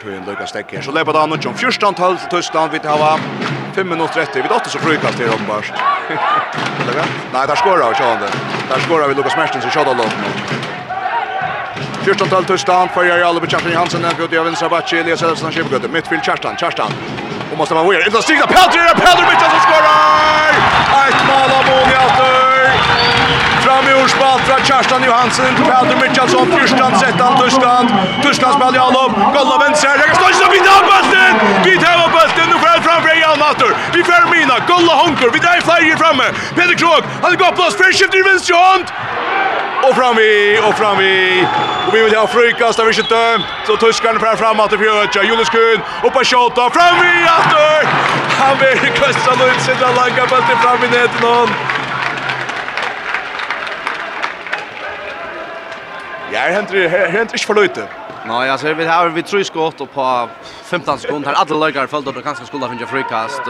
Tror 0.00 0.12
en 0.12 0.24
Lucas 0.24 0.50
stekk 0.50 0.72
her. 0.72 0.82
Så 0.82 0.92
löper 0.92 1.12
han 1.12 1.32
och 1.32 1.44
John 1.44 1.54
14 1.54 1.94
12 1.94 2.16
Tyskland 2.30 2.72
vi 2.72 2.78
tar 2.78 3.18
5 3.74 3.88
minutter 3.88 4.20
etter. 4.20 4.42
Vi 4.42 4.48
då 4.48 4.60
så 4.64 4.78
frukast 4.78 5.18
her 5.18 5.34
om 5.34 5.62
Nei, 7.32 7.46
der 7.46 7.56
skårer 7.56 7.88
vi, 7.88 7.94
sjående. 7.94 8.28
Der 8.68 8.80
skårer 8.80 9.08
vi 9.08 9.14
Lukas 9.14 9.36
Mertens 9.36 9.64
i 9.64 9.70
shot 9.70 9.86
av 9.86 9.96
Kjørstan 12.00 12.30
tal 12.32 12.46
Tørstan, 12.48 12.88
Farjar 12.94 13.20
Albe 13.28 13.44
Kjartan 13.44 13.74
Hansen, 13.76 14.00
den 14.00 14.14
gudde 14.16 14.38
av 14.40 14.46
vinstra 14.48 14.70
batje, 14.72 15.02
Elias 15.02 15.20
Elfsen 15.20 15.50
av 15.50 15.52
Kjepegudde, 15.52 15.88
mittfyll 15.92 16.22
Kjartan, 16.24 16.56
Kjartan. 16.56 16.94
Och 17.52 17.58
måste 17.58 17.74
man 17.74 17.84
vore, 17.84 18.00
Inte 18.06 18.22
stigna, 18.22 18.46
Peltri, 18.46 18.80
det 18.80 18.92
er 18.92 19.00
Peltri 19.04 19.24
Mitchell 19.28 19.50
som 19.54 19.60
skorar! 19.66 20.52
Ett 21.08 21.20
mål 21.28 21.50
av 21.58 21.62
Moniater! 21.68 22.72
Fram 23.64 23.84
i 23.90 23.94
orspalt 24.02 24.42
från 24.48 24.62
Kjartan 24.68 25.02
Johansen, 25.08 25.52
Peltri 25.68 25.96
Mitchell 26.02 26.28
som 26.28 26.52
Kjørstan, 26.54 26.96
Zettan, 27.02 27.36
Tørstan, 27.40 27.92
Tørstan 28.22 28.52
spelar 28.56 28.78
i 28.78 28.82
Alom, 28.86 29.12
Golla 29.36 29.56
venstre, 29.64 29.90
Rekka 30.00 30.16
Stolsen, 30.20 30.48
vi 30.54 30.60
tar 30.68 30.82
bøsten! 30.88 31.34
Vi 31.68 31.74
tar 31.84 32.08
bøsten, 32.16 32.46
nu 32.48 32.56
får 32.62 32.70
jeg 32.74 32.82
fram 32.88 33.02
fra 33.04 33.18
Jan 33.22 33.38
Matur, 33.44 33.76
vi 33.96 34.06
får 34.08 34.24
Mina, 34.32 34.56
Golla 34.70 34.94
Honker. 35.02 35.28
vi 35.36 35.44
dreier 35.44 35.64
flyger 35.68 36.00
framme, 36.02 36.32
Peter 36.56 36.76
Krog, 36.80 37.02
han 37.22 37.36
går 37.36 37.52
på 37.52 37.68
oss. 37.68 37.76
plass, 37.76 37.80
fyrskift 37.82 38.14
i 38.14 38.22
vänster 38.30 38.56
hand. 38.64 38.88
Och 39.82 39.96
fram 39.96 40.16
vi, 40.16 40.58
och 40.68 40.74
fram 40.74 40.98
vi. 40.98 41.46
Och 41.86 41.94
vi 41.94 42.02
vill 42.02 42.16
ha 42.16 42.26
frukast 42.26 42.78
av 42.80 42.92
skytte. 42.92 43.42
Så 43.66 43.76
tyskarna 43.76 44.20
fram 44.20 44.36
framåt 44.36 44.70
till 44.70 44.78
Fjöcha. 44.78 45.22
Jonas 45.22 45.48
Kuhn 45.48 45.80
upp 46.04 46.12
på 46.12 46.24
skott. 46.24 46.54
Fram 46.54 46.96
vi 47.00 47.12
åter. 47.38 47.86
Han 48.40 48.58
vill 48.58 48.92
kasta 48.92 49.46
ut 49.46 49.60
sitt 49.60 49.78
där 49.80 50.26
på 50.26 50.36
till 50.46 50.56
fram 50.56 50.84
i 50.84 50.88
nätet 50.88 51.22
någon. 51.22 51.48
Ja, 56.32 56.40
händer 56.40 56.88
händer 56.88 57.20
inte 57.20 57.38
för 57.38 57.54
lite. 57.54 57.88
Nej, 58.26 58.50
alltså 58.50 58.74
vi 58.74 58.86
har 58.86 59.08
vi 59.08 59.22
tror 59.22 59.42
skott 59.42 59.80
och 59.80 59.94
på 59.94 60.28
15 60.64 60.98
sekunder 60.98 61.28
har 61.28 61.34
alla 61.34 61.56
lagar 61.56 61.86
följt 61.86 62.06
och 62.06 62.24
kanske 62.24 62.46
skulle 62.46 62.64
ha 62.64 62.68
funnit 62.68 62.88
frukast 62.88 63.42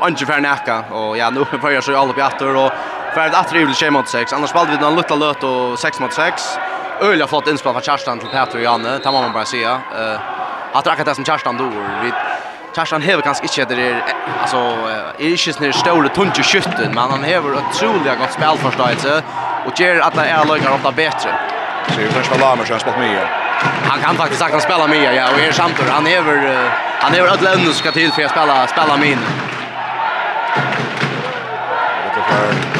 och 0.00 0.08
inte 0.08 0.26
för 0.26 0.40
näka 0.40 0.84
och 0.90 1.18
ja, 1.18 1.30
nu 1.30 1.44
börjar 1.62 1.80
så 1.80 1.96
alla 1.96 2.12
på 2.12 2.20
åter 2.20 2.56
och 2.56 2.72
För 3.14 3.20
att 3.20 3.34
attra 3.34 3.58
till 3.58 3.74
6 3.74 3.90
mot 3.90 4.08
6. 4.08 4.32
Annars 4.32 4.50
spelade 4.50 4.70
vi 4.70 4.76
den 4.76 4.96
lilla 4.96 5.16
löt 5.16 5.42
och 5.42 5.78
6 5.78 6.00
mot 6.00 6.12
6. 6.12 6.58
Öliga 7.00 7.26
flott 7.26 7.48
inspel 7.48 7.72
från 7.72 7.82
Kerstan 7.82 8.18
till 8.18 8.28
Peter 8.28 8.56
och 8.56 8.62
Janne. 8.62 8.98
Det 8.98 9.12
man 9.12 9.32
bara 9.32 9.44
säga. 9.44 9.80
Eh 9.98 10.34
att 10.74 10.86
racka 10.86 11.04
det 11.04 11.14
som 11.14 11.24
Kerstan 11.24 11.56
då. 11.56 11.64
Vi 12.02 12.12
Kerstan 12.76 13.02
hever 13.02 13.22
kanskje 13.22 13.44
ikke 13.44 13.64
det 13.70 13.78
er, 13.78 13.98
altså, 14.42 14.60
er 15.18 15.34
ikke 15.36 15.52
sånn 15.54 15.76
ståle 15.78 16.10
tunge 16.16 16.42
skytten, 16.42 16.90
men 16.96 17.12
han 17.12 17.22
hever 17.22 17.54
utrolig 17.60 18.16
godt 18.18 18.34
spillforståelse, 18.34 19.20
og 19.66 19.78
gjør 19.78 20.02
at 20.02 20.16
det 20.18 20.24
er 20.26 20.48
løgner 20.50 20.74
ofte 20.74 20.92
bedre. 20.98 21.36
Så 21.86 21.94
det 22.00 22.08
er 22.08 22.16
første 22.16 22.40
lamer 22.40 22.66
som 22.66 22.74
har 22.74 22.82
spelat 22.82 22.98
mycket. 22.98 23.28
Han 23.92 24.02
kan 24.02 24.18
faktiskt 24.18 24.42
sagt 24.42 24.58
han 24.58 24.66
spela 24.66 24.86
mye, 24.90 25.14
ja, 25.14 25.30
och 25.30 25.38
är 25.38 25.52
samtur. 25.52 25.88
Han 25.90 26.06
hever, 26.06 26.68
han 27.00 27.14
är 27.14 27.18
över 27.18 27.52
evne 27.52 27.64
som 27.64 27.74
ska 27.74 27.92
till 27.92 28.12
för 28.12 28.22
att 28.22 28.30
spela 28.30 28.66
spille 28.66 28.96
min. 28.96 29.18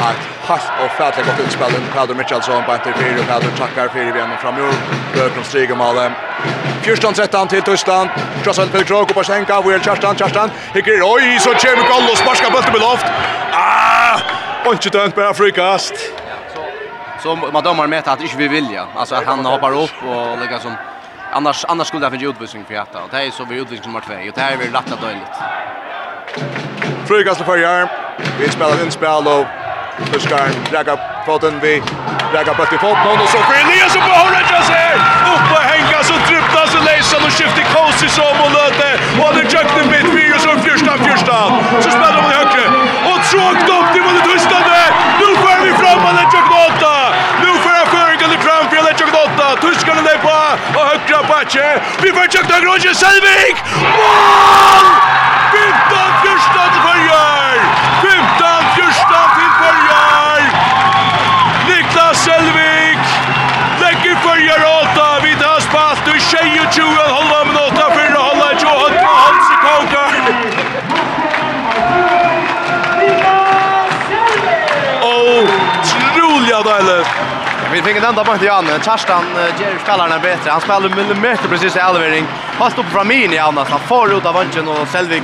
att 0.00 0.48
halt 0.48 0.70
och 0.84 0.90
färdligt 0.90 1.26
gott 1.26 1.46
utspel 1.46 1.74
in 1.74 1.86
Pedro 1.92 2.14
Mitchellson 2.14 2.64
på 2.64 2.72
ett 2.72 2.82
fyra 2.84 3.20
och 3.20 3.26
Pedro 3.26 3.56
tackar 3.58 3.88
fyra 3.88 4.16
igen 4.16 4.32
och 4.32 4.40
framgör 4.40 4.72
Björkman 5.12 5.44
stryker 5.44 5.74
målet. 5.74 6.12
14-13 6.82 7.48
till 7.48 7.62
Tyskland. 7.62 8.10
Krossel 8.42 8.68
på 8.68 8.78
Krok 8.78 9.14
på 9.14 9.22
Schenka, 9.22 9.54
är 9.54 9.78
Kerstan, 9.78 10.16
Kerstan. 10.16 10.50
Hicker, 10.74 11.00
oj, 11.02 11.38
så 11.40 11.50
kommer 11.50 11.88
Gallo 11.88 12.10
och 12.12 12.18
sparkar 12.18 12.50
bulten 12.50 12.72
med 12.72 12.80
loft. 12.80 13.06
Ah! 13.52 14.20
Och 14.66 14.72
inte 14.72 14.88
dömt 14.88 15.14
bara 15.14 15.34
frikast. 15.34 15.94
Så 17.22 17.36
man 17.36 17.64
dömer 17.64 17.86
med 17.86 18.08
att 18.08 18.20
inte 18.20 18.36
vi 18.36 18.48
vilja. 18.48 18.86
Alltså 18.96 19.14
att 19.14 19.24
han 19.24 19.46
hoppar 19.46 19.72
upp 19.72 20.02
och 20.02 20.38
lägger 20.38 20.58
som 20.58 20.72
annars 21.32 21.64
annars 21.68 21.86
skulle 21.86 22.10
det 22.10 22.18
finnas 22.18 22.34
utvisning 22.34 22.64
för 22.64 22.74
detta. 22.74 23.02
Och 23.02 23.08
det 23.10 23.22
är 23.22 23.30
så 23.30 23.44
vi 23.44 23.56
utvisning 23.56 23.92
nummer 23.92 24.00
2 24.00 24.12
och 24.12 24.34
det 24.34 24.40
här 24.40 24.52
är 24.52 24.56
väl 24.56 24.72
rätt 24.72 25.00
dåligt. 25.00 25.36
Frikast 27.08 27.40
för 27.40 27.56
Jarm. 27.56 27.88
Vi 28.38 28.48
spelar 28.48 28.84
inspel 28.84 29.26
och 29.26 29.46
Tyskar 30.12 30.48
lägger 30.72 30.96
foten 31.26 31.60
vi 31.62 31.82
lägger 32.32 32.54
bort 32.54 32.72
i 32.72 32.78
foten. 32.78 33.20
Och 33.22 33.28
så 33.34 33.38
för 33.48 33.54
Elias 33.62 33.94
och 33.98 34.04
Borja 34.08 34.60
här 34.78 34.96
upp 35.34 35.46
och 35.56 35.64
hänga 35.72 35.98
så 36.10 36.14
tryckta 36.28 36.60
så 36.72 36.78
Leisen 36.88 37.22
och 37.26 37.32
skiftar 37.36 37.62
i 38.06 38.08
som 38.08 38.36
och 38.44 38.52
löte 38.58 38.90
och 39.22 39.34
det 39.36 39.44
jökte 39.52 39.80
bit 39.92 40.08
vi 40.16 40.24
och 40.36 40.40
så 40.46 40.50
första 40.66 40.92
första 41.08 41.36
så 41.82 41.88
spelar 41.90 42.12
de 42.18 42.24
högre. 42.34 42.64
Och 43.10 43.20
tråkt 43.30 43.68
upp 43.76 43.86
till 43.92 44.02
var 44.06 44.12
det 44.18 44.24
tystande. 44.32 44.80
Nu 45.20 45.28
får 45.42 45.56
vi 45.64 45.72
fram 45.80 46.00
alla 46.08 46.24
jöknota 46.34 46.94
nu 47.42 47.50
får 47.62 47.72
jag 47.80 47.88
förga 47.88 48.26
det 48.32 48.40
fram 48.46 48.64
för 48.70 48.76
alla 48.76 48.92
jöknota 49.00 49.46
tyskarna 49.60 50.02
där 50.02 50.18
på 50.26 50.36
och 50.78 50.86
högra 50.90 51.22
patche 51.32 51.80
vi 52.02 52.08
får 52.12 52.22
jökta 52.34 52.60
Grönje 52.60 52.94
Selvik! 52.94 53.56
Mål! 53.96 54.86
15 55.54 55.98
första 56.24 56.62
fick 77.84 77.96
en 77.96 78.04
enda 78.04 78.24
bort 78.24 78.42
i 78.42 78.46
Janne. 78.46 78.80
Kerstan 78.86 79.24
ger 79.58 79.78
spelarna 79.84 80.18
bättre. 80.18 80.50
Han 80.50 80.60
spelar 80.60 80.88
millimeter 80.96 81.48
precis 81.48 81.76
i 81.76 81.78
elvering. 81.78 82.24
Fast 82.58 82.78
upp 82.78 82.86
från 82.86 83.08
min 83.08 83.32
i 83.32 83.38
annars. 83.38 83.68
Han 83.68 83.80
får 83.80 84.12
ut 84.14 84.26
av 84.26 84.34
vunchen 84.34 84.68
och 84.68 84.88
Selvig. 84.88 85.22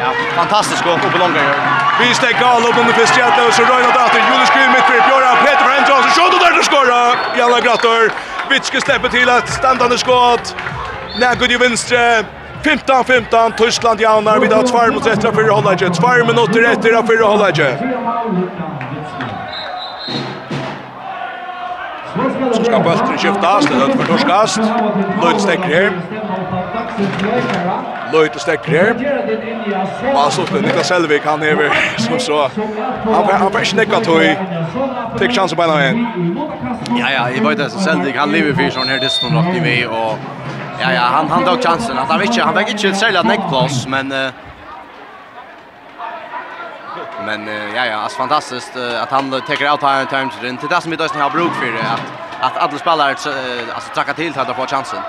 Ja, 0.00 0.12
fantastisk 0.36 0.86
och 0.86 0.94
uppe 1.06 1.18
långa 1.18 1.42
gör. 1.48 1.58
Vi 2.00 2.14
stäcker 2.14 2.44
all 2.44 2.62
upp 2.62 2.78
under 2.78 2.92
första 2.92 3.18
jätten 3.20 3.46
och 3.46 3.52
så 3.52 3.62
rör 3.62 3.80
det 3.82 4.00
efter. 4.06 4.20
Julius 4.28 4.50
Grym 4.54 4.72
mitt 4.72 4.86
grip. 4.88 5.04
Göra 5.10 5.36
Peter 5.44 5.64
Brandjons 5.64 6.06
och 6.06 6.12
skjuter 6.16 6.38
där 6.44 6.58
och 6.58 6.64
skorar. 6.64 7.10
Janne 7.38 7.60
Grattor. 7.60 8.12
Vitske 8.50 8.80
släpper 8.80 9.08
till 9.08 9.28
ett 9.28 9.48
standande 9.48 9.98
skott. 9.98 10.56
Nägud 11.20 11.52
i 11.52 11.56
vänstre. 11.56 12.24
15-15, 12.62 13.52
Tyskland 13.56 14.00
jaunar 14.00 14.38
vid 14.38 14.52
att 14.52 14.66
2 14.66 14.86
mot 14.92 15.06
1 15.06 15.22
för 15.22 15.48
Hollage. 15.48 15.94
2 15.94 16.08
minuter 16.26 16.62
1 16.72 17.06
för 17.06 17.22
Hollage. 17.22 17.70
Så 22.52 22.64
skal 22.64 22.82
bøtten 22.82 23.18
skiftas, 23.18 23.64
det 23.64 23.74
er 23.74 23.78
nødt 23.86 23.96
for 23.96 24.04
torskast. 24.04 24.60
Løyt 25.22 25.40
stekker 25.40 25.64
her. 25.64 25.90
Løyt 28.12 28.34
og 28.34 28.40
stekker 28.40 28.70
her. 28.70 28.94
Niklas 30.62 30.86
Selvik, 30.86 31.22
han 31.22 31.42
hever 31.42 31.70
som 32.04 32.18
så. 32.18 32.50
Han, 33.04 33.24
han 33.32 33.52
får 33.52 33.58
ikke 33.58 33.76
nekka 33.76 34.02
tog. 34.04 34.22
Tikk 35.18 35.32
sjanse 35.34 35.56
beina 35.56 35.78
igjen. 35.82 36.04
Ja, 36.98 37.08
ja, 37.16 37.24
jeg 37.34 37.46
vet 37.46 37.58
det. 37.58 37.70
Selvik, 37.78 38.18
han 38.18 38.34
lever 38.34 38.54
fyrir 38.58 38.74
sånn 38.74 38.90
her 38.90 39.02
distan 39.02 39.38
rakt 39.38 39.56
i 39.56 39.64
vi. 39.64 39.78
Og, 39.86 40.30
ja, 40.82 40.90
ja, 40.96 41.08
han, 41.16 41.30
han 41.30 41.46
tog 41.46 41.62
chansen. 41.62 41.96
Han, 41.96 42.06
han, 42.10 42.22
inte 42.26 42.42
han, 42.42 42.56
han, 42.56 42.68
inte 42.68 42.94
han, 42.94 43.16
han, 43.16 43.26
han, 43.30 43.94
han, 43.94 44.12
han, 44.12 44.49
Men 47.30 47.48
uh, 47.48 47.76
ja 47.76 47.86
ja, 47.86 47.96
alltså 47.96 48.18
fantastiskt 48.18 48.76
uh, 48.76 49.02
att 49.02 49.10
han 49.10 49.30
tar 49.30 49.70
out 49.70 49.82
här 49.82 50.04
time 50.04 50.48
in. 50.48 50.58
Det 50.60 50.68
där 50.68 50.80
som 50.80 50.90
vi 50.90 50.96
då 50.96 51.04
har 51.04 51.30
bruk 51.30 51.52
för 51.60 51.66
det 51.66 51.82
att 51.94 52.00
att 52.40 52.56
alla 52.56 52.78
spelare 52.78 53.10
uh, 53.10 53.74
alltså 53.74 53.90
tacka 53.94 54.14
till 54.14 54.32
att 54.38 54.56
få 54.56 54.66
chansen. 54.66 55.02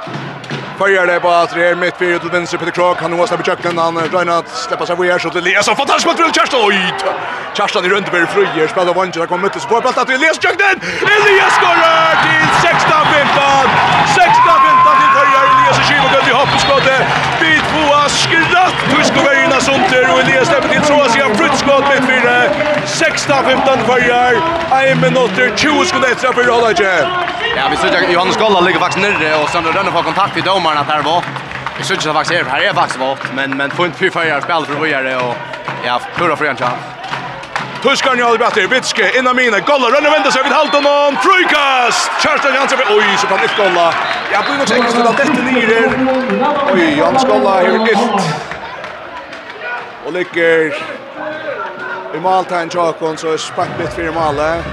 Följer 0.77 1.07
det 1.07 1.19
på 1.19 1.29
att 1.29 1.53
det 1.53 1.67
är 1.69 1.75
mitt 1.75 1.97
fyra 1.97 2.19
till 2.19 2.29
vänster 2.29 2.57
Peter 2.57 2.71
Krog. 2.71 2.95
Han 2.95 3.11
måste 3.11 3.37
bli 3.37 3.45
köken. 3.45 3.77
Han 3.77 3.97
röjnar 3.97 4.39
att 4.39 4.49
släppa 4.49 4.85
sig 4.85 4.95
vidare. 4.95 5.19
Så 5.19 5.29
till 5.29 5.41
Elias. 5.41 5.67
Och 5.67 5.77
fantastiskt 5.77 6.07
mot 6.07 6.19
Rull 6.19 6.33
Kerstan. 6.37 6.59
Oj! 6.63 6.93
Kerstan 7.57 7.85
i 7.85 7.89
Röntberg 7.89 8.25
fröjer. 8.33 8.67
Spelar 8.67 8.93
vann. 8.93 9.11
Det 9.11 9.27
kommer 9.27 9.43
möttes. 9.43 9.65
Får 9.65 9.81
plattat 9.81 10.07
till 10.07 10.15
Elias 10.15 10.37
köken. 10.43 10.75
Elias 11.15 11.53
skorrar 11.59 12.11
till 12.25 12.47
16-15. 12.65 13.67
16-15 14.17 14.93
till 14.99 15.11
Följer. 15.17 15.43
Elias 15.53 15.77
i 15.81 15.83
Kiva. 15.89 16.07
Gött 16.13 16.27
i 16.31 16.33
hoppskottet. 16.41 17.01
Vid 17.41 17.61
Moa 17.91 18.09
skratt 18.09 18.75
tysk 18.91 19.13
och 19.19 19.25
värjorna 19.25 19.59
sunter 19.59 20.13
och 20.13 20.19
Elias 20.19 20.47
släpper 20.47 20.69
till 20.69 20.81
tråd 20.81 21.11
sig 21.11 21.21
av 21.21 21.29
fruttskott 21.29 21.83
med 21.91 22.03
fyra 22.09 22.35
16-15 22.85 23.77
färjar 23.89 24.33
en 24.91 25.01
minuter 25.01 25.57
20 25.57 25.85
skott 25.85 26.05
efter 26.05 26.33
för 26.33 26.51
hålla 26.51 26.71
Ja 27.55 27.63
vi 27.71 27.77
såg 27.77 28.11
Johannes 28.11 28.37
Golla 28.37 28.59
ligger 28.59 28.79
faktiskt 28.79 29.01
nere 29.01 29.43
och 29.43 29.49
sen 29.49 29.63
rönner 29.63 29.91
får 29.91 30.03
kontakt 30.03 30.37
i 30.37 30.41
domaren 30.41 30.77
att 30.77 30.87
här 30.87 31.01
var 31.01 31.23
Vi 31.77 31.83
såg 31.83 31.97
att 31.97 32.03
faktiskt 32.03 32.47
här 32.49 32.61
är 32.61 32.73
faktiskt 32.73 32.99
vått 32.99 33.33
men 33.35 33.57
men 33.57 33.69
point 33.69 33.95
fyra 33.95 34.11
färjar 34.11 34.41
spel 34.41 34.65
för 34.65 35.03
det 35.03 35.15
och 35.15 35.35
ja 35.85 36.01
pura 36.15 36.35
för 36.35 36.45
en 36.45 36.57
chans 36.57 37.00
Tuskar 37.81 38.15
nu 38.15 38.23
aldrig 38.23 38.39
bättre. 38.39 38.67
Vitske 38.67 39.17
innan 39.19 39.35
mina. 39.35 39.59
Golla 39.59 39.87
rönner 39.87 40.11
vänder 40.11 40.31
sig 40.31 40.43
vid 40.43 40.51
halten 40.51 40.85
om. 40.85 41.17
Frukast! 41.25 42.11
Kerstin 42.23 42.53
Jansson. 42.53 42.79
Oj, 42.89 43.17
så 43.17 43.27
kan 43.27 43.39
ett 43.39 43.57
golla. 43.57 43.93
Jag 44.33 44.45
blir 44.45 44.57
nog 44.57 44.67
säkert 44.67 45.05
att 45.05 45.17
detta 45.17 45.33
nere. 45.33 45.91
Oj, 46.73 46.97
Jans 46.97 47.25
golla 47.25 47.49
här 47.49 47.91
ett. 47.91 48.23
Och 50.05 50.13
ligger 50.13 50.75
i 52.15 52.19
Maltain 52.19 52.69
Jakon 52.73 53.17
så 53.17 53.33
är 53.33 53.37
spackbett 53.37 53.93
för 53.93 54.11
malet, 54.11 54.65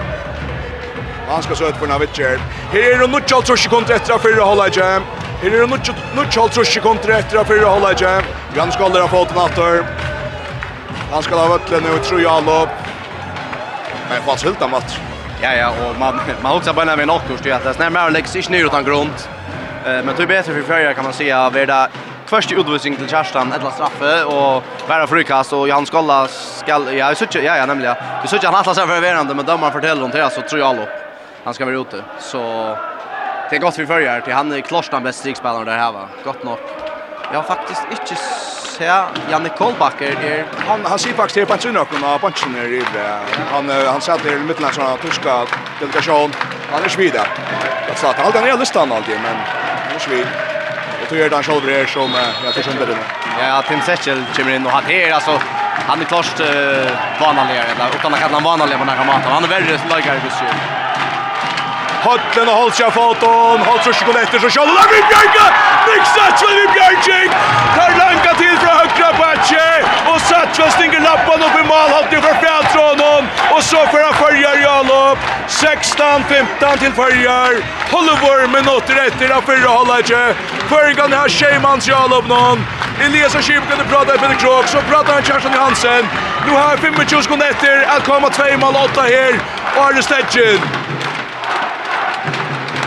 Han 1.28 1.42
ska 1.42 1.54
söt 1.54 1.76
för 1.76 1.86
Navitcher. 1.86 2.40
Här 2.72 2.94
är 2.94 2.98
det 2.98 3.06
nog 3.06 3.26
12 3.26 3.56
sekunder 3.56 3.94
efter 3.94 4.14
att 4.14 4.22
förra 4.22 4.44
hålla 4.44 4.68
jam. 4.68 5.02
Här 5.42 5.54
är 5.54 5.60
det 5.60 5.66
nog 6.16 6.32
12 6.32 6.64
sekunder 6.64 7.08
efter 7.08 7.38
att 7.38 7.46
förra 7.46 7.66
hålla 7.66 7.92
jam. 7.92 8.22
Jans 8.56 8.76
golla 8.76 9.00
har 9.00 9.08
fått 9.08 9.30
en 9.30 9.38
attor. 9.38 9.86
Han 11.12 11.22
ska 11.22 11.36
ha 11.36 11.48
vötlen 11.48 11.82
nu, 11.82 11.98
tror 11.98 12.20
jag, 12.20 12.44
lopp. 12.44 12.68
Men 14.10 14.22
fast 14.22 14.44
helt 14.44 14.62
amat. 14.62 15.00
Ja 15.42 15.54
ja, 15.54 15.68
och 15.68 15.98
man 15.98 16.20
man 16.42 16.52
hoppas 16.52 16.74
bara 16.74 16.96
med 16.96 17.06
något 17.06 17.26
knockar 17.26 17.54
att 17.56 17.64
det 17.64 17.74
snär 17.74 17.90
mer 17.90 18.10
läggs 18.10 18.36
inte 18.36 18.50
ner 18.50 18.64
utan 18.64 18.84
grund. 18.84 19.14
Eh 19.86 20.04
men 20.04 20.16
det 20.16 20.22
är 20.22 20.26
bättre 20.26 20.54
för 20.54 20.62
färja 20.62 20.94
kan 20.94 21.04
man 21.04 21.12
säga 21.12 21.50
värda 21.50 21.88
första 22.26 22.54
utvisning 22.54 22.96
till 22.96 23.08
Kerstan 23.08 23.52
ett 23.52 23.74
straffe 23.74 24.24
och 24.24 24.62
bara 24.88 25.06
frukast 25.06 25.52
och 25.52 25.68
Jan 25.68 25.86
Skolla 25.86 26.28
skall 26.28 26.96
ja 26.96 27.14
så 27.14 27.24
ja 27.32 27.56
ja 27.56 27.66
nämligen. 27.66 27.94
Du 28.22 28.28
såg 28.28 28.44
han 28.44 28.54
alla 28.54 28.74
sig 28.74 28.86
för 28.86 29.00
verande 29.00 29.34
men 29.34 29.44
domaren 29.46 29.72
fortäller 29.72 30.04
om 30.04 30.10
det 30.10 30.30
så 30.30 30.40
tror 30.40 30.60
jag 30.60 30.76
lopp. 30.76 30.88
Han 31.44 31.54
ska 31.54 31.64
vara 31.64 31.76
ute. 31.76 32.02
Så 32.18 32.38
det 33.50 33.56
är 33.56 33.60
gott 33.60 33.76
för 33.76 33.86
färja 33.86 34.20
till 34.20 34.32
han 34.32 34.52
är 34.52 34.60
klart 34.60 35.02
bäst 35.02 35.18
strikspelare 35.18 35.64
där 35.64 35.78
här 35.78 35.92
va. 35.92 36.08
Gott 36.24 36.44
nog. 36.44 36.58
Jag 37.32 37.38
har 37.38 37.42
faktiskt 37.42 37.82
inte 37.90 38.14
se 38.78 38.84
Janne 39.30 39.48
Kolbacker 39.48 40.16
där 40.22 40.44
han 40.66 40.80
han 40.84 40.98
ser 40.98 41.12
faktiskt 41.12 41.48
på 41.48 41.68
en 41.68 41.76
och 41.76 41.88
på 42.20 42.26
en 42.26 42.56
i 42.56 42.82
det. 42.94 43.18
han 43.52 43.70
han 43.70 44.00
satt 44.00 44.26
i 44.26 44.38
mitten 44.38 44.64
av 44.64 44.70
såna 44.70 44.96
tyska 44.96 45.46
delegation 45.80 46.32
han 46.72 46.84
är 46.84 46.88
svida 46.88 47.26
jag 47.88 47.98
sa 47.98 48.10
att 48.10 48.18
allt 48.18 48.34
han 48.34 48.44
är 48.44 48.58
listan 48.58 48.92
alltid 48.92 49.14
men 49.22 49.36
nu 49.92 49.98
svid 49.98 50.26
och 51.00 51.06
då 51.10 51.16
är 51.16 51.30
han 51.30 51.42
själv 51.42 51.66
där 51.66 51.86
som 51.86 52.10
jag 52.44 52.54
tror 52.54 52.62
som 52.62 52.76
det 52.76 52.98
ja 53.40 53.62
Tim 53.68 53.80
Setchel 53.80 54.24
kommer 54.36 54.54
in 54.54 54.66
och 54.66 54.72
han 54.72 54.90
är 54.90 55.12
alltså 55.12 55.40
han 55.88 56.00
är 56.00 56.04
klart 56.04 56.40
uh, 56.40 56.46
vanligare 57.20 57.66
eller 57.72 57.88
utan 57.94 58.14
att 58.14 58.20
kalla 58.20 58.34
han 58.34 58.44
vanligare 58.44 58.78
på 58.78 58.84
den 58.84 58.98
här 58.98 59.04
maten. 59.04 59.32
Han 59.32 59.44
är 59.44 59.48
värre 59.48 59.80
lagare 59.90 60.20
just 60.24 60.42
nu 60.42 60.87
Høtlen 61.98 62.48
og 62.48 62.56
holdt 62.60 62.76
seg 62.78 62.92
foten, 62.94 63.64
holdt 63.68 63.86
och 63.86 63.94
skjøkken 63.94 64.22
efter 64.22 64.38
så 64.38 64.48
kör 64.54 64.66
vi 64.92 65.00
Bjørke! 65.10 65.46
Nick 65.86 66.04
Satchel 66.14 66.54
vi 66.60 66.66
Bjørking! 66.76 67.30
Tar 67.76 67.90
lanka 68.02 68.34
til 68.38 68.54
fra 68.62 68.72
høyre 68.80 69.08
Apache, 69.08 69.66
og 70.10 70.20
Satchvel 70.28 70.70
stinger 70.76 71.00
lappan 71.00 71.42
upp 71.46 71.56
i 71.62 71.64
malhalten 71.72 72.22
för 72.22 72.36
fjelltrånen, 72.42 73.28
och 73.50 73.62
så 73.62 73.80
får 73.90 74.02
han 74.06 74.14
följa 74.14 74.54
Jalop. 74.64 75.18
16-15 75.48 76.78
til 76.78 76.92
følger. 76.92 77.52
Hollywood 77.92 78.50
minutter 78.56 78.96
etter 79.06 79.30
av 79.36 79.42
fyrre 79.48 79.68
holdet. 79.68 80.36
Förgan 80.68 81.12
har 81.12 81.28
Sheimans 81.28 81.88
Jalop 81.88 82.28
någon. 82.28 82.66
Elias 83.00 83.34
och 83.34 83.42
Kjip 83.42 83.62
kunde 83.70 83.84
prata 83.84 84.10
med 84.12 84.20
Fredrik 84.20 84.38
Krog, 84.38 84.68
så 84.68 84.78
pratar 84.90 85.12
han 85.12 85.22
Kjersson 85.22 85.52
Johansen. 85.52 86.08
Nu 86.46 86.52
har 86.52 86.76
25 86.76 87.22
sekunder 87.22 87.50
efter 87.50 87.86
att 87.96 88.04
komma 88.04 88.28
två 88.28 88.58
mål 88.58 88.74
åtta 88.84 89.02
här. 89.02 89.40
Och 89.76 89.84
Arne 89.86 90.02
Stetjen. 90.02 90.60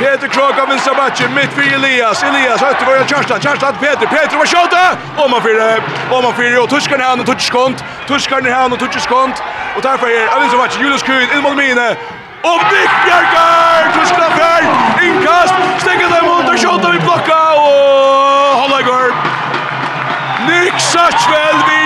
Peter 0.02 0.28
Kroka 0.28 0.66
vinstra 0.66 0.94
matchen, 0.94 1.34
mitt 1.36 1.54
för 1.54 1.74
Elias, 1.76 2.24
Elias 2.24 2.62
ötter 2.62 2.86
var 2.86 3.06
Kjärstad, 3.08 3.42
Kjärstad 3.44 3.74
Peter, 3.80 4.08
Peter 4.08 4.38
var 4.38 4.46
skjuta! 4.46 4.86
Och 5.22 5.30
man 5.30 5.42
fyra, 5.42 5.66
och 6.12 6.24
man 6.24 6.34
fyra, 6.34 6.62
och 6.64 6.70
tyskarna 6.70 7.04
han 7.04 7.20
och 7.20 7.26
tutskont, 7.26 7.84
tyskarna 8.08 8.50
han 8.56 8.74
och 8.74 8.80
tutskont, 8.80 9.44
och 9.76 9.82
därför 9.82 10.08
är 10.08 10.40
vinstra 10.40 10.58
matchen, 10.58 10.82
Julius 10.84 11.04
Kuhn, 11.04 11.28
in 11.36 11.42
mot 11.44 11.56
mine, 11.58 11.96
Och 12.52 12.64
Nick 12.74 12.92
Bjergar, 13.06 13.80
tyskna 13.98 14.28
för 14.38 14.62
inkast, 15.08 15.54
stänger 15.84 16.08
dem 16.14 16.26
mot 16.30 16.46
och 16.52 16.60
skjuta 16.64 16.92
vid 16.92 17.02
blocka, 17.02 17.42
och 17.64 18.52
hålla 18.62 18.80
i. 18.82 19.14
Nick 20.50 20.76
Satchvel, 20.94 21.58
vi 21.70 21.81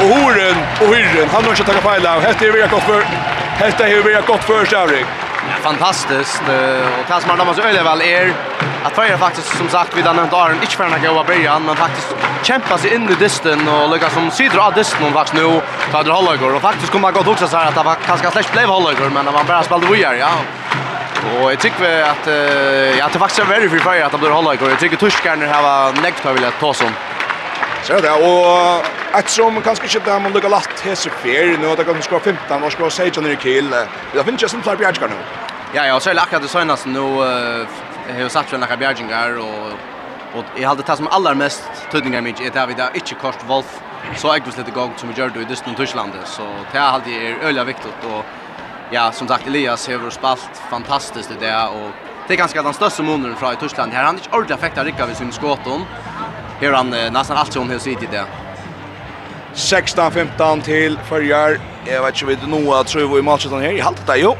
Och 0.00 0.06
Horen 0.06 0.56
och 0.80 0.96
Hyrren, 0.96 1.28
han 1.28 1.44
har 1.44 1.50
inte 1.50 1.64
tagit 1.64 1.82
fel 1.82 2.06
av. 2.06 2.20
Hette 2.20 2.46
är 2.46 2.52
vi 2.52 2.60
gott 2.60 2.82
för. 2.82 3.02
Hette 3.64 3.84
är 3.84 4.02
vi 4.02 4.12
gott 4.26 4.44
för 4.44 4.64
Stavrik. 4.64 5.06
Ja, 5.48 5.54
fantastiskt 5.62 6.42
och 7.00 7.06
tas 7.08 7.26
man 7.26 7.46
måste 7.46 7.62
öliga 7.62 7.84
väl 7.84 8.02
är 8.02 8.34
att 8.84 8.92
följa 8.92 9.18
faktiskt 9.18 9.56
som 9.56 9.68
sagt 9.68 9.96
vid 9.96 10.04
den 10.04 10.18
här 10.18 10.26
dagen 10.26 10.56
inte 10.62 10.76
förna 10.76 10.98
gå 10.98 11.24
början 11.24 11.62
men 11.66 11.76
faktiskt 11.76 12.16
kämpa 12.42 12.78
sig 12.78 12.94
in 12.94 13.10
i 13.10 13.14
disten 13.14 13.68
och 13.68 13.90
lycka 13.92 14.10
som 14.10 14.30
sidra 14.30 14.62
av 14.62 14.74
disten 14.74 15.06
och 15.06 15.12
faktiskt 15.12 15.34
nu 15.34 15.60
tar 15.92 16.04
det 16.04 16.12
hålla 16.12 16.36
går 16.36 16.54
och 16.54 16.62
faktiskt 16.62 16.92
kommer 16.92 17.12
gott 17.12 17.26
också 17.26 17.48
så 17.48 17.56
här 17.56 17.68
att 17.68 17.74
det 17.74 17.82
var 17.82 17.94
kanske 18.06 18.30
slash 18.30 18.52
blev 18.52 18.68
hålla 18.68 18.92
går 18.92 19.10
men 19.10 19.24
när 19.24 19.32
man 19.32 19.46
bara 19.46 19.62
spelade 19.62 19.86
vidare 19.92 20.16
ja 20.16 20.30
Och 21.42 21.52
jag 21.52 21.58
tycker 21.58 22.02
att 22.02 22.26
uh, 22.28 22.34
ja, 22.98 23.08
det 23.12 23.18
faktiskt 23.18 23.40
är 23.40 23.44
väldigt 23.44 23.82
för 23.82 24.02
att 24.02 24.12
de 24.12 24.20
blir 24.20 24.30
hålla 24.30 24.54
går. 24.54 24.68
Jag 24.68 24.78
tycker 24.78 24.96
tyskarna 24.96 25.46
har 25.54 26.02
negativt, 26.02 26.34
vill 26.34 26.42
jag 26.42 26.58
ta 26.60 26.74
som. 26.74 26.90
Så 27.84 28.00
det 28.04 28.10
og 28.12 28.88
ett 29.18 29.30
som 29.32 29.62
kanskje 29.62 29.88
ikke 29.88 30.04
det 30.06 30.16
man 30.22 30.32
lukker 30.32 30.52
latt 30.52 30.82
hese 30.84 31.10
fer 31.22 31.56
nå 31.58 31.74
det 31.78 31.86
kan 31.88 32.02
skåre 32.04 32.34
15 32.34 32.64
og 32.64 32.74
skåre 32.74 32.90
16 32.90 33.26
i 33.26 33.36
kill. 33.40 33.70
Det 34.14 34.24
finnes 34.24 34.42
ikke 34.42 34.52
som 34.52 34.62
flere 34.66 34.82
bjergskar 34.82 35.10
nå. 35.10 35.20
Ja, 35.74 35.86
ja, 35.86 36.00
så 36.00 36.10
er 36.10 36.18
det 36.18 36.22
akkurat 36.24 36.42
det 36.42 36.50
søgnast 36.50 36.86
nå 36.90 37.06
har 37.22 38.28
satt 38.28 38.50
for 38.50 38.58
noen 38.58 38.84
bjergskar 38.84 39.40
og 39.44 39.88
Og 40.30 40.44
jeg 40.54 40.66
hadde 40.68 40.84
tatt 40.86 41.00
som 41.00 41.08
aller 41.10 41.34
mest 41.34 41.64
tøtningar 41.90 42.22
mitt 42.22 42.38
er 42.38 42.52
det 42.54 42.66
vi 42.70 42.76
da 42.78 42.90
ikke 42.94 43.16
kort 43.18 43.40
Wolf 43.48 43.80
så 44.18 44.36
jeg 44.36 44.44
visste 44.46 44.62
litt 44.62 44.74
gang 44.74 44.92
som 44.98 45.10
vi 45.10 45.16
gjør 45.18 45.32
det 45.34 45.42
i 45.42 45.48
Dysten 45.50 45.74
og 45.74 45.80
Tysklandet 45.80 46.28
så 46.30 46.46
det 46.70 46.78
er 46.78 46.86
alltid 46.86 47.16
er 47.18 47.48
øyla 47.48 47.64
viktig 47.66 47.90
og 48.12 48.22
ja, 48.94 49.10
som 49.10 49.28
sagt 49.28 49.48
Elias 49.50 49.88
har 49.90 50.06
spalt 50.14 50.62
fantastisk 50.70 51.34
i 51.34 51.40
det 51.40 51.50
og 51.50 51.90
det 52.28 52.36
er 52.36 52.42
ganske 52.44 52.62
den 52.62 52.78
største 52.78 53.02
måneden 53.02 53.34
fra 53.36 53.52
i 53.56 53.58
Tyskland 53.58 53.92
her 53.92 54.06
han 54.06 54.20
er 54.20 54.22
ikke 54.22 54.36
ordentlig 54.38 54.56
effekt 54.56 54.78
av 54.78 54.86
Rikka 54.86 55.10
ved 55.10 55.18
sin 55.18 55.34
skåten 55.34 55.82
Här 56.60 56.72
han 56.72 56.90
nästan 56.90 57.36
allt 57.36 57.52
som 57.52 57.70
hon 57.70 57.80
sitter 57.80 58.06
det 58.10 58.24
16-15 59.54 60.62
til 60.62 60.98
Førjar. 61.08 61.58
Jeg 61.86 62.02
vet 62.02 62.22
ikke 62.22 62.32
inte 62.32 62.46
vid 62.46 62.64
Noah 62.64 62.84
tror 62.84 63.08
vi 63.14 63.18
i 63.18 63.22
matchen 63.22 63.60
her. 63.60 63.70
Jeg 63.70 63.84
halte 63.84 64.02
det 64.06 64.22
jo. 64.22 64.34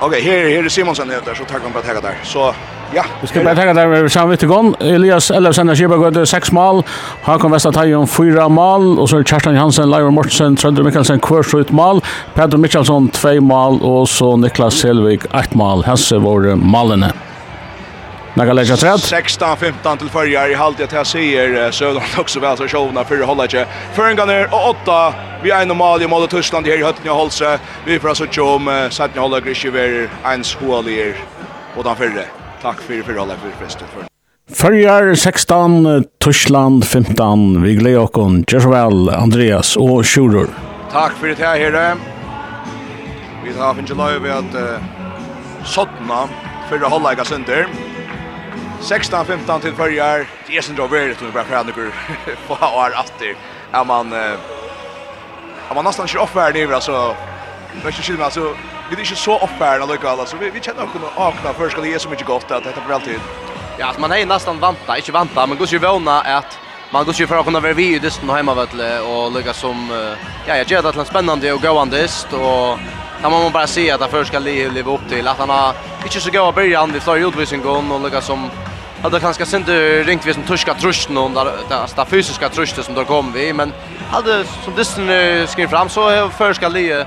Ok, 0.00 0.12
her, 0.12 0.48
her 0.48 0.64
er 0.64 0.68
Simonsen 0.68 1.10
ute 1.10 1.34
så 1.34 1.44
tackar 1.44 1.62
han 1.62 1.72
på 1.72 1.78
att 1.78 1.84
täcka 1.84 2.00
där. 2.00 2.14
Så 2.24 2.54
Ja. 2.94 3.04
Vi 3.20 3.26
skal 3.26 3.44
bare 3.44 3.54
tenke 3.54 3.74
der 3.74 4.02
vi 4.02 4.08
samvitt 4.08 4.42
igång. 4.42 4.74
Elias 4.80 5.30
Ellefsen 5.30 5.68
Elfsen 5.68 5.90
har 5.90 6.10
gjort 6.10 6.28
seks 6.28 6.52
mål. 6.52 6.82
Håkan 7.22 7.52
Westertajon 7.52 8.08
fyra 8.08 8.48
mål 8.48 8.98
Og 8.98 9.08
så 9.08 9.18
er 9.18 9.22
Kjerstan 9.22 9.54
Johansen, 9.54 9.90
Leivor 9.90 10.10
Mortensen, 10.10 10.56
Trondheim 10.56 10.84
Mikkelsen 10.84 11.20
Kvørsrut 11.20 11.70
mål. 11.70 12.02
Pedro 12.34 12.58
Mikkelsson 12.58 13.08
två 13.08 13.40
mål 13.40 13.78
Og 13.82 14.08
så 14.08 14.36
Niklas 14.36 14.74
Selvik 14.74 15.24
ett 15.34 15.54
mål. 15.54 15.84
Hasse 15.84 16.18
var 16.18 16.56
mallene. 16.56 17.12
Några 18.34 18.52
lägger 18.52 18.76
träd. 18.76 18.96
16-15 18.96 19.96
till 19.96 20.08
förjar 20.08 20.48
i 20.48 20.54
halvtid 20.54 20.84
att 20.84 20.92
jag 20.92 21.06
säger 21.06 21.70
Söderholm 21.70 22.04
också 22.18 22.40
väl 22.40 22.56
så 22.56 22.68
showna 22.68 23.04
för 23.04 23.22
hålla 23.22 23.44
inte. 23.44 23.66
Förringar 23.94 24.26
ner 24.26 24.54
och 24.54 24.70
åtta. 24.70 25.14
Vi 25.42 25.50
är 25.50 25.62
en 25.62 25.68
normal 25.68 26.02
i 26.02 26.06
målet 26.06 26.30
Tyskland 26.30 26.66
här 26.66 26.78
i 26.80 26.84
Höttinge 26.84 27.10
Holse. 27.10 27.58
Vi 27.86 27.98
får 27.98 28.14
så 28.14 28.26
tjå 28.26 28.48
om 28.48 28.88
Satne 28.90 29.20
Holla 29.20 29.40
Grishiver 29.40 30.08
en 30.24 30.44
skålier 30.44 31.16
och 31.76 31.84
den 31.84 31.96
förre. 31.96 32.24
Tack 32.62 32.80
för 32.80 33.02
för 33.02 33.12
alla 33.12 33.34
för 33.34 33.64
festen 33.64 33.88
för. 33.94 34.10
Förjar 34.54 35.14
16 35.14 36.04
Tyskland 36.24 36.84
15. 36.84 37.62
Vi 37.62 37.74
gleder 37.74 37.98
oss 37.98 38.44
Jesvel 38.52 39.08
Andreas 39.08 39.76
och 39.76 40.06
Sjurur. 40.06 40.46
Tack 40.92 41.12
för 41.12 41.28
det 41.28 41.38
här 41.38 41.58
herre. 41.58 41.96
Vi 43.44 43.58
har 43.58 43.74
finnit 43.74 43.90
lov 43.90 44.26
at 44.38 44.54
uh, 44.54 45.64
sottna 45.64 46.28
för 46.68 46.76
att 46.76 46.92
hålla 46.92 47.24
sig 47.24 47.36
16-15 48.80 49.60
till 49.60 49.72
förjar. 49.72 50.26
Det 50.46 50.56
är 50.56 50.62
sen 50.62 50.76
då 50.76 50.86
väl 50.86 51.08
det 51.08 51.32
bara 51.34 51.44
kan 51.44 51.66
du 51.66 51.72
få 52.46 52.54
år 52.54 52.94
efter. 53.00 53.36
Är 53.72 53.84
man 53.84 54.12
är 55.70 55.74
man 55.74 55.84
nästan 55.84 56.06
inte 56.06 56.18
offärd 56.18 56.54
nu 56.54 56.74
alltså. 56.74 57.16
Men 57.82 57.92
så 57.92 58.02
skiljer 58.02 58.24
alltså 58.24 58.54
vi 58.90 58.96
är 58.96 59.00
inte 59.00 59.16
så 59.16 59.38
offärd 59.38 59.82
alltså 59.82 60.08
alltså 60.08 60.36
vi 60.36 60.50
vi 60.50 60.60
känner 60.60 60.82
också 60.82 60.98
att 60.98 61.34
akna 61.34 61.52
för 61.52 61.68
ska 61.68 61.80
det 61.80 61.94
är 61.94 61.98
så 61.98 62.08
mycket 62.08 62.26
gott 62.26 62.50
att 62.50 62.64
detta 62.64 62.80
blir 62.86 62.94
alltid. 62.94 63.20
Ja, 63.78 63.86
alltså 63.86 64.00
man 64.00 64.12
är 64.12 64.26
nästan 64.26 64.58
vanta, 64.58 64.96
inte 64.96 65.12
vanta, 65.12 65.46
men 65.46 65.58
går 65.58 65.66
ju 65.66 65.78
vana 65.78 66.20
att 66.20 66.58
man 66.92 67.04
går 67.04 67.14
ju 67.14 67.26
för 67.26 67.36
att 67.36 67.44
kunna 67.44 67.60
vara 67.60 67.72
vid 67.72 68.04
just 68.04 68.22
nu 68.22 68.32
hemma 68.32 68.54
vet 68.54 68.74
och 69.02 69.32
lucka 69.32 69.52
som 69.52 69.90
ja, 70.46 70.56
jag 70.56 70.70
gör 70.70 70.82
det 70.82 70.92
till 70.92 71.04
spännande 71.04 71.52
och 71.52 71.62
gåande 71.62 72.08
och 72.32 72.78
Där 73.22 73.30
man 73.30 73.42
må 73.42 73.50
bara 73.50 73.66
se 73.66 73.90
att 73.90 74.00
det 74.00 74.08
först 74.08 74.28
ska 74.28 74.38
leva 74.38 74.94
upp 74.94 75.08
till 75.08 75.28
att 75.28 75.38
han 75.38 75.50
har 75.50 75.74
inte 76.02 76.20
så 76.20 76.30
goda 76.30 76.52
början 76.52 76.92
vid 76.92 77.02
flera 77.02 77.18
utvisningar 77.18 77.92
och 77.92 78.00
lucka 78.00 78.20
som 78.20 78.50
hade 79.02 79.20
kanske 79.20 79.46
synte 79.46 80.02
ringt 80.02 80.26
vi 80.26 80.34
som 80.34 80.42
tyska 80.42 80.74
trusten 80.74 81.18
och 81.18 81.30
där 81.30 81.96
där 81.96 82.04
fysiska 82.04 82.48
trusten 82.48 82.84
som 82.84 82.94
då 82.94 83.04
kom 83.04 83.32
vi 83.32 83.52
men 83.52 83.72
hade 84.10 84.44
som 84.44 84.74
det 84.74 84.84
skrev 85.48 85.68
fram 85.68 85.88
så 85.88 86.28
förska 86.28 86.68
lie 86.68 87.06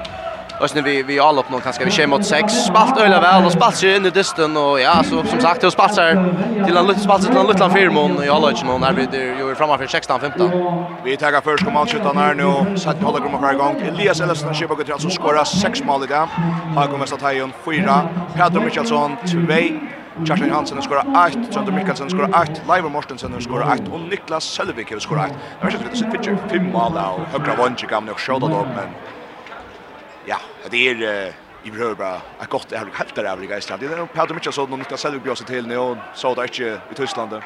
Och 0.62 0.70
sen 0.70 0.84
vi 0.84 1.04
vi 1.04 1.20
all 1.20 1.40
upp 1.40 1.50
någon 1.50 1.62
kanske 1.62 1.86
vi 1.86 1.92
kör 1.92 2.08
mot 2.08 2.26
6 2.26 2.54
spalt 2.54 2.98
öle 2.98 3.20
väl 3.20 3.46
och 3.46 3.52
spalt 3.52 3.76
sig 3.76 3.96
in 3.96 4.06
i 4.06 4.10
dysten 4.10 4.58
och 4.58 4.82
ja 4.82 5.04
så 5.04 5.24
som 5.24 5.40
sagt 5.40 5.62
det 5.62 5.72
spalt 5.72 5.94
sig 5.94 6.18
till 6.66 6.78
en 6.78 6.88
liten 6.88 7.04
spalt 7.04 7.28
till 7.28 7.38
en 7.38 7.48
liten 7.48 7.72
firmon 7.72 8.24
i 8.24 8.30
alla 8.30 8.50
inte 8.50 8.66
någon 8.66 8.82
när 8.82 8.94
vi 8.94 9.06
det 9.12 9.40
gör 9.40 9.56
framåt 9.56 9.80
för 9.80 9.88
16 9.88 10.20
15. 10.20 10.52
Vi 11.04 11.18
tar 11.18 11.42
först 11.42 11.66
kom 11.66 11.78
allt 11.78 12.16
när 12.16 12.34
nu 12.34 12.78
satt 12.78 13.02
hålla 13.02 13.20
grumma 13.20 13.40
för 13.40 13.54
igång. 13.54 13.82
Elias 13.82 14.22
Ellison 14.22 14.54
köper 14.54 14.76
går 14.76 14.84
till 14.84 15.12
skora 15.12 15.46
6 15.46 15.84
mål 15.84 16.04
i 16.04 16.08
dag. 16.08 16.28
Har 16.76 16.88
kommit 16.88 17.02
att 17.02 17.10
ta 17.10 17.16
Statajon 17.16 17.54
4, 17.66 18.10
Pedro 18.36 18.62
Michelsson 18.62 19.18
2 19.32 19.38
Kjartan 20.26 20.52
Hansen 20.52 20.78
har 20.78 20.84
skorat 20.84 21.08
8, 21.08 21.52
Trond 21.54 21.74
Mikkelsen 21.74 22.06
har 22.06 22.10
skorat 22.10 22.50
8, 22.50 22.62
Leiver 22.74 22.90
Mortensen 22.90 23.34
har 23.34 23.40
skorat 23.40 23.80
8 23.82 23.92
och 23.92 24.00
Niklas 24.00 24.44
Selvik 24.44 24.92
har 24.92 25.00
skorat 25.00 25.32
8. 25.32 25.40
Det 25.62 25.68
är 25.68 25.84
inte 25.84 25.98
så 25.98 26.06
pitcher 26.06 26.38
fem 26.50 26.72
mål 26.72 26.98
av 26.98 27.26
högra 27.26 27.56
vånchen 27.56 27.90
kan 27.90 28.10
och 28.10 28.20
skjuta 28.20 28.40
då 28.40 28.68
men 28.76 28.88
ja, 30.26 30.38
det 30.70 30.90
är 30.90 31.34
i 31.64 31.72
behöver 31.72 31.96
bara 31.96 32.16
ett 32.16 32.50
gott 32.50 32.72
är 32.72 32.78
helt 32.78 33.16
där 33.16 33.24
övriga 33.24 33.58
i 33.58 33.62
stadion. 33.62 33.92
Det 33.92 33.98
är 33.98 34.06
Peter 34.06 34.34
Mikkelsson 34.34 34.74
och 34.74 34.80
Niklas 34.80 35.02
Selvik 35.02 35.24
bjöd 35.24 35.38
sig 35.38 35.48
till 35.48 35.68
nu 35.68 35.78
och 35.78 35.98
så 36.14 36.36
där 36.36 36.44
inte 36.44 36.64
i 36.92 36.96
Tyskland. 36.96 37.42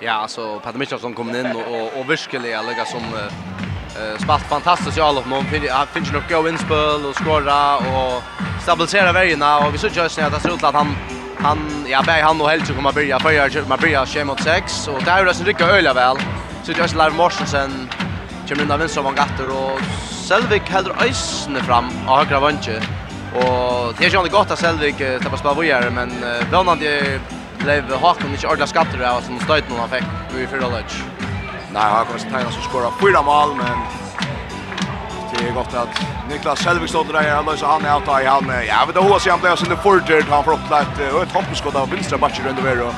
Ja, 0.00 0.12
alltså 0.12 0.60
Peter 0.60 0.78
Mikkelsson 0.78 1.14
kom 1.14 1.30
in 1.30 1.46
och 1.46 2.00
och 2.00 2.10
verkligen 2.10 2.66
lägga 2.66 2.84
som 2.84 3.00
eh 3.00 4.18
spalt 4.18 4.42
fantastiskt 4.42 4.98
i 4.98 5.00
alla 5.00 5.22
mån. 5.26 5.44
Han 5.70 5.86
finns 5.86 6.12
nog 6.12 6.22
gå 6.30 6.48
inspel 6.48 7.06
och 7.08 7.14
skora 7.14 7.76
och 7.76 8.22
stabilisera 8.62 9.12
vägarna 9.12 9.58
och 9.58 9.74
vi 9.74 9.78
såg 9.78 9.90
just 9.90 10.18
nu 10.18 10.24
att 10.24 10.32
det 10.32 10.40
ser 10.40 10.54
ut 10.54 10.64
att 10.64 10.74
han 10.74 10.96
han 11.42 11.86
ja 11.88 12.02
bär 12.06 12.22
han 12.22 12.40
och 12.40 12.50
Helge 12.50 12.74
kommer 12.74 12.92
börja 12.92 13.18
förra 13.18 13.68
man 13.68 13.78
börjar 13.80 14.06
schema 14.06 14.36
6 14.36 14.88
och 14.88 15.02
där 15.04 15.18
är 15.18 15.24
det 15.24 15.34
så 15.34 15.44
rycka 15.44 15.66
öliga 15.66 15.94
väl. 15.94 16.16
Så 16.62 16.72
just 16.72 16.94
är 16.94 16.94
Live 16.94 17.10
Morsensen 17.10 17.88
kommer 18.48 18.60
undan 18.60 18.78
vänster 18.78 19.02
man 19.02 19.14
gatter 19.14 19.50
och 19.50 19.80
Selvik 20.28 20.62
häller 20.62 20.94
ösne 21.08 21.60
fram 21.60 21.90
av 22.06 22.18
högra 22.18 22.40
vänster. 22.40 22.82
Och 23.34 23.94
det 23.98 24.06
är 24.06 24.10
ju 24.10 24.18
inte 24.18 24.30
gott 24.30 24.50
att 24.50 24.58
Selvik 24.58 24.98
tappar 25.22 25.36
spel 25.36 25.60
vidare 25.60 25.90
men 25.90 26.10
vånande 26.52 27.20
blev 27.58 27.94
Hakon 28.00 28.30
inte 28.30 28.46
ordla 28.46 28.66
skatter 28.66 28.98
där 28.98 29.20
som 29.20 29.40
stöt 29.40 29.68
någon 29.68 29.80
han 29.80 29.88
fick 29.88 30.04
nu 30.34 30.42
i 30.42 30.46
förra 30.46 30.68
lunch. 30.68 31.02
Nej, 31.72 31.82
Hakon 31.82 32.18
ska 32.18 32.30
ta 32.30 32.46
och 32.46 32.52
skora 32.52 32.90
fyra 33.02 33.22
mål 33.22 33.56
men 33.56 33.78
Det 35.38 35.48
är 35.48 35.52
gott 35.52 35.74
att 35.74 35.88
Niklas 36.28 36.58
Selvigstad 36.58 37.04
där 37.12 37.34
han 37.34 37.44
löser 37.46 37.66
han 37.66 37.84
är 37.84 37.98
ute 37.98 38.10
han. 38.10 38.66
Ja, 38.66 38.82
men 38.86 38.94
då 38.94 39.00
hos 39.00 39.26
han 39.26 39.40
blev 39.40 39.56
sin 39.56 39.76
forward 39.76 40.24
han 40.30 40.44
får 40.44 40.52
upp 40.52 40.70
ett 40.70 41.22
ett 41.22 41.32
hoppskott 41.32 41.74
av 41.74 41.90
vänstra 41.90 42.18
backen 42.18 42.44
runt 42.46 42.58
över. 42.58 42.92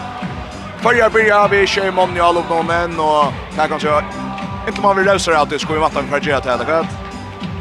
Förra 0.82 1.10
börja 1.10 1.48
vi 1.48 1.66
kör 1.66 1.90
mån 1.92 2.16
i 2.16 2.20
alla 2.20 2.42
de 2.48 2.66
män 2.66 3.00
och 3.00 3.24
där 3.56 3.68
kanske 3.68 4.02
inte 4.68 4.80
man 4.80 4.96
vill 4.96 5.06
lösa 5.06 5.30
det 5.30 5.40
att 5.40 5.50
det 5.50 5.58
ska 5.58 5.72
ju 5.72 5.78
vatten 5.78 6.08
för 6.08 6.16
att 6.16 6.44
det. 6.44 6.86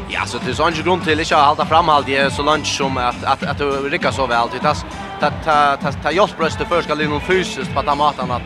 Ja, 0.08 0.26
så 0.26 0.38
det 0.38 0.50
är 0.50 0.54
sån 0.54 0.72
grund 0.72 1.04
till 1.04 1.20
att 1.20 1.30
hålla 1.30 1.66
fram 1.66 1.88
allt 1.88 2.06
det 2.06 2.32
så 2.32 2.42
långt 2.42 2.66
som 2.66 2.96
att 2.96 3.24
att 3.24 3.42
att 3.42 3.60
rycka 3.90 4.12
så 4.12 4.26
väl 4.26 4.48
Det 4.52 4.58
tas 4.58 4.84
ta 5.20 5.30
ta 5.76 5.92
ta 5.92 6.10
hjälpröster 6.10 6.64
för 6.64 6.82
ska 6.82 6.94
det 6.94 7.08
någon 7.08 7.20
fysiskt 7.20 7.74
på 7.74 7.80
att 7.80 7.98
matan 7.98 8.30
att 8.30 8.42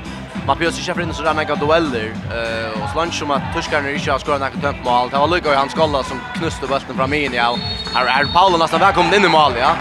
man 0.46 0.58
bjöd 0.58 0.74
sig 0.74 1.02
in 1.02 1.14
så 1.14 1.22
där 1.22 1.34
mega 1.34 1.54
dueller 1.54 2.12
eh 2.30 2.82
och 2.82 2.90
slant 2.90 3.14
som 3.14 3.30
att 3.30 3.42
tuskarna 3.54 3.90
inte 3.90 4.10
har 4.12 4.18
skorat 4.18 4.40
något 4.40 4.62
tempo 4.62 4.90
mål. 4.90 5.10
Det 5.10 5.18
var 5.18 5.28
Lucas 5.28 5.56
han 5.56 5.68
skalla 5.68 6.02
som 6.02 6.20
knuste 6.36 6.66
bollen 6.66 6.96
fram 6.96 7.12
in 7.12 7.32
ja. 7.32 7.56
Här 7.94 8.06
är 8.06 8.24
Paolo 8.34 8.56
nästan 8.58 8.80
välkommen 8.80 9.14
in 9.14 9.24
i 9.24 9.28
mål 9.28 9.52
ja. 9.58 9.72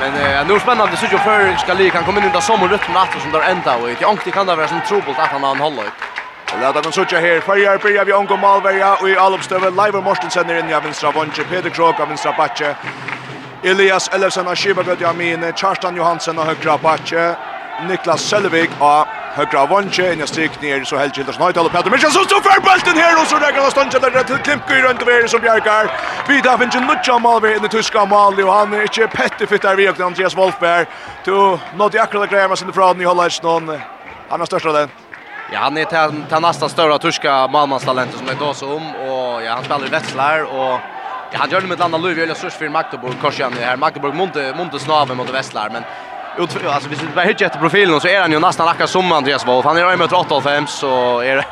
Men 0.00 0.12
eh 0.14 0.46
nu 0.48 0.60
spännande 0.60 0.96
så 0.96 1.06
ju 1.06 1.18
för 1.18 1.56
ska 1.56 1.74
lika 1.74 1.96
kan 1.96 2.04
komma 2.04 2.20
in 2.26 2.32
där 2.32 2.40
som 2.40 2.68
rytmen 2.68 2.96
att 2.96 3.22
som 3.22 3.32
där 3.32 3.40
ända 3.40 3.76
och 3.76 3.88
jag 3.88 4.10
antar 4.10 4.30
kan 4.30 4.46
det 4.46 4.56
vara 4.56 4.68
som 4.68 4.80
trubbelt 4.88 5.18
att 5.18 5.28
han 5.28 5.42
har 5.42 5.56
hållit. 5.56 5.92
Og 6.54 6.60
lata 6.60 6.82
kan 6.82 6.92
søkja 6.92 7.20
her, 7.20 7.40
fyrir 7.40 7.78
byrja 7.82 8.04
vi 8.04 8.12
ongo 8.12 8.36
Malverja 8.36 8.92
og 9.00 9.08
i 9.10 9.16
allopstøve, 9.18 9.70
Leivor 9.74 10.02
Morstensen 10.06 10.50
er 10.50 10.60
inne 10.60 10.70
i 10.70 10.80
vinstra 10.84 11.10
vondje, 11.10 11.44
Peter 11.50 11.70
Krok 11.70 12.00
av 12.00 12.08
vinstra 12.08 12.32
batje, 12.36 12.74
Elias 13.64 14.08
Ellefsen 14.12 14.46
av 14.46 14.54
Kiva 14.54 14.82
Gødja 14.82 15.08
Amine, 15.10 15.52
Kjarstan 15.52 15.96
Johansen 15.96 16.38
av 16.38 16.46
høyre 16.46 16.78
batje, 16.78 17.24
Niklas 17.88 18.22
Selvig 18.30 18.70
av 18.80 19.08
högra 19.34 19.62
av 19.62 19.68
vanche, 19.68 20.12
en 20.12 20.18
jag 20.18 20.28
stryk 20.28 20.62
ner 20.62 20.84
så 20.84 20.96
helt 20.96 21.16
Gildas 21.16 21.38
Neutal 21.38 21.66
och 21.66 21.72
Petter 21.72 21.90
Michelsson 21.90 22.24
så 22.28 22.40
för 22.40 22.60
bulten 22.60 22.96
här 23.02 23.20
och 23.20 23.26
så 23.26 23.36
han 23.36 23.70
Stancha 23.70 23.98
där 23.98 24.24
till 24.24 24.36
Klimke 24.36 24.82
runt 24.82 25.02
över 25.02 25.26
som 25.26 25.40
bjärkar. 25.40 25.90
Vida 26.28 26.58
finns 26.58 26.74
en 26.74 26.86
lucka 26.86 27.18
mål 27.18 27.44
i 27.46 27.58
den 27.58 27.68
tyska 27.68 28.04
mål 28.04 28.40
och 28.40 28.52
han 28.52 28.72
är 28.72 28.82
inte 28.82 29.06
petter 29.06 29.46
för 29.46 29.58
där 29.58 29.76
vi 29.76 29.88
och 29.88 30.00
Andreas 30.00 30.36
Wolfberg. 30.36 30.86
Du 31.24 31.58
nådde 31.76 32.02
akkurat 32.02 32.30
grejer 32.30 32.48
med 32.48 32.58
sin 32.58 32.72
från 32.72 33.00
i 33.00 33.04
Hollands 33.04 33.42
någon. 33.42 33.80
Han 34.28 34.40
har 34.40 34.46
största 34.46 34.72
den. 34.72 34.88
Ja, 35.52 35.58
han 35.58 35.76
är 35.76 35.84
till, 35.84 36.24
till 36.28 36.38
nästa 36.38 36.68
större 36.68 36.98
tyska 36.98 37.48
malmanstalentet 37.48 38.18
som 38.18 38.26
det 38.26 38.34
går 38.34 38.52
så 38.52 38.76
om 38.76 38.94
och 38.94 39.42
ja, 39.42 39.52
han 39.54 39.64
spelar 39.64 39.86
i 39.86 39.90
Wetzlar 39.90 40.42
och 40.42 40.80
ja, 41.32 41.38
han 41.38 41.50
gör 41.50 41.60
det 41.60 41.66
med 41.66 41.78
landa 41.78 41.98
Löwe 41.98 42.22
eller 42.22 42.34
Surs 42.34 42.54
för 42.54 42.68
Magdeburg 42.68 43.20
korsjan 43.20 43.52
här 43.60 43.76
Magdeburg 43.76 44.14
Monte, 44.14 44.54
Monte 44.56 44.78
snaven 44.78 45.16
mot 45.16 45.30
Wetzlar 45.30 45.70
men 45.70 45.82
ut 46.38 46.66
alltså 46.66 46.88
vi 46.88 46.96
sitter 46.96 47.20
hittar 47.24 47.46
efter 47.46 47.58
profilen 47.58 48.00
så 48.00 48.08
är 48.08 48.20
han 48.20 48.32
ju 48.32 48.38
nästan 48.38 48.68
lika 48.72 48.86
som 48.86 49.12
Andreas 49.12 49.46
Wolf. 49.46 49.64
Han 49.66 49.76
är 49.76 49.90
ju 49.90 49.96
med 49.96 50.12
85 50.12 50.66
så 50.66 51.20
är 51.20 51.46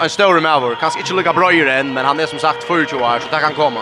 en 0.00 0.10
stor 0.10 0.40
med. 0.40 0.76
Kanske 0.80 1.00
inte 1.00 1.14
lika 1.14 1.32
bra 1.32 1.52
ju 1.52 1.68
än 1.68 1.94
men 1.94 2.04
han 2.04 2.20
är 2.20 2.26
som 2.26 2.38
sagt 2.38 2.64
40 2.64 2.94
år 2.94 3.18
så 3.18 3.36
det 3.36 3.40
kan 3.40 3.54
komma. 3.54 3.80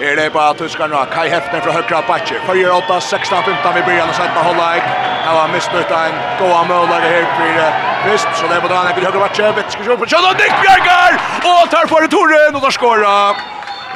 Är 0.00 0.16
det 0.16 0.32
bara 0.32 0.54
tyskarna 0.54 1.00
nu? 1.00 1.10
Kai 1.14 1.28
Hefner 1.28 1.60
från 1.60 1.74
högra 1.74 2.02
backen. 2.08 2.36
Följer 2.46 2.70
8, 2.76 3.00
16, 3.00 3.42
15 3.42 3.72
vi 3.74 3.82
börjar 3.82 4.08
och 4.08 4.14
sätta 4.14 4.40
hålla 4.42 4.76
i. 4.76 4.80
Här 5.24 5.34
var 5.34 5.48
missnöjt 5.54 5.90
en 5.90 6.12
goa 6.38 6.64
målare 6.64 7.06
här 7.14 7.24
för 7.36 8.10
visst 8.10 8.28
Så 8.34 8.46
det 8.46 8.54
är 8.54 8.60
på 8.60 8.68
den 8.68 8.76
här 8.76 8.94
högra 8.94 9.28
Ska 9.34 9.52
Vetskar 9.52 9.96
på 9.96 10.06
Kjölland. 10.06 10.36
Dick 10.36 10.54
Bjergar! 10.62 11.12
Och 11.48 11.70
tar 11.70 11.86
för 11.86 12.08
Torren 12.08 12.54
och 12.56 12.60
där 12.60 12.70
skorar. 12.70 13.36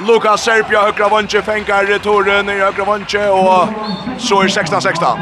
Lukas 0.01 0.45
Serpia 0.45 0.83
högra 0.83 1.09
vånche 1.09 1.43
fänkar 1.43 1.85
returen 1.85 2.49
i 2.49 2.59
högra 2.59 2.85
vånche 2.85 3.29
och 3.29 3.69
så 4.19 4.43
är 4.43 4.49
16-16. 4.49 5.19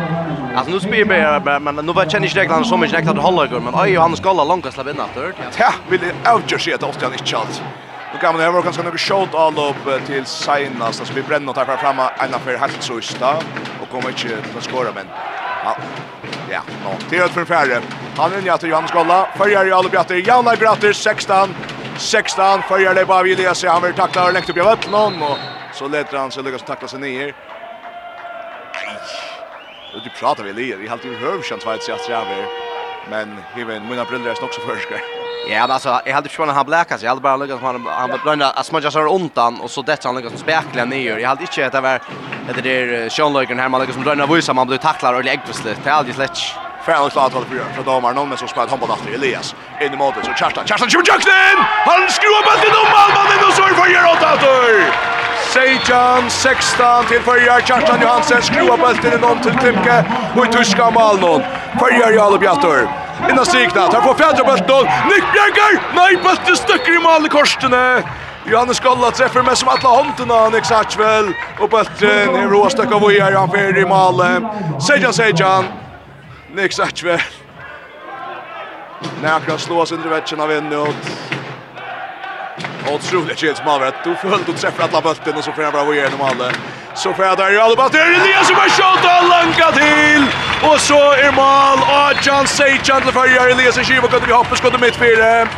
Alltså 0.57 0.73
nu 0.73 0.81
spelar 0.81 1.17
jag 1.17 1.43
bara 1.43 1.61
men 1.61 1.75
nu 1.75 1.93
vet 1.93 2.13
jag 2.13 2.25
inte 2.25 2.41
riktigt 2.41 2.67
så 2.67 2.77
mycket 2.77 3.09
att 3.09 3.19
hålla 3.19 3.47
går 3.47 3.61
men 3.61 3.75
oj 3.75 3.97
han 3.97 4.17
skalla 4.17 4.45
långt 4.45 4.73
släppa 4.73 4.91
in 4.91 5.01
efter. 5.01 5.35
Ja, 5.59 5.73
vill 5.89 6.01
det 6.01 6.33
outjer 6.33 6.59
sig 6.59 6.73
att 6.73 6.83
Oskar 6.83 7.07
inte 7.13 7.25
chans. 7.25 7.63
Nu 8.13 8.19
kan 8.21 8.37
man 8.37 8.55
det 8.55 8.63
ganska 8.63 8.83
några 8.83 8.99
shot 8.99 9.35
all 9.35 9.59
upp 9.59 10.07
till 10.07 10.27
Sainas 10.27 10.97
så 10.97 11.15
vi 11.15 11.23
bränner 11.23 11.53
tar 11.53 11.65
fram 11.65 11.79
framme 11.79 12.03
en 12.19 12.35
affär 12.35 12.59
helt 12.59 12.83
så 12.83 12.99
ista 12.99 13.37
och 13.83 13.91
kommer 13.91 14.09
inte 14.09 14.37
att 14.59 14.65
skåra 14.65 14.89
men 14.95 15.07
ja. 15.65 15.77
Ja, 16.51 16.61
nå. 16.85 16.91
Det 17.11 17.17
är 17.17 17.25
ett. 17.77 17.85
Han 18.17 18.33
är 18.33 18.43
nere 18.43 18.59
till 18.59 18.69
Johan 18.69 18.89
Skalla. 18.89 19.29
Följer 19.37 19.67
i 19.67 19.73
alla 19.73 19.89
bjatter. 19.89 20.29
Janna 20.29 20.55
Gratter 20.55 20.93
16. 20.93 21.55
16 21.99 22.63
följer 22.63 22.95
det 22.95 23.05
bara 23.07 23.23
vid 23.23 23.39
det 23.39 23.57
han 23.69 23.83
vill 23.83 23.95
tackla 23.95 24.27
och 24.27 24.33
lägga 24.33 24.47
upp 24.47 24.57
i 24.57 24.61
vattnet 24.61 25.23
och 25.23 25.39
så 25.73 25.89
letar 25.89 26.19
han 26.19 26.31
sig 26.31 26.43
lyckas 26.43 26.63
tackla 26.63 26.89
sig 26.89 27.01
ner. 27.01 27.25
Nej. 27.25 27.35
Du 30.05 30.11
pratar 30.21 30.45
väl 30.45 30.59
har 30.87 30.93
alltid 30.93 31.13
hört 31.13 31.23
i 31.23 31.25
hövskan 31.25 31.59
sig 31.61 31.95
att 31.95 32.09
jag 32.09 32.21
över. 32.21 32.47
Men 33.11 33.39
även 33.57 33.89
mina 33.89 34.05
bröder 34.05 34.31
är 34.31 34.45
också 34.45 34.61
förskar. 34.61 35.01
Ja, 35.51 35.61
men 35.61 35.71
alltså 35.71 36.01
jag 36.05 36.13
hade 36.13 36.29
försvunnit 36.29 36.55
han 36.55 36.67
bläkas. 36.67 37.03
Jag 37.03 37.09
hade 37.09 37.21
bara 37.21 37.37
lyckats 37.37 37.63
han 37.63 37.87
han 37.87 38.19
blunda 38.23 38.51
att 38.51 38.67
smudga 38.67 38.91
sig 38.91 39.03
undan 39.03 39.61
och 39.61 39.71
så 39.71 39.83
det 39.83 40.05
han 40.05 40.17
lyckas 40.17 40.41
spekla 40.41 40.85
ner. 40.85 41.19
Jag 41.19 41.29
hade 41.29 41.41
inte 41.41 41.67
att 41.67 41.73
det 41.73 41.81
var 41.81 42.01
det 42.55 42.61
där 42.61 43.09
Sean 43.09 43.33
Logan 43.33 43.59
här 43.59 43.69
man 43.69 43.81
lyckas 43.81 43.95
som 43.95 44.03
blunda 44.03 44.27
visa 44.27 44.53
man 44.53 44.67
blev 44.67 44.79
tacklad 44.79 45.15
och 45.15 45.25
lägg 45.25 45.41
sig. 45.47 45.77
Det 45.85 45.91
är 45.91 45.95
alldeles 45.95 46.19
lätt. 46.19 46.66
Färjan 46.87 47.11
slår 47.11 47.23
avtalet 47.23 47.49
för 47.49 47.77
så 47.77 47.83
domar 47.91 48.13
någon 48.15 48.29
men 48.29 48.39
så 48.39 48.47
spelar 48.49 48.69
han 48.69 48.79
på 48.79 48.87
natten 48.87 49.15
Elias 49.15 49.55
in 49.81 49.93
i 49.95 49.97
målet 49.97 50.25
så 50.25 50.33
Kerstan 50.41 50.67
Kerstan 50.67 50.91
skjuter 50.91 51.13
jakten 51.13 51.57
han 51.89 52.03
skruvar 52.17 52.43
bollen 52.49 52.75
om 52.83 52.89
målmannen 52.97 53.41
och 53.49 53.55
så 53.57 53.63
är 53.63 53.75
för 53.79 53.87
gör 53.95 54.07
åt 54.13 54.23
åter 54.33 54.75
Sejan 55.53 56.31
16 56.31 57.05
till 57.09 57.21
Färjar 57.21 57.61
Kerstan 57.61 58.01
Johansson 58.01 58.43
skruvar 58.43 58.77
bollen 58.77 59.25
om 59.25 59.39
till 59.39 59.57
Klimke 59.61 60.05
och 60.37 60.47
i 60.47 60.49
tyska 60.49 60.91
målnon 60.91 61.43
Färjar 61.81 62.13
i 62.13 62.19
alla 62.19 62.39
bjattor 62.39 62.89
Inna 63.31 63.45
sikna, 63.45 63.89
tar 63.89 64.01
på 64.01 64.15
fjärde 64.15 64.45
bulten. 64.45 64.85
Nick 65.11 65.25
Bjerger! 65.33 65.73
Nej, 65.95 66.17
bulten 66.17 66.57
stöcker 66.57 66.97
i 66.97 67.03
mål 67.03 67.27
i 67.27 67.29
korsene. 67.29 68.03
Johannes 68.51 68.81
Golla 68.81 69.11
träffar 69.11 69.43
med 69.43 69.59
som 69.59 69.69
alla 69.69 69.89
håndtena 69.89 70.49
Nick 70.49 70.65
Satchwell. 70.65 71.35
Och 71.61 71.69
bulten 71.69 72.37
i 72.37 72.47
råstöck 72.47 72.93
av 72.93 73.01
Vojar, 73.01 73.33
han 73.33 73.51
fer 73.51 73.79
i 73.79 73.85
mål. 73.85 74.23
Sejan, 74.81 75.13
Sejan. 75.13 75.65
Nick 76.55 76.73
Satchwell. 76.73 77.17
väl. 77.17 77.21
Näkra 79.23 79.59
slås 79.59 79.93
under 79.93 80.09
vetchen 80.09 80.41
av 80.41 80.53
en 80.53 80.73
ut. 80.73 80.97
Otroligt 82.91 83.39
chans 83.39 83.63
Malvert. 83.65 83.95
Du 84.05 84.15
följt 84.15 84.49
och 84.49 84.57
träffar 84.57 84.85
alla 84.85 85.01
bulten 85.01 85.35
och 85.37 85.45
så 85.45 85.53
får 85.53 85.63
han 85.63 85.73
bara 85.73 85.85
gå 85.85 85.95
igenom 85.95 86.21
alla. 86.21 86.53
Så 86.95 87.15
får 87.15 87.25
jag 87.25 87.37
där 87.37 87.53
i 87.55 87.59
alla 87.59 87.77
bulten. 87.77 88.01
Elias 88.01 88.47
som 88.47 88.57
har 88.57 88.69
skjutit 88.69 89.23
och 89.23 89.29
lankat 89.29 89.75
till. 89.75 90.25
Och 90.71 90.81
så 90.81 91.13
är 91.13 91.33
mål. 91.33 91.79
Och 91.97 92.27
John 92.27 92.47
Seichan 92.47 93.03
till 93.03 93.13
färjar. 93.13 93.49
Elias 93.49 93.79
och 93.79 93.85
Kiva 93.85 94.09
kunde 94.09 94.27
vi 94.27 94.33
hoppas 94.33 94.61
kunde 94.61 94.79
mitt 94.79 94.97
fyra. 94.97 95.49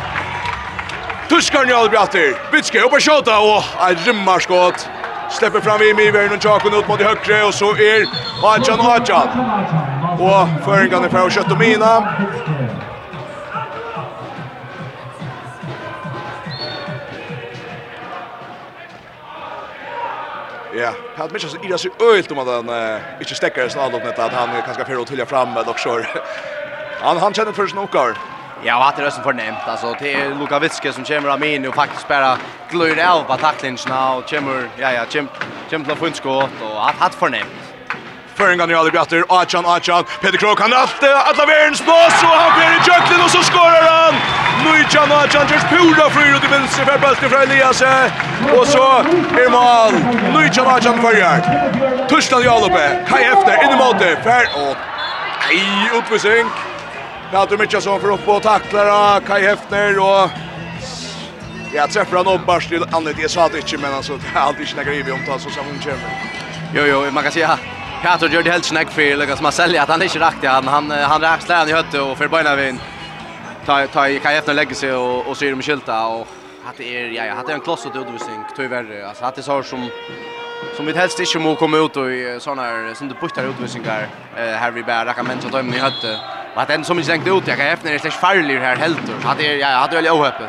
Tuskar 1.29 1.65
ni 1.65 1.73
aldrig 1.73 1.91
brattir. 1.91 2.35
Bitske 2.51 2.81
upp 2.81 2.93
och 2.93 3.03
skjuta. 3.03 3.39
Och 3.39 3.63
ett 3.91 4.07
rymmarskott. 4.07 4.89
Släpper 5.31 5.61
fram 5.61 5.81
i 5.81 5.93
Mivern 5.93 6.35
och 6.35 6.43
Chakon 6.43 6.73
ut 6.73 6.87
mot 6.87 7.01
i 7.01 7.03
högre 7.03 7.43
och 7.43 7.53
så 7.53 7.71
är 7.71 8.05
Hajan 8.41 8.79
Hajan. 8.79 9.27
Och 10.19 10.65
föringarna 10.65 11.09
för 11.09 11.25
att 11.25 11.33
kötta 11.33 11.55
mina. 11.55 12.13
Ja, 20.75 20.93
Pat 21.15 21.31
Mitchell 21.31 21.71
är 21.73 21.77
så 21.77 21.89
öjlt 22.13 22.31
om 22.31 22.39
att 22.39 22.47
han 22.47 22.69
inte 23.19 23.35
stäcker 23.35 23.65
i 23.69 23.69
upp 23.93 24.19
att 24.19 24.33
han 24.33 24.49
kanske 24.65 24.85
får 24.85 25.01
att 25.01 25.09
fram 25.25 25.53
med 25.53 25.67
också. 25.67 26.03
Han 27.01 27.17
han 27.17 27.33
känner 27.33 27.51
för 27.51 27.67
snokar. 27.67 28.38
Ja, 28.63 28.77
och 28.77 28.87
att 28.87 28.97
det 28.97 29.05
är 29.05 29.09
så 29.09 29.21
förnämt. 29.21 29.57
Alltså, 29.67 29.95
det 29.99 30.13
är 30.13 30.35
Luka 30.35 30.59
Vitske 30.59 30.93
som 30.93 31.03
kommer 31.03 31.29
av 31.29 31.39
min 31.39 31.67
och 31.67 31.75
faktiskt 31.75 32.07
bara 32.07 32.37
glöjer 32.71 33.07
av 33.07 33.23
på 33.23 33.37
tacklingarna 33.37 34.13
och 34.15 34.29
kommer, 34.29 34.69
ja, 34.77 34.91
ja, 34.91 35.05
kommer, 35.11 35.29
kommer 35.69 35.85
till 35.85 35.93
att 35.93 35.99
få 35.99 36.05
en 36.05 36.13
skott 36.13 36.49
och 36.61 36.89
att, 36.89 36.95
att 36.99 37.15
förnämt. 37.15 37.59
Føringan 38.35 38.71
i 38.71 38.73
alla 38.73 38.91
bjatter, 38.91 39.23
Achan, 39.29 39.65
Achan, 39.65 40.03
Peter 40.21 40.37
Krog, 40.37 40.59
han 40.59 40.71
ratte, 40.71 41.15
Alla 41.15 41.45
världens 41.45 41.83
blås, 41.83 42.23
och 42.23 42.29
han 42.43 42.51
blir 42.59 42.71
i 42.79 42.83
köklen 42.89 43.21
och 43.25 43.31
så 43.31 43.43
skorar 43.43 43.83
han! 43.91 44.13
Nujan 44.65 45.11
Achan 45.11 45.47
gjørs 45.47 45.63
pura 45.71 46.09
fryr 46.09 46.35
ut 46.35 46.43
i 46.43 46.47
för 46.47 46.85
for 46.85 46.97
bøltet 46.99 47.33
Elias, 47.33 47.81
Och 48.59 48.67
så 48.67 48.85
är 49.43 49.49
mål. 49.49 49.93
Nujan 50.33 50.67
Achan 50.67 51.01
førjar. 51.01 51.39
Tursland 52.09 52.45
i 52.45 52.47
Alope. 52.47 53.05
Kai 53.09 53.23
efter. 53.23 53.63
In 53.63 53.71
i 53.71 53.75
måte, 53.75 54.17
fer, 54.23 54.45
og 54.55 54.75
Nej, 55.49 55.89
utvisning, 55.97 56.47
Peter 57.31 57.57
Mitchelsson 57.57 58.01
för 58.01 58.11
upp 58.11 58.27
och 58.27 58.43
tacklar 58.43 59.19
Kai 59.19 59.41
Hefner 59.41 59.99
och 59.99 60.29
jag 61.73 61.91
träffar 61.91 62.17
han 62.17 62.27
upp 62.27 62.45
bara 62.45 62.59
till 62.59 62.83
Annet. 62.91 63.19
jag 63.19 63.31
sa 63.31 63.47
det 63.47 63.57
inte 63.57 63.77
men 63.77 63.93
alltså 63.93 64.17
det 64.17 64.39
är 64.39 64.41
alltid 64.41 64.67
snägg 64.67 64.87
i 64.87 65.11
om 65.11 65.19
tas 65.25 65.43
så 65.43 65.49
som 65.49 65.65
hon 65.65 65.79
kommer. 65.79 66.11
Jo 66.75 66.83
jo 66.85 67.11
man 67.11 67.23
kan 67.23 67.31
säga 67.31 67.59
Peter 68.01 68.29
gör 68.29 68.43
det 68.43 68.51
helt 68.51 68.65
snäck 68.65 68.89
för 68.89 69.17
Lucas 69.17 69.37
som 69.37 69.45
att 69.45 69.89
han 69.89 70.01
är 70.01 70.05
inte 70.05 70.19
rakt 70.19 70.45
han 70.45 70.67
han 70.67 70.91
han 70.91 71.21
räknar 71.21 71.55
han 71.55 71.69
i 71.69 71.71
hötte 71.71 72.01
och 72.01 72.17
för 72.17 72.27
bena 72.27 72.55
vin 72.55 72.79
ta 73.65 73.87
ta 73.87 74.01
Kai 74.23 74.37
efter 74.37 74.53
lägger 74.53 74.75
sig 74.75 74.93
och 74.93 75.27
och 75.27 75.37
syr 75.37 75.55
med 75.55 75.65
skylta 75.65 76.05
och 76.05 76.27
hade 76.65 76.83
är 76.83 77.09
ja 77.09 77.25
jag 77.25 77.35
hade 77.35 77.53
en 77.53 77.59
kloss 77.59 77.85
och 77.85 77.95
utvisning 77.95 78.43
tyvärr 78.55 79.03
alltså 79.07 79.23
hade 79.23 79.43
så 79.43 79.63
som 79.63 79.89
som 80.75 80.85
vi 80.85 80.93
helst 80.93 81.19
inte 81.19 81.39
må 81.39 81.55
komma 81.55 81.77
ut 81.77 81.97
och 81.97 82.11
i 82.11 82.37
såna 82.39 82.61
här 82.61 82.93
som 82.93 83.07
du 83.07 83.15
buttar 83.21 83.43
utvisningar 83.43 84.07
eh 84.37 84.43
här 84.43 84.71
vi 84.71 84.83
bara 84.83 85.13
kan 85.13 85.25
men 85.25 85.41
så 85.41 85.49
tar 85.49 85.75
i 85.75 85.79
hötte 85.79 86.19
Och 86.59 86.63
att 86.63 86.69
den 86.69 86.83
som 86.83 86.99
inte 86.99 87.11
längt 87.11 87.27
ut, 87.27 87.47
jag 87.47 87.57
kan 87.57 87.67
efter 87.67 87.89
det 87.89 88.05
är 88.05 88.09
farlig 88.09 88.59
här 88.59 88.75
helt. 88.75 88.97
Så 89.21 89.27
att 89.27 89.37
det 89.37 89.47
hade 89.47 89.55
jag 89.55 89.67
hade 89.67 89.95
väl 89.95 90.07
ohöppen. 90.07 90.47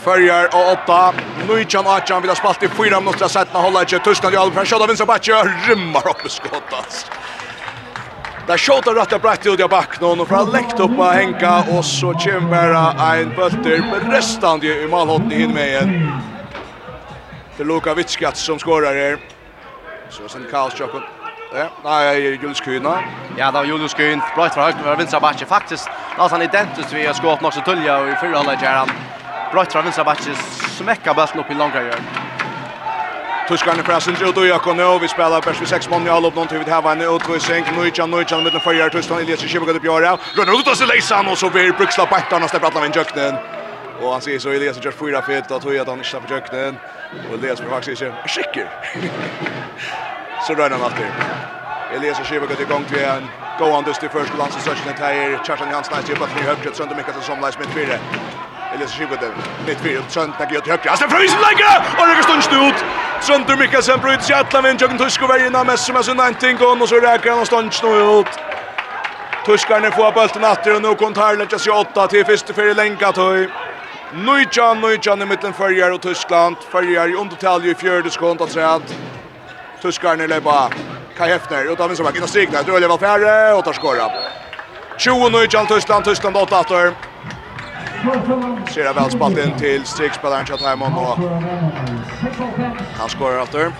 Följer 0.00 0.46
och 0.46 0.72
åtta. 0.72 1.14
Nuichan 1.48 1.86
Achan 1.86 2.22
vill 2.22 2.30
ha 2.30 2.36
spalt 2.36 2.62
i 2.62 2.68
fyra 2.68 3.00
minuter 3.00 3.28
sett 3.28 3.54
när 3.54 3.60
håller 3.60 3.80
inte 3.80 3.98
Tyskland 3.98 4.34
i 4.34 4.38
allfall. 4.38 4.66
Skjuter 4.66 4.86
vänster 4.86 5.06
back 5.06 5.28
rymmar 5.68 6.08
upp 6.08 6.26
i 6.26 6.28
skottas. 6.28 7.10
Där 8.46 8.58
skjuter 8.58 8.94
rätta 8.94 9.18
brett 9.18 9.46
ut 9.46 9.60
i 9.60 9.68
backen 9.68 10.20
och 10.20 10.28
för 10.28 10.36
att 10.36 10.52
läkt 10.52 10.80
upp 10.80 10.98
och 10.98 11.12
Henka 11.12 11.64
och 11.76 11.84
så 11.84 12.12
kommer 12.12 13.20
en 13.20 13.34
bulter 13.36 13.78
med 13.78 14.12
restan 14.12 14.62
i 14.62 14.86
målhotten 14.90 15.32
in 15.32 15.50
med 15.50 15.68
igen. 15.68 16.12
Det 17.56 17.62
är 17.62 17.66
Luka 17.66 17.94
Vitskats 17.94 18.40
som 18.40 18.58
skårar 18.58 18.94
här. 18.94 19.18
Så 20.10 20.28
sen 20.28 20.46
Karlsson 20.50 20.88
Ja, 21.54 21.68
nej, 21.84 22.20
Julius 22.20 22.60
Kuhn. 22.60 22.88
Ja, 23.36 23.46
det 23.46 23.52
var 23.52 23.64
Julius 23.64 23.94
Kuhn. 23.94 24.22
Blått 24.34 24.54
fra 24.54 24.70
høyre, 24.70 24.96
vinstra 24.98 25.20
bakke. 25.20 25.46
Faktisk, 25.46 25.88
la 26.16 26.24
oss 26.24 26.32
han 26.32 26.42
identisk 26.42 26.94
vi 26.94 27.06
har 27.06 27.14
skått 27.14 27.44
nok 27.44 27.52
så 27.52 27.60
tulja 27.66 27.98
og 28.00 28.08
i 28.08 28.16
fyrre 28.20 28.40
halvleg 28.40 28.64
gjør 28.64 28.82
han. 28.82 28.92
Blått 29.52 29.72
fra 29.72 29.84
vinstra 29.84 30.04
bakke, 30.04 30.36
smekka 30.78 31.12
bøtten 31.14 31.44
opp 31.44 31.50
i 31.52 31.58
langra 31.58 31.84
hjørn. 31.84 32.08
Tuskarne 33.48 33.82
pressen 33.84 34.16
ut 34.22 34.38
og 34.38 34.46
Jakon 34.46 34.80
og 34.80 35.00
vi 35.02 35.08
spelar 35.08 35.42
bäst 35.42 35.60
vi 35.60 35.66
sex 35.66 35.90
man 35.90 36.06
i 36.06 36.08
all 36.08 36.24
upp 36.24 36.34
någon 36.34 36.64
vi 36.64 36.70
har 36.70 36.92
en 36.92 37.02
utvisning 37.02 37.64
Nujan 37.76 38.10
Nujan 38.10 38.42
med 38.42 38.52
den 38.52 38.60
förra 38.60 38.88
Tyskland, 38.90 39.22
Elias 39.22 39.40
Shibaka 39.40 39.72
upp 39.72 39.84
göra 39.84 40.18
rullar 40.36 40.60
ut 40.60 40.68
och 40.68 40.76
så 40.76 40.86
läser 40.86 41.30
och 41.30 41.38
så 41.38 41.50
blir 41.50 41.72
Bruxla 41.72 42.06
på 42.06 42.16
ettan 42.16 42.42
och 42.42 42.50
släpper 42.50 42.66
alla 42.66 42.86
in 42.86 42.92
jöknen 42.92 43.34
och 44.00 44.12
han 44.12 44.20
ser 44.20 44.38
så 44.38 44.50
Elias 44.50 44.84
gör 44.84 44.92
fyra 44.92 45.22
fet 45.22 45.50
och 45.50 45.62
tror 45.62 45.80
att 45.80 45.88
han 45.88 45.96
inte 45.96 46.08
släpper 46.08 46.34
jöknen 46.34 46.76
och 47.28 47.34
Elias 47.34 47.60
blir 47.60 47.70
faktiskt 47.70 48.02
inte 48.02 48.28
säker 48.28 48.68
så 50.46 50.54
rör 50.54 50.70
han 50.70 50.82
alltid. 50.82 51.06
Elias 51.94 52.20
och 52.20 52.26
Schäfer 52.26 52.46
går 52.46 52.60
igång 52.60 52.84
till 52.84 53.04
en 53.04 53.28
go 53.58 53.64
on 53.64 53.84
this 53.84 53.98
the 53.98 54.08
first 54.08 54.32
lance 54.38 54.56
of 54.56 54.62
session 54.64 54.88
entire 54.88 55.38
Charlton 55.44 55.70
Jansson 55.70 55.98
nice 55.98 56.14
but 56.14 56.34
new 56.36 56.44
högt 56.44 56.76
sönder 56.76 56.96
mycket 56.96 57.14
som 57.22 57.40
Lars 57.40 57.58
med 57.58 57.66
fyra. 57.66 57.94
Elias 58.74 58.90
och 58.92 58.98
Schäfer 58.98 59.16
där 59.20 59.32
med 59.66 59.76
fyra 59.76 60.02
sönder 60.08 60.34
tack 60.38 60.52
jag 60.52 60.66
högt. 60.66 60.86
Alltså 60.86 61.08
frysen 61.08 61.40
lägger 61.40 61.76
och 61.98 62.06
det 62.08 62.14
går 62.14 62.40
stund 62.40 62.68
ut. 62.68 62.84
Sönder 63.20 63.56
mycket 63.56 63.84
sen 63.84 64.00
brut 64.00 64.30
alla 64.30 64.60
vem 64.62 64.76
jag 64.80 64.90
tycker 64.98 65.26
varje 65.26 65.50
namn 65.50 65.70
är 65.70 65.76
som 65.76 65.96
är 65.96 66.02
så 66.02 66.14
19 66.14 66.56
gång 66.56 66.80
och 66.82 66.88
så 66.88 66.96
räcker 66.96 67.30
han 67.30 67.46
stund 67.46 67.72
nu 67.82 68.20
ut. 68.20 68.32
Tuskarna 69.46 69.90
får 69.90 70.12
bollen 70.12 70.44
åter 70.52 70.76
och 70.76 70.82
nu 70.82 70.94
kom 70.94 71.12
Tarlet 71.14 71.52
just 71.52 71.68
8 71.68 72.08
till 72.08 72.24
första 72.24 72.52
för 72.52 72.74
länka 72.74 73.12
tog. 73.12 73.48
Nujjan, 74.14 74.80
Nujjan 74.80 75.22
i 75.22 75.26
mitten 75.26 75.52
följer 75.52 75.92
och 75.92 76.00
Tyskland 76.00 76.56
Förjar 76.70 77.08
i 77.08 77.14
undertal 77.14 77.66
i 77.66 77.74
fjärde 77.74 78.10
skånt 78.10 78.40
att 78.40 78.52
säga 78.52 78.70
att 78.70 78.94
Tyskarna 79.82 80.26
löpa 80.26 80.70
Kai 81.16 81.28
Hefner 81.28 81.72
utan 81.72 81.88
vem 81.88 81.96
som 81.96 82.04
back 82.04 82.16
in 82.16 82.22
och 82.22 82.28
strikna. 82.28 82.62
Dröjer 82.62 82.88
väl 82.88 82.98
färre 82.98 83.54
och 83.54 83.64
tar 83.64 83.72
skora. 83.72 84.10
20 84.98 85.28
nu 85.28 85.44
i 85.44 85.48
Tyskland, 85.68 86.04
Tyskland 86.04 86.36
8 86.36 86.60
åter. 86.60 86.92
Ser 88.74 88.94
väl 88.94 89.10
spalt 89.10 89.38
in 89.38 89.58
till 89.58 89.84
strikspelaren 89.84 90.46
Chat 90.46 90.60
Herman 90.60 90.92
och 90.92 91.18
han 92.98 93.08
skorar 93.08 93.42
åter. 93.42 93.72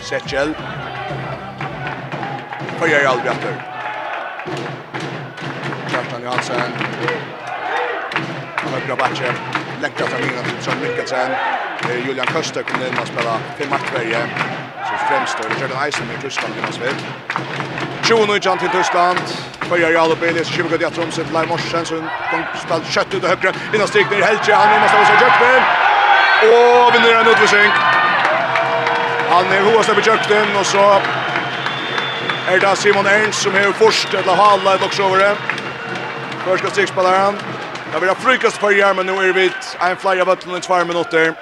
Setchel. 0.00 0.54
Följer 2.78 3.06
aldrig 3.06 3.32
åter. 3.32 3.62
Kjartan 5.90 6.22
Johansen. 6.22 6.60
Högra 8.56 8.96
backen 8.96 9.65
läckra 9.82 10.06
innan 10.06 10.44
till 10.44 10.66
John 10.66 10.76
Mikkelsen. 10.82 11.30
Julian 12.06 12.26
Köster 12.26 12.62
kom 12.62 12.82
in 12.82 12.98
och 13.02 13.06
spelade 13.06 13.38
för 13.58 13.66
matchvärje. 13.70 14.20
Så 14.88 14.94
främst 15.08 15.38
då, 15.38 15.48
det 15.48 15.84
Eisen 15.84 16.06
i 16.18 16.22
Tyskland 16.22 16.54
i 16.54 16.78
vid. 16.84 16.96
20 18.08 18.26
nu 18.26 18.38
till 18.58 18.68
Tyskland. 18.68 19.18
Börjar 19.70 19.90
i 19.90 19.96
Alupi, 19.96 20.32
det 20.32 20.40
är 20.40 20.44
så 20.44 20.52
kivgar 20.52 20.88
i 20.88 20.90
Tromsö 20.90 21.24
till 21.24 21.32
Lai 21.32 21.46
Morsen. 21.46 21.86
Så 21.86 21.94
de 21.94 22.58
spelar 22.58 22.84
kött 22.90 23.14
ut 23.14 23.22
och 23.24 23.28
högre. 23.28 23.52
Innan 23.74 23.88
stryk 23.88 24.10
ner 24.10 24.18
i 24.18 24.22
Helge, 24.22 24.54
han 24.54 24.68
är 24.68 24.80
nästan 24.80 25.00
hos 25.00 25.08
Jökben. 25.08 25.62
Och 26.42 26.94
vinner 26.94 27.20
en 27.20 27.26
utvisning. 27.26 27.70
Han 29.30 29.46
är 29.52 29.62
hovast 29.62 29.88
över 29.88 30.02
på 30.02 30.58
och 30.60 30.66
så 30.66 31.00
är 32.48 32.60
det 32.60 32.76
Simon 32.76 33.06
Ernst 33.06 33.42
som 33.42 33.54
är 33.54 33.72
först 33.72 34.14
att 34.14 34.26
hala 34.26 34.74
ett 34.74 34.82
också 34.82 35.02
över 35.02 35.18
det. 35.18 35.36
Första 36.44 36.70
strykspelaren. 36.70 37.34
Det 37.92 38.00
blir 38.00 38.14
frukast 38.14 38.56
för 38.56 38.70
Jarm 38.70 38.96
men 38.96 39.06
nu 39.06 39.12
är 39.12 39.32
vi 39.32 39.52
en 39.80 39.96
flyer 39.96 40.20
av 40.20 40.28
ötlen 40.28 40.56
i 40.56 40.60
två 40.60 40.84
minuter. 40.84 41.34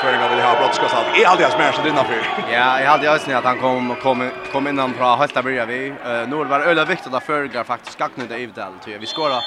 Föringar 0.00 0.28
vill 0.28 0.40
ha 0.40 0.56
brottskast 0.58 0.94
allt. 0.94 1.06
Är 1.18 1.26
alldeles 1.26 1.58
mer 1.58 1.72
som 1.72 1.84
det 1.84 1.90
innanför. 1.90 2.14
Ja, 2.52 2.80
jag 2.80 2.90
hade 2.90 3.12
ju 3.12 3.18
sett 3.18 3.36
att 3.36 3.44
han 3.44 3.58
kom 3.58 3.94
kom 4.02 4.30
kom 4.52 4.68
innan 4.68 4.92
bra 4.92 5.16
hösta 5.16 5.42
börja 5.42 5.64
vi. 5.66 5.90
Uh, 5.90 6.28
nu 6.28 6.44
var 6.44 6.60
öle 6.60 6.84
viktigt 6.84 7.14
att 7.14 7.24
Föringar 7.24 7.64
faktiskt 7.64 7.92
skaknade 7.92 8.38
i 8.38 8.42
Ivdal 8.42 8.72
tror. 8.84 8.98
Vi 8.98 9.06
skora 9.06 9.40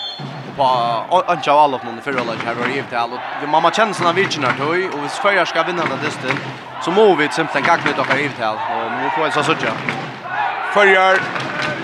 på 0.57 0.63
Anja 1.27 1.53
Wall 1.53 1.73
upp 1.73 1.83
någon 1.83 2.01
förra 2.01 2.23
lag 2.23 2.35
här 2.45 2.53
var 2.53 2.67
i 2.67 2.77
Ivdal 2.77 3.13
och 3.13 3.19
vi 3.41 3.47
mamma 3.47 3.71
känner 3.71 3.93
såna 3.93 4.13
virginar 4.13 4.53
toy 4.57 4.87
och 4.87 5.03
vi 5.03 5.09
Föringar 5.09 5.45
ska 5.45 5.63
vinna 5.63 5.83
den 5.85 5.99
dysten 6.05 6.37
så 6.81 6.91
må 6.91 7.15
vi 7.15 7.29
simpelthen 7.29 7.63
skakna 7.63 7.91
ut 7.91 7.99
och 7.99 8.19
i 8.19 8.23
Ivdal 8.23 8.55
och 8.55 8.91
nu 8.91 9.09
får 9.09 9.23
jag 9.23 9.33
så 9.33 9.43
sådär. 9.43 10.10
Följer 10.73 11.21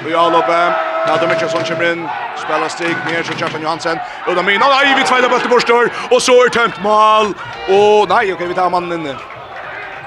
i 0.08 0.14
avloppet. 0.14 0.74
Nader 1.08 1.28
Mitchelsson 1.28 1.64
kommer 1.64 1.92
in. 1.92 2.10
Spelar 2.38 2.68
stig 2.68 2.96
ner 3.08 3.24
så 3.24 3.34
Kjartan 3.34 3.62
Johansen. 3.62 4.00
Och 4.28 4.46
min. 4.46 4.60
Nej, 4.60 4.94
vi 4.98 5.04
tvejda 5.04 5.30
bulten 5.30 5.50
borstår. 5.50 5.90
Och 6.12 6.22
så 6.22 6.44
är 6.46 6.50
tömt 6.50 6.84
mål. 6.84 7.28
Och 7.68 8.10
nej, 8.10 8.34
okej, 8.34 8.48
vi 8.48 8.54
tar 8.54 8.70
mannen 8.70 9.00
inne. 9.00 9.16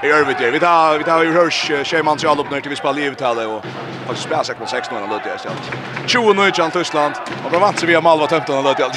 Jag 0.01 0.09
gör 0.09 0.25
vi 0.25 0.33
det. 0.33 0.51
Vi 0.51 0.59
tar 0.59 0.97
vi 0.97 1.03
tar 1.03 1.23
ju 1.23 1.33
hörs 1.33 1.71
Scheman 1.83 2.19
så 2.19 2.29
allop 2.29 2.51
när 2.51 2.61
till 2.61 2.69
vi 2.69 2.75
spelar 2.75 2.93
livet 2.93 3.21
här 3.21 3.47
och 3.47 3.65
faktiskt 4.05 4.23
spelar 4.23 4.59
mot 4.59 4.69
sex 4.69 4.91
nu 4.91 4.99
när 4.99 5.07
det 5.23 5.29
jag 5.29 5.39
ställt. 5.39 5.71
20 6.05 6.33
nu 6.33 6.47
i 6.47 6.51
Tyskland 6.51 7.13
och 7.45 7.51
bra 7.51 7.73
vi 7.83 7.93
har 7.93 8.01
Malva 8.01 8.27
tömt 8.27 8.47
när 8.47 8.61
löt 8.61 8.79
jag. 8.79 8.91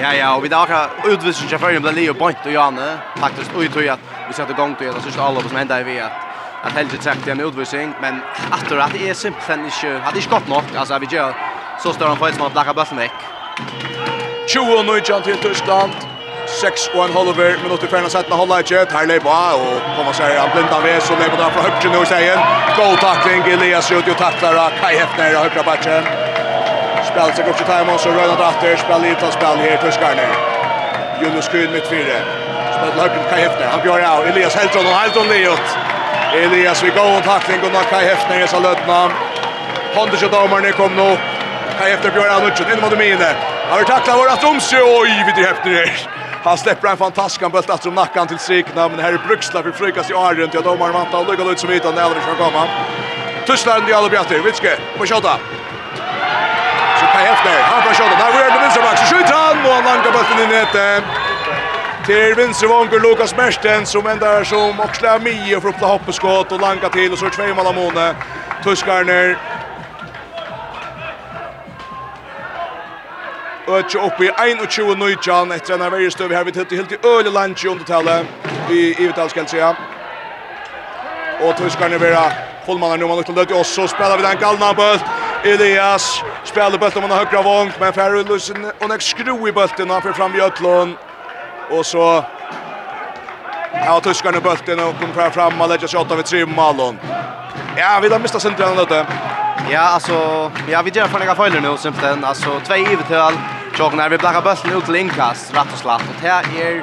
Ja 0.00 0.14
ja, 0.14 0.36
och 0.36 0.44
vi 0.44 0.48
där 0.48 0.66
har 0.66 0.90
utvisning 1.12 1.58
för 1.58 1.92
Leo 1.92 2.14
Point 2.14 2.38
och 2.44 2.52
Janne 2.52 2.98
faktiskt 3.16 3.50
oj 3.56 3.68
tror 3.68 3.84
jag 3.84 3.92
att 3.92 4.00
vi 4.28 4.34
sätter 4.34 4.52
igång 4.52 4.74
till 4.74 4.86
det 4.86 5.02
så 5.04 5.10
ska 5.10 5.22
alla 5.22 5.40
som 5.40 5.56
ända 5.56 5.80
i 5.80 5.84
vi 5.84 6.00
att 6.00 6.29
att 6.62 6.72
helt 6.72 7.02
sagt 7.02 7.28
en 7.28 7.40
utvisning 7.40 7.94
men 8.00 8.22
åter 8.50 8.78
att 8.78 8.92
det 8.92 9.08
är 9.08 9.14
simpelt 9.14 9.44
inte 9.44 10.00
hade 10.04 10.18
inte 10.18 10.30
gått 10.30 10.48
nog 10.48 10.62
alltså 10.76 10.98
vi 10.98 11.06
gör 11.06 11.34
så 11.82 11.92
står 11.92 12.06
han 12.06 12.16
på 12.16 12.28
som 12.32 12.46
att 12.46 12.52
blacka 12.52 12.74
bollen 12.74 12.96
veck 12.98 13.12
20 14.48 14.82
nu 14.82 15.00
John 15.04 15.22
till 15.22 15.36
Tyskland 15.36 15.92
6 16.60 16.88
och 16.94 17.04
en 17.04 17.12
halver 17.12 17.56
men 17.62 17.72
åter 17.72 17.86
färna 17.86 18.08
sätta 18.08 18.34
hålla 18.34 18.60
i 18.60 18.62
kött 18.62 18.92
här 18.92 19.06
lepa 19.06 19.54
och 19.54 19.96
kommer 19.96 20.12
sig 20.12 20.38
han 20.38 20.50
blinda 20.54 20.80
vid 20.80 21.02
så 21.02 21.14
på 21.16 21.36
där 21.36 21.50
från 21.50 21.64
högt 21.64 21.84
nu 21.84 22.04
säger 22.06 22.36
go 22.76 22.96
tackling 23.00 23.52
Elias 23.52 23.92
ut 23.92 24.08
och 24.08 24.16
tacklar 24.16 24.72
Kai 24.80 24.96
Hefner 24.96 25.30
i 25.30 25.36
högra 25.36 25.62
backen. 25.62 26.02
Spelar 27.10 27.32
sig 27.32 27.44
upp 27.48 27.56
till 27.56 27.66
och 27.94 28.00
så 28.00 28.08
rör 28.08 28.28
han 28.28 28.54
åter 28.54 28.76
spel 28.76 29.02
lite 29.02 29.32
spel 29.32 29.56
här 29.58 29.78
Tyskarna 29.84 30.22
Jonas 31.22 31.48
Kuhn 31.48 31.72
med 31.72 31.82
fyra 31.90 32.18
Spel 32.74 33.00
högt 33.00 33.30
Kai 33.30 33.40
Hefner 33.40 33.66
han 33.66 33.86
gör 33.86 34.00
av. 34.16 34.26
Elias 34.26 34.54
Helton 34.54 34.86
och 34.86 34.92
Heltron 34.92 35.28
Leot 35.28 35.89
Elias 36.34 36.82
vi 36.82 36.90
går 36.90 37.18
och 37.18 37.24
tackling 37.24 37.60
och 37.60 37.90
Kai 37.90 38.04
Hefner 38.04 38.40
är 38.40 38.44
i 38.44 38.48
Salötna. 38.48 39.10
Pontus 39.94 40.22
och 40.22 40.30
domaren 40.30 40.72
kom 40.72 40.96
nu. 40.96 41.18
Kai 41.78 41.90
Hefner 41.90 42.16
gör 42.16 42.30
han 42.30 42.42
ut 42.46 42.60
in 42.60 42.80
mot 42.80 42.98
Mine. 42.98 43.34
Han 43.68 43.78
har 43.78 43.84
tacklat 43.84 44.18
våra 44.18 44.36
Tromsö. 44.36 44.76
Oj, 44.82 45.24
vi 45.26 45.42
det 45.42 45.48
Hefner 45.48 45.72
här. 45.74 46.08
Han 46.44 46.58
släpper 46.58 46.88
en 46.88 46.96
fantastisk 46.96 47.42
han 47.42 47.56
att 47.56 47.82
från 47.82 47.94
nackan 47.94 48.28
till 48.28 48.38
strikna. 48.38 48.88
men 48.88 48.98
här 48.98 49.12
är 49.12 49.18
Bruxla 49.26 49.62
för 49.62 49.72
flygas 49.72 50.10
i 50.10 50.14
Arjen 50.14 50.50
Ja, 50.52 50.60
domaren 50.60 50.92
vant 50.92 51.14
och 51.14 51.26
luggar 51.26 51.52
ut 51.52 51.58
som 51.58 51.70
utan 51.70 51.94
när 51.94 52.14
det 52.14 52.20
ska 52.20 52.34
komma. 52.44 52.68
Tyskland 53.46 53.88
i 53.88 53.92
alla 53.92 54.08
bjatter. 54.08 54.38
Vitske 54.38 54.72
på 54.98 55.06
tjata. 55.06 55.38
Så 57.00 57.06
Kai 57.12 57.24
Hefner, 57.28 57.60
han 57.62 57.82
får 57.82 57.94
tjata. 57.94 58.14
Där 58.24 58.40
är 58.44 58.50
det 58.50 58.60
vänsterback. 58.60 58.98
Så 58.98 59.14
skjuter 59.14 59.34
han 59.34 59.66
och 59.66 59.72
han 59.72 59.84
lankar 59.84 60.12
bulten 60.12 60.38
in 60.44 60.50
i 60.50 60.52
nätet 60.52 61.29
till 62.06 62.34
vänster 62.34 62.66
vanker 62.66 63.00
Lukas 63.00 63.36
Mersten 63.36 63.86
som 63.86 64.06
ändar 64.06 64.44
som 64.44 64.80
och 64.80 64.96
slår 64.96 65.18
Mie 65.18 65.60
för 65.60 65.68
uppla 65.68 65.86
hoppeskott 65.86 66.52
och 66.52 66.60
lanka 66.60 66.88
till 66.88 67.12
och 67.12 67.18
så 67.18 67.30
två 67.30 67.72
mål 67.72 67.92
Tuskarner. 68.64 69.38
Och 73.66 73.78
upp 73.78 74.20
i 74.20 74.30
21 74.68 74.98
nöjan 74.98 75.52
efter 75.52 75.78
när 75.78 75.90
varje 75.90 76.10
stöv 76.10 76.32
här 76.32 76.44
vi 76.44 76.52
tittar 76.52 76.76
helt 76.76 76.92
i 76.92 76.98
öle 77.06 77.30
lunch 77.30 77.66
under 77.66 77.84
talet 77.84 78.26
i 78.70 79.02
i 79.02 79.06
vital 79.06 79.30
ska 79.30 79.44
säga. 79.44 79.76
Och 81.42 81.56
Tuskarner 81.56 81.98
vera 81.98 82.32
fullmannar 82.66 82.96
nu 82.96 83.06
man 83.06 83.16
luktar 83.16 83.60
och 83.60 83.66
så 83.66 83.88
spelar 83.88 84.16
vi 84.16 84.22
den 84.22 84.36
galna 84.40 84.74
bult 84.74 85.04
Elias 85.44 86.22
spelar 86.44 86.78
bollen 86.78 87.04
om 87.04 87.10
har 87.10 87.18
högra 87.18 87.42
vång 87.42 87.72
men 87.80 87.92
Ferrell 87.92 88.26
Lusen 88.26 88.64
och 88.80 88.88
nästa 88.88 89.00
skru 89.00 89.48
i 89.48 89.52
bulten 89.52 89.90
och 89.90 90.02
för 90.02 90.12
fram 90.12 90.34
i 90.34 90.40
Ötlund 90.40 90.96
och 91.70 91.86
så 91.86 92.24
Ja, 93.72 94.00
tyskarna 94.00 94.38
i 94.38 94.40
bulten 94.40 94.80
och 94.80 94.94
kommer 95.00 95.30
fram 95.30 95.60
och 95.60 95.68
lägger 95.68 95.86
sig 95.86 96.00
åtta 96.00 96.16
vid 96.16 96.24
tre 96.24 96.46
Malon. 96.46 96.98
Ja, 97.76 97.98
vi 98.02 98.08
har 98.08 98.18
mistat 98.18 98.42
centralen 98.42 98.76
lite. 98.76 99.06
Ja, 99.70 99.80
alltså, 99.80 100.50
ja, 100.70 100.82
vi 100.82 100.90
gör 100.90 101.06
för 101.06 101.18
några 101.18 101.34
följder 101.34 101.60
nu, 101.60 101.76
simpelthen. 101.76 102.24
Alltså, 102.24 102.60
två 102.66 102.74
ivetöl. 102.74 103.32
Tjock 103.76 103.94
när 103.94 104.08
vi 104.08 104.18
blackar 104.18 104.42
bulten 104.42 104.72
ut 104.72 104.84
till 104.84 104.96
inkast, 104.96 105.54
rätt 105.54 105.72
och 105.72 105.78
slatt. 105.78 106.02
Och 106.16 106.22
här 106.22 106.44
är... 106.60 106.82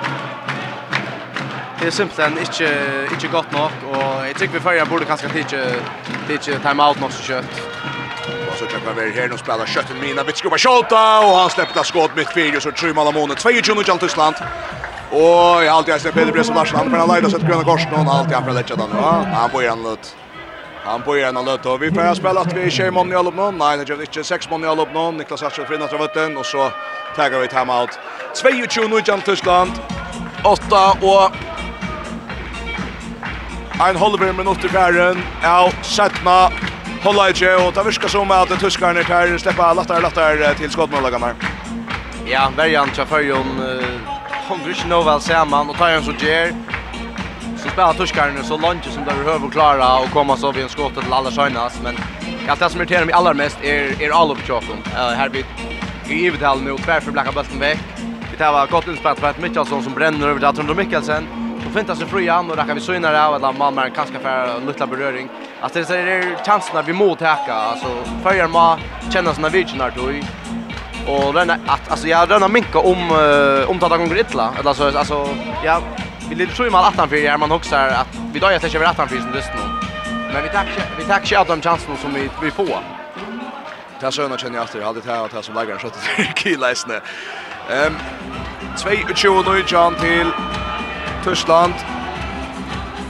Det 1.79 1.87
är 1.87 1.91
simpelthen 1.91 2.39
inte, 2.39 3.07
inte 3.11 3.27
gott 3.27 3.51
nog. 3.51 3.69
Och 3.91 4.27
jag 4.27 4.35
tycker 4.35 4.53
vi 4.53 4.59
följer 4.59 4.85
borde 4.85 5.05
kanske 5.05 5.27
inte, 5.39 5.75
inte 6.29 6.59
time 6.59 6.83
out 6.83 6.99
något 6.99 7.13
så 7.13 7.23
kött. 7.23 7.61
Så 8.59 8.65
tjockar 8.65 8.93
vi 8.93 9.11
här 9.11 9.27
nu 9.27 9.37
spelar 9.37 9.65
skötten 9.65 9.99
mina 9.99 10.23
Bitskova 10.23 10.57
Scholta 10.57 11.19
och 11.19 11.35
han 11.35 11.49
släppte 11.49 11.83
skott 11.83 12.11
mitt 12.15 12.33
fyra 12.33 12.59
så 12.59 12.71
tror 12.71 12.93
man 12.93 13.13
mål 13.13 13.35
22 13.37 13.83
till 13.83 13.97
Tyskland. 13.99 14.35
Och 15.11 15.63
jag 15.63 15.67
alltid 15.67 16.01
ser 16.01 16.11
Peder 16.11 16.31
Bresson 16.31 16.55
Larsson 16.55 16.79
han 16.79 16.91
för 16.91 17.13
lejda 17.13 17.29
sett 17.29 17.41
gröna 17.41 17.63
korsen 17.63 17.93
och 17.93 18.13
alltid 18.13 18.33
han 18.33 18.45
för 18.45 18.53
lätta 18.53 18.75
den. 18.75 18.89
Ja, 18.93 19.25
han 19.33 19.49
bor 19.51 19.61
igen 19.61 19.83
lut. 19.83 20.15
Han 20.83 21.01
bor 21.01 21.17
igen 21.17 21.45
lut 21.45 21.65
och 21.65 21.81
vi 21.83 21.91
får 21.91 22.15
spela 22.15 22.41
att 22.41 22.53
vi 22.53 22.71
kör 22.71 22.91
mån 22.91 23.11
i 23.11 23.15
all 23.15 23.27
uppnån. 23.27 23.57
Nej, 23.57 23.77
det 23.77 23.89
gör 23.89 24.01
inte 24.01 24.23
sex 24.23 24.49
mån 24.49 24.63
i 24.63 24.67
all 24.67 24.79
uppnån. 24.79 25.17
Niklas 25.17 25.41
Hatcher 25.41 25.65
finner 25.65 25.87
från 25.87 25.99
vatten 25.99 26.37
och 26.37 26.45
så 26.45 26.71
taggar 27.15 27.39
vi 27.39 27.47
time 27.47 27.73
out. 27.73 27.99
22 28.69 29.01
till 29.01 29.21
Tyskland. 29.21 29.71
8 30.43 30.91
och 31.01 31.31
Ein 33.79 33.95
halver 33.95 34.33
minutt 34.33 34.65
i 34.65 34.67
færen, 34.67 35.17
av 35.43 35.69
Sætna 35.83 36.49
hålla 37.03 37.29
i 37.29 37.33
tje, 37.33 37.55
och 37.55 37.73
det 37.73 37.83
virker 37.83 38.07
som 38.07 38.31
att 38.31 38.59
tyskarna 38.59 39.03
kan 39.03 39.39
släppa 39.39 39.73
lättare 39.73 40.01
lättare 40.01 40.53
till 40.53 40.69
skottmålagarna. 40.69 41.29
Ja, 42.25 42.51
värjan 42.57 42.89
tja 42.95 43.05
förjon, 43.05 43.47
hon 44.47 44.59
vill 44.59 44.69
inte 44.69 44.87
nå 44.87 45.03
väl 45.03 45.21
samman, 45.21 45.69
och 45.69 45.77
tar 45.77 45.89
en 45.89 46.03
så 46.03 46.11
ger, 46.11 46.53
så 47.57 47.69
spelar 47.69 47.93
tyskarna 47.93 48.43
så 48.43 48.57
långt 48.57 48.85
som 48.85 49.05
de 49.05 49.23
behöver 49.23 49.49
klara 49.49 49.97
och 49.97 50.09
komma 50.09 50.37
så 50.37 50.51
vid 50.51 50.63
en 50.63 50.69
skottet 50.69 51.03
till 51.03 51.13
alla 51.13 51.31
sjönas, 51.31 51.79
men 51.83 51.95
allt 52.49 52.59
det 52.59 52.69
som 52.69 52.81
irriterar 52.81 53.05
mig 53.05 53.13
allra 53.13 53.33
mest 53.33 53.57
är, 53.63 54.01
är 54.01 54.09
all 54.09 54.31
upptjocken. 54.31 54.77
Uh, 54.85 54.93
här 54.93 55.29
blir 55.29 55.45
givet 56.09 56.41
här 56.41 56.55
nu, 56.55 56.77
tvärför 56.77 57.11
blackar 57.11 57.31
bulten 57.31 57.59
väck. 57.59 57.79
Vi 58.31 58.37
tar 58.37 58.51
var 58.51 58.67
gott 58.67 58.87
inspelat 58.87 59.19
för 59.19 59.29
att 59.29 59.41
Mikkelsson 59.41 59.83
som 59.83 59.93
bränner 59.93 60.27
över 60.27 60.39
till 60.39 60.55
Trondor 60.55 60.75
Mikkelsen 60.75 61.46
och 61.67 61.73
finta 61.73 61.95
sig 61.95 62.07
fria 62.07 62.39
och 62.39 62.55
där 62.55 62.63
kan 62.63 62.75
vi 62.75 62.81
syna 62.81 63.11
det 63.11 63.25
av 63.25 63.45
att 63.45 63.57
man 63.57 63.75
man 63.75 63.91
kanske 63.91 64.19
för 64.19 64.57
en 64.57 64.65
liten 64.65 64.89
beröring. 64.89 65.29
Att 65.61 65.73
det 65.73 65.89
är 65.89 66.45
chansen 66.45 66.77
att 66.77 66.87
vi 66.87 66.93
mot 66.93 67.21
hacka 67.21 67.53
alltså 67.53 67.87
förr 68.23 68.47
man 68.47 68.79
känner 69.13 69.33
såna 69.33 69.49
visioner 69.49 69.93
då 69.95 70.11
i 70.11 70.23
och 71.07 71.33
den 71.33 71.49
att 71.49 71.91
alltså 71.91 72.07
jag 72.07 72.31
rönnar 72.31 72.49
minka 72.49 72.79
om 72.79 73.11
om 73.67 73.79
tata 73.79 73.97
gånger 73.97 74.17
illa 74.17 74.53
eller 74.59 74.69
alltså 74.69 74.97
alltså 74.97 75.29
ja 75.65 75.81
vi 76.29 76.35
lite 76.35 76.55
tror 76.55 76.69
man 76.69 76.85
att 76.85 76.95
han 76.95 77.09
för 77.09 77.15
är 77.15 77.37
man 77.37 77.51
också 77.51 77.75
att 77.75 78.07
vi 78.33 78.39
då 78.39 78.51
jag 78.51 78.61
tänker 78.61 78.83
att 78.83 78.97
han 78.97 79.07
finns 79.07 79.25
just 79.35 79.49
nu. 79.55 79.61
Men 80.33 80.43
vi 80.43 80.49
tackar 80.49 80.83
vi 80.97 81.03
tackar 81.03 81.41
att 81.41 81.47
de 81.47 81.61
chansen 81.61 81.97
som 81.97 82.13
vi 82.13 82.29
vi 82.41 82.51
får. 82.51 82.79
Det 83.99 84.11
sjöna 84.11 84.37
känner 84.37 84.55
jag 84.55 84.63
efter, 84.63 84.79
jag 84.79 84.87
hade 84.87 85.01
det 85.01 85.11
här 85.11 85.25
att 85.25 85.31
det 85.31 85.35
som 85.35 85.43
som 85.43 85.55
läggaren 85.55 85.79
skötte 85.79 85.99
till 86.15 86.25
Kielajsne. 86.35 87.01
Um, 87.87 87.97
22-19 88.77 89.99
till 89.99 90.31
Tyskland. 91.27 91.73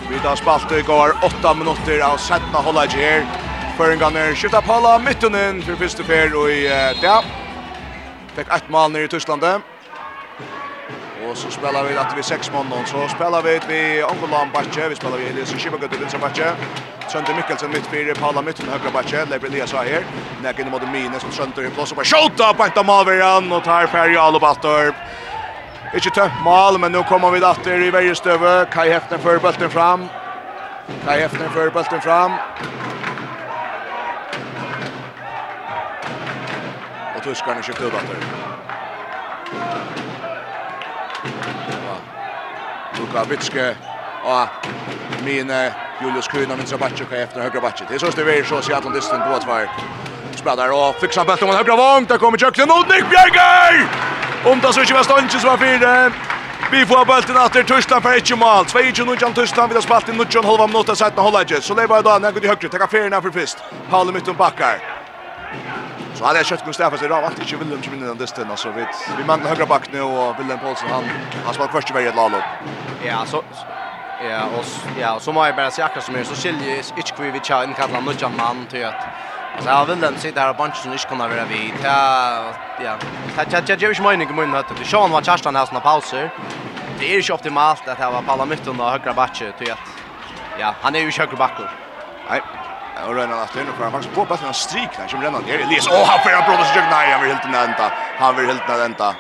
Vi 0.09 0.19
tar 0.19 0.35
spalt 0.35 0.71
i 0.71 0.81
går 0.81 1.11
8 1.23 1.53
minutter 1.53 1.99
av 2.01 2.17
Setna 2.17 2.61
Hollage 2.65 2.97
her. 2.97 3.25
Føringene 3.77 4.31
skifter 4.35 4.63
på 4.65 4.73
alla 4.73 4.95
midtunnen 4.97 5.59
for 5.61 5.77
første 5.77 6.05
fer 6.07 6.33
og 6.33 6.49
i 6.49 6.63
det. 7.01 7.17
Fikk 8.33 8.49
ett 8.55 8.71
mål 8.73 8.95
nere 8.95 9.05
i 9.05 9.11
Tyskland. 9.13 9.45
Og 11.27 11.37
så 11.37 11.51
spelar 11.51 11.83
vi 11.83 11.97
att 11.97 12.17
vi 12.17 12.23
seks 12.23 12.51
månader, 12.51 12.85
så 12.85 13.07
spelar 13.15 13.41
vi 13.41 13.59
vi 13.67 14.01
Angolan 14.01 14.49
Batche, 14.53 14.89
vi 14.89 14.95
spelar 14.95 15.17
vi 15.17 15.29
Elias 15.29 15.49
Shibagud 15.49 15.93
i 15.93 15.97
Vincent 15.97 16.23
Batche. 16.23 16.55
Sønder 17.11 17.35
Mikkelsen 17.35 17.71
mitt 17.71 17.85
fyrir 17.91 18.15
Paula 18.15 18.41
Mitten 18.41 18.69
høyre 18.69 18.91
Batche, 18.93 19.25
Leibri 19.29 19.47
Elias 19.47 19.73
var 19.73 19.83
her. 19.83 20.03
Nek 20.41 20.59
inn 20.59 20.71
mot 20.71 20.89
Mine 20.91 21.19
som 21.19 21.31
Sønder 21.31 21.69
i 21.69 21.69
plås 21.69 21.91
og 21.91 22.01
bare 22.01 22.09
skjota 22.09 22.53
på 22.53 22.65
et 22.65 22.77
av 22.77 22.85
Malveran 22.85 23.51
og 23.51 23.63
tar 23.63 23.87
ferdig 23.87 24.17
Alubator. 24.17 24.89
Alubator. 24.89 25.26
Ikke 25.97 26.11
tømt 26.13 26.43
mal, 26.45 26.75
men 26.77 26.91
nå 26.93 27.01
kommer 27.09 27.31
vi 27.33 27.39
datter 27.41 27.81
i 27.81 27.87
vergestøve. 27.89 28.67
Kai 28.69 28.91
Heften 28.91 29.17
fører 29.23 29.39
bølten 29.41 29.71
fram. 29.73 30.03
Kai 31.07 31.15
Heften 31.23 31.49
fører 31.55 31.71
bølten 31.73 32.01
fram. 32.05 32.35
Og 37.15 37.23
tyskerne 37.25 37.63
skifter 37.65 37.87
ut 37.87 37.95
datter. 37.97 38.19
Luka 42.99 43.23
Vitske 43.31 43.65
og 44.23 44.69
mine 45.25 45.63
Julius 46.03 46.29
Kuhn 46.29 46.51
av 46.51 46.61
vinstra 46.61 46.77
batje 46.83 47.07
og 47.07 47.09
Kai 47.09 47.23
Heften 47.23 47.41
høyre 47.41 47.63
batje. 47.63 47.89
Det 47.89 47.97
er 47.97 48.05
sånn 48.05 48.13
det 48.19 48.27
vi 48.29 48.37
er 48.37 48.45
så 48.45 48.61
sier 48.61 48.77
Atlantisten 48.77 49.25
på 49.25 49.33
at 49.39 49.49
var. 49.49 49.65
Spredder 50.37 50.77
og 50.77 51.01
fikser 51.01 51.25
bølten 51.25 51.49
om 51.49 51.55
en 51.55 51.59
høyre 51.63 51.81
vang. 51.81 52.05
Der 52.13 52.21
kommer 52.21 52.45
Jøklen 52.45 52.77
og 52.77 52.85
Nick 52.93 53.09
Bjerger! 53.09 54.16
Om 54.51 54.61
det 54.61 54.73
så 54.73 54.81
ikke 54.81 54.93
var 54.93 55.03
ståndsen 55.03 55.39
som 55.39 55.49
var 55.49 55.57
fire. 55.57 56.11
Vi 56.71 56.85
får 56.85 57.05
bulten 57.05 57.37
etter 57.45 57.63
Tyskland 57.63 58.03
for 58.03 58.11
ikke 58.19 58.35
mål. 58.35 58.63
22-19 58.65 59.33
Tyskland, 59.33 59.69
vi 59.69 59.75
har 59.75 59.81
spalt 59.81 60.09
i 60.09 60.11
19,5 60.11 60.67
minutter, 60.67 60.93
17 60.95 61.19
holdet 61.19 61.63
Så 61.63 61.73
det 61.73 61.81
jeg 61.89 62.03
da, 62.03 62.17
når 62.19 62.27
jeg 62.27 62.33
går 62.33 62.39
til 62.39 62.49
høyre, 62.49 62.69
tekka 62.69 62.87
ferien 62.87 63.13
her 63.13 63.21
for 63.21 63.31
først. 63.31 63.63
Paule 63.89 64.11
midt 64.11 64.27
om 64.27 64.35
bakkar. 64.35 64.79
Så 66.15 66.25
hade 66.25 66.39
jag 66.39 66.45
kött 66.45 66.59
Gunnar 66.59 66.73
Stefans 66.73 67.01
idag, 67.03 67.21
vart 67.21 67.39
inte 67.39 67.55
Willem 67.55 67.83
som 67.83 67.93
vinner 67.93 68.07
den 68.07 68.17
distan. 68.17 68.57
så 68.57 68.69
vi 68.69 68.85
vi 69.17 69.23
manglar 69.23 69.49
högra 69.49 69.65
back 69.65 69.91
nu 69.91 70.01
och 70.01 70.39
Willem 70.39 70.59
Paulsen 70.59 70.89
han 70.89 71.03
han 71.45 71.53
spelar 71.53 71.71
första 71.71 71.93
vägen 71.93 72.15
lall 72.15 72.33
upp. 72.33 72.43
Ja, 73.05 73.25
så 73.25 73.43
ja, 74.29 74.41
och 74.57 74.65
ja, 74.99 75.19
så 75.19 75.31
må 75.33 75.45
jag 75.45 75.55
bara 75.55 75.71
säga 75.71 75.85
akkurat 75.85 76.03
som 76.03 76.15
är 76.15 76.23
så 76.23 76.35
skiljer 76.35 76.77
inte 76.97 77.11
kvar 77.11 77.25
vi 77.25 77.39
tjän 77.39 77.73
kallar 77.73 78.01
någon 78.01 78.39
annan 78.39 78.65
till 78.65 78.85
att 78.85 79.01
Så 79.59 79.69
jag 79.69 79.85
vill 79.85 79.99
den 79.99 80.17
sitta 80.17 80.41
här 80.41 80.49
och 80.49 80.55
bunch 80.55 80.75
som 80.75 80.91
inte 80.91 81.07
kunna 81.07 81.27
vara 81.27 81.45
vid. 81.45 81.73
Ja, 81.83 82.53
ja. 82.83 82.95
Ta 83.35 83.43
ta 83.43 83.61
jag 83.67 83.81
Jewish 83.81 84.01
mining 84.01 84.27
kommer 84.27 84.43
inte 84.43 84.59
att. 84.59 84.85
Sean 84.87 85.11
var 85.11 85.21
chastan 85.21 85.55
här 85.55 85.65
såna 85.65 85.79
pauser. 85.79 86.29
Det 86.99 87.15
är 87.15 87.21
ju 87.21 87.33
optimalt 87.33 87.87
att 87.87 87.97
ha 87.97 88.11
var 88.11 88.21
palla 88.21 88.45
mitt 88.45 88.67
under 88.67 88.89
högra 88.89 89.13
backe 89.13 89.51
till 89.57 89.71
att. 89.71 89.79
Ja, 90.59 90.75
han 90.81 90.95
är 90.95 90.99
ju 90.99 91.11
högra 91.11 91.37
backer. 91.37 91.69
Nej. 92.29 92.41
Och 93.07 93.15
Röna 93.15 93.41
att 93.41 93.55
nu 93.55 93.65
får 93.77 93.91
faktiskt 93.91 94.15
på 94.15 94.25
bara 94.25 94.47
en 94.47 94.53
strik 94.53 94.89
där 94.97 95.07
som 95.07 95.21
Rönan 95.21 95.43
ner. 95.43 95.59
Elias, 95.59 95.87
åh, 95.91 96.05
han 96.07 96.19
får 96.19 96.29
en 96.29 96.55
bra 96.55 96.65
strik. 96.65 96.83
Nej, 96.91 97.11
han 97.11 97.21
vill 97.21 97.35
helt 97.35 97.51
nänta. 97.51 97.91
Han 98.19 98.35
vill 98.35 98.45
helt 98.45 98.67
nänta. 98.67 99.15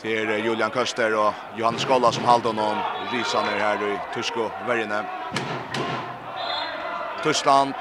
Till 0.00 0.30
Julian 0.30 0.70
Köster 0.70 1.14
och 1.14 1.34
Johan 1.56 1.78
Skolla 1.78 2.12
som 2.12 2.24
håller 2.24 2.44
honom. 2.44 2.78
Risan 3.12 3.44
ner 3.44 3.58
här 3.58 3.76
i 3.76 3.98
Tysko 4.14 4.50
värjene. 4.66 5.04
Tyskland 7.22 7.74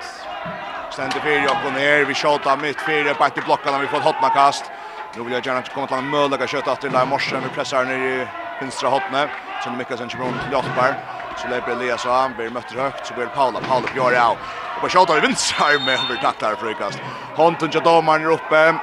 Ständer 0.93 1.19
fyra 1.19 1.51
och 1.51 1.63
går 1.63 1.71
ner. 1.71 2.05
Vi 2.05 2.13
tjatar 2.13 2.57
mitt 2.57 2.81
fyra 2.81 3.13
på 3.13 3.25
ett 3.25 3.45
blockarna. 3.45 3.77
Vi 3.77 3.87
får 3.87 3.97
ett 3.97 4.03
hotna 4.03 4.29
kast. 4.29 4.71
Nu 5.15 5.23
vill 5.23 5.33
jag 5.33 5.45
gärna 5.45 5.61
komma 5.61 5.87
till 5.87 5.97
en 5.97 6.09
möjliga 6.09 6.47
kött 6.47 6.67
att 6.67 6.81
den 6.81 6.91
där 6.91 7.05
morsen. 7.05 7.41
Vi 7.43 7.49
pressar 7.49 7.85
ner 7.85 7.97
i 7.97 8.27
vänstra 8.59 8.89
hotna. 8.89 9.27
Så 9.63 9.69
Mikkelsen 9.69 10.09
kommer 10.09 10.25
runt 10.25 10.41
till 10.43 10.51
Jakobar. 10.51 10.95
Så 11.37 11.47
lägger 11.47 11.67
Elias 11.67 12.05
och 12.05 12.13
han 12.13 12.33
blir 12.33 12.49
mött 12.49 12.71
högt. 12.71 13.07
Så 13.07 13.13
blir 13.13 13.25
Paula. 13.25 13.59
Paula 13.59 13.87
gör 13.95 14.11
det 14.11 14.23
av. 14.23 14.37
Och 14.75 14.81
på 14.81 14.89
tjatar 14.89 15.17
i 15.17 15.19
vänstra 15.19 15.65
med, 15.85 15.99
Vi 16.09 16.17
tacklar 16.21 16.55
frukast. 16.55 16.99
Honten 17.35 17.69
till 17.69 17.81
domaren 17.81 18.21
är 18.21 18.31
uppe. 18.31 18.75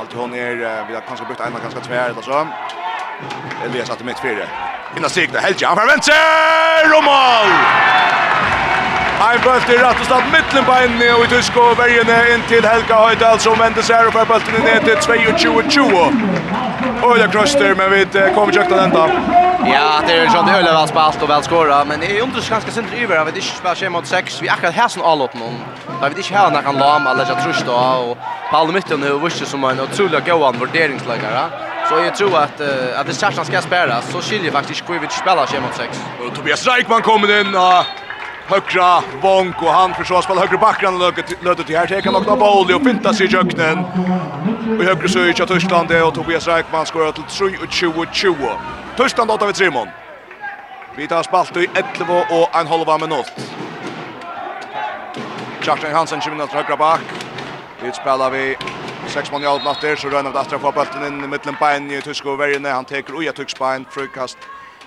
Allt 0.00 0.12
hon 0.12 0.34
är, 0.34 0.54
vi 0.88 0.94
har 0.94 1.00
kanske 1.08 1.26
bytt 1.26 1.40
en 1.40 1.52
ganska 1.62 1.80
tvär 1.80 2.10
eller 2.10 2.22
så. 2.22 2.46
Elias 3.64 3.90
att 3.90 4.04
mitt 4.04 4.18
fyra. 4.18 4.44
Innan 4.96 5.10
stigna, 5.10 5.40
Helge, 5.40 5.66
han 5.66 5.76
får 5.76 5.86
vänster! 5.86 6.96
Och 6.96 7.04
mål! 7.04 8.23
Ein 9.22 9.40
bølt 9.44 9.68
i 9.70 9.76
rett 9.78 10.00
og 10.02 10.08
slett 10.08 10.30
midtlen 10.32 10.64
på 10.66 10.76
inn 10.84 10.96
og 11.14 11.22
i 11.22 11.28
tysk 11.30 11.56
og 11.60 11.76
vergene 11.78 12.16
inn 12.32 12.42
til 12.50 12.66
Helga 12.66 12.96
Høydal 12.98 13.38
som 13.42 13.60
vender 13.60 13.86
seg 13.86 14.08
og 14.10 14.16
bøltene 14.26 14.62
ned 14.64 14.88
til 14.88 14.96
22-20. 15.06 16.64
Øyla 17.04 17.28
krøster, 17.30 17.74
men 17.78 17.92
vi 17.92 18.02
kommer 18.34 18.50
ikke 18.50 18.66
til 18.72 18.80
enda. 18.82 19.04
Ja, 19.68 20.00
det 20.04 20.16
er 20.18 20.32
sånn 20.34 20.50
Øyla 20.50 20.74
vel 20.74 20.90
spalt 20.90 21.22
og 21.22 21.30
vel 21.30 21.46
skåret, 21.46 21.86
men 21.88 22.02
jeg 22.02 22.24
undrer 22.24 22.42
seg 22.42 22.56
ganske 22.56 22.74
sint 22.74 22.96
iver, 22.98 23.14
jeg 23.20 23.28
vet 23.30 23.40
ikke 23.42 23.64
hva 23.64 23.74
skjer 23.78 23.92
mot 23.94 24.10
6, 24.10 24.40
vi 24.42 24.50
akkurat 24.52 24.76
her 24.76 24.90
som 24.92 25.06
alle 25.06 25.28
noen. 25.38 25.60
Jeg 25.92 26.10
vet 26.10 26.22
ikke 26.24 26.38
her 26.40 26.50
når 26.56 26.66
han 26.68 26.80
lam, 26.82 27.06
eller 27.12 27.28
ikke 27.28 27.46
trus 27.46 27.62
da, 27.68 27.78
og 28.08 28.16
på 28.50 28.60
alle 28.60 28.76
midten 28.76 29.06
er 29.06 29.20
vurset 29.22 29.48
som 29.48 29.64
en 29.70 29.84
utrolig 29.86 30.24
gåan 30.26 30.58
vurderingsleggere. 30.60 31.46
Så 31.88 31.94
jag 31.98 32.16
tror 32.16 32.38
att 32.38 32.60
uh, 32.60 33.00
att 33.00 33.06
det 33.06 33.14
Sarsan 33.14 33.44
ska 33.44 33.62
spärras 33.62 34.10
så 34.12 34.20
skiljer 34.20 34.52
faktiskt 34.52 34.86
Kovic 34.86 35.12
spelar 35.12 35.46
sig 35.46 35.60
mot 35.60 35.76
6. 35.76 36.00
Och 36.26 36.34
Tobias 36.34 36.66
Reikman 36.66 37.02
kommer 37.02 37.40
in 37.40 37.54
och 37.54 37.84
högra 38.46 39.02
bonk 39.22 39.62
och 39.62 39.72
han 39.72 39.94
försöker 39.94 40.22
spela 40.22 40.40
högra 40.40 40.58
backen 40.58 40.98
löter 41.42 41.62
till 41.62 41.76
här. 41.76 41.86
Det 41.86 42.02
kan 42.02 42.12
lockna 42.12 42.36
boll 42.36 42.74
och 42.74 42.82
finta 42.82 43.14
sig 43.14 43.26
i 43.26 43.30
jöknen. 43.30 43.78
Och 44.78 44.84
högra 44.84 45.08
så 45.08 45.18
är 45.18 45.46
Tyskland 45.46 45.88
det 45.88 46.02
och 46.02 46.14
Tobias 46.14 46.46
Räkman 46.46 46.86
skorar 46.86 47.12
till 47.12 47.22
3 47.22 47.46
och 47.46 47.72
20 47.72 48.00
och 48.00 48.06
20. 48.12 48.36
Tyskland 48.96 49.30
åtta 49.30 49.46
vid 49.46 49.56
Simon. 49.56 49.88
Vi 50.96 51.08
tar 51.08 51.22
spalt 51.22 51.56
i 51.56 51.68
11 51.74 52.24
och 52.30 52.60
en 52.60 52.66
halva 52.66 52.98
minut. 52.98 53.32
Kjartan 55.60 55.92
Hansen 55.92 56.20
kommer 56.20 56.46
till 56.46 56.56
högra 56.56 56.76
back. 56.76 57.00
Vi 57.82 57.92
spelar 57.92 58.30
vi 58.30 58.56
sex 59.06 59.32
man 59.32 59.42
i 59.42 59.46
allt 59.46 59.64
natter 59.64 59.96
så 59.96 60.08
rönnar 60.08 60.32
det 60.32 60.40
att 60.40 60.50
få 60.50 60.72
bollen 60.72 61.06
in 61.06 61.24
i 61.24 61.28
mitten 61.28 61.56
på 61.56 61.64
en 61.64 61.90
i 61.90 62.02
tyska 62.02 62.30
och 62.30 62.40
värjande. 62.40 62.70
Han 62.70 62.84
tar 62.84 63.16
oja 63.16 63.30
i 63.30 63.34
tysk 63.34 63.58
på 63.58 63.64
en 63.64 63.84
frukast. 63.90 64.38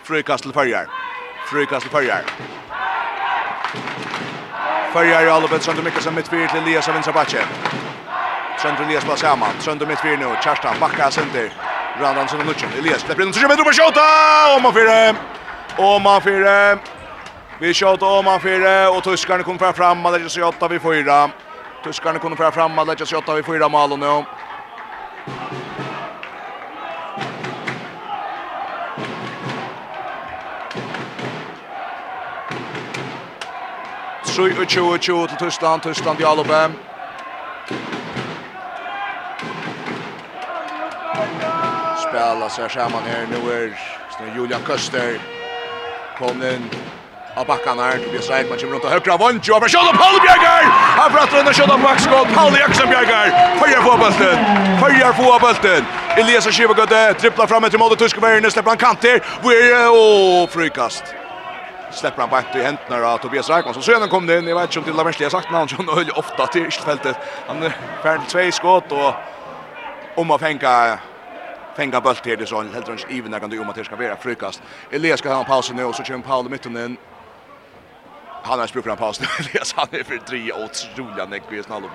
Frukast 0.03 0.43
till 0.43 0.53
färjar. 0.53 0.87
Frukast 1.51 1.81
till 1.81 1.91
färjar. 1.91 2.21
Följer 4.93 5.25
i 5.25 5.29
Albert 5.29 5.61
Sönder 5.61 5.83
Mikkelsen 5.83 6.15
mitt 6.15 6.31
mittfyr 6.31 6.47
till 6.47 6.61
Elias 6.61 6.87
av 6.87 6.93
Vinsabache. 6.93 7.41
Sönder 8.61 8.83
Elias 8.83 9.05
på 9.05 9.15
samman. 9.15 9.49
Sönder 9.59 9.85
mittfyr 9.85 10.17
nu. 10.17 10.25
Kerstan 10.43 10.75
backar 10.79 11.09
center. 11.09 11.53
Randan 11.99 12.27
som 12.27 12.39
Lucien. 12.39 12.71
Elias 12.79 13.01
släpper 13.01 13.23
in. 13.23 13.33
Sönder 13.33 13.55
på 13.55 13.71
skjuta! 13.71 14.55
Och 14.55 14.61
man 14.61 14.73
fyra. 14.73 15.15
Och 15.77 16.01
man 16.01 16.21
fyra. 16.21 16.77
Vi 17.59 17.73
skjuter 17.73 18.05
om 18.05 18.25
man 18.25 18.39
fyra. 18.39 18.89
Och 18.89 19.03
tyskarna 19.03 19.43
kommer 19.43 19.59
fram 19.59 19.73
fram. 19.73 20.05
Alla 20.05 20.17
lägger 20.17 20.29
sig 20.29 20.43
åtta 20.43 20.67
vid 20.67 20.81
fyra. 20.81 21.29
Tyskarna 21.83 22.19
kommer 22.19 22.35
fram 22.35 22.51
fram. 22.51 22.79
Alla 22.79 22.83
lägger 22.83 23.05
sig 23.05 23.17
åtta 23.17 23.33
vid 23.33 23.45
fyra 23.45 23.69
mål 23.69 23.99
nu. 23.99 24.23
23-20 34.37 35.27
til 35.27 35.37
Tyskland, 35.39 35.81
Tyskland 35.81 36.19
i 36.19 36.23
Alobem. 36.23 36.75
Spela 42.03 42.49
seg 42.53 42.69
skjermen 42.69 43.09
her, 43.09 43.25
nå 43.31 43.41
er 43.49 43.73
Julian 44.35 44.61
Køster. 44.67 45.17
Kom 46.19 46.45
inn 46.45 46.69
av 47.33 47.49
bakken 47.49 47.81
her, 47.81 47.97
Tobias 48.05 48.29
Reitman 48.29 48.61
kommer 48.61 48.77
rundt 48.77 48.85
av 48.85 48.93
høyre, 48.93 49.17
Vondjo, 49.25 49.57
og 49.57 49.69
Sjøla 49.73 49.97
Paul 49.97 50.21
Bjerger! 50.21 50.71
Han 51.01 51.11
prater 51.17 51.41
under 51.41 51.53
Sjøla 51.57 51.81
Maxgård, 51.81 52.33
Paul 52.37 52.61
Jaksen 52.61 52.89
Bjerger! 52.93 53.33
Førjer 53.59 53.85
få 53.89 53.99
bølten, 54.05 54.49
førjer 54.81 55.13
få 55.17 55.37
bølten! 55.45 55.93
Elias 56.17 56.49
og 56.49 56.53
Kivagødde 56.53 57.05
dribbler 57.21 57.49
fram 57.49 57.65
etter 57.65 57.81
målet, 57.81 58.05
tyske 58.05 58.21
verden, 58.21 58.51
slipper 58.53 58.77
han 58.77 58.85
kant 58.85 59.01
kanter, 59.01 59.89
og 59.93 60.49
frykast 60.53 61.17
släpper 61.91 62.21
han 62.21 62.29
bort 62.29 62.55
i 62.55 62.61
händerna 62.61 63.07
av 63.07 63.17
Tobias 63.17 63.49
Raikman 63.49 63.73
som 63.73 63.83
sedan 63.83 64.09
kom 64.09 64.29
in. 64.29 64.47
Jag 64.47 64.55
vet 64.55 64.75
inte 64.75 64.79
om 64.79 64.95
det 64.95 65.01
har 65.01 65.05
mest 65.05 65.19
jag 65.19 65.31
sagt 65.31 65.51
namn 65.51 65.69
som 65.69 65.87
höll 65.87 66.11
ofta 66.11 66.47
till 66.47 66.71
fältet. 66.71 67.17
Han 67.47 67.63
är 67.63 67.77
färdig 68.03 68.27
två 68.27 68.51
skott 68.51 68.91
och 68.91 69.13
om 70.15 70.31
att 70.31 70.41
fänga 70.41 70.99
fänga 71.75 72.01
boll 72.01 72.15
till 72.15 72.39
det 72.39 72.45
så 72.45 72.61
helt 72.61 72.89
runt 72.89 73.05
even 73.09 73.31
där 73.31 73.39
kan 73.39 73.49
du 73.49 73.59
om 73.59 73.69
att 73.69 73.75
det 73.75 73.83
ska 73.83 73.95
vara 73.95 74.15
frukast. 74.15 74.61
Elias 74.91 75.19
ska 75.19 75.33
ha 75.33 75.39
en 75.39 75.45
paus 75.45 75.71
nu 75.73 75.83
och 75.83 75.95
så 75.95 76.03
kör 76.03 76.17
Paul 76.17 76.45
i 76.45 76.49
mitten 76.49 76.77
in. 76.77 76.97
Han 78.43 78.59
har 78.59 78.67
spruckit 78.67 78.91
en 78.91 78.97
paus 78.97 79.19
nu. 79.21 79.27
Elias 79.39 79.73
han 79.77 79.87
är 79.91 80.03
för 80.03 80.17
tre 80.17 80.53
otroliga 80.53 81.25
neckvis 81.25 81.69
nallop. 81.69 81.91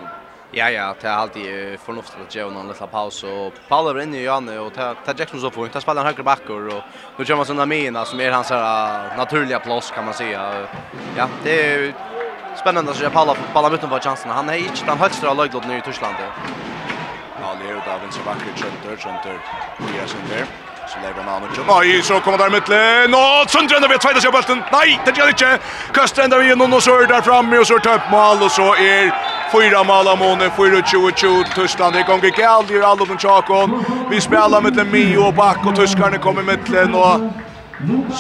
Ja, 0.55 0.71
ja, 0.71 0.95
det 1.01 1.09
er 1.09 1.13
alltid 1.13 1.81
förnuftigt 1.81 2.23
att 2.29 2.35
göra 2.35 2.51
någon 2.51 2.69
liten 2.69 2.89
paus. 2.89 3.25
Och 3.25 3.53
Paul 3.69 3.97
är 3.97 4.03
inne 4.03 4.17
i 4.17 4.25
Janne 4.25 4.59
och 4.59 4.75
tar 4.75 4.97
Jackson 5.17 5.41
så 5.41 5.51
fort. 5.51 5.71
Han 5.73 5.83
spelar 5.83 6.01
en 6.01 6.07
högre 6.07 6.23
backor 6.23 6.67
och 6.77 6.83
nu 7.17 7.25
kör 7.25 7.37
man 7.37 7.47
sådana 7.47 7.67
mina 7.67 8.05
som 8.05 8.21
är 8.21 8.31
hans 8.31 8.51
här 8.51 9.17
naturliga 9.17 9.59
plås 9.61 9.91
kan 9.91 10.05
man 10.05 10.15
säga. 10.15 10.67
Ja, 11.17 11.29
det 11.45 11.75
är 11.75 11.95
spännande 12.61 12.91
att 12.91 12.97
se 12.97 13.11
Paul 13.11 13.37
på 13.53 13.71
mitten 13.71 13.91
för 13.91 14.01
chansen. 14.01 14.31
Han 14.31 14.49
är 14.49 14.57
inte 14.57 14.85
den 14.87 14.99
högsta 14.99 15.29
av 15.29 15.37
laglåten 15.37 15.71
i 15.71 15.81
Tyskland. 15.81 16.15
Ja, 17.41 17.55
det 17.61 17.71
är 17.71 17.77
utav 17.77 18.01
vänster 18.01 18.25
backer 18.25 18.53
Trönter, 18.57 19.03
Trönter 19.03 19.39
fyra 19.79 20.05
där. 20.29 20.47
Så 20.89 20.99
lever 20.99 21.23
han 21.23 21.45
ut. 21.45 21.51
Nej, 21.69 22.03
så 22.03 22.21
kommer 22.21 22.39
där 22.39 22.51
mittlen. 22.51 23.11
Nå, 23.11 23.45
Trönter 23.49 23.77
ändå 23.77 23.89
vet 23.89 24.01
tvätta 24.01 24.21
sig 24.21 24.31
bollen. 24.31 24.63
Nej, 24.73 25.01
det 25.05 25.19
gör 25.19 25.29
inte. 25.29 25.59
Kastar 25.93 26.23
ändå 26.23 26.37
någon 26.37 26.73
och 26.73 26.83
så 26.83 27.01
är 27.01 27.07
där 27.07 27.23
framme 27.23 27.59
och 27.59 27.67
så 27.67 27.79
tar 27.79 27.95
upp 27.95 28.11
mål 28.11 28.43
och 28.43 28.51
så 28.51 28.75
är 28.75 29.32
Fyra 29.53 29.85
mål 29.85 30.09
av 30.09 30.19
Malamone, 30.19 30.51
fyra 30.57 30.77
20-20 30.77 31.15
till 31.45 31.55
Tyskland. 31.55 31.95
Det 31.95 32.03
gånger 32.03 32.41
i 32.41 32.83
alla 32.83 33.05
den 33.05 33.19
tjakon. 33.19 33.85
Vi 34.11 34.21
spelar 34.21 34.61
med 34.61 34.73
den 34.73 34.91
Mio 34.91 35.19
och 35.19 35.35
Back 35.35 35.67
och 35.67 35.77
tyskarna 35.77 36.19
kommer 36.19 36.43
mittlen 36.43 36.95
och 36.95 37.21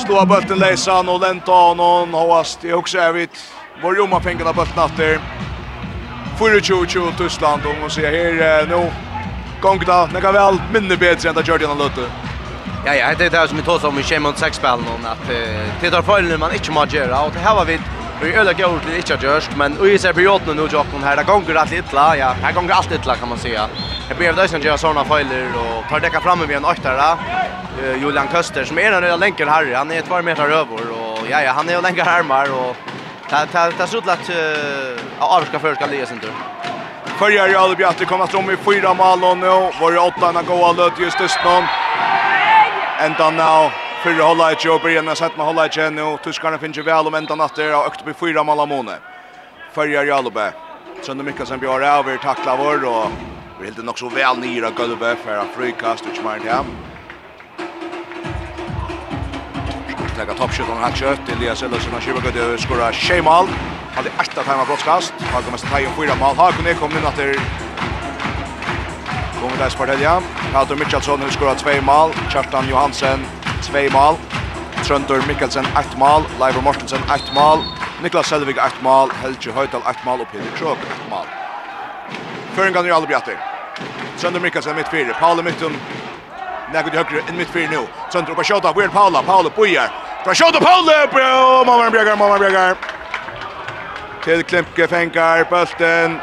slår 0.06 0.26
bulten 0.26 0.58
Leisan 0.58 1.08
och 1.08 1.20
Lentan 1.20 1.80
och 1.80 2.08
Hoast. 2.08 2.58
Det 2.62 2.70
är 2.70 2.74
också 2.74 2.98
ävigt. 2.98 3.36
Vår 3.82 3.94
Roma 3.94 4.20
pengarna 4.20 4.52
bulten 4.52 4.84
efter. 4.84 5.20
Fyra 6.38 6.58
20-20 6.58 7.16
Tyskland 7.18 7.62
och 7.66 7.74
man 7.80 7.90
ser 7.90 8.12
här 8.42 8.66
nu. 8.66 8.90
Gångna, 9.60 10.06
det 10.06 10.20
kan 10.20 10.34
väl 10.34 10.58
minne 10.72 10.96
bättre 10.96 11.28
än 11.28 11.34
det 11.34 11.48
gör 11.48 11.58
det 11.58 11.64
innan 11.64 11.78
Lutte. 11.78 12.10
Ja, 12.86 12.94
ja, 12.94 13.06
det 13.18 13.26
är 13.26 13.30
det 13.30 13.48
som 13.48 13.56
vi 13.56 13.62
tar 13.62 13.78
som 13.78 13.98
i 13.98 14.02
Shemon 14.02 14.32
6-spelen. 14.32 14.84
Att 15.04 15.28
det 15.80 15.90
tar 15.90 16.02
följande 16.02 16.38
man 16.38 16.54
inte 16.54 16.70
må 16.70 16.86
göra. 16.86 17.20
Och 17.20 17.32
det 17.32 17.38
här 17.38 17.54
var 17.54 17.64
vi 17.64 17.80
Vi 18.22 18.32
är 18.32 18.38
öliga 18.38 18.68
gjort 18.68 18.82
det 18.86 18.96
inte 18.96 19.26
just, 19.26 19.56
men 19.56 19.86
i 19.86 19.98
på 19.98 20.14
perioden 20.14 20.56
nu 20.56 20.68
jag 20.72 20.86
kom 20.90 21.02
här, 21.02 21.16
det 21.16 21.22
gånger 21.22 21.54
allt 21.54 21.72
illa, 21.72 22.16
ja, 22.16 22.34
här 22.42 22.52
gånger 22.52 22.72
allt 22.72 22.92
illa 22.92 23.14
kan 23.16 23.28
man 23.28 23.38
säga. 23.38 23.68
Jag 24.08 24.18
behöver 24.18 24.38
dig 24.38 24.48
som 24.48 24.60
gör 24.60 24.76
såna 24.76 25.04
fejler 25.04 25.48
och 25.56 25.90
tar 25.90 26.00
däcka 26.00 26.20
fram 26.20 26.38
med 26.38 26.50
en 26.50 26.64
åttare. 26.64 27.18
Julian 28.00 28.28
Köster 28.32 28.64
som 28.64 28.78
är 28.78 28.92
en 28.92 29.20
länkar 29.20 29.46
här, 29.46 29.74
han 29.74 29.90
är 29.90 29.98
ett 29.98 30.08
par 30.08 30.22
meter 30.22 30.44
över 30.44 30.90
och 30.90 31.18
ja 31.30 31.42
ja, 31.42 31.52
han 31.52 31.68
är 31.68 31.74
ju 31.74 31.82
länkar 31.82 32.06
armar 32.06 32.52
och 32.52 32.76
ta 33.30 33.46
ta 33.46 33.70
ta 33.70 33.86
så 33.86 33.96
lätt 33.96 34.30
att 35.18 35.30
avska 35.30 35.58
för 35.58 35.74
ska 35.74 35.86
läsa 35.86 36.14
inte. 36.14 36.26
Förjar 37.18 37.48
i 37.48 37.54
aldrig 37.54 37.86
att 37.86 37.98
det 37.98 38.04
kommer 38.04 38.24
att 38.24 38.34
i 38.34 38.56
fyra 38.56 38.94
mål 38.94 39.24
och 39.24 39.38
nu 39.38 39.46
var 39.80 39.92
det 39.92 39.98
åtta 39.98 40.32
när 40.32 40.42
goa 40.42 40.72
löd 40.72 40.92
just 40.98 41.20
just 41.20 41.38
någon. 41.44 41.64
Ända 43.00 43.30
nu. 43.30 43.91
Fyrre 44.02 44.22
hålla 44.22 44.52
i 44.52 44.56
tjå, 44.56 44.78
början 44.78 45.08
har 45.08 45.14
sett 45.14 45.36
med 45.36 45.46
hålla 45.46 45.66
i 45.66 45.70
tjå 45.70 45.90
nu. 45.90 46.16
Tyskarna 46.24 46.58
finns 46.58 46.78
ju 46.78 46.82
väl 46.82 47.06
om 47.06 47.14
ända 47.14 47.34
natter 47.34 47.76
och 47.76 47.86
ökt 47.86 48.00
upp 48.02 48.08
i 48.08 48.14
fyra 48.14 48.44
malamone. 48.44 48.98
Färjar 49.74 50.04
Jalube. 50.04 50.52
Sönder 51.02 51.24
Mikkelsen 51.24 51.58
blir 51.58 51.82
över, 51.82 52.16
tacklar 52.16 52.56
vår 52.56 52.84
och 52.84 53.08
vi 53.60 53.64
helt 53.64 53.84
nog 53.84 53.98
så 53.98 54.08
väl 54.08 54.38
nira 54.38 54.70
Galube 54.70 55.16
för 55.24 55.36
att 55.36 55.46
frikast 55.56 56.04
och 56.10 56.16
smart 56.16 56.42
hem. 56.42 56.66
Lägga 60.18 60.34
toppskjutan 60.34 60.76
här 60.76 60.92
kött, 60.92 61.20
Elias 61.36 61.62
Ellersen 61.62 61.92
har 61.92 62.00
tjuvat 62.00 62.36
över, 62.36 62.56
skorra 62.56 62.92
tjejmal. 62.92 63.46
Hade 63.94 64.10
ärsta 64.18 64.42
tajma 64.42 64.64
brottskast, 64.64 65.12
har 65.32 65.42
kommit 65.42 65.70
tajm 65.70 65.90
fyra 65.98 66.14
mal, 66.20 66.36
har 66.36 66.52
kunnat 66.52 66.80
komma 66.80 66.98
in 66.98 67.06
efter 67.06 67.36
Kommer 69.40 69.56
där 69.58 69.68
Spartelja. 69.68 70.22
Halter 70.52 70.76
Mitchellson 70.76 71.20
har 71.20 71.28
skorat 71.28 71.58
två 71.58 71.82
mål. 71.82 72.10
Kjartan 72.32 72.68
Johansen 72.68 73.20
två 73.62 73.90
mål. 73.92 74.16
Trøndur 74.84 75.22
Mikkelsen 75.28 75.66
ett 75.78 75.98
mål, 75.98 76.22
Leivor 76.40 76.62
Mortensen 76.62 77.02
ett 77.14 77.34
mål, 77.34 77.58
Niklas 78.02 78.26
Selvig 78.26 78.56
ett 78.58 78.82
mål, 78.82 79.10
Helge 79.22 79.52
Høydal 79.52 79.82
ett 79.90 80.04
mål 80.04 80.20
og 80.20 80.30
Peter 80.32 80.56
Krog 80.56 80.78
ett 80.78 81.10
mål. 81.10 81.26
Føringan 82.56 82.86
er 82.86 82.94
alle 82.94 83.06
bjatter. 83.06 83.38
Trøndur 84.18 84.40
Mikkelsen 84.40 84.76
mitt 84.76 84.88
fire, 84.88 85.14
Paule 85.20 85.42
Mytton, 85.42 85.76
Nekut 86.72 86.94
i 86.94 86.96
høyre, 86.96 87.22
inn 87.28 87.36
mitt 87.36 87.50
fire 87.52 87.68
nå. 87.70 87.84
Trøndur 88.10 88.34
på 88.34 88.44
Sjåta, 88.48 88.72
hvor 88.72 88.82
er 88.82 88.88
Paula? 88.88 89.22
Paula 89.22 89.50
Bojar. 89.50 89.92
Fra 90.24 90.34
Sjåta, 90.34 90.60
Paula! 90.60 91.06
Mamma 91.66 91.90
Bjørgar, 91.90 92.16
mamma 92.16 92.38
Bjørgar. 92.38 92.76
Til 94.24 94.44
Klimpke 94.44 94.88
fengar, 94.88 95.44
Bølten. 95.50 96.20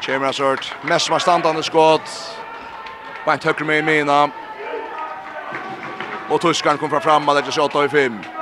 Kjemra 0.00 0.32
sort, 0.32 0.72
mest 0.82 1.06
som 1.06 1.14
er 1.14 1.22
standande 1.22 1.62
skått. 1.62 2.16
Bant 3.24 3.44
høyre 3.44 3.64
med 3.64 3.78
i 3.78 3.86
mina. 3.86 4.26
Och 6.28 6.40
Tyskland 6.40 6.80
kom 6.80 7.00
fram, 7.00 7.24
man 7.24 7.34
lägger 7.36 7.50
sig 7.50 7.62
8-5. 7.62 8.33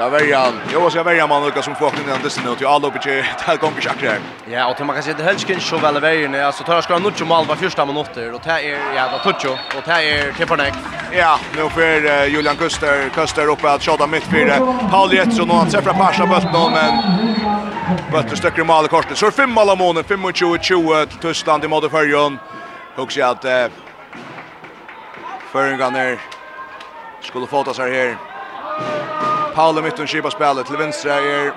Da 0.00 0.08
väljer 0.08 0.52
Jo, 0.72 0.90
ska 0.90 1.02
välja 1.02 1.26
man 1.26 1.44
Lucas 1.44 1.64
som 1.64 1.74
får 1.74 1.86
in 1.86 2.06
den 2.06 2.30
nu 2.44 2.54
till 2.56 2.66
alla 2.66 2.88
uppe 2.88 2.98
till 2.98 3.24
gånger 3.60 3.80
schack. 3.80 4.20
Ja, 4.50 4.70
och 4.70 4.86
man 4.86 4.96
kan 4.96 5.02
se 5.02 5.12
det 5.12 5.22
Helskin 5.22 5.60
så 5.60 5.78
väl 5.78 6.00
väl 6.00 6.30
nu. 6.30 6.40
alltså 6.40 6.64
tar 6.64 6.80
ska 6.80 6.98
nog 6.98 7.26
mål 7.26 7.46
var 7.46 7.56
första 7.56 7.86
minuter 7.86 8.34
och 8.34 8.40
det 8.44 8.50
är 8.50 8.94
jävla 8.94 9.18
toucho 9.18 9.48
och 9.50 9.82
det 9.84 9.90
är 9.92 10.32
Kepanek. 10.32 10.74
Ja, 11.12 11.38
nu 11.56 11.68
för 11.68 12.26
Julian 12.26 12.56
Kuster 12.56 13.08
Kuster 13.08 13.46
uppe 13.46 13.70
att 13.70 13.82
skjuta 13.82 14.06
mittfältet. 14.06 14.62
Paul 14.90 15.12
Jetsson 15.12 15.50
och 15.50 15.56
han 15.56 15.70
träffar 15.70 15.92
passa 15.92 16.26
bollen 16.26 16.72
men 16.72 16.92
Bøtter 18.12 18.36
stöcker 18.36 18.64
mål 18.64 18.84
i 18.84 18.88
korset. 18.88 19.18
Så 19.18 19.30
fem 19.30 19.50
mål 19.50 19.70
av 19.70 19.78
månen, 19.78 20.04
25-20 20.04 21.06
till 21.06 21.18
Tyskland 21.18 21.64
i 21.64 21.68
mode 21.68 21.90
förrjön. 21.90 22.38
jag 23.20 23.30
att 23.30 23.44
eh, 23.44 23.66
Føringarna 25.52 26.16
skulle 27.22 27.46
få 27.46 27.64
ta 27.64 27.74
sig 27.74 27.92
här. 27.94 28.16
Paul 29.54 29.78
i 29.78 29.82
mitten 29.82 30.06
skipa 30.06 30.30
spelet 30.30 30.66
till 30.66 30.76
vänstra 30.76 31.14
är 31.14 31.52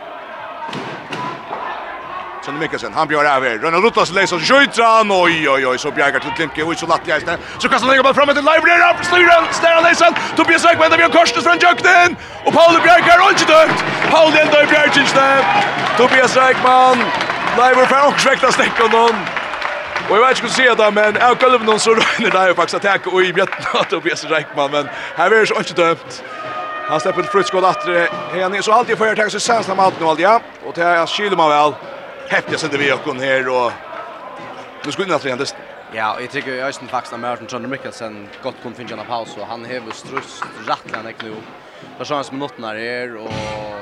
Sen 2.46 2.60
Mikkelsen, 2.60 2.94
han 2.94 3.08
bjør 3.08 3.24
over. 3.38 3.54
Rønne 3.64 3.80
Lutas 3.80 4.10
leiser 4.12 4.42
skjøytran. 4.44 5.12
Oi, 5.16 5.48
oi, 5.48 5.62
oi, 5.66 5.78
så 5.80 5.92
bjerger 5.96 6.20
til 6.20 6.34
Klimke. 6.36 6.66
Oi, 6.68 6.76
så 6.76 6.90
latt 6.90 7.08
jeg 7.08 7.24
sted. 7.24 7.40
Så 7.64 7.70
kastar 7.72 7.94
han 7.96 8.04
bare 8.04 8.18
fram 8.18 8.32
etter 8.34 8.44
Leibrer. 8.44 8.84
Han 8.84 9.00
styrer, 9.08 9.46
styrer 9.56 9.80
leisen. 9.86 10.18
Tobias 10.36 10.66
Rekman, 10.68 10.92
det 10.92 11.00
blir 11.00 11.08
en 11.08 11.16
korsnes 11.16 11.48
fra 11.48 11.56
Jøkten. 11.56 12.18
Og 12.44 12.52
Paul 12.58 12.76
bjerger, 12.84 13.24
og 13.24 13.32
ikke 13.32 13.48
døgt. 13.54 13.86
Paul 14.10 14.36
enda 14.42 14.60
i 14.60 14.68
bjergjenste. 14.74 15.30
Tobias 15.96 16.36
Rekman. 16.36 17.08
Leibrer 17.56 17.88
får 17.88 18.10
også 18.10 18.30
vekta 18.34 18.52
stekken 18.58 18.92
noen. 18.92 19.24
Og 20.10 20.16
jeg 20.18 20.26
vet 20.26 20.38
ikke 20.38 20.50
hva 20.50 20.56
sier 20.58 20.76
da, 20.76 20.90
men 20.92 21.16
jeg 21.16 21.40
kallar 21.40 21.64
noen 21.64 21.80
så 21.80 21.96
røyner 21.96 22.36
det 22.36 22.48
jo 22.50 22.60
faktisk 22.60 22.82
at 22.82 22.90
jeg 22.92 23.08
og 23.14 23.24
i 23.24 23.32
bjøttene 23.40 23.88
Tobias 23.94 24.28
Rekman. 24.28 24.72
Men 24.76 24.92
her 25.16 25.32
er 25.32 25.40
det 25.40 25.48
så 25.54 25.64
ikke 25.64 25.80
dømt. 25.80 26.24
Han 26.88 27.00
släpper 27.00 27.22
ett 27.22 27.32
fruktskott 27.32 27.64
åter. 27.64 28.10
Han 28.42 28.54
är 28.54 28.62
så 28.62 28.72
alltid 28.72 28.98
för 28.98 29.12
att 29.12 29.18
ta 29.18 29.30
sig 29.30 29.40
sänsla 29.40 29.76
med 29.76 29.86
allt 29.86 30.00
nu 30.00 30.06
alltid. 30.06 30.26
Och 30.66 30.74
det 30.76 30.84
här 30.84 31.06
kyler 31.06 31.38
man 31.38 31.50
väl. 31.50 31.74
Häftiga 32.30 32.58
sätter 32.58 32.78
vi 32.78 32.92
och 32.92 33.16
här 33.16 33.50
och 33.50 33.72
nu 34.86 34.92
skulle 34.92 35.08
ni 35.08 35.14
alltid 35.14 35.28
igen. 35.28 35.46
Ja, 35.96 36.18
jag 36.20 36.30
tycker 36.32 36.54
jag 36.56 36.68
är 36.68 36.88
faktiskt 36.88 37.20
Merton 37.20 37.48
John 37.50 37.70
Mickelson 37.70 38.28
gott 38.44 38.56
kunde 38.62 38.78
finna 38.78 39.02
en 39.02 39.08
paus 39.08 39.38
och 39.38 39.48
han 39.48 39.66
häver 39.66 39.92
strust 39.92 40.44
rattlarna 40.68 41.12
knop. 41.12 41.44
Det 41.98 42.06
så 42.06 42.24
som 42.24 42.38
minuterna 42.38 42.80
är 42.80 43.18
och 43.18 43.32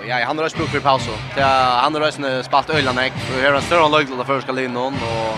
ja, 0.08 0.26
han 0.26 0.38
har 0.38 0.46
också 0.46 0.58
brukt 0.58 0.72
för 0.72 0.80
paus. 0.80 1.10
Det 1.36 1.42
han 1.42 1.96
har 1.96 2.08
också 2.08 2.44
spalt 2.44 2.70
ölarna 2.70 3.02
och 3.06 3.42
hör 3.42 3.54
en 3.54 3.62
större 3.62 3.90
lögd 3.90 4.18
där 4.18 4.24
första 4.24 4.52
linjen 4.52 4.94
och 4.94 5.38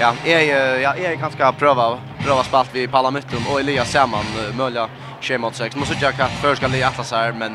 ja, 0.00 0.14
är 0.24 0.78
ja, 0.80 0.94
är 0.94 1.16
kanske 1.16 1.52
pröva 1.58 1.98
pröva 2.24 2.44
spalt 2.44 2.70
vi 2.72 2.88
Palamutton 2.88 3.42
och 3.52 3.60
Elias 3.60 3.90
Samman 3.90 4.24
möjliga 4.56 4.88
tjej 5.24 5.38
mot 5.38 5.54
sex. 5.54 5.76
Man 5.76 5.86
såg 5.86 6.04
att 6.04 6.30
för 6.30 6.54
ska 6.54 6.68
det 6.68 6.82
atlas 6.82 7.12
här, 7.12 7.32
men 7.32 7.52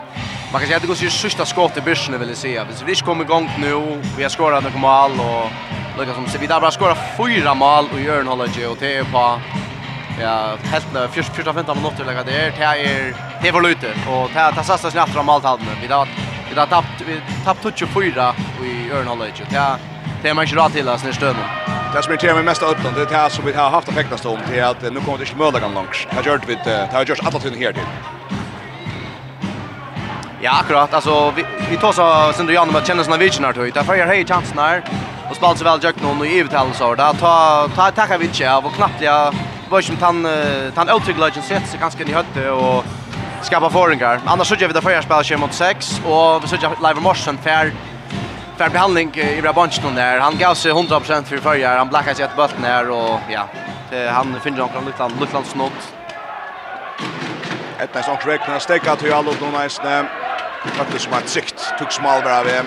man 0.52 0.60
kan 0.62 0.62
säga 0.62 0.76
att 0.76 0.82
det 0.82 0.88
går 0.88 0.98
ju 0.98 1.10
sista 1.10 1.46
skott 1.46 1.78
i 1.78 1.82
börsen 1.82 2.20
vill 2.20 2.30
jag 2.30 2.38
säga. 2.38 2.64
Hvis 2.64 2.82
vi 2.82 2.92
inte 2.92 3.04
kommer 3.04 3.24
igång 3.24 3.50
nu, 3.60 4.02
vi 4.18 4.24
har 4.24 4.30
skorat 4.30 4.64
några 4.64 4.78
mål 4.78 5.12
och 5.12 6.00
lika 6.00 6.14
som 6.14 6.26
vi 6.40 6.48
där 6.48 6.62
bara 6.62 6.72
skora 6.72 6.96
fyra 7.18 7.54
mål 7.54 7.86
och 7.94 8.02
gör 8.02 8.20
en 8.20 8.28
hållage 8.28 8.68
och 8.72 8.78
det 8.80 8.98
är 8.98 9.04
på 9.04 9.42
ja, 10.22 10.56
helt 10.64 10.94
när 10.94 11.08
första 11.08 11.34
första 11.34 11.54
femta 11.54 11.76
minuter 11.76 12.06
lägga 12.06 12.24
det 12.24 12.32
är 12.32 12.52
det 12.52 12.64
är 12.64 13.16
det 13.42 13.52
var 13.52 13.62
lite 13.62 13.88
och 13.88 14.30
det 14.34 14.52
tar 14.56 14.64
sista 14.64 14.92
snabbt 14.92 15.14
från 15.14 15.26
mål 15.26 15.42
halvna. 15.42 15.68
Vi 15.82 15.88
har 15.88 16.08
vi 16.54 16.60
har 16.60 16.68
tappat 16.68 17.02
vi 17.08 17.22
tappat 17.46 17.78
24 17.78 18.34
och 18.60 18.66
i 18.66 18.88
gör 18.88 18.96
en 18.96 18.98
Örnhållage. 18.98 19.44
Det 19.50 19.56
är 19.56 19.78
det 20.24 20.34
man 20.34 20.46
inte 20.46 20.56
rätt 20.56 20.74
till 20.74 20.90
oss 20.90 21.04
när 21.04 21.12
stöden. 21.12 21.69
Det 21.94 22.04
som 22.04 22.14
irriterar 22.14 22.34
mig 22.34 22.44
mest 22.44 22.64
av 22.64 22.70
Uppland, 22.70 22.96
det 22.96 23.02
är 23.02 23.06
det 23.06 23.16
här 23.16 23.30
som 23.30 23.46
vi 23.46 23.54
har 23.54 23.70
haft 23.70 23.90
effektast 23.90 24.26
om, 24.26 24.40
det 24.52 24.60
är 24.60 24.66
att 24.66 24.82
nu 24.82 25.00
kommer 25.00 25.18
det 25.18 25.26
inte 25.26 25.38
möda 25.38 25.60
kan 25.60 25.74
långs. 25.74 26.08
Det 26.10 26.16
har 26.16 26.34
gjort 26.34 26.48
vi, 26.48 26.58
det 26.66 26.90
har 26.92 27.06
gjort 27.06 27.20
alla 27.24 27.40
tiden 27.40 27.60
här 27.60 27.74
till. 27.74 27.84
Ja, 30.42 30.52
akkurat. 30.60 30.94
Alltså, 30.94 31.32
vi, 31.36 31.46
vi 31.70 31.78
tar 31.78 31.92
så 31.92 32.34
sen 32.34 32.46
du 32.46 32.54
Janne 32.54 32.72
med 32.72 32.88
känner 32.88 33.04
såna 33.04 33.18
vitsen 33.18 33.46
här 33.46 33.54
tog. 33.54 33.74
Därför 33.74 33.94
är 33.94 34.06
hej 34.06 34.26
chansen 34.26 34.58
här. 34.58 34.84
Och 35.30 35.36
spalt 35.36 35.58
så 35.58 35.64
väl 35.64 35.80
Jack 35.84 36.02
någon 36.02 36.20
och 36.20 36.26
i 36.26 36.40
uttalen 36.40 36.74
så 36.74 36.96
där. 36.96 37.14
Ta 37.14 37.68
ta 37.76 37.92
tacka 37.92 38.24
inte 38.24 38.54
av 38.54 38.66
och 38.66 38.74
knappt 38.74 39.02
jag 39.02 39.36
var 39.70 39.82
som 39.82 39.98
han 40.02 40.28
han 40.76 40.90
outrigg 40.90 41.18
legend 41.18 41.46
sett 41.46 41.70
så 41.70 41.78
ganska 41.78 42.04
i 42.04 42.14
hade 42.14 42.52
och 42.52 42.86
skapa 43.42 43.70
föringar. 43.70 44.20
Annars 44.26 44.48
så 44.48 44.56
gör 44.56 44.68
vi 44.68 44.74
det 44.74 44.82
förra 44.82 45.02
spelet 45.02 45.40
mot 45.40 45.54
6 45.54 46.02
och 46.06 46.44
vi 46.44 46.48
så 46.48 46.56
gör 46.56 46.88
live 46.88 47.02
Morsen 47.02 47.38
fair 47.38 47.72
för 48.60 48.70
behandling 48.70 49.16
i 49.16 49.42
bra 49.42 49.54
bunchen 49.54 49.96
där. 49.96 50.20
Han 50.20 50.38
gav 50.38 50.56
sig 50.56 50.72
100% 50.72 51.24
för 51.24 51.38
förra. 51.38 51.78
Han 51.78 51.90
blackade 51.90 52.16
sig 52.16 52.26
ett 52.26 52.36
bulten 52.36 52.62
ner 52.62 52.90
och 52.90 53.20
ja, 53.30 53.48
han 54.10 54.40
finner 54.44 54.58
någon 54.58 54.86
liten 54.86 55.12
liten 55.22 55.44
snott. 55.44 55.94
Ett 57.80 57.96
nästan 57.96 58.18
räkna 58.26 58.60
stäcka 58.60 58.96
till 58.96 59.14
alla 59.14 59.32
då 59.40 59.46
nästa. 59.46 60.06
Faktiskt 60.66 61.06
som 61.06 61.14
ett 61.14 61.30
sikt 61.30 61.74
tog 61.80 61.92
smal 61.94 62.22
bra 62.22 62.44
VM. 62.44 62.66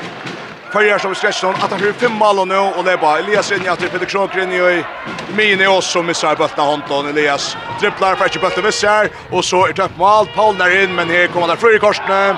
Förra 0.71 0.99
som 0.99 1.15
skrätsson 1.15 1.55
att 1.55 1.71
han 1.71 1.81
hur 1.81 1.93
fem 1.93 2.13
mål 2.13 2.39
och 2.39 2.49
nu 2.49 2.59
och 2.59 2.85
det 2.85 2.97
bara 2.97 3.19
Elias 3.19 3.53
in 3.53 3.69
att 3.69 3.81
Peter 3.81 4.07
Krokren 4.07 4.53
i 4.53 4.85
mini 5.37 5.67
oss 5.67 5.87
som 5.93 6.07
missar 6.07 6.37
bulten 6.37 6.65
Honton 6.65 7.09
Elias 7.09 7.57
dribblar 7.81 8.15
för 8.15 8.25
att 8.25 8.41
bulten 8.41 8.65
missar 8.65 9.09
och 9.31 9.45
så 9.45 9.67
är 9.67 9.73
det 9.73 9.89
mål 9.97 10.27
Paul 10.35 10.59
där 10.59 10.83
in 10.83 10.95
men 10.95 11.11
här 11.11 11.27
kommer 11.27 11.47
där 11.47 11.57
fri 11.57 11.79
korsne 11.79 12.37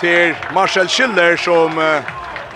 till 0.00 0.34
Marcel 0.54 0.88
Schiller 0.88 1.36
som 1.36 1.78
uh, 1.78 2.00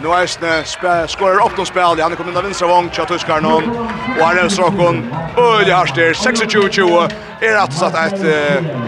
Nu 0.01 0.09
är 0.09 0.27
sne 0.27 0.65
skorar 1.09 1.47
upp 1.47 1.57
de 1.57 1.67
spel. 1.67 2.01
Han 2.01 2.17
kommer 2.17 2.31
in 2.31 2.37
av 2.37 2.43
vänstra 2.43 2.69
vång 2.69 2.89
till 2.89 3.05
Tyskar 3.05 3.41
någon. 3.41 3.71
Och 4.19 4.27
han 4.27 4.39
är 4.39 4.49
såkon. 4.49 5.15
Öle 5.37 5.73
Harster 5.73 6.13
26-20. 6.13 7.13
Är 7.41 7.57
att 7.57 7.73
satt 7.73 7.95
ett 7.95 8.21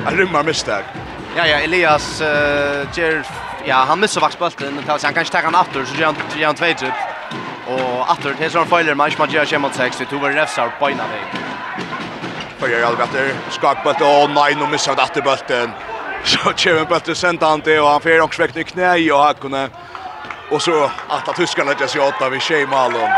en 0.06 0.16
rymmar 0.16 0.42
misstag. 0.42 0.82
Ja 1.36 1.46
ja, 1.46 1.56
Elias 1.56 2.22
ger 2.94 3.26
ja, 3.64 3.76
han 3.88 4.00
missar 4.00 4.20
vax 4.20 4.38
bollen 4.38 4.74
men 4.74 4.84
han 4.86 5.14
kanske 5.14 5.32
tar 5.32 5.42
han 5.42 5.54
åter 5.54 5.84
så 5.84 5.94
gör 5.94 6.06
han 6.06 6.16
gör 6.38 6.46
han 6.46 6.54
två 6.54 6.66
typ. 6.66 6.94
Och 7.66 8.10
åter 8.10 8.36
det 8.38 8.44
är 8.44 8.48
sån 8.48 8.66
faller 8.66 8.94
match 8.94 9.14
man 9.18 9.30
gör 9.30 9.44
schemat 9.44 9.74
6 9.74 9.96
till 9.96 10.06
över 10.12 10.30
refsar 10.30 10.72
på 10.78 10.90
innan 10.90 11.06
väg. 11.10 11.42
För 12.58 12.82
Alberter 12.82 13.32
skakbult 13.50 14.00
och 14.00 14.30
nej 14.34 14.54
nu 14.54 14.66
missar 14.66 14.94
han 14.96 15.04
åter 15.04 15.22
bollen. 15.22 15.70
Så 16.24 16.52
kör 16.56 16.86
han 17.06 17.14
sent 17.14 17.42
han 17.42 17.60
till 17.60 17.80
och 17.80 17.88
han 17.88 18.00
får 18.00 18.20
också 18.20 18.42
väckt 18.42 18.56
i 18.56 18.64
knä 18.64 19.12
och 19.12 19.18
han 19.18 19.34
kunde 19.34 19.68
Och 20.50 20.62
så 20.62 20.90
att 21.08 21.28
att 21.28 21.36
tyskarna 21.36 21.72
just 21.80 21.96
i 21.96 21.98
åtta 21.98 22.28
vid 22.28 22.42
Shemalon. 22.42 23.10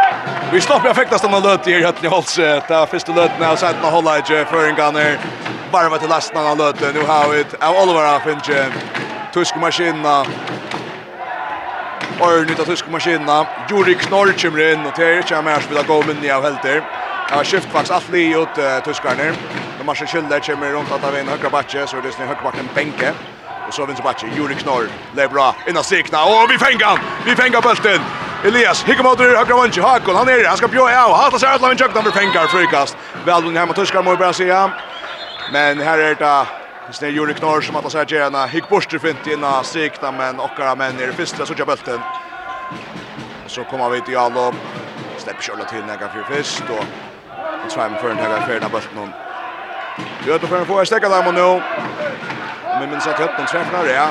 Vi 0.53 0.61
stoppar 0.61 0.87
jag 0.87 1.25
om 1.25 1.33
den 1.33 1.43
löt 1.43 1.67
i 1.67 1.83
Hötni 1.83 2.09
Holse. 2.09 2.63
Där 2.69 2.87
första 2.87 3.13
löten 3.13 3.43
har 3.43 3.57
sen 3.57 3.75
att 3.83 3.93
hålla 3.93 4.19
i 4.19 4.23
Föringarna. 4.23 5.01
Bara 5.73 5.91
med 5.91 6.01
till 6.01 6.09
lasten 6.09 6.47
han 6.47 6.59
löt. 6.59 6.81
Nu 6.95 7.03
har 7.03 7.29
vi 7.29 7.41
ett 7.41 7.63
av 7.63 7.75
Oliver 7.83 8.19
Finche. 8.21 8.67
Tysk 9.35 9.57
maskina. 9.57 10.27
Och 12.21 12.47
nytta 12.47 12.65
tysk 12.65 12.89
maskina. 12.91 13.47
Juri 13.71 13.95
Knorr 13.95 14.33
kommer 14.43 14.73
in 14.73 14.87
och 14.87 14.93
det 14.97 15.05
är 15.05 15.17
inte 15.17 15.43
mer 15.43 15.61
spela 15.61 15.83
gå 15.83 16.03
men 16.07 16.31
av 16.31 16.43
helt. 16.43 16.83
Jag 17.31 17.37
har 17.37 17.45
skift 17.45 17.69
faktiskt 17.73 17.93
allt 17.93 18.11
ut 18.15 18.85
tyskarna. 18.85 19.33
De 19.79 19.89
har 19.89 19.95
sig 19.95 20.41
kommer 20.41 20.73
runt 20.73 20.93
att 20.93 21.03
ta 21.03 21.19
in 21.19 21.29
högra 21.29 21.51
backe 21.51 21.87
så 21.87 21.97
det 21.97 22.09
är 22.09 22.27
högra 22.27 22.43
backen 22.43 22.69
bänke. 22.75 23.13
Och 23.73 23.77
så 23.77 23.87
vinner 23.87 24.03
backe, 24.03 24.27
Juri 24.37 24.55
Knorr, 24.55 24.89
Lebra, 25.17 25.55
inna 25.69 25.83
sikna, 25.83 26.25
och 26.25 26.51
vi 26.51 26.59
fänger 26.59 26.85
han! 26.85 26.99
Vi 27.25 27.37
fänger 27.37 27.61
bulten! 27.63 28.01
Elias, 28.45 28.85
hickar 28.85 29.03
mot 29.03 29.19
det 29.19 29.25
högra 29.25 29.57
vänster, 29.57 29.83
Hakon, 29.83 30.17
han 30.17 30.29
är 30.29 30.39
det, 30.39 30.49
han 30.49 30.57
ska 30.57 30.69
bjöa 30.69 31.05
av, 31.05 31.13
Hata 31.13 31.39
sig 31.39 31.49
alla 31.49 31.69
vänster, 31.69 31.89
han 31.95 32.03
blir 32.03 32.13
fänger 32.13 32.47
frikast. 32.47 32.97
Välvung 33.25 33.57
hemma, 33.57 33.73
tyskar 33.73 34.03
må 34.03 34.11
jag 34.11 34.19
bara 34.19 34.33
säga. 34.33 34.71
Men 35.53 35.81
här 35.81 35.99
är 35.99 36.15
det 36.15 36.47
Snär 36.93 37.09
Juri 37.09 37.35
Knorr 37.35 37.61
som 37.61 37.77
att 37.77 37.93
säga 37.93 38.05
gärna 38.09 38.47
hick 38.47 38.69
borster 38.69 38.99
fint 38.99 39.27
inna 39.27 39.63
sikna, 39.63 40.13
men 40.13 40.41
åkara 40.41 40.75
män 40.75 41.01
är 41.01 41.07
det 41.07 41.13
första 41.13 41.47
så 41.47 41.55
jag 41.57 41.67
bulten. 41.67 42.01
Så 43.47 43.65
kommer 43.65 43.89
vi 43.89 44.01
till 44.01 44.15
Jallo, 44.15 44.55
släpper 45.19 45.43
kjörla 45.43 45.65
till 45.65 45.85
näga 45.85 46.09
för 46.09 46.35
först 46.35 46.65
och 46.71 46.85
Tvärmen 47.71 47.99
för 48.01 48.09
den 48.09 48.19
här 48.19 48.47
färden 48.47 48.65
av 48.65 48.71
bulten. 48.71 49.13
Göteborg 50.27 50.65
får 50.65 50.85
stäcka 50.85 51.09
där 51.09 51.25
mot 51.25 51.35
nu. 51.35 51.63
Men 52.79 52.91
minns 52.91 53.07
att 53.07 53.19
hötten 53.19 53.47
träffar 53.47 53.85
det. 53.85 54.09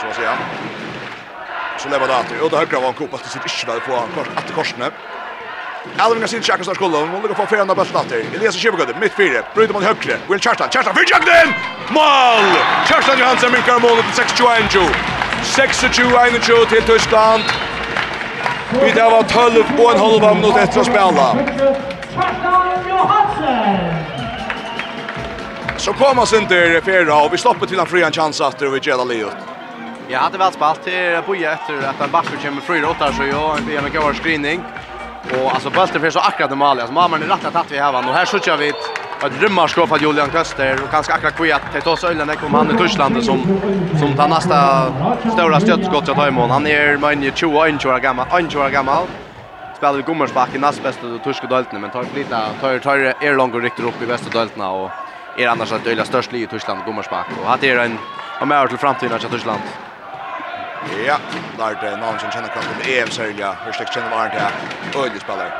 Så 0.00 0.06
att 0.06 0.16
säga. 0.16 0.32
Så 1.78 1.88
lever 1.88 2.08
det 2.08 2.16
att 2.16 2.42
och 2.42 2.50
det 2.50 2.56
högra 2.56 2.80
var 2.80 2.88
en 2.88 2.94
kopp 2.94 3.14
att 3.14 3.24
det 3.24 3.28
sitter 3.28 3.50
inte 3.50 3.72
väl 3.72 3.80
på 3.80 3.92
kors 4.14 4.28
att 4.34 4.54
korsne. 4.54 4.90
Alvin 5.96 6.22
har 6.22 6.28
sin 6.28 6.42
checkar 6.42 6.64
sig 6.64 6.74
skolan. 6.74 7.08
Hon 7.08 7.22
ligger 7.22 7.34
få 7.34 7.46
fyra 7.46 7.74
bäst 7.74 7.94
att 7.94 8.08
det. 8.08 8.20
Elias 8.36 8.54
Kibegud 8.54 8.96
mitt 9.00 9.12
fyra. 9.12 9.42
Bryter 9.54 9.72
man 9.72 9.82
högre. 9.82 10.16
Will 10.28 10.40
Charlton. 10.40 10.68
Charlton 10.70 10.94
för 10.94 11.04
Jagden. 11.12 11.48
Mål. 11.88 12.46
Charlton 12.88 13.18
Johansson 13.18 13.52
minkar 13.52 13.78
målet 13.80 14.04
till 14.14 14.24
6-21. 14.24 14.94
6-21 15.42 16.66
till 16.66 16.82
Tyskland. 16.82 17.42
Vi 18.84 18.90
där 18.90 19.10
var 19.10 19.22
12 19.22 19.64
och 19.78 19.92
en 19.92 20.00
halv 20.00 20.36
minut 20.36 20.56
efter 20.56 20.80
att 20.80 20.86
spela. 20.86 21.36
Charlton 22.14 22.88
Johansson. 22.88 23.87
Så 25.78 25.92
kommer 25.92 26.22
oss 26.22 26.32
inte 26.32 26.80
Ferra 26.84 27.22
och 27.22 27.32
vi 27.32 27.38
stoppar 27.38 27.66
till 27.66 27.78
en 27.78 27.86
fria 27.86 28.10
chans 28.12 28.40
att 28.40 28.62
vi 28.62 28.78
gäller 28.78 29.04
Leo. 29.04 29.28
Jag 30.08 30.18
hade 30.18 30.38
väl 30.38 30.52
spalt 30.52 30.84
till 30.84 31.22
Boja 31.26 31.52
efter 31.52 31.82
att 31.82 32.00
en 32.00 32.10
backer 32.10 32.36
kommer 32.36 32.60
fyra 32.60 32.90
åtta 32.90 33.12
så 33.12 33.22
jag 33.22 33.58
vi 33.66 33.76
har 33.98 34.08
en 34.08 34.14
screening. 34.14 34.60
Och 35.32 35.54
alltså 35.54 35.70
bulten 35.70 36.00
för 36.00 36.10
så 36.10 36.18
akkurat 36.18 36.50
normalt. 36.50 36.80
Alltså 36.80 36.94
mamman 36.94 37.22
är 37.22 37.26
rätt 37.26 37.56
att 37.56 37.72
vi 37.72 37.78
har 37.78 37.92
och 37.92 38.14
här 38.14 38.24
så 38.24 38.38
kör 38.38 38.56
vi 38.56 38.68
ett 38.68 39.42
rymmarskap 39.42 39.92
av 39.92 40.02
Julian 40.02 40.30
Köster 40.30 40.82
och 40.84 40.90
ganska 40.90 41.14
akkurat 41.14 41.36
kvitt 41.36 41.82
till 41.82 41.90
oss 41.90 42.04
ölen 42.04 42.36
kom 42.36 42.54
han 42.54 42.74
i 42.74 42.78
Tyskland 42.78 43.24
som 43.24 43.60
som 44.00 44.16
tar 44.16 44.28
nästa 44.28 44.92
stora 45.32 45.60
stötskott 45.60 46.04
jag 46.06 46.16
tar. 46.16 46.48
Han 46.48 46.66
är 46.66 46.96
men 46.96 47.32
21 47.34 47.86
år 47.86 47.98
gammal, 47.98 48.26
21 48.30 48.56
år 48.56 48.70
gammal. 48.70 49.06
Spelar 49.76 49.92
vi 49.92 50.02
gummersback 50.02 50.54
i 50.54 50.58
näst 50.58 50.82
bästa 50.82 51.18
tyska 51.24 51.46
dölten 51.46 51.80
men 51.80 51.90
tar 51.90 52.06
lite 52.14 52.38
tar 52.60 52.78
tar 52.78 53.14
är 53.20 53.34
långt 53.36 53.54
och 53.54 53.62
riktigt 53.62 53.84
upp 53.84 54.02
i 54.02 54.06
bästa 54.06 54.30
dölten 54.30 54.62
och 54.62 54.92
är 55.38 55.48
annars 55.48 55.72
att 55.72 55.86
öjla 55.86 56.04
störst 56.04 56.32
liv 56.32 56.42
i 56.42 56.46
Tyskland 56.46 56.80
och 56.80 56.86
domarsback. 56.86 57.26
Och 57.40 57.46
hade 57.46 57.66
är 57.66 57.76
en 57.78 57.98
av 58.40 58.48
mer 58.48 58.66
till 58.66 58.78
framtiden 58.78 59.18
i 59.18 59.30
Tyskland. 59.30 59.60
Ja, 61.06 61.18
där 61.58 61.78
det 61.82 61.96
någon 61.96 62.18
som 62.18 62.30
känner 62.30 62.48
kraften 62.48 62.78
med 62.78 62.88
EM 62.88 63.08
Sörja. 63.08 63.56
Hur 63.64 63.72
ska 63.72 63.84
känna 63.84 64.10
vart 64.10 64.32
det 64.32 64.38
här? 64.38 64.52
Spelare. 65.20 65.52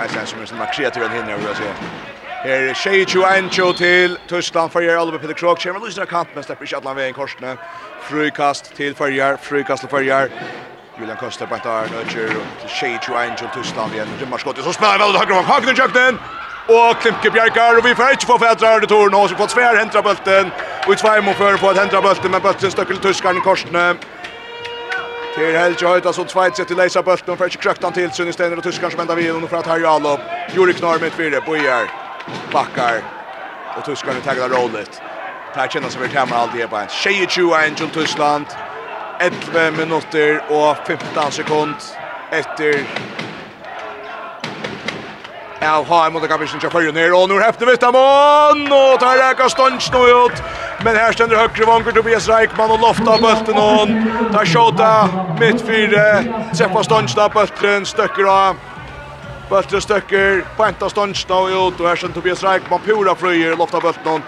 Jag 0.00 0.10
ser 0.10 0.24
som 0.24 0.40
en 0.40 0.46
sån 0.46 0.58
kreativ 0.72 1.02
än 1.02 1.10
hinner, 1.10 1.36
vill 1.36 1.46
jag 1.46 1.56
säga. 1.56 1.74
Her 2.42 2.68
er 2.68 2.74
Shea 2.74 3.04
Chuan 3.04 3.50
Cho 3.50 3.72
til 3.72 4.18
Tyskland 4.28 4.72
for 4.72 4.80
Jerry 4.80 4.96
Oliver 4.96 5.18
Peter 5.18 5.34
Krog. 5.34 5.58
Kjemmer 5.58 5.80
Lysner 5.80 6.04
kant, 6.04 6.28
men 6.34 6.44
slipper 6.44 6.64
ikke 6.64 6.76
at 6.76 6.84
han 6.86 6.96
ved 6.96 7.08
en 7.08 7.14
korsene. 7.14 7.56
Frykast 8.02 8.74
til 8.76 8.94
Førjar, 8.94 9.36
frykast 9.42 9.80
til 9.80 9.90
Førjar. 9.90 10.28
Julian 11.00 11.16
Koster, 11.16 11.46
på 11.46 11.54
Bent 11.54 11.66
Arne, 11.66 12.04
til 12.10 12.30
Shea 12.68 12.98
Chuan 13.02 13.36
Cho 13.36 13.46
Tyskland 13.54 13.92
igjen. 13.92 14.06
Rymmer 14.06 14.22
Rymmarskottet 14.22 14.64
så 14.64 14.72
spiller 14.72 15.02
vel, 15.02 15.18
høyre 15.18 15.38
og 15.38 15.44
Hagen 15.44 15.68
i 15.68 15.74
Kjøkken! 15.74 16.18
og 16.68 16.96
Klimke 17.00 17.30
Bjerkar, 17.30 17.76
og 17.78 17.84
vi 17.84 17.94
får 17.94 18.08
ikke 18.08 18.26
få 18.26 18.38
fædrar 18.38 18.82
i 18.82 18.86
torn, 18.86 19.14
og 19.14 19.28
så 19.28 19.36
får 19.36 19.46
Sver 19.48 19.78
hentra 19.78 20.00
bulten, 20.00 20.52
og 20.86 20.92
i 20.92 20.96
tvei 20.96 21.20
må 21.20 21.32
føre 21.32 21.58
på 21.58 21.68
at 21.68 21.80
hentra 21.80 22.00
bulten, 22.00 22.30
men 22.30 22.40
bulten 22.40 22.70
støkker 22.70 22.94
til 22.94 23.02
Tyskaren 23.02 23.36
i 23.36 23.40
korsene. 23.40 23.96
Til 25.34 25.58
Helge 25.60 25.86
Høyta, 25.86 26.12
som 26.12 26.26
tveit 26.26 26.56
seg 26.56 26.66
til 26.66 26.76
Leisa 26.76 27.00
bulten, 27.02 27.32
og 27.32 27.38
får 27.38 27.52
ikke 27.52 27.62
krøkt 27.66 27.84
han 27.84 27.92
til 27.92 28.12
Sunni 28.12 28.32
Steiner 28.32 28.56
og 28.56 28.62
Tyskaren 28.62 28.92
som 28.92 29.00
enda 29.00 29.14
vid, 29.14 29.30
og 29.30 29.48
for 29.48 29.58
at 29.58 29.66
Harry 29.66 29.86
Alo, 29.94 30.18
Juri 30.56 30.72
Knar 30.72 31.00
mitt 31.00 31.14
fire, 31.14 31.40
Bojar, 31.46 31.88
Bakkar, 32.52 33.00
og 33.76 33.84
Tyskaren 33.84 34.22
tar 34.22 34.34
det 34.34 34.52
rollet. 34.52 35.02
Tar 35.54 35.70
kjenner 35.72 35.88
seg 35.88 36.04
for 36.04 36.12
kamera 36.12 36.42
alt 36.44 36.56
i 36.56 36.62
ebein. 36.62 36.88
21 36.88 37.76
til 37.76 37.90
Tyskland, 37.90 38.46
11 39.20 39.70
minuter 39.70 40.40
och 40.48 40.76
15 40.86 41.32
sekund 41.32 41.74
efter 42.30 42.84
av 45.62 45.84
HM 45.86 46.12
mot 46.12 46.28
Kamisen 46.28 46.60
kör 46.60 46.80
ju 46.80 46.92
ner 46.92 47.14
och 47.14 47.28
nu 47.28 47.40
häfter 47.40 47.92
mån, 47.92 48.72
och 48.72 49.00
tar 49.00 49.28
räka 49.28 49.48
Stånds 49.48 49.92
nu 49.92 49.98
ut. 49.98 50.42
Men 50.84 50.96
här 50.96 51.12
ständer 51.12 51.36
högre 51.36 51.64
vanker 51.64 51.92
Tobias 51.92 52.28
Reikman 52.28 52.70
och 52.70 52.80
lofta 52.80 53.18
bulten 53.18 53.54
hon, 53.54 54.12
tar 54.32 54.44
skjuta 54.44 55.08
mitt 55.40 55.60
fyra. 55.66 56.22
Träffar 56.56 56.82
Stånds 56.82 57.14
där 57.14 57.28
bulten 57.28 57.86
stöcker 57.86 58.24
av. 58.24 58.56
Bulten 59.50 59.80
stöcker 59.80 60.44
på 60.56 60.88
Stånds 60.90 61.20
stunch 61.20 61.50
ut 61.50 61.80
och 61.80 61.88
här 61.88 61.96
ständer 61.96 62.14
Tobias 62.14 62.42
Reikman 62.42 62.80
pura 62.80 63.14
fröjer 63.14 63.56
loftar 63.56 63.80
bulten. 63.80 64.22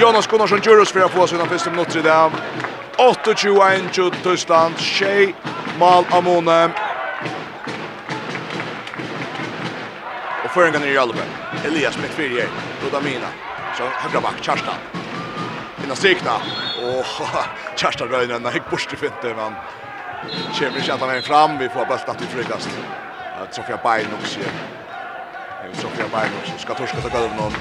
Jonas 0.00 0.26
Gunnarsson 0.26 0.60
Djurus 0.64 0.92
för 0.92 1.00
att 1.00 1.10
få 1.10 1.26
sina 1.26 1.46
första 1.46 1.70
minuter 1.70 1.98
i 1.98 2.02
dag. 2.02 2.32
28-21 2.96 4.12
Tyskland, 4.22 4.74
Shea 4.78 5.32
Mal 5.78 6.04
Amone. 6.10 6.70
Føringen 10.56 10.86
i 10.88 10.92
Jalve. 10.94 11.24
Elias 11.68 11.98
med 11.98 12.10
fyra 12.10 12.40
här. 12.40 12.48
Rodamina. 12.84 13.28
Så 13.76 13.84
högra 13.84 14.20
back, 14.20 14.38
Kjærstan. 14.40 14.74
Inna 15.84 15.94
strikna. 15.94 16.34
Och 16.82 17.06
Kjærstan 17.76 18.08
röjner 18.08 18.38
när 18.38 18.52
gick 18.52 18.70
bort 18.70 18.92
i 18.92 18.96
finter. 18.96 19.34
Men 19.34 19.52
kommer 20.58 20.78
inte 20.78 20.94
att 20.94 21.00
han 21.00 21.10
är 21.10 21.20
fram. 21.20 21.58
Vi 21.58 21.68
får 21.68 21.86
bästa 21.86 22.14
till 22.14 22.26
frikast. 22.26 22.70
Sofia 23.50 23.78
Bajen 23.82 24.08
också. 24.20 24.40
Sofia 25.72 26.06
Bajen 26.12 26.32
också. 26.40 26.52
Ska 26.58 26.74
torska 26.74 27.00
ta 27.00 27.08
golv 27.08 27.34
någon. 27.36 27.52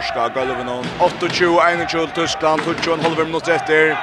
norska 0.00 0.28
gulvenon. 0.28 0.84
28-21 0.98 2.14
Tyskland, 2.14 2.60
2,5 2.60 3.24
minutter 3.24 3.52
efter 3.52 3.98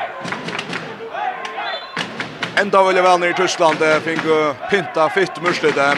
Enda 2.58 2.84
veldig 2.84 3.04
vel 3.04 3.20
nere 3.20 3.30
i 3.30 3.38
Tyskland, 3.38 3.78
det 3.80 4.00
fikk 4.02 4.24
pynta 4.70 5.10
fitt 5.14 5.36
muslete. 5.46 5.92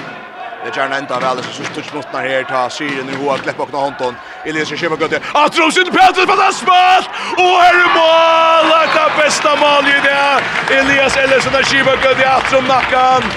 Det 0.63 0.73
gjerne 0.75 0.97
enda 0.99 1.19
vel, 1.23 1.39
så 1.43 1.53
synes 1.55 1.71
Tysk 1.75 1.93
minutter 1.93 2.19
her, 2.27 2.43
ta 2.43 2.65
syren 2.69 3.09
i 3.09 3.15
hoa, 3.15 3.37
klepp 3.39 3.59
åkna 3.63 3.79
hånden. 3.85 4.17
Eliasson 4.45 4.77
kommer 4.77 4.99
gøtt 4.99 5.23
Atrom 5.33 5.71
sitter 5.71 5.87
inn 5.87 5.95
Petr 5.95 6.27
på 6.27 6.35
det 6.41 6.49
smalt! 6.59 7.07
Og 7.39 7.55
her 7.63 7.79
er 7.79 7.91
mål! 7.95 8.73
Det 8.75 9.03
er 9.05 9.15
besta 9.21 9.55
mål 9.63 9.87
i 9.87 9.99
det! 10.03 10.79
Elias 10.81 11.15
Ellison 11.23 11.55
er 11.55 11.71
skiva 11.71 11.95
gøtt 12.03 12.19
i 12.19 12.27
Atrom 12.27 12.67
nakkan. 12.67 13.31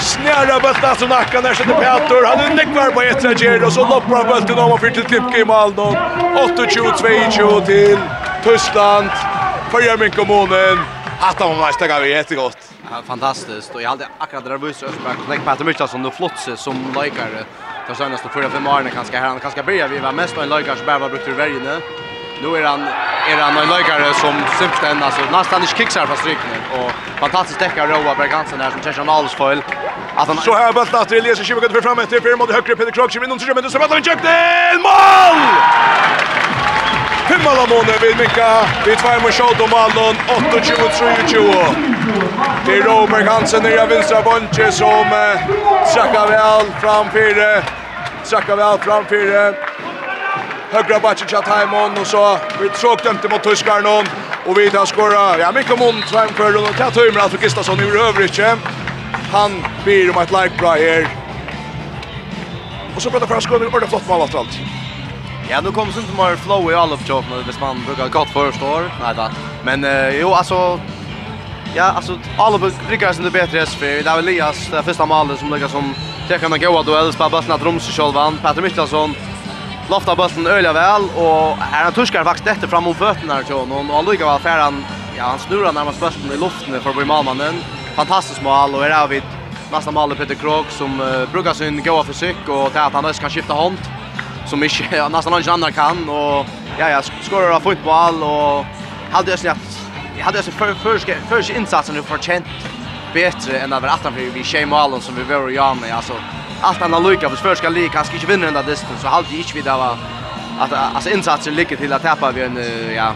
Snära 0.00 0.60
bulten 0.60 0.96
som 0.96 1.08
nackar 1.08 1.42
där 1.42 1.54
sätter 1.54 1.74
Petter. 1.74 2.26
Han 2.26 2.40
är 2.40 2.54
nekvar 2.54 2.90
på 2.90 3.02
ett 3.02 3.20
tredje 3.20 3.66
och 3.66 3.72
så 3.72 3.80
loppar 3.80 4.16
han 4.16 4.26
bulten 4.26 4.58
om 4.58 4.72
och 4.72 4.80
fyrt 4.80 4.94
till 4.94 5.04
Klipke 5.04 5.38
i 5.40 5.44
Malmö. 5.44 5.82
8-22 5.82 7.66
till 7.66 7.98
Tyskland. 8.44 9.10
Följer 9.70 9.96
min 9.98 10.10
kommunen. 10.10 10.78
Hatta 11.20 11.44
han 11.44 11.58
var 11.58 11.72
stäga 11.72 12.00
vi 12.00 12.10
jättegott. 12.10 12.58
Ja, 12.90 12.96
fantastiskt 13.06 13.74
och 13.74 13.82
jag 13.82 13.90
hade 13.90 14.08
akkurat 14.18 14.44
det 14.44 14.50
där 14.50 14.58
vus 14.58 14.82
Östberg 14.82 15.14
och 15.24 15.30
Lek 15.30 15.44
Petter 15.44 15.64
Myrstas 15.64 15.90
som 15.90 16.02
då 16.02 16.10
flotse 16.10 16.56
som 16.56 16.76
likare. 17.02 17.44
De 17.88 17.94
senaste 17.94 18.28
förra 18.28 18.50
fem 18.50 18.66
åren 18.66 18.90
kanske 18.94 19.16
här 19.16 19.28
han 19.28 19.40
kanske 19.40 19.62
börjar 19.62 19.88
vi 19.88 19.98
var 19.98 20.12
mest 20.12 20.36
en 20.36 20.48
likare 20.48 20.76
som 20.76 20.86
bara 20.86 20.98
var 20.98 21.08
brukt 21.08 21.24
brukte 21.24 21.42
värjene. 21.42 21.80
Nu 22.42 22.56
är 22.56 22.64
han 22.64 22.80
är 23.28 23.36
han 23.36 23.56
en 23.56 23.68
lökare 23.68 24.14
som 24.14 24.34
simpelthen 24.58 25.02
alltså 25.02 25.20
nästan 25.32 25.62
inte 25.62 25.76
kicksar 25.76 26.06
från 26.06 26.16
strykningen 26.16 26.60
och 26.72 26.92
fantastiskt 27.20 27.60
täcka 27.60 27.86
Roa 27.86 28.14
Bergansen 28.14 28.58
där 28.58 28.70
som 28.70 28.82
Christian 28.82 29.08
Alsfoil. 29.08 29.62
Att 30.16 30.28
han 30.28 30.36
Så 30.36 30.54
här 30.54 30.72
bollen 30.72 30.94
att 30.94 31.08
det 31.08 31.16
Elias 31.18 31.38
Kivikan 31.38 31.70
för 31.70 31.80
fram 31.80 31.98
efter 31.98 32.36
mot 32.36 32.52
högre 32.52 32.76
Peter 32.76 32.90
Krog 32.90 33.12
som 33.12 33.24
inom 33.24 33.38
20 33.38 33.54
minuter 33.54 33.70
så 33.70 33.78
bollen 33.78 34.04
köpt 34.04 34.24
en 34.24 34.82
mål! 34.82 35.38
Himmala 37.28 37.66
måne 37.66 37.92
vid 38.02 38.18
Mika, 38.18 38.50
vid 38.86 38.98
tvär 38.98 39.20
mot 39.20 39.32
Scholt 39.32 39.60
och 39.60 39.70
Mallon, 39.70 40.16
28-23. 40.60 41.74
Det 42.66 42.72
är 42.78 42.82
Robert 42.82 43.28
Hansen 43.28 43.66
i 43.66 43.76
vänstra 43.76 44.22
bunche 44.22 44.72
som 44.72 45.06
eh, 45.12 45.94
trackar 45.94 46.26
väl 46.28 46.66
framför, 46.80 47.64
trackar 48.30 48.56
väl 48.56 48.78
framför 48.78 49.67
högra 50.70 51.00
backen 51.00 51.28
chat 51.28 51.48
Haimon 51.48 51.98
och 51.98 52.06
så 52.06 52.38
vi 52.60 52.68
tråk 52.68 53.02
dömt 53.04 53.30
mot 53.30 53.42
Tyskar 53.42 53.80
någon 53.80 54.06
och 54.46 54.58
vi 54.58 54.70
tar 54.70 54.86
skora. 54.86 55.38
Ja, 55.38 55.52
mycket 55.52 55.78
mån 55.78 56.02
tvåm 56.02 56.28
för 56.28 56.56
och 56.56 56.76
tar 56.76 56.90
tömmer 56.90 57.20
alltså 57.20 57.38
Gustafsson 57.38 57.80
ur 57.80 57.96
övrigt. 58.00 58.40
Han 59.32 59.64
blir 59.84 60.10
om 60.10 60.22
ett 60.22 60.30
like 60.30 60.52
bra 60.58 60.72
här. 60.72 61.08
Och 62.96 63.02
så 63.02 63.10
pratar 63.10 63.26
Frasko 63.26 63.58
nu 63.58 63.66
ordentligt 63.66 63.90
flott 63.90 64.08
mål 64.08 64.24
efter 64.24 64.38
allt. 64.38 64.58
Ja, 65.50 65.60
nu 65.60 65.72
kommer 65.72 65.98
inte 65.98 66.16
mer 66.16 66.36
flow 66.36 66.72
i 66.72 66.74
alla 66.74 66.94
uppköpen 66.94 67.30
när 67.30 67.52
det 67.52 67.60
man 67.60 67.84
brukar 67.86 68.08
gott 68.08 68.28
förstår. 68.28 68.92
Nej 69.02 69.14
då. 69.16 69.28
Men 69.64 69.84
eh, 69.84 70.20
jo 70.20 70.34
alltså 70.34 70.80
Ja, 71.74 71.84
alltså 71.84 72.18
alla 72.38 72.58
brukar 72.88 73.12
sen 73.12 73.24
det 73.24 73.30
bättre 73.30 73.66
SP. 73.72 73.80
Det 73.80 74.02
var 74.04 74.18
Elias, 74.18 74.68
det 74.70 74.82
första 74.82 75.06
målet 75.06 75.38
som 75.38 75.54
lyckas 75.54 75.72
som 75.72 75.94
Tekan 76.28 76.52
och 76.52 76.60
Goa 76.60 76.82
duell, 76.82 77.12
spelar 77.12 77.30
bollen 77.30 77.52
att 77.52 77.62
Romsö 77.62 77.92
självan. 77.92 78.38
Petter 78.42 78.62
Mikkelsson 78.62 79.14
loftar 79.90 80.16
bollen 80.16 80.46
öliga 80.46 80.72
väl 80.72 81.02
och 81.16 81.56
här 81.56 81.84
han 81.84 81.92
tuskar 81.92 82.24
faktiskt 82.24 82.48
efter 82.48 82.68
fram 82.68 82.84
mot 82.84 82.96
fötterna 82.96 83.42
till 83.42 83.54
honom 83.54 83.90
och 83.90 83.96
han 83.96 84.04
lika 84.04 84.26
väl 84.26 84.40
färd 84.40 84.60
han, 84.60 84.84
ja, 85.16 85.24
han 85.24 85.38
snurrar 85.38 85.72
närmast 85.72 86.00
bollen 86.00 86.32
i 86.32 86.36
luften 86.36 86.80
för 86.80 86.90
att 86.90 86.96
bli 86.96 87.04
målmannen. 87.04 87.54
Fantastiskt 87.94 88.42
mål 88.42 88.74
och 88.74 88.86
är 88.86 89.02
av 89.02 89.08
vid 89.08 89.22
nästa 89.72 89.90
mål 89.90 90.16
Peter 90.16 90.34
Krok 90.34 90.66
som 90.70 91.00
uh, 91.00 91.30
brukar 91.32 91.52
sin 91.52 91.82
goda 91.82 92.04
försök 92.04 92.48
och 92.48 92.70
det 92.72 92.82
att 92.82 92.92
han 92.92 93.04
också 93.04 93.20
kan 93.20 93.30
skifta 93.30 93.54
hand 93.54 93.78
som 94.46 94.64
inte, 94.64 95.08
nästan 95.08 95.32
någon 95.32 95.48
annan 95.48 95.72
kan 95.72 96.08
och 96.08 96.46
ja, 96.78 96.90
ja, 96.90 97.02
skorar 97.22 97.50
av 97.50 97.60
fotboll 97.60 98.22
och 98.22 98.64
hade 99.10 99.30
jag 99.30 99.38
snett 99.38 99.80
Jag 100.18 100.24
hade 100.24 100.42
så 100.42 100.50
för 100.50 100.74
för 100.74 100.98
för 100.98 101.56
insatsen 101.56 101.94
nu 101.94 102.02
förtjänt 102.02 102.46
bättre 103.14 103.58
än 103.58 103.72
att 103.72 103.82
vara 103.82 103.92
attan 103.92 104.12
för 104.12 104.20
vi 104.20 104.44
schemalen 104.44 105.00
som 105.00 105.14
vi 105.14 105.22
var 105.22 105.70
och 105.70 105.76
med 105.76 105.96
alltså 105.96 106.12
allt 106.60 106.82
annat 106.82 107.02
lika 107.02 107.28
för 107.28 107.36
förska 107.36 107.68
lika 107.68 107.92
kanske 107.92 108.14
inte 108.14 108.26
vinner 108.26 108.44
den 108.44 108.54
där 108.54 108.62
distan 108.62 108.98
så 108.98 109.08
hade 109.08 109.36
inte 109.36 109.54
vi 109.54 109.60
där 109.60 109.78
var 109.78 109.96
att 110.58 110.72
alltså 110.72 111.10
insatsen 111.10 111.54
ligger 111.54 111.76
till 111.76 111.92
att 111.92 112.02
tappa 112.02 112.30
vi 112.32 112.42
en 112.42 112.58
ja 112.94 113.12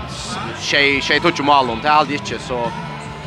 tjej 0.60 1.00
tjej 1.00 1.20
touch 1.20 1.40
mål 1.40 1.70
om 1.70 1.78
det 1.82 1.88
hade 1.88 2.12
inte 2.14 2.38
så 2.38 2.70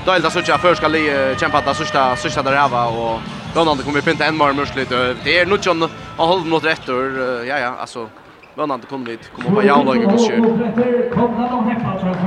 då 0.06 0.12
är 0.12 0.20
det 0.20 0.32
så 0.32 0.54
att 0.54 0.62
förska 0.62 0.88
lika 0.88 1.36
kämpa 1.40 1.58
att 1.58 1.78
sista 1.78 2.16
sista 2.16 2.42
där 2.44 2.68
var 2.70 2.88
och 2.98 3.20
Vannande 3.56 3.84
kommer 3.84 4.02
pinta 4.02 4.26
en 4.26 4.38
mer 4.38 4.54
mursligt. 4.54 4.90
Det 5.24 5.40
är 5.40 5.46
nog 5.46 5.60
John 5.62 5.84
en 5.84 5.90
halv 6.18 6.46
minut 6.46 6.64
rätt 6.64 6.90
och 6.90 6.96
ja 7.48 7.60
ja 7.60 7.74
alltså 7.80 8.10
Vannan 8.56 8.80
det 8.82 8.88
kunde 8.88 9.12
vi 9.12 9.18
komma 9.36 9.56
på 9.56 9.64
jävla 9.64 9.92
och 9.92 9.96
kanske. 9.96 10.40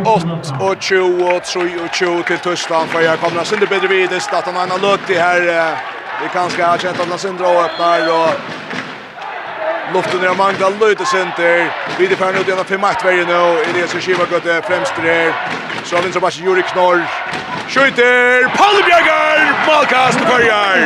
8 0.04 0.64
och 0.64 0.82
20 0.82 1.36
och 1.36 1.44
3 1.44 1.62
och 1.84 1.94
20 1.94 2.22
till 2.22 2.38
Tyskland 2.38 2.88
för 2.88 3.00
jag 3.00 3.20
kommer 3.20 3.44
sen 3.44 3.60
det 3.60 3.66
bättre 3.66 3.88
vid 3.88 4.10
det 4.10 4.16
att 4.16 4.44
han 4.44 4.70
har 4.70 4.78
löpt 4.78 5.06
det 5.06 5.18
här 5.18 5.76
Vi 6.22 6.28
kanske 6.32 6.62
har 6.62 6.78
känt 6.78 7.00
att 7.00 7.08
Lassindra 7.08 7.48
och 7.48 7.64
öppnar 7.64 8.00
och 8.08 8.30
luften 9.94 10.24
är 10.24 10.34
mangla 10.34 10.68
lite 10.68 11.04
center. 11.04 11.72
Vi 11.98 12.06
det 12.06 12.16
för 12.16 12.32
nu 12.32 12.38
det 12.46 12.52
är 12.52 12.64
5 12.64 12.80
match 12.80 13.04
varje 13.04 13.24
nu. 13.24 13.62
I 13.68 13.80
det 13.80 13.88
som 13.88 14.00
skiva 14.00 14.24
gått 14.24 14.66
främst 14.66 14.96
där. 14.96 15.32
Så 15.84 15.96
har 15.96 16.02
vi 16.02 16.12
så 16.12 16.20
bara 16.20 16.30
Juri 16.30 16.62
Knorr. 16.62 17.04
Skjuter! 17.68 18.42
Paul 18.56 18.82
Palle 18.82 19.54
målkast 19.66 20.18
för 20.18 20.26
börjar! 20.26 20.76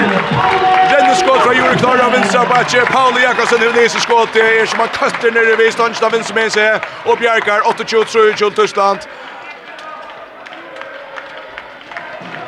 Renne 0.91 1.15
skott 1.15 1.41
från 1.41 1.57
Juri 1.57 1.77
Knorr 1.79 2.01
av 2.07 2.13
vinstra 2.13 2.45
batje. 2.45 2.85
Paul 2.85 3.23
Jakobsen 3.23 3.61
nu 3.61 3.73
nyser 3.73 4.01
skott. 4.01 4.29
Det 4.33 4.61
är 4.61 4.67
som 4.67 4.79
man 4.79 4.89
kastar 4.89 5.31
ner 5.31 5.57
vid 5.57 5.73
stånds 5.73 6.03
av 6.03 6.13
vinstra 6.13 6.35
med 6.35 6.53
sig. 6.53 6.81
Och 7.05 7.19
Bjergar 7.19 7.61
8-2-3-2 7.61 8.51
Tyskland. 8.51 8.99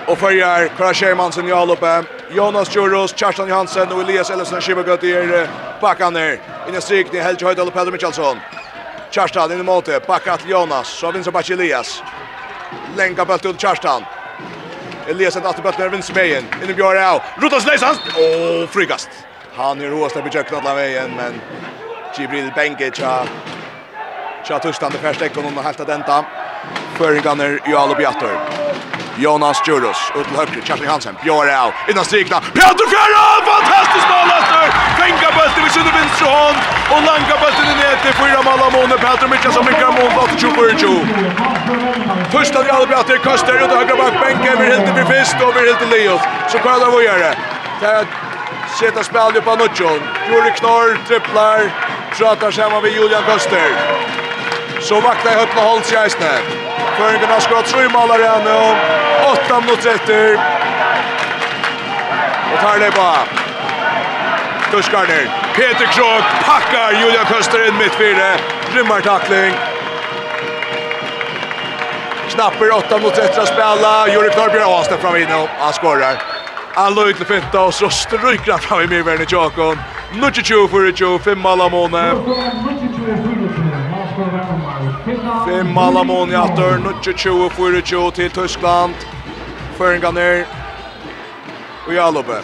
Och 0.06 0.18
följer 0.18 0.68
Kara 0.68 0.94
Schermansen 0.94 1.48
i 1.48 1.52
alloppet. 1.52 2.06
Jonas 2.34 2.68
Juros, 2.76 3.14
Kjartan 3.16 3.48
Johansen 3.48 3.92
och 3.92 4.00
Elias 4.00 4.30
Ellefsen 4.30 4.60
Schibbergöt 4.60 5.04
i 5.04 5.46
backarna. 5.80 6.32
Inne 6.68 6.80
strikning, 6.80 7.22
Helge 7.22 7.46
Høydal 7.46 7.68
og 7.68 7.74
Peder 7.74 7.92
Michalsson. 7.94 8.40
Kjartan 9.14 9.52
inn 9.54 9.60
i 9.62 9.66
målet, 9.66 10.02
bakka 10.06 10.34
til 10.42 10.50
Jonas, 10.50 10.88
så 10.88 11.12
vinner 11.12 11.30
back 11.30 11.50
Elias. 11.50 12.02
Lenka 12.96 13.24
bølt 13.24 13.42
till 13.42 13.54
Kjartan. 13.54 14.04
Elias 15.06 15.36
att 15.36 15.46
återbutt 15.46 15.78
med 15.78 15.90
vinner 15.90 16.44
In 16.62 16.70
i 16.70 16.74
Björn 16.74 17.04
av, 17.04 17.22
Rutas 17.36 17.66
Leisans, 17.66 17.98
hans. 17.98 18.16
Åh, 18.18 18.66
frikast. 18.66 19.10
Han 19.56 19.80
är 19.80 19.90
roast 19.90 20.14
där 20.14 20.30
köket 20.30 20.52
alla 20.52 20.74
vägen, 20.74 21.10
men 21.16 21.40
Gibril 22.18 22.50
Benke 22.56 22.90
Tja, 24.44 24.58
tustande 24.58 24.98
första 24.98 25.26
ekon 25.26 25.58
och 25.58 25.64
helt 25.64 25.80
att 25.80 25.86
denta. 25.86 26.24
Föringarna 26.96 27.44
i 27.44 27.74
Alo 27.74 27.94
Bjartor. 27.94 28.63
Jonas 29.16 29.62
Djurus, 29.66 30.00
ut 30.16 30.26
till 30.26 30.36
högre, 30.36 30.60
Kerstin 30.66 30.88
Hansen, 30.88 31.14
Björel, 31.22 31.70
innan 31.90 32.04
strikna, 32.04 32.40
Peter 32.58 32.86
Fjärran, 32.92 33.40
fantastisk 33.52 34.06
mål 34.14 34.28
efter! 34.40 34.66
Fänga 35.00 35.28
bulten 35.36 35.62
vid 35.64 35.72
sin 35.72 35.88
vänstra 35.98 36.26
hånd, 36.38 36.58
och 36.92 37.02
langa 37.08 37.36
bulten 37.42 37.66
i 37.72 37.76
nätet, 37.82 38.14
fyra 38.22 38.40
mål 38.48 38.60
av 38.66 38.72
månen, 38.72 38.98
Peter 39.04 39.28
Mikkelsen 39.28 39.52
som 39.52 39.64
mycket 39.70 39.90
mål, 39.98 40.12
87-42. 40.28 40.84
Första 42.36 42.62
vi 42.62 42.70
hade 42.70 42.86
bra 42.86 43.02
till 43.02 43.18
Köster, 43.24 43.54
ut 43.62 43.68
till 43.70 43.78
högra 43.78 43.96
backbänken, 44.02 44.52
vi 44.60 44.64
helt 44.72 44.86
till 44.96 45.06
Fist 45.12 45.36
och 45.44 45.52
vi 45.56 45.60
helt 45.68 45.80
till 45.82 45.90
Leos. 45.94 46.22
Så 46.48 46.58
kan 46.58 46.80
det 46.80 46.86
vara 46.86 47.18
det. 47.24 47.36
Det 47.80 47.86
är 47.86 48.06
Sätta 48.80 49.02
spel 49.04 49.42
på 49.42 49.54
Nuccion. 49.54 50.00
Juri 50.30 50.50
Knorr 50.56 50.98
tripplar. 51.08 51.60
Pratar 52.18 52.50
samman 52.50 52.82
med 52.82 52.92
Julian 52.92 53.22
Köster. 53.26 53.70
Så 54.80 54.94
vaknar 55.00 55.32
Höppla 55.32 55.62
Holtz 55.62 55.92
i 55.92 55.96
Eisner. 55.96 56.40
Föringarna 56.98 57.34
har 57.34 57.54
ha 57.56 57.62
tre 57.62 57.88
målar 57.88 58.18
igen 58.18 58.42
nu. 58.44 58.76
8 59.32 59.60
mot 59.60 59.80
30. 59.80 60.38
Och 62.52 62.60
tar 62.60 62.78
det 62.78 62.90
bara. 62.96 63.16
Tuskarner. 64.70 65.28
Peter 65.54 65.86
Krog 65.86 66.22
packar 66.46 66.92
Julian 67.00 67.26
Köster 67.26 67.68
in 67.68 67.78
mitt 67.78 67.94
fyra. 67.94 68.36
Rymmar 68.74 69.00
tackling. 69.00 69.52
Knapper 72.28 72.72
8 72.72 72.98
mot 72.98 73.14
30 73.14 73.40
att 73.40 73.48
spela. 73.48 74.08
Juri 74.08 74.30
Knorbjörn 74.30 74.62
Ahlstedt 74.62 75.00
fram 75.00 75.14
og 75.14 75.48
Han 75.58 75.72
skorrar. 75.72 76.22
Han 76.74 76.94
låg 76.94 77.16
till 77.16 77.26
finta 77.26 77.60
och 77.60 77.74
så 77.74 77.88
stryker 77.90 78.52
han 78.52 78.60
fram 78.60 78.80
i 78.80 78.86
Myrvärn 78.86 79.22
i 79.22 79.26
Tjakon. 79.26 79.78
22-24, 80.12 81.18
5 81.18 81.38
mål 81.38 81.60
av 81.60 81.70
månaden. 81.70 82.16
Malamon 85.62 86.32
i 86.32 86.34
atter, 86.34 86.78
20-24 86.78 88.10
til 88.14 88.30
Tyskland. 88.30 88.94
Føringa 89.78 90.10
ned. 90.10 90.44
Og 91.86 91.94
Jalobe. 91.94 92.38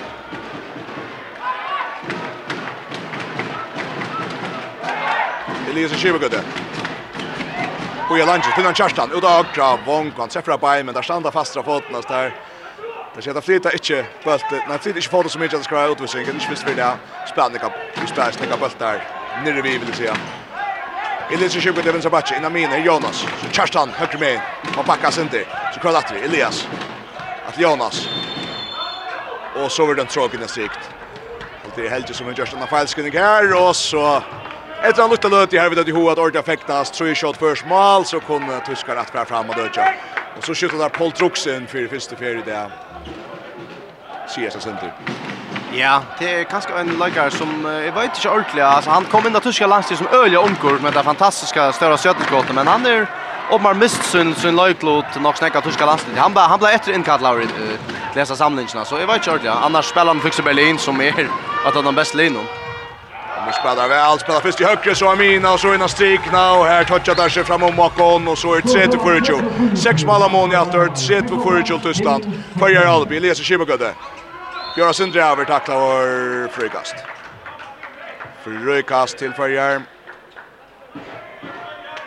Elias 5.70 5.91
Skivegødde. 5.91 6.43
Og 8.11 8.19
Jalanji, 8.19 8.53
finner 8.55 8.69
han 8.69 8.74
Kjerstan, 8.74 9.12
ut 9.12 9.24
av 9.24 9.45
Akra, 9.45 9.77
Vonk, 9.87 10.19
han 10.19 10.31
treffer 10.31 10.53
av 10.53 10.61
Bay, 10.61 10.82
men 10.82 10.95
der 10.95 11.07
standa 11.07 11.31
fast 11.31 11.57
av 11.57 11.66
foten 11.66 11.95
hans 11.95 12.07
der. 12.11 12.35
Det 13.15 13.23
skjer 13.23 13.39
at 13.39 13.47
flyta 13.47 13.74
ikkje 13.78 14.05
bølt, 14.24 14.55
nei, 14.69 14.78
flyta 14.82 14.99
ikkje 14.99 15.15
foten 15.15 15.31
så 15.31 15.43
mykje 15.43 15.59
at 15.59 15.65
det 15.65 15.70
skal 15.70 15.81
være 15.81 15.97
utvisning, 15.97 16.27
det 16.27 16.35
er 16.35 16.39
ikke 16.43 16.53
minst 16.55 16.69
vilja 16.69 16.93
spennende, 17.31 17.73
vi 18.01 18.11
spennende 18.11 18.62
bølt 18.62 18.78
der, 18.82 19.03
Nere 19.45 19.62
vi 19.62 19.78
vil 19.78 19.95
jeg 20.03 20.50
Elias 21.32 21.57
är 21.57 21.61
sjukt 21.61 21.86
även 21.86 22.02
så 22.02 22.11
backe, 22.11 22.36
innan 22.36 22.52
min 22.52 22.70
är 22.73 22.78
Jonas. 22.78 23.16
Så 23.43 23.51
Kerstan, 23.52 23.89
höger 23.89 24.19
med 24.19 24.40
Han 24.77 24.85
backas 24.86 25.19
inte. 25.19 25.44
Så 25.74 25.81
kvar 25.81 25.94
att 25.94 26.12
Elias. 26.12 26.69
Att 27.47 27.61
Jonas. 27.61 28.09
Och 29.57 29.73
så 29.73 29.86
var 29.86 29.94
den 29.94 30.07
tråkiga 30.07 30.48
sikt. 30.48 30.78
Och 31.65 31.70
det 31.77 31.86
är 31.86 31.90
helt 31.90 32.15
som 32.16 32.28
en 32.28 32.35
just 32.35 32.52
en 32.52 32.66
falskning 32.66 33.12
här. 33.12 33.69
Och 33.69 33.77
så... 33.77 34.23
Ett 34.82 34.98
annat 34.98 35.11
luktade 35.11 35.36
löt 35.36 35.52
i 35.52 35.59
här 35.59 35.69
vid 35.69 35.78
att 35.78 35.89
Johan 35.89 36.12
att 36.12 36.19
ordet 36.19 36.47
fäktas. 36.47 36.90
Tror 36.90 37.15
shot 37.15 37.36
först 37.36 37.66
mål 37.66 38.05
så 38.05 38.20
kom 38.20 38.61
tyskar 38.66 38.97
att 38.97 39.11
fram 39.11 39.27
fram 39.27 39.51
och 39.51 39.57
dödja. 39.57 39.94
Och 40.39 40.44
så 40.44 40.55
skjuter 40.55 40.78
där 40.78 40.89
Paul 40.89 41.12
Truxen 41.12 41.66
för 41.66 41.86
första 41.86 42.16
fjärde 42.16 42.43
där. 42.47 42.70
Sier 44.28 44.51
seg 44.51 44.62
senter. 44.62 44.93
Ja, 45.73 46.03
det 46.19 46.35
är 46.35 46.45
kanske 46.45 46.73
en 46.73 46.99
läggare 46.99 47.31
som 47.31 47.65
jag 47.65 47.93
vet 47.93 48.17
inte 48.17 48.29
ordentligt. 48.29 48.65
Alltså, 48.65 48.91
han 48.91 49.05
kom 49.05 49.27
in 49.27 49.37
i 49.37 49.41
tyska 49.41 49.67
landstid 49.67 49.99
som 49.99 50.07
öliga 50.07 50.41
omgår 50.41 50.79
med 50.83 50.93
det 50.93 51.03
fantastiska 51.03 51.73
störa 51.73 51.97
sötningsgåten. 51.97 52.55
Men 52.55 52.67
han 52.67 52.87
är 52.87 53.07
om 53.51 53.63
man 53.63 53.79
mist 53.79 54.05
sin, 54.05 54.35
sin 54.35 54.57
löjklot 54.57 55.05
nog 55.21 55.37
snäcka 55.37 55.61
tyska 55.61 55.87
landstid. 55.87 56.15
Han, 56.17 56.37
han 56.37 56.59
blev 56.59 56.71
efter 56.71 56.93
inkallad 56.93 57.41
i 57.41 57.43
uh, 57.43 57.49
läsa 58.15 58.37
samlingarna. 58.37 58.85
Så 58.85 58.99
jag 58.99 59.07
vet 59.07 59.17
inte 59.17 59.31
ordentligt. 59.31 59.53
Annars 59.53 59.85
spelar 59.85 60.07
han 60.07 60.21
Fyxer 60.21 60.43
Berlin 60.43 60.79
som 60.79 61.01
är 61.01 61.29
att 61.67 61.75
han 61.75 61.87
är 61.87 61.93
bäst 61.93 62.15
linan. 62.15 62.45
Nu 63.47 63.53
spelar 63.53 63.89
väl, 63.89 64.19
spelar 64.19 64.41
först 64.41 64.61
i 64.61 64.65
högre 64.65 64.95
så 64.95 65.09
Amina 65.09 65.53
och 65.53 65.61
så 65.61 65.75
innan 65.75 65.89
strikna 65.89 66.53
och 66.53 66.67
här 66.67 66.85
touchar 66.85 67.15
där 67.15 67.29
sig 67.29 67.45
fram 67.45 67.63
om 67.63 67.77
Makon 67.77 68.29
och 68.29 68.39
så 68.39 68.55
är 68.55 68.61
det 68.61 68.69
3 68.69 68.87
till 68.87 69.01
4 69.01 69.77
Sex 69.77 70.05
mål 70.05 70.23
av 70.23 70.33
Moni 70.33 70.55
att 70.55 70.73
3 70.73 70.89
till 71.23 71.39
4 71.67 71.79
Tyskland. 71.83 72.33
Färjar 72.61 72.87
Albi, 72.87 73.17
Elias 73.17 73.39
Kibagöde. 73.39 73.95
Björn 74.75 74.95
Sundre 74.95 75.25
över 75.25 75.45
tackla 75.45 75.75
vår 75.75 76.49
frikast. 76.49 76.95
Frikast 78.45 79.19
till 79.19 79.33
Färjar. 79.33 79.83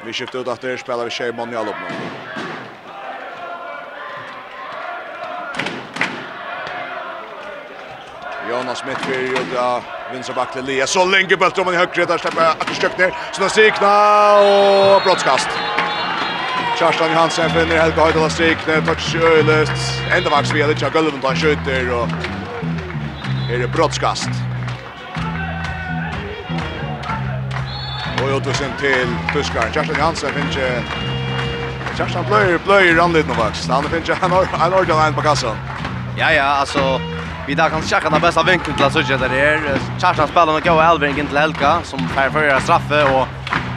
Vi 0.06 0.14
skiftar 0.14 0.40
ut 0.40 0.48
efter 0.48 0.78
spelar 0.78 1.04
vi 1.04 1.10
Shimon 1.10 1.54
i 1.54 1.56
allop 1.56 1.76
nu. 1.90 1.96
Jonas 8.50 8.86
Mittfyr 8.86 9.14
för 9.14 9.22
Jutta 9.22 9.84
vinner 10.12 10.34
back 10.34 10.52
till 10.52 10.62
Elias. 10.62 10.90
Så 10.90 11.06
länge 11.06 11.38
bultar 11.38 11.62
om 11.62 11.74
i 11.74 11.78
högre 11.78 12.06
där 12.06 12.18
släpper 12.18 12.74
stök 12.74 12.98
ner. 12.98 13.14
Så 13.32 13.42
då 13.42 13.50
strikna, 13.50 14.34
och 14.40 15.02
brottskast. 15.04 15.50
Kjarstan 16.80 17.12
Johansen 17.12 17.50
finner 17.50 17.78
Helga 17.78 18.02
Høydala 18.02 18.30
strikna, 18.30 18.82
touch 18.82 19.16
øylet, 19.16 19.70
enda 20.16 20.30
vaks 20.30 20.54
vi 20.54 20.62
er 20.62 20.72
litt 20.72 20.84
av 20.84 20.90
gulven 20.92 21.22
da 21.22 21.28
han 21.30 21.38
skjøter, 21.38 21.92
og 21.94 22.10
Här 23.48 23.64
är 23.64 23.68
brottskast. 23.68 24.30
Och 28.22 28.30
Jotusen 28.30 28.72
till 28.80 29.08
tyskaren 29.34 29.74
Kerstin 29.74 29.96
Jansen 30.00 30.34
finns 30.34 30.58
ju... 30.58 30.82
Kerstin 31.98 32.24
blöjer, 32.28 32.60
blöjer 32.66 33.00
anledning 33.00 33.32
av 33.32 33.38
vax. 33.38 33.68
Han 33.68 33.84
finns 33.84 34.10
han 34.10 34.32
en 34.32 34.74
ordan 34.74 35.08
en 35.08 35.14
på 35.14 35.22
kassan. 35.22 35.56
Ja, 36.18 36.32
ja, 36.32 36.44
alltså... 36.44 37.02
Vi 37.48 37.56
där 37.56 37.70
kan 37.70 37.82
checka 37.82 38.10
den 38.10 38.22
bästa 38.22 38.44
vinkeln 38.44 38.76
till 38.76 38.86
att 38.86 38.94
söka 38.94 39.18
där 39.18 39.34
är. 39.34 39.80
Kerstin 40.02 40.28
spelar 40.28 40.54
med 40.54 40.64
Go 40.64 40.80
Elving 40.80 41.20
in 41.20 41.28
till 41.28 41.38
Helga 41.38 41.80
som 41.84 42.00
får 42.00 42.30
förra 42.30 42.60
straffe 42.60 43.04
och 43.04 43.28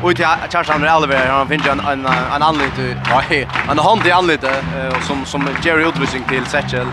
Och 0.03 0.17
till 0.17 0.27
Kerstin 0.53 0.85
Elver, 0.85 1.27
han 1.27 1.49
finns 1.49 1.67
ju 1.67 1.71
en, 1.71 1.81
en, 1.81 2.07
en 2.07 2.43
anledning 2.43 2.77
till... 2.77 2.97
Nej, 3.11 3.49
en 3.71 3.79
hand 3.79 4.07
i 4.07 4.11
anledning 4.11 4.51
som, 5.03 5.25
som 5.25 5.49
Jerry 5.63 5.89
utvisning 5.89 6.25
till 6.25 6.47
Setchel. 6.47 6.87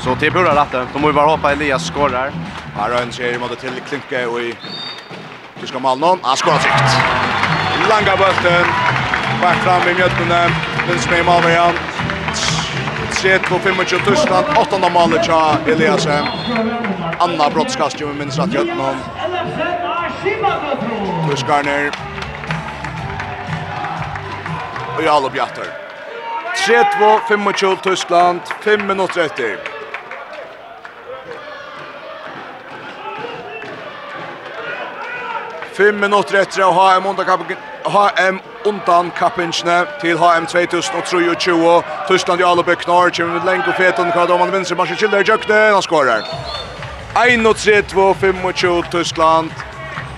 Så 0.00 0.14
till 0.14 0.32
borde 0.32 0.50
rätta. 0.50 0.86
De 0.92 0.98
måste 1.00 1.12
bara 1.12 1.26
hoppa 1.26 1.52
Elias 1.52 1.86
skorar. 1.86 2.32
Här 2.76 2.90
har 2.90 3.02
en 3.02 3.12
serie 3.12 3.38
mot 3.38 3.60
till 3.60 3.70
Klinke 3.88 4.26
och 4.26 4.40
i 4.40 4.54
Tyska 5.60 5.78
Malnon. 5.78 6.18
Han 6.22 6.36
skorar 6.36 6.58
sikt. 6.58 6.74
Langa 7.88 8.16
bulten. 8.16 8.66
Back 9.42 9.56
fram 9.56 9.88
i 9.88 9.94
mjötene. 9.94 10.50
Finns 10.88 11.10
med 11.10 11.18
i 11.18 11.22
Malmöjan. 11.22 11.74
Sett 13.10 13.42
på 13.42 13.58
25 13.58 13.74
Tyskland. 14.04 14.46
Åttande 14.56 14.90
målet 14.90 15.24
tja 15.24 15.56
Eliasen. 15.66 16.26
Anna 17.18 17.50
brottskast 17.50 18.00
ju 18.00 18.06
med 18.06 18.16
minst 18.16 18.38
att 18.38 18.52
Jötman. 18.54 18.96
Tyskarner. 21.30 21.90
Och 24.96 25.02
Jalo 25.04 25.30
Bjatter. 25.30 25.64
3-2, 26.66 27.20
25 27.28 27.76
Tyskland, 27.82 28.40
5 28.64 28.86
minutter 28.86 29.20
etter. 29.20 29.67
5 35.78 36.00
minutter 36.00 36.40
etter 36.40 36.62
HM 36.62 37.04
ha 37.84 38.10
en 38.18 38.34
HM 38.34 38.40
undan 38.64 39.10
kappingsene 39.14 39.86
til 40.00 40.18
HM 40.18 40.46
2023. 40.46 41.82
Tyskland 42.08 42.40
i 42.40 42.44
alle 42.44 42.64
bøknar, 42.66 43.12
kommer 43.14 43.38
med 43.38 43.46
lenk 43.46 43.68
og 43.70 43.76
feten, 43.78 44.10
hva 44.10 44.24
da 44.26 44.38
man 44.40 44.50
vinner, 44.50 44.74
man 44.74 44.88
skal 44.88 44.98
skilder 44.98 45.22
i 45.22 45.28
kjøkne, 45.28 45.60
han 45.76 45.82
skårer. 45.86 46.26
1-3-2-25 47.14 48.90
Tyskland. 48.90 49.50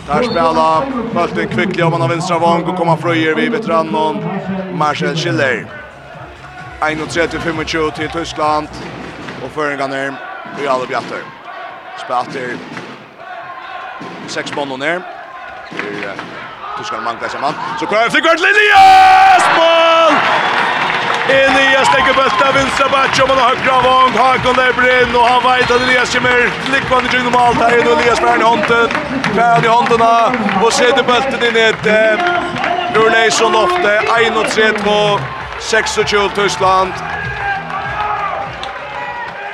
Där 0.07 0.23
spelar 0.23 0.87
Martin 1.15 1.49
Kvickli 1.49 1.82
om 1.82 1.93
han 1.93 2.01
har 2.01 2.09
vänstra 2.09 2.39
vång 2.39 2.62
och 2.62 2.77
kommer 2.77 2.97
fröjer 2.97 3.35
vid 3.35 3.53
veteranen 3.53 4.24
Marcel 4.74 5.16
Schiller. 5.16 5.66
1-3-25 6.81 7.91
till 7.91 8.11
Tyskland 8.11 8.69
och 9.45 9.51
föringarna 9.51 9.97
i 10.65 10.66
alla 10.69 10.87
bjatter. 10.87 11.19
Spatter 12.05 12.57
6 14.27 14.55
bollar 14.55 14.77
ner. 14.77 15.20
Tyskland 16.79 17.05
manglar 17.05 17.29
sig 17.29 17.41
man. 17.41 17.55
Så 17.79 17.87
kör 17.87 18.07
efter 18.07 18.21
Gert 18.21 18.41
Lilias 18.41 19.45
Mål! 19.57 20.15
Elias 21.29 21.89
lägger 21.95 22.15
bøtta 22.15 22.53
vinstra 22.53 22.89
batch 22.89 23.21
om 23.21 23.29
han 23.29 23.39
har 23.39 23.49
högra 23.49 23.81
vång. 23.81 24.13
Hakon 24.19 24.57
Lebrin, 24.57 25.17
och 25.17 25.29
han 25.29 25.43
vet 25.43 25.71
att 25.71 25.81
Elias 25.83 26.15
kommer 26.15 26.51
Flickvart 26.65 27.05
i 27.05 27.09
trygne 27.09 27.31
mål, 27.31 27.55
der 27.59 27.93
Elias 27.93 28.21
bär 28.21 28.41
i 28.41 28.43
hånden, 28.43 28.89
Bär 29.35 29.65
i 29.65 29.69
hånden 29.69 30.01
och 30.65 30.73
sätter 30.73 31.03
bulten 31.03 31.45
in 31.49 31.57
i 31.57 31.73
ned, 31.85 32.21
Rulleisson 32.95 33.55
ofte, 33.57 34.01
1-3-2, 34.01 35.21
26 35.61 36.35
Tyskland. 36.35 36.93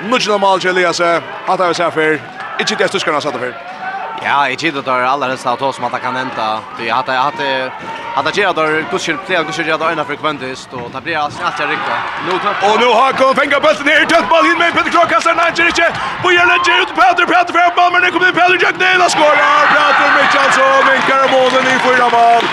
Nudgen 0.01 0.32
av 0.32 0.40
mål 0.40 0.60
til 0.60 0.70
Elias, 0.70 1.01
hatt 1.47 1.60
av 1.60 1.70
oss 1.70 1.78
her 1.78 1.90
før, 1.90 2.18
ikke 2.60 2.76
det 2.78 2.90
Tyskland 2.90 3.14
har 3.14 3.20
satt 3.20 3.32
det 3.32 3.40
før. 3.40 3.75
Ja, 4.24 4.48
i 4.48 4.56
tid 4.56 4.74
det 4.74 4.90
är 4.90 5.02
alla 5.02 5.28
resta 5.28 5.52
att 5.52 5.74
som 5.74 5.84
att 5.84 6.02
kan 6.02 6.16
ända. 6.16 6.60
Det 6.78 6.88
hade 6.88 7.12
hade 7.12 7.72
hade 8.14 8.40
jag 8.40 8.55
då 8.55 8.64
kuschel 8.90 9.16
play 9.26 9.38
och 9.40 9.47
kuschel 9.47 9.78
då 9.78 9.90
ena 9.90 10.05
frekventist 10.05 10.68
och 10.72 10.90
det 10.93 11.01
blir 11.01 11.18
alltså 11.18 11.43
att 11.48 11.59
jag 11.60 11.68
rycker. 11.70 11.98
Nu 12.26 12.32
och 12.68 12.80
nu 12.82 12.88
har 13.01 13.12
kom 13.12 13.34
fänga 13.34 13.60
bollen 13.60 13.84
ner 13.90 14.05
till 14.10 14.24
bollen 14.32 14.52
in 14.52 14.59
med 14.59 14.72
Peter 14.74 14.90
Clark 14.90 15.10
kastar 15.10 15.34
nej 15.34 15.51
inte. 15.68 15.86
På 16.22 16.28
gärna 16.32 16.56
ger 16.66 16.78
ut 16.82 16.93
Peter 17.01 17.26
Peter 17.32 17.52
för 17.56 17.74
bollen 17.78 17.93
men 17.93 18.01
det 18.05 18.10
kommer 18.14 18.32
Peter 18.38 18.59
Jack 18.64 18.76
ner 18.84 18.98
och 19.05 19.12
skorar. 19.16 19.62
Peter 19.74 20.09
Mitchell 20.16 20.51
så 20.59 20.66
men 20.86 20.98
Karamoden 21.09 21.64
i 21.74 21.76
förra 21.86 22.09
mål. 22.16 22.44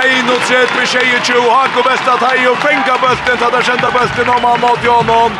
Ein 0.00 0.28
och 0.34 0.42
tredje 0.48 0.86
tjejer 0.92 1.20
tjo, 1.26 1.40
Hako 1.50 1.82
bästa 1.88 2.16
tajo, 2.16 2.54
fänga 2.64 2.94
bulten, 3.02 3.36
tar 3.40 3.50
där 3.50 3.62
kända 3.62 3.88
bulten 3.96 4.28
om 4.36 4.44
han 4.44 4.60
mot 4.60 4.84
Janon. 4.84 5.32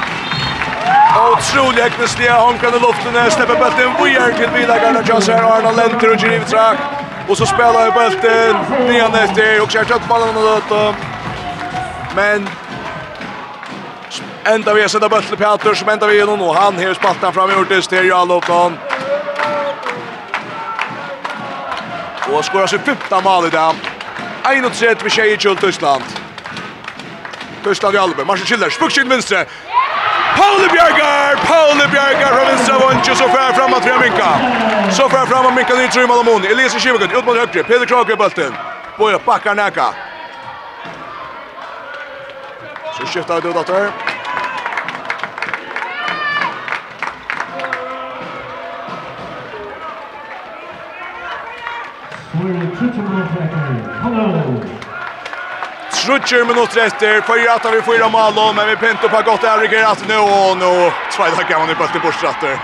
Otrolig 1.32 1.82
häcknesliga 1.82 2.40
honkan 2.40 2.74
i 2.74 2.80
luften. 2.80 3.30
Släpper 3.30 3.54
bulten. 3.54 3.90
Vi 4.04 4.16
är 4.16 4.32
till 4.32 4.48
bilagarna. 4.54 5.02
Jossar 5.02 5.32
Arna 5.32 5.70
Lenter 5.70 6.10
och 6.10 6.20
Geriv 6.20 6.44
Trak. 6.44 6.76
Och 7.28 7.36
så 7.36 7.46
spelar 7.46 7.86
ju 7.86 7.92
bulten. 7.92 8.56
Nian 8.88 9.14
efter. 9.14 9.62
Och 9.62 9.70
kör 9.70 9.84
tröttballen 9.84 10.36
och 10.36 10.42
dött. 10.42 10.94
Men 12.16 12.48
enda 14.44 14.74
vi 14.74 14.80
har 14.80 14.88
sett 14.88 15.10
bulten 15.10 15.36
Peter 15.36 15.74
som 15.74 15.88
enda 15.88 16.06
vi 16.06 16.20
är 16.20 16.26
nu. 16.26 16.44
Han 16.44 16.86
har 16.86 16.94
spaltan 16.94 17.32
fram 17.32 17.50
i 17.50 17.54
Ortiz 17.54 17.88
till 17.88 18.08
Jalopton. 18.08 18.78
Och 22.32 22.44
skorar 22.44 22.66
sig 22.66 22.78
15 22.78 23.24
mål 23.24 23.46
i 23.46 23.50
dag. 23.50 23.74
31 24.44 24.98
vi 25.04 25.10
tjejer 25.10 25.36
till 25.36 25.56
Tyskland. 25.56 26.02
Tyskland 27.64 27.94
i 27.94 27.98
Albe. 27.98 28.24
Marcel 28.24 28.46
Schiller. 28.46 28.70
Spukskinn 28.70 29.08
vinstre. 29.08 29.46
Pauli 30.36 30.68
Bjergar, 30.68 31.36
Pauli 31.46 31.86
Bjergar 31.92 32.32
fra 32.34 32.44
vinstra 32.50 32.78
vondje, 32.78 33.16
så 33.16 33.28
fær 33.28 33.52
fram 33.58 33.74
at 33.74 33.84
vi 33.84 33.90
har 33.90 34.00
minka. 34.00 34.30
Så 34.90 35.08
fær 35.08 35.26
fram 35.26 35.46
at 35.46 35.54
minka 35.54 35.74
nytt 35.76 35.96
rymmal 35.96 36.18
om 36.18 36.26
hon. 36.26 36.44
Elise 36.44 36.80
Kivekund, 36.80 37.12
ut 37.12 37.24
mot 37.24 37.36
høyre, 37.36 37.64
Peter 37.64 37.86
Krake 37.86 38.12
i 38.12 38.16
bulten. 38.16 38.56
Boja, 38.98 39.18
bakkar 39.26 39.54
næka. 39.54 39.92
Så 42.96 43.06
skiftar 43.06 43.40
vi 43.40 43.48
ut 43.48 43.54
datter. 43.54 43.92
We're 52.34 52.56
a 52.56 52.76
critical 52.76 53.04
record. 53.04 53.82
Hello. 54.02 54.71
Trutcher 56.02 56.44
minutter 56.44 56.80
efter, 56.86 57.20
följer 57.20 57.50
att 57.54 57.74
vi 57.74 57.82
får 57.82 57.94
göra 57.96 58.08
mål 58.08 58.54
men 58.54 58.68
vi 58.68 58.76
pent 58.76 59.00
på 59.00 59.08
gott 59.08 59.24
gått 59.24 59.40
där 59.40 59.58
och 59.58 59.90
att 59.92 60.08
nu 60.08 60.16
och 60.16 60.56
nu 60.56 60.90
träda 61.12 61.42
kan 61.48 61.60
man 61.60 61.70
i 61.70 61.74
bult 61.74 61.96
i 61.96 61.98
bortstratter. 61.98 62.58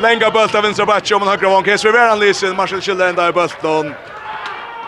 Länga 0.00 0.30
bult 0.30 0.54
av 0.54 0.62
vänstra 0.62 0.86
backen 0.86 1.16
om 1.16 1.22
han 1.22 1.28
har 1.28 1.36
kvar 1.36 1.62
Kes 1.62 1.84
Veran 1.84 2.18
Lisen, 2.18 2.56
Marcel 2.56 2.80
Schiller 2.80 3.08
ända 3.08 3.28
i 3.28 3.32
bulten. 3.32 3.94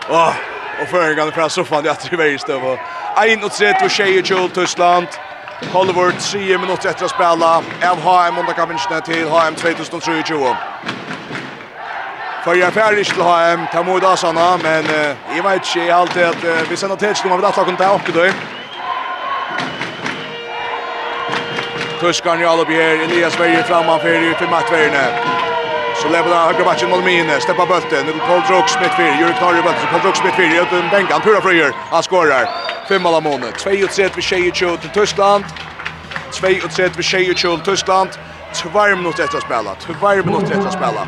Åh, 0.09 0.33
och 0.81 0.87
föringarna 0.87 1.31
från 1.31 1.49
soffan 1.49 1.83
där 1.83 1.93
till 1.93 2.17
vänster 2.17 2.59
var. 2.59 2.79
Ein 3.15 3.43
och 3.43 3.51
3 3.51 3.73
och 3.83 3.91
Shea 3.91 4.21
Joel 4.25 4.49
Tyskland. 4.49 5.07
Hollywood 5.71 6.19
3 6.19 6.57
minutter 6.57 6.89
efter 6.89 7.05
att 7.05 7.11
spela. 7.11 7.63
HM 7.81 8.37
under 8.37 8.53
kampen 8.53 9.01
till 9.05 9.27
HM 9.27 9.55
2023 9.55 10.55
för 12.43 12.55
jag 12.55 12.73
färdig 12.73 12.99
i 12.99 13.03
till 13.03 13.21
HM, 13.21 13.59
ta 13.71 13.83
mod 13.83 14.03
Asana, 14.03 14.57
men 14.63 14.85
uh, 14.85 15.15
jag 15.35 15.43
vet 15.43 15.75
inte 15.75 15.95
alltid 15.95 16.23
att 16.23 16.43
uh, 16.43 16.69
vi 16.69 16.77
sender 16.77 16.95
till 16.95 17.29
nummer 17.29 17.47
att 17.47 17.55
kunna 17.55 17.77
ta 17.77 17.95
upp 17.95 18.13
det. 18.13 18.33
Tuskan 21.99 22.39
ju 22.39 22.45
alla 22.45 22.63
här, 22.63 23.03
Elias 23.03 23.37
Berger 23.37 23.63
framman 23.63 23.99
för 23.99 24.09
ju 24.09 24.33
för 24.33 24.47
matchvärne. 24.47 25.05
Så 26.01 26.09
levelar 26.09 26.45
högra 26.45 26.87
mot 26.89 27.05
Mine, 27.05 27.39
steppar 27.39 27.65
bulten, 27.65 28.05
nu 28.05 28.13
Paul 28.27 28.41
Drog 28.47 28.65
med 28.81 28.91
fyr, 28.97 29.21
Jörg 29.21 29.33
Knorr 29.39 29.59
i 29.59 29.61
bulten, 29.61 29.87
Paul 29.91 30.01
Drog 30.01 30.25
med 30.25 30.33
fyr, 30.33 30.61
ut 30.61 30.71
en 30.71 30.89
bänkan, 30.89 31.21
pura 31.21 31.41
fröjer, 31.41 31.71
han 31.91 32.03
skorar. 32.03 32.49
Fem 32.89 33.05
alla 33.05 33.21
månader, 33.21 33.51
2-3 33.51 34.15
vid 34.15 34.23
Tjejutjul 34.23 34.77
till 34.77 34.89
Tyskland, 34.89 35.43
2-3 36.31 36.91
vid 36.95 37.05
Tjejutjul 37.05 37.59
till 37.59 37.71
Tyskland, 37.71 38.09
tvær 38.53 38.95
minutter 38.95 39.23
etter 39.25 39.37
å 39.37 39.43
spille, 39.43 39.73
tvær 39.85 40.23
minutter 40.25 40.53
etter 40.55 40.67
å 40.67 40.73
spille. 40.73 41.01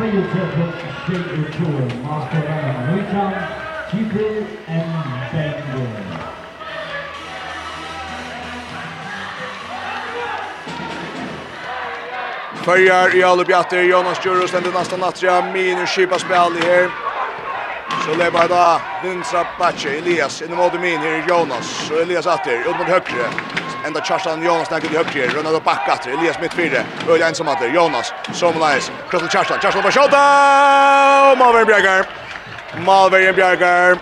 Føyjar 12.65 13.13
i 13.13 13.21
alle 13.23 13.45
bjatter, 13.45 13.83
Jonas 13.85 14.19
Djurus 14.23 14.51
den 14.51 14.63
nästan 14.73 14.99
nattra, 14.99 15.41
minus 15.53 15.93
kipa 15.93 16.17
spel 16.19 16.57
i 16.57 16.65
her. 16.65 16.89
Så 18.05 18.15
lever 18.17 18.49
da 18.49 18.79
vinstra 19.03 19.45
batje, 19.59 19.97
Elias, 19.99 20.41
inne 20.41 20.57
mot 20.57 20.73
min, 20.81 21.01
her 21.01 21.29
Jonas, 21.29 21.69
så 21.87 22.01
Elias 22.01 22.27
atter, 22.27 22.65
ut 22.65 22.77
mot 22.77 22.89
høyre. 22.89 23.64
Enda 23.85 24.01
Kjartan 24.01 24.43
Jonas 24.43 24.69
där 24.69 24.85
i 24.85 24.97
högre. 24.97 25.27
Rönnar 25.27 25.51
då 25.51 25.59
backa 25.59 25.93
efter. 25.93 26.11
Elias 26.11 26.41
mitt 26.41 26.53
fyra. 26.53 26.81
Öliga 27.09 27.27
ensam 27.27 27.47
hade. 27.47 27.67
Jonas. 27.67 28.13
Somlais. 28.33 28.91
Krossel 29.09 29.29
Kjartan. 29.29 29.59
Kjartan 29.61 29.81
på 29.83 29.91
skott. 29.91 30.11
Malver 31.39 31.65
Bjergar. 31.65 32.05
Malver 32.85 33.33
Bjergar. 33.33 33.97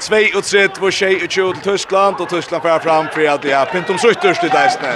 2 0.00 0.38
och 0.38 0.44
3 0.44 0.68
var 0.80 0.90
tjej 0.90 1.24
och 1.24 1.30
tjej 1.30 1.52
till 1.52 1.62
Tyskland 1.62 2.16
och 2.20 2.28
Tyskland 2.28 2.62
för 2.62 2.78
fram 2.78 3.06
för 3.08 3.28
att 3.28 3.42
det 3.42 3.52
är 3.52 3.64
Pintom 3.64 3.98
Sutters 3.98 4.38
till 4.38 4.48
Dysne. 4.48 4.92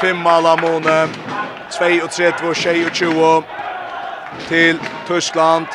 Fem 0.00 0.16
mål 0.16 0.42
Mone. 0.60 1.08
2 1.78 1.84
och 2.04 2.10
3 2.10 2.32
var 2.42 2.54
tjej 2.54 2.86
och 2.86 2.94
tjej 2.94 3.42
till 4.48 4.78
Tyskland. 5.08 5.66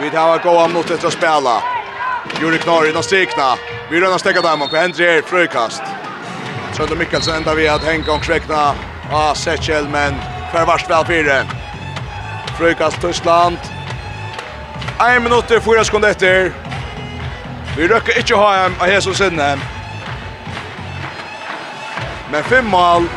Vi 0.00 0.10
tar 0.10 0.38
gå 0.38 0.50
om 0.50 0.72
mot 0.72 0.90
att 0.90 1.12
spela. 1.12 1.73
Juri 2.40 2.58
Knorr 2.58 2.88
innan 2.88 3.02
stikna. 3.02 3.56
Vi 3.90 4.00
rönnar 4.00 4.18
stäcka 4.18 4.40
där 4.40 4.56
man. 4.56 4.68
Vad 4.72 4.80
händer 4.80 5.04
här? 5.04 5.22
Fröjkast. 5.22 5.82
Sönder 6.76 6.96
Mikkelsen 6.96 7.34
ända 7.34 7.54
vi 7.54 7.68
att 7.68 7.84
hänga 7.84 8.12
och 8.12 8.24
skräckna. 8.24 8.74
Ah, 9.12 9.34
Setchel 9.34 9.88
men 9.88 10.14
för 10.52 10.66
värst 10.66 10.90
väl 10.90 11.06
fyra. 11.06 11.44
Fröjkast 12.58 13.00
Tyskland. 13.00 13.58
En 15.00 15.22
minut 15.22 15.50
och 15.50 15.62
fyra 15.62 15.84
sekunder 15.84 16.10
etter. 16.10 16.52
Vi 17.76 17.88
røkker 17.88 18.18
ikke 18.18 18.34
ha 18.34 18.52
hem 18.54 18.74
av 18.80 18.88
Jesus 18.88 19.18
sinne. 19.18 19.58
Men 22.30 22.44
fem 22.44 22.64
mål. 22.64 23.08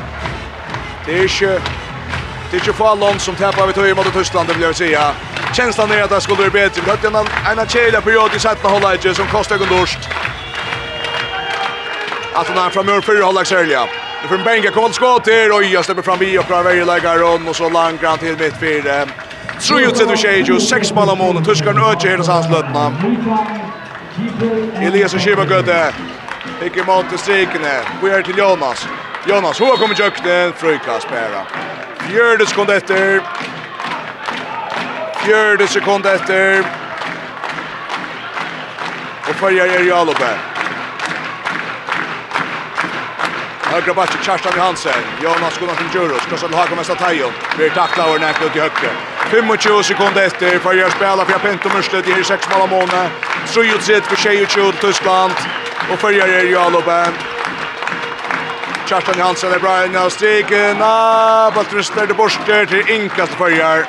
Det 1.06 1.18
er 1.18 1.23
ikke 1.23 1.77
Det 2.52 2.57
är 2.57 2.65
ju 2.68 2.74
för 2.74 2.88
Alonso 2.88 3.19
som 3.19 3.36
tappar 3.36 3.68
vi 3.68 3.74
tog 3.74 3.98
mot 3.98 4.14
Tyskland 4.14 4.48
det 4.48 4.53
vill 4.53 4.64
jag 4.64 4.76
säga. 4.76 5.11
Känslan 5.53 5.91
är 5.91 6.03
att 6.03 6.10
det 6.10 6.22
skulle 6.22 6.38
bli 6.38 6.49
bättre. 6.49 6.82
Vi 6.86 6.91
hade 6.91 7.07
en 7.07 7.28
annan 7.45 7.68
tjejla 7.68 8.02
period 8.02 8.36
i 8.36 8.40
sätta 8.40 8.68
hålla 8.68 8.94
inte 8.94 9.15
som 9.15 9.26
en 9.52 9.80
dorst. 9.80 9.99
Att 12.34 12.48
han 12.48 12.57
från 12.57 12.72
framöver 12.72 13.02
för 13.02 13.22
hålla 13.22 13.45
sälja. 13.45 13.88
Det 14.22 14.28
från 14.28 14.48
en 14.48 14.72
kommer 14.72 14.90
skott 14.90 15.24
till 15.24 15.52
och 15.52 15.64
jag 15.64 15.86
släpper 15.86 16.02
fram 16.02 16.19
vi 16.19 16.40
och 16.40 16.48
prövar 16.48 16.64
varje 16.64 16.86
lägga 16.86 17.26
om 17.26 17.48
och 17.48 17.56
så 17.56 17.69
långt 17.69 18.02
grant 18.02 18.19
till 18.19 18.38
mitt 18.38 18.60
fyra. 18.60 19.06
Tror 19.60 19.82
ju 19.82 19.91
till 19.91 20.18
tjej 20.18 20.44
sex 20.60 20.94
mål 20.94 21.10
om 21.10 21.18
månen. 21.18 21.45
Tyskarna 21.45 21.91
ökar 21.91 22.10
hela 22.10 22.24
hans 22.24 22.49
lötna. 22.49 22.94
Elias 24.82 25.14
och 25.14 25.19
Kivagöde. 25.19 25.94
Fick 26.60 26.78
emot 26.78 27.06
i 27.14 27.18
strikene. 27.18 27.80
Vi 28.03 28.10
är 28.10 28.22
till 28.22 28.38
Jonas. 28.38 28.88
Jonas, 29.28 29.61
hur 29.61 29.78
kommer 29.78 29.99
jökten? 29.99 30.53
Frukast, 30.53 31.07
Pera. 31.07 31.41
Fjörde 32.08 32.46
sekund 32.46 32.70
efter. 32.70 33.22
Fjörde 35.26 35.68
sekund 35.68 36.06
efter. 36.06 36.64
Och 39.30 39.36
följer 39.36 39.66
er 39.66 39.84
i 39.84 39.92
Alope. 39.92 40.30
Högra 43.62 43.94
backen 43.94 44.22
Kerstan 44.24 44.54
Johansen. 44.56 44.92
Jonas 45.24 45.58
Gunnarsson 45.60 45.88
Djuros. 45.94 46.26
Krossar 46.26 46.50
Haga 46.50 46.76
med 46.76 46.86
Satayo. 46.86 47.32
Blir 47.58 47.70
tackla 47.70 48.14
och 48.14 48.22
näkla 48.22 48.46
ut 48.46 48.56
i 48.56 48.60
högre. 48.60 48.90
25 49.32 49.84
sekunder 49.84 50.26
efter. 50.26 50.60
Följer 50.60 50.90
spela 50.90 51.26
för 51.26 51.40
Pinto 51.40 51.70
Murslet. 51.76 52.08
i 52.08 52.24
6 52.24 52.50
mål 52.50 52.62
av 52.62 52.70
månaden. 52.70 53.10
3-3 53.48 54.02
för 54.02 54.16
Tjejo 54.16 54.46
Tjod 54.48 54.80
Tyskland. 54.82 55.34
Och 55.92 56.00
följer 56.00 56.28
er 56.28 56.46
i 56.46 56.56
Alope. 56.56 57.08
Kjartan 58.88 59.20
Hansen 59.20 59.52
er 59.52 59.60
bra 59.60 59.82
inn 59.84 59.96
av 60.00 60.08
stigen. 60.16 60.80
Ah, 60.80 61.50
Baltrus 61.52 61.90
spiller 61.90 62.16
borster 62.16 62.70
til 62.72 62.88
Inkas 62.94 63.28
til 63.34 63.36
førjar. 63.36 63.84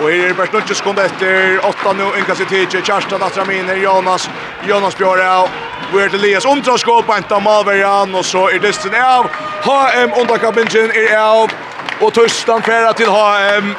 Og 0.00 0.08
her 0.08 0.30
er 0.30 0.38
bare 0.38 0.48
snutje 0.48 0.76
sekund 0.78 1.00
etter. 1.02 1.58
Åtta 1.68 1.92
nu, 1.92 2.06
Inkas 2.16 2.40
i 2.40 2.46
tidsje. 2.48 2.80
Kjartan 2.80 3.20
Atraminer, 3.26 3.76
Jonas. 3.76 4.30
Jonas 4.64 4.96
Bjørre 4.96 5.28
av. 5.28 5.52
Vi 5.92 6.00
er 6.00 6.08
til 6.08 6.24
Lias 6.24 6.48
underskål 6.48 7.04
på 7.04 7.18
enta 7.18 7.42
Malverjan. 7.44 8.14
Og 8.14 8.24
så 8.24 8.46
er 8.48 8.64
listen 8.64 8.96
av. 8.96 9.28
HM 9.68 10.16
underkabingen 10.24 10.96
er 10.96 11.12
av. 11.18 11.52
Og 12.00 12.14
Tøstan 12.16 12.64
færa 12.64 12.96
til 12.96 13.12
HM. 13.12 13.74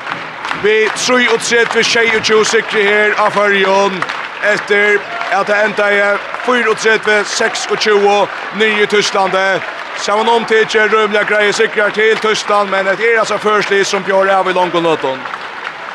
Vi 0.61 0.79
tror 0.95 1.33
og 1.33 1.41
sett 1.41 1.73
vi 1.73 1.81
tjej 1.81 2.13
og 2.13 2.21
tjo 2.21 2.43
sikre 2.45 2.85
her 2.85 3.17
av 3.17 3.33
førjon 3.33 4.03
etter 4.53 4.99
at 5.33 5.47
det 5.49 5.63
enda 5.65 5.89
er 5.89 6.19
4 6.45 6.69
og 6.69 6.77
6 7.25 7.71
og 7.71 7.79
20 7.79 8.27
nye 8.61 8.85
Tysklandet 8.85 9.63
Sjáman 9.97 10.29
omtidje, 10.29 10.87
rymliga 10.87 11.23
grejer 11.23 11.51
sikrar 11.51 11.89
till 11.89 12.17
Tyskland, 12.17 12.69
men 12.69 12.85
det 12.85 12.91
är 12.91 13.19
alltså 13.19 13.37
förstlis 13.37 13.87
som 13.87 14.03
gör 14.07 14.25
det 14.25 14.33
här 14.33 14.43
vid 14.43 14.55
långt. 14.55 14.73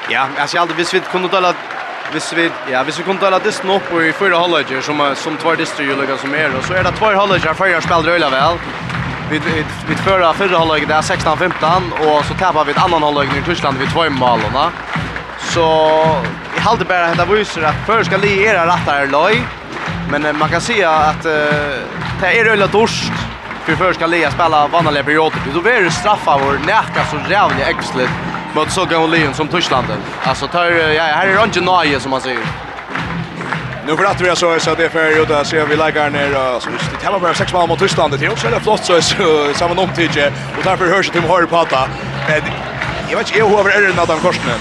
Ja, 0.08 0.26
alltså 0.38 0.56
jag 0.56 0.60
hade 0.60 0.74
hvis 0.74 0.94
vi 0.94 1.00
kunde 1.00 1.28
tala 1.28 1.54
Hvis 2.12 2.32
vi, 2.32 2.50
ja, 2.70 2.82
hvis 2.82 2.98
vi 2.98 3.02
kunne 3.02 3.20
tala 3.20 3.38
disten 3.38 3.70
opp 3.70 3.92
i 3.92 4.12
fyra 4.12 4.38
halvleger 4.38 4.80
som, 4.80 5.02
som 5.14 5.34
tvær 5.36 5.58
distre 5.60 5.84
jo 5.84 5.96
lukka 5.96 6.16
som 6.16 6.32
er, 6.34 6.54
og 6.56 6.64
så 6.64 6.78
er 6.78 6.86
det 6.86 6.94
tvær 6.96 7.18
halvleger 7.20 7.52
før 7.52 7.68
jeg 7.68 7.84
spiller 7.84 8.12
røyla 8.12 8.30
vel. 8.32 8.56
Vi, 9.30 9.40
vi, 9.44 9.64
vi 9.88 9.96
fører 10.06 10.32
fyrre 10.32 10.56
halvleger, 10.56 10.88
det 10.88 10.96
er 10.96 11.04
16-15, 11.04 11.90
og 12.08 12.24
så 12.24 12.36
tapar 12.40 12.64
vi 12.64 12.72
et 12.72 12.80
annan 12.80 13.04
halvleger 13.04 13.36
i 13.36 13.44
Tyskland 13.44 13.76
vid 13.78 13.92
mål 13.92 14.14
malene. 14.16 14.70
Så 15.52 15.66
i 16.56 16.60
halde 16.60 16.84
bara 16.84 17.06
hetta 17.06 17.24
visar 17.24 17.62
att 17.62 17.86
för 17.86 18.04
ska 18.04 18.16
liera 18.16 18.50
era 18.50 18.66
rattar 18.66 19.06
loj. 19.06 19.46
Men 20.10 20.38
man 20.38 20.48
kan 20.48 20.60
se 20.60 20.84
att 20.84 21.26
uh, 21.26 21.32
det 22.20 22.40
är 22.40 22.44
rullat 22.44 22.72
dorst 22.72 23.12
för 23.68 23.84
för 23.84 23.92
ska 23.92 24.06
Lea 24.06 24.30
spela 24.30 24.66
vanliga 24.66 25.04
perioder. 25.04 25.38
Då. 25.54 25.62
Så 25.62 25.68
är 25.68 25.82
det 25.82 25.90
straffa 25.90 26.38
vår 26.38 26.58
näka 26.66 27.04
så 27.10 27.16
jävligt 27.30 27.66
äxligt 27.66 28.10
mot 28.54 28.70
så 28.70 28.84
gamla 28.84 29.06
Leon 29.06 29.34
som 29.34 29.48
Tyskland. 29.48 29.86
Alltså 30.22 30.46
tar 30.46 30.64
ja, 30.64 31.02
här 31.02 31.26
är 31.26 31.44
inte 31.44 31.60
Naje 31.60 32.00
som 32.00 32.10
man 32.10 32.20
säger. 32.20 32.40
Nu 33.86 33.96
för 33.96 34.04
att 34.04 34.20
vi 34.20 34.36
så 34.36 34.58
så 34.60 34.74
det 34.74 34.90
för 34.90 35.10
ju 35.10 35.24
där 35.24 35.44
ser 35.44 35.66
vi 35.66 35.76
lägger 35.76 36.10
ner 36.10 36.60
så 36.60 36.70
det 36.70 37.04
tar 37.04 37.20
bara 37.20 37.34
sex 37.34 37.52
mål 37.52 37.68
mot 37.68 37.78
Tyskland 37.78 38.18
det 38.18 38.26
är 38.26 38.32
också 38.32 38.48
det 38.50 38.60
flott 38.60 38.84
så 38.84 39.02
så 39.02 39.54
samma 39.54 39.82
omtid 39.82 40.10
och 40.58 40.64
därför 40.64 40.86
hörs 40.86 41.06
det 41.06 41.20
till 41.20 41.30
Harry 41.30 41.46
Potter. 41.46 41.88
Men 42.28 42.42
jag 43.10 43.18
vet 43.18 43.28
inte 43.28 43.44
hur 43.44 43.60
över 43.60 43.70
är 43.70 43.82
det 43.82 43.96
Nathan 43.96 44.20
Korsner. 44.20 44.54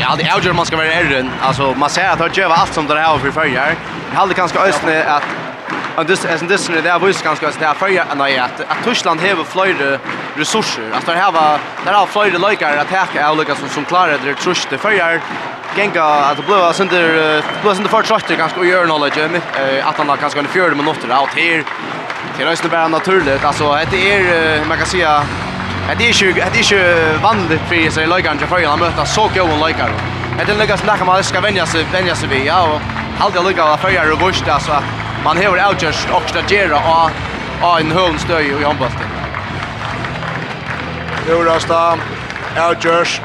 Ja, 0.00 0.14
det 0.18 0.24
är 0.24 0.40
ju 0.40 0.52
man 0.52 0.66
ska 0.66 0.76
vara 0.76 0.92
ärren. 0.92 1.30
Alltså 1.40 1.74
man 1.74 1.90
säger 1.90 2.10
att 2.10 2.18
det 2.18 2.36
gör 2.36 2.50
allt 2.50 2.74
som 2.74 2.86
det 2.86 3.00
här 3.00 3.18
för 3.18 3.30
förr. 3.30 3.46
Jag 3.46 4.18
hade 4.18 4.34
kanske 4.34 4.58
ösne 4.58 5.04
att 5.04 5.22
Och 6.00 6.06
det 6.06 6.24
är 6.24 6.48
det 6.48 6.58
som 6.58 6.74
det 6.74 6.90
är 6.90 6.98
visst 6.98 7.24
ganska 7.24 7.48
att 7.48 7.58
det 7.60 7.66
är 7.66 7.74
för 7.74 8.00
att 8.00 8.20
att 8.38 8.60
att 8.60 8.84
Tyskland 8.84 9.20
har 9.20 9.44
flera 9.44 9.98
resurser. 10.36 10.82
Att 10.92 11.06
det 11.06 11.12
här 11.12 11.32
var 11.32 11.58
där 11.84 11.92
har 11.92 12.06
flera 12.06 12.48
lekar 12.48 12.76
att 12.76 12.92
attacka 12.92 13.32
olika 13.32 13.54
som 13.54 13.68
som 13.68 13.84
klarar 13.84 14.18
det 14.24 14.34
trust 14.34 14.70
det 14.70 14.78
för 14.78 15.20
Genga 15.76 16.04
att 16.04 16.36
det 16.36 16.42
blev 16.42 16.72
sånt 16.72 16.90
där 16.90 17.42
blev 17.62 17.74
sånt 17.74 17.90
för 17.90 18.02
trust 18.02 18.28
ganska 18.28 18.60
och 18.60 18.66
gör 18.66 18.84
knowledge 18.84 19.30
att 19.84 19.96
han 19.96 20.16
kanske 20.20 20.38
kan 20.38 20.48
fjärde 20.48 20.74
minuter 20.74 21.08
out 21.20 21.30
här. 21.36 21.64
Det 22.38 22.42
är 22.42 22.68
bara 22.68 22.88
naturligt. 22.88 23.44
Alltså 23.44 23.78
det 23.90 24.12
är 24.12 24.64
man 24.68 24.76
kan 24.76 24.86
säga 24.86 25.22
Det 25.98 26.08
är 26.08 26.22
ju 26.22 26.32
det 26.32 26.58
är 26.58 26.72
ju 26.72 27.18
vanligt 27.22 27.60
för 27.68 27.90
sig 27.90 28.06
lekar 28.06 28.32
inte 28.32 28.46
för 28.46 28.72
att 28.72 28.78
möta 28.78 29.06
så 29.06 29.30
goda 29.34 29.66
lekar. 29.66 29.90
Det 30.46 30.52
är 30.52 30.56
läggas 30.56 30.80
snacka 30.80 31.04
man 31.04 31.24
ska 31.24 31.40
vänja 31.40 31.66
sig 31.66 31.86
vänja 31.92 32.14
sig 32.14 32.28
vid 32.28 32.46
ja 32.46 32.62
och 32.74 32.80
alltid 33.20 33.36
jag 33.36 33.46
lukar 33.46 33.76
för 33.76 33.90
jag 33.90 34.10
robust 34.10 34.48
alltså 34.48 34.82
man 35.24 35.36
har 35.36 35.68
outjust 35.68 36.08
och 36.10 36.28
stagera 36.28 36.76
och 36.76 37.10
och 37.62 37.80
en 37.80 37.90
hörnstöj 37.90 38.46
i 38.46 38.64
handbollen. 38.64 38.92
Nu 41.28 41.34
rasta 41.34 41.98
outjust 42.68 43.22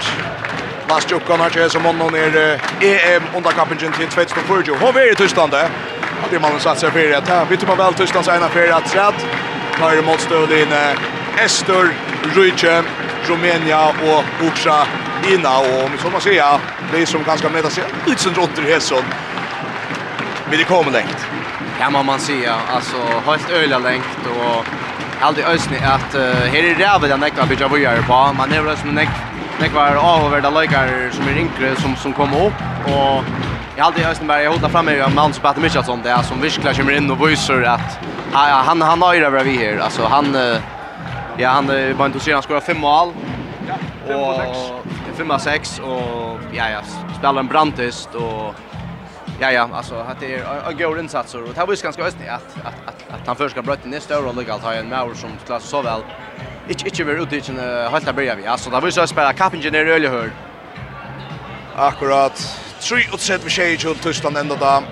Last 0.89 1.11
ju 1.11 1.19
kan 1.19 1.39
han 1.39 1.69
som 1.69 1.85
honom 1.85 2.11
ner 2.11 2.59
EM 2.81 3.23
under 3.35 3.51
kampen 3.51 3.77
till 3.77 3.91
2024. 3.91 4.77
Hon 4.80 4.95
är 4.95 5.11
i 5.11 5.15
Tyskland 5.15 5.51
det. 5.51 5.69
Att 6.23 6.31
det 6.31 6.39
man 6.39 6.59
sig 6.80 6.91
för 6.91 6.99
det 6.99 7.27
här. 7.27 7.45
Vi 7.49 7.57
man 7.67 7.77
väl 7.77 7.93
Tysklands 7.93 8.30
ena 8.30 8.49
för 8.49 8.72
att 8.72 8.89
sätt. 8.89 9.27
Tar 9.80 9.97
emot 9.97 10.19
stöd 10.19 10.51
in 10.51 10.73
Estor, 11.38 11.93
Rujce, 12.35 12.84
Rumänia 13.27 13.88
och 13.88 14.47
Uksa 14.47 14.88
Ina 15.34 15.57
och 15.57 15.84
om 16.05 16.11
man 16.11 16.22
säga 16.22 16.59
det 16.91 17.01
är 17.01 17.05
som 17.05 17.23
ganska 17.23 17.49
med 17.49 17.65
att 17.65 17.73
se 17.73 17.81
ut 18.07 18.19
runt 18.38 18.59
i 18.59 18.61
Hesson. 18.61 19.03
Men 20.49 20.57
det 20.57 20.63
kommer 20.63 20.91
längt. 20.91 21.27
Ja, 21.80 21.89
man 21.89 22.05
man 22.05 22.19
säga 22.19 22.55
alltså 22.76 22.97
helt 23.26 23.51
öliga 23.51 23.80
längt 23.80 24.19
och 24.26 24.65
aldrig 25.22 25.45
ösni 25.45 25.77
att 25.77 26.15
uh, 26.15 26.22
här 26.22 26.63
är 26.63 26.76
det 26.76 26.84
även 26.84 27.09
den 27.09 27.19
näkva 27.19 27.45
bitcha 27.45 27.67
vi 27.67 27.85
är 27.85 28.01
på. 28.01 28.34
Man 28.38 28.51
är 28.51 28.61
väl 28.61 28.77
som 28.77 28.89
näk 28.89 29.09
Det 29.59 29.80
av 29.99 30.26
över 30.26 30.41
där 30.41 30.61
likar 30.61 31.09
som 31.11 31.27
är 31.27 31.38
yngre 31.38 31.76
som 31.76 31.95
som 31.95 32.13
kommer 32.13 32.45
upp 32.47 32.61
och 32.85 33.23
jag 33.77 33.85
aldrig 33.85 34.05
ösni 34.05 34.27
bara 34.27 34.43
jag 34.43 34.51
hotar 34.51 34.69
fram 34.69 34.85
mig 34.85 34.99
en 34.99 35.15
man 35.15 35.34
som 35.34 36.01
det 36.03 36.09
är 36.09 36.22
som 36.22 36.41
verkligen 36.41 36.76
kommer 36.76 36.97
in 36.97 37.11
och 37.11 37.30
visar 37.30 37.61
att 37.61 37.99
ja, 38.34 38.63
han 38.65 38.81
han 38.81 39.01
har 39.01 39.13
ju 39.13 39.26
över 39.26 39.43
vi 39.43 39.57
här. 39.57 39.80
Alltså 39.80 40.05
han 40.05 40.38
ja 41.38 41.49
han 41.49 41.67
var 41.97 42.05
intresserad 42.05 42.38
att 42.38 42.43
skora 42.43 42.61
fem 42.61 42.80
mål. 42.80 43.13
Ja, 44.07 44.45
5 45.17 45.31
och 45.31 45.41
6 45.41 45.80
och 45.80 46.39
ja 46.51 46.69
ja 46.69 46.81
spelar 47.17 47.39
en 47.39 47.47
brantist 47.47 48.15
och 48.15 48.55
Ja 49.40 49.52
ja, 49.52 49.70
alltså 49.74 49.95
att 49.95 50.20
det 50.20 50.36
är 50.36 50.70
en 50.70 50.78
god 50.78 50.99
insats 50.99 51.36
och 51.36 51.41
det 51.41 51.57
här 51.57 51.68
visst 51.68 51.84
ganska 51.84 52.03
öst 52.03 52.18
att 52.30 52.66
att 52.66 52.74
att 52.86 53.06
att 53.14 53.28
han 53.28 53.36
förska 53.36 53.62
bröta 53.62 53.88
ner 53.88 54.18
år 54.18 54.28
och 54.28 54.36
legalt 54.36 54.64
allt 54.64 54.76
en 54.76 54.90
mål 54.90 55.16
som 55.16 55.30
klass 55.45 55.64
så 55.64 55.82
väl. 55.82 56.02
Inte 56.70 56.86
inte 56.86 57.03
vill 57.03 57.16
ut 57.16 57.34
i 57.34 57.52
en 57.52 57.91
halta 57.91 58.14
börja 58.14 58.36
vi. 58.36 58.48
Alltså 58.48 58.70
där 58.70 58.82
vill 58.82 58.91
så 58.91 59.07
spela 59.07 59.34
Cup 59.34 59.53
Engineer 59.53 59.86
öle 59.86 60.07
hör. 60.07 60.32
Akkurat. 61.76 62.60
3 62.80 62.98
och 63.14 63.20
7 63.20 63.34
vi 63.44 63.49
tjej 63.49 63.78
till 63.78 63.95
Tyskland 63.95 64.38
ända 64.38 64.56
där. 64.56 64.84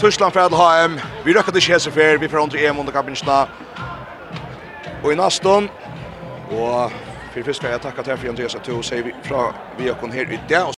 Tyskland 0.00 0.32
för 0.32 0.40
HM. 0.40 1.00
Vi 1.24 1.32
räcker 1.32 1.52
det 1.52 1.60
chans 1.60 1.86
för 1.86 2.18
vi 2.18 2.28
från 2.28 2.50
EM 2.56 2.78
under 2.78 2.92
Cup 2.92 3.08
Engineer. 3.08 3.46
Och 5.02 5.12
i 5.12 5.16
nästan 5.16 5.68
och 6.50 6.92
för 7.32 7.42
fiskar 7.42 7.70
jag 7.70 7.82
tackar 7.82 8.02
till 8.02 8.28
Andreas 8.28 8.54
att 8.54 8.64
du 8.64 8.82
säger 8.82 9.02
vi 9.02 9.14
från 9.22 9.52
vi 9.76 9.88
har 9.88 9.94
kon 9.94 10.10
här 10.10 10.32
i 10.32 10.38
dag 10.48 10.68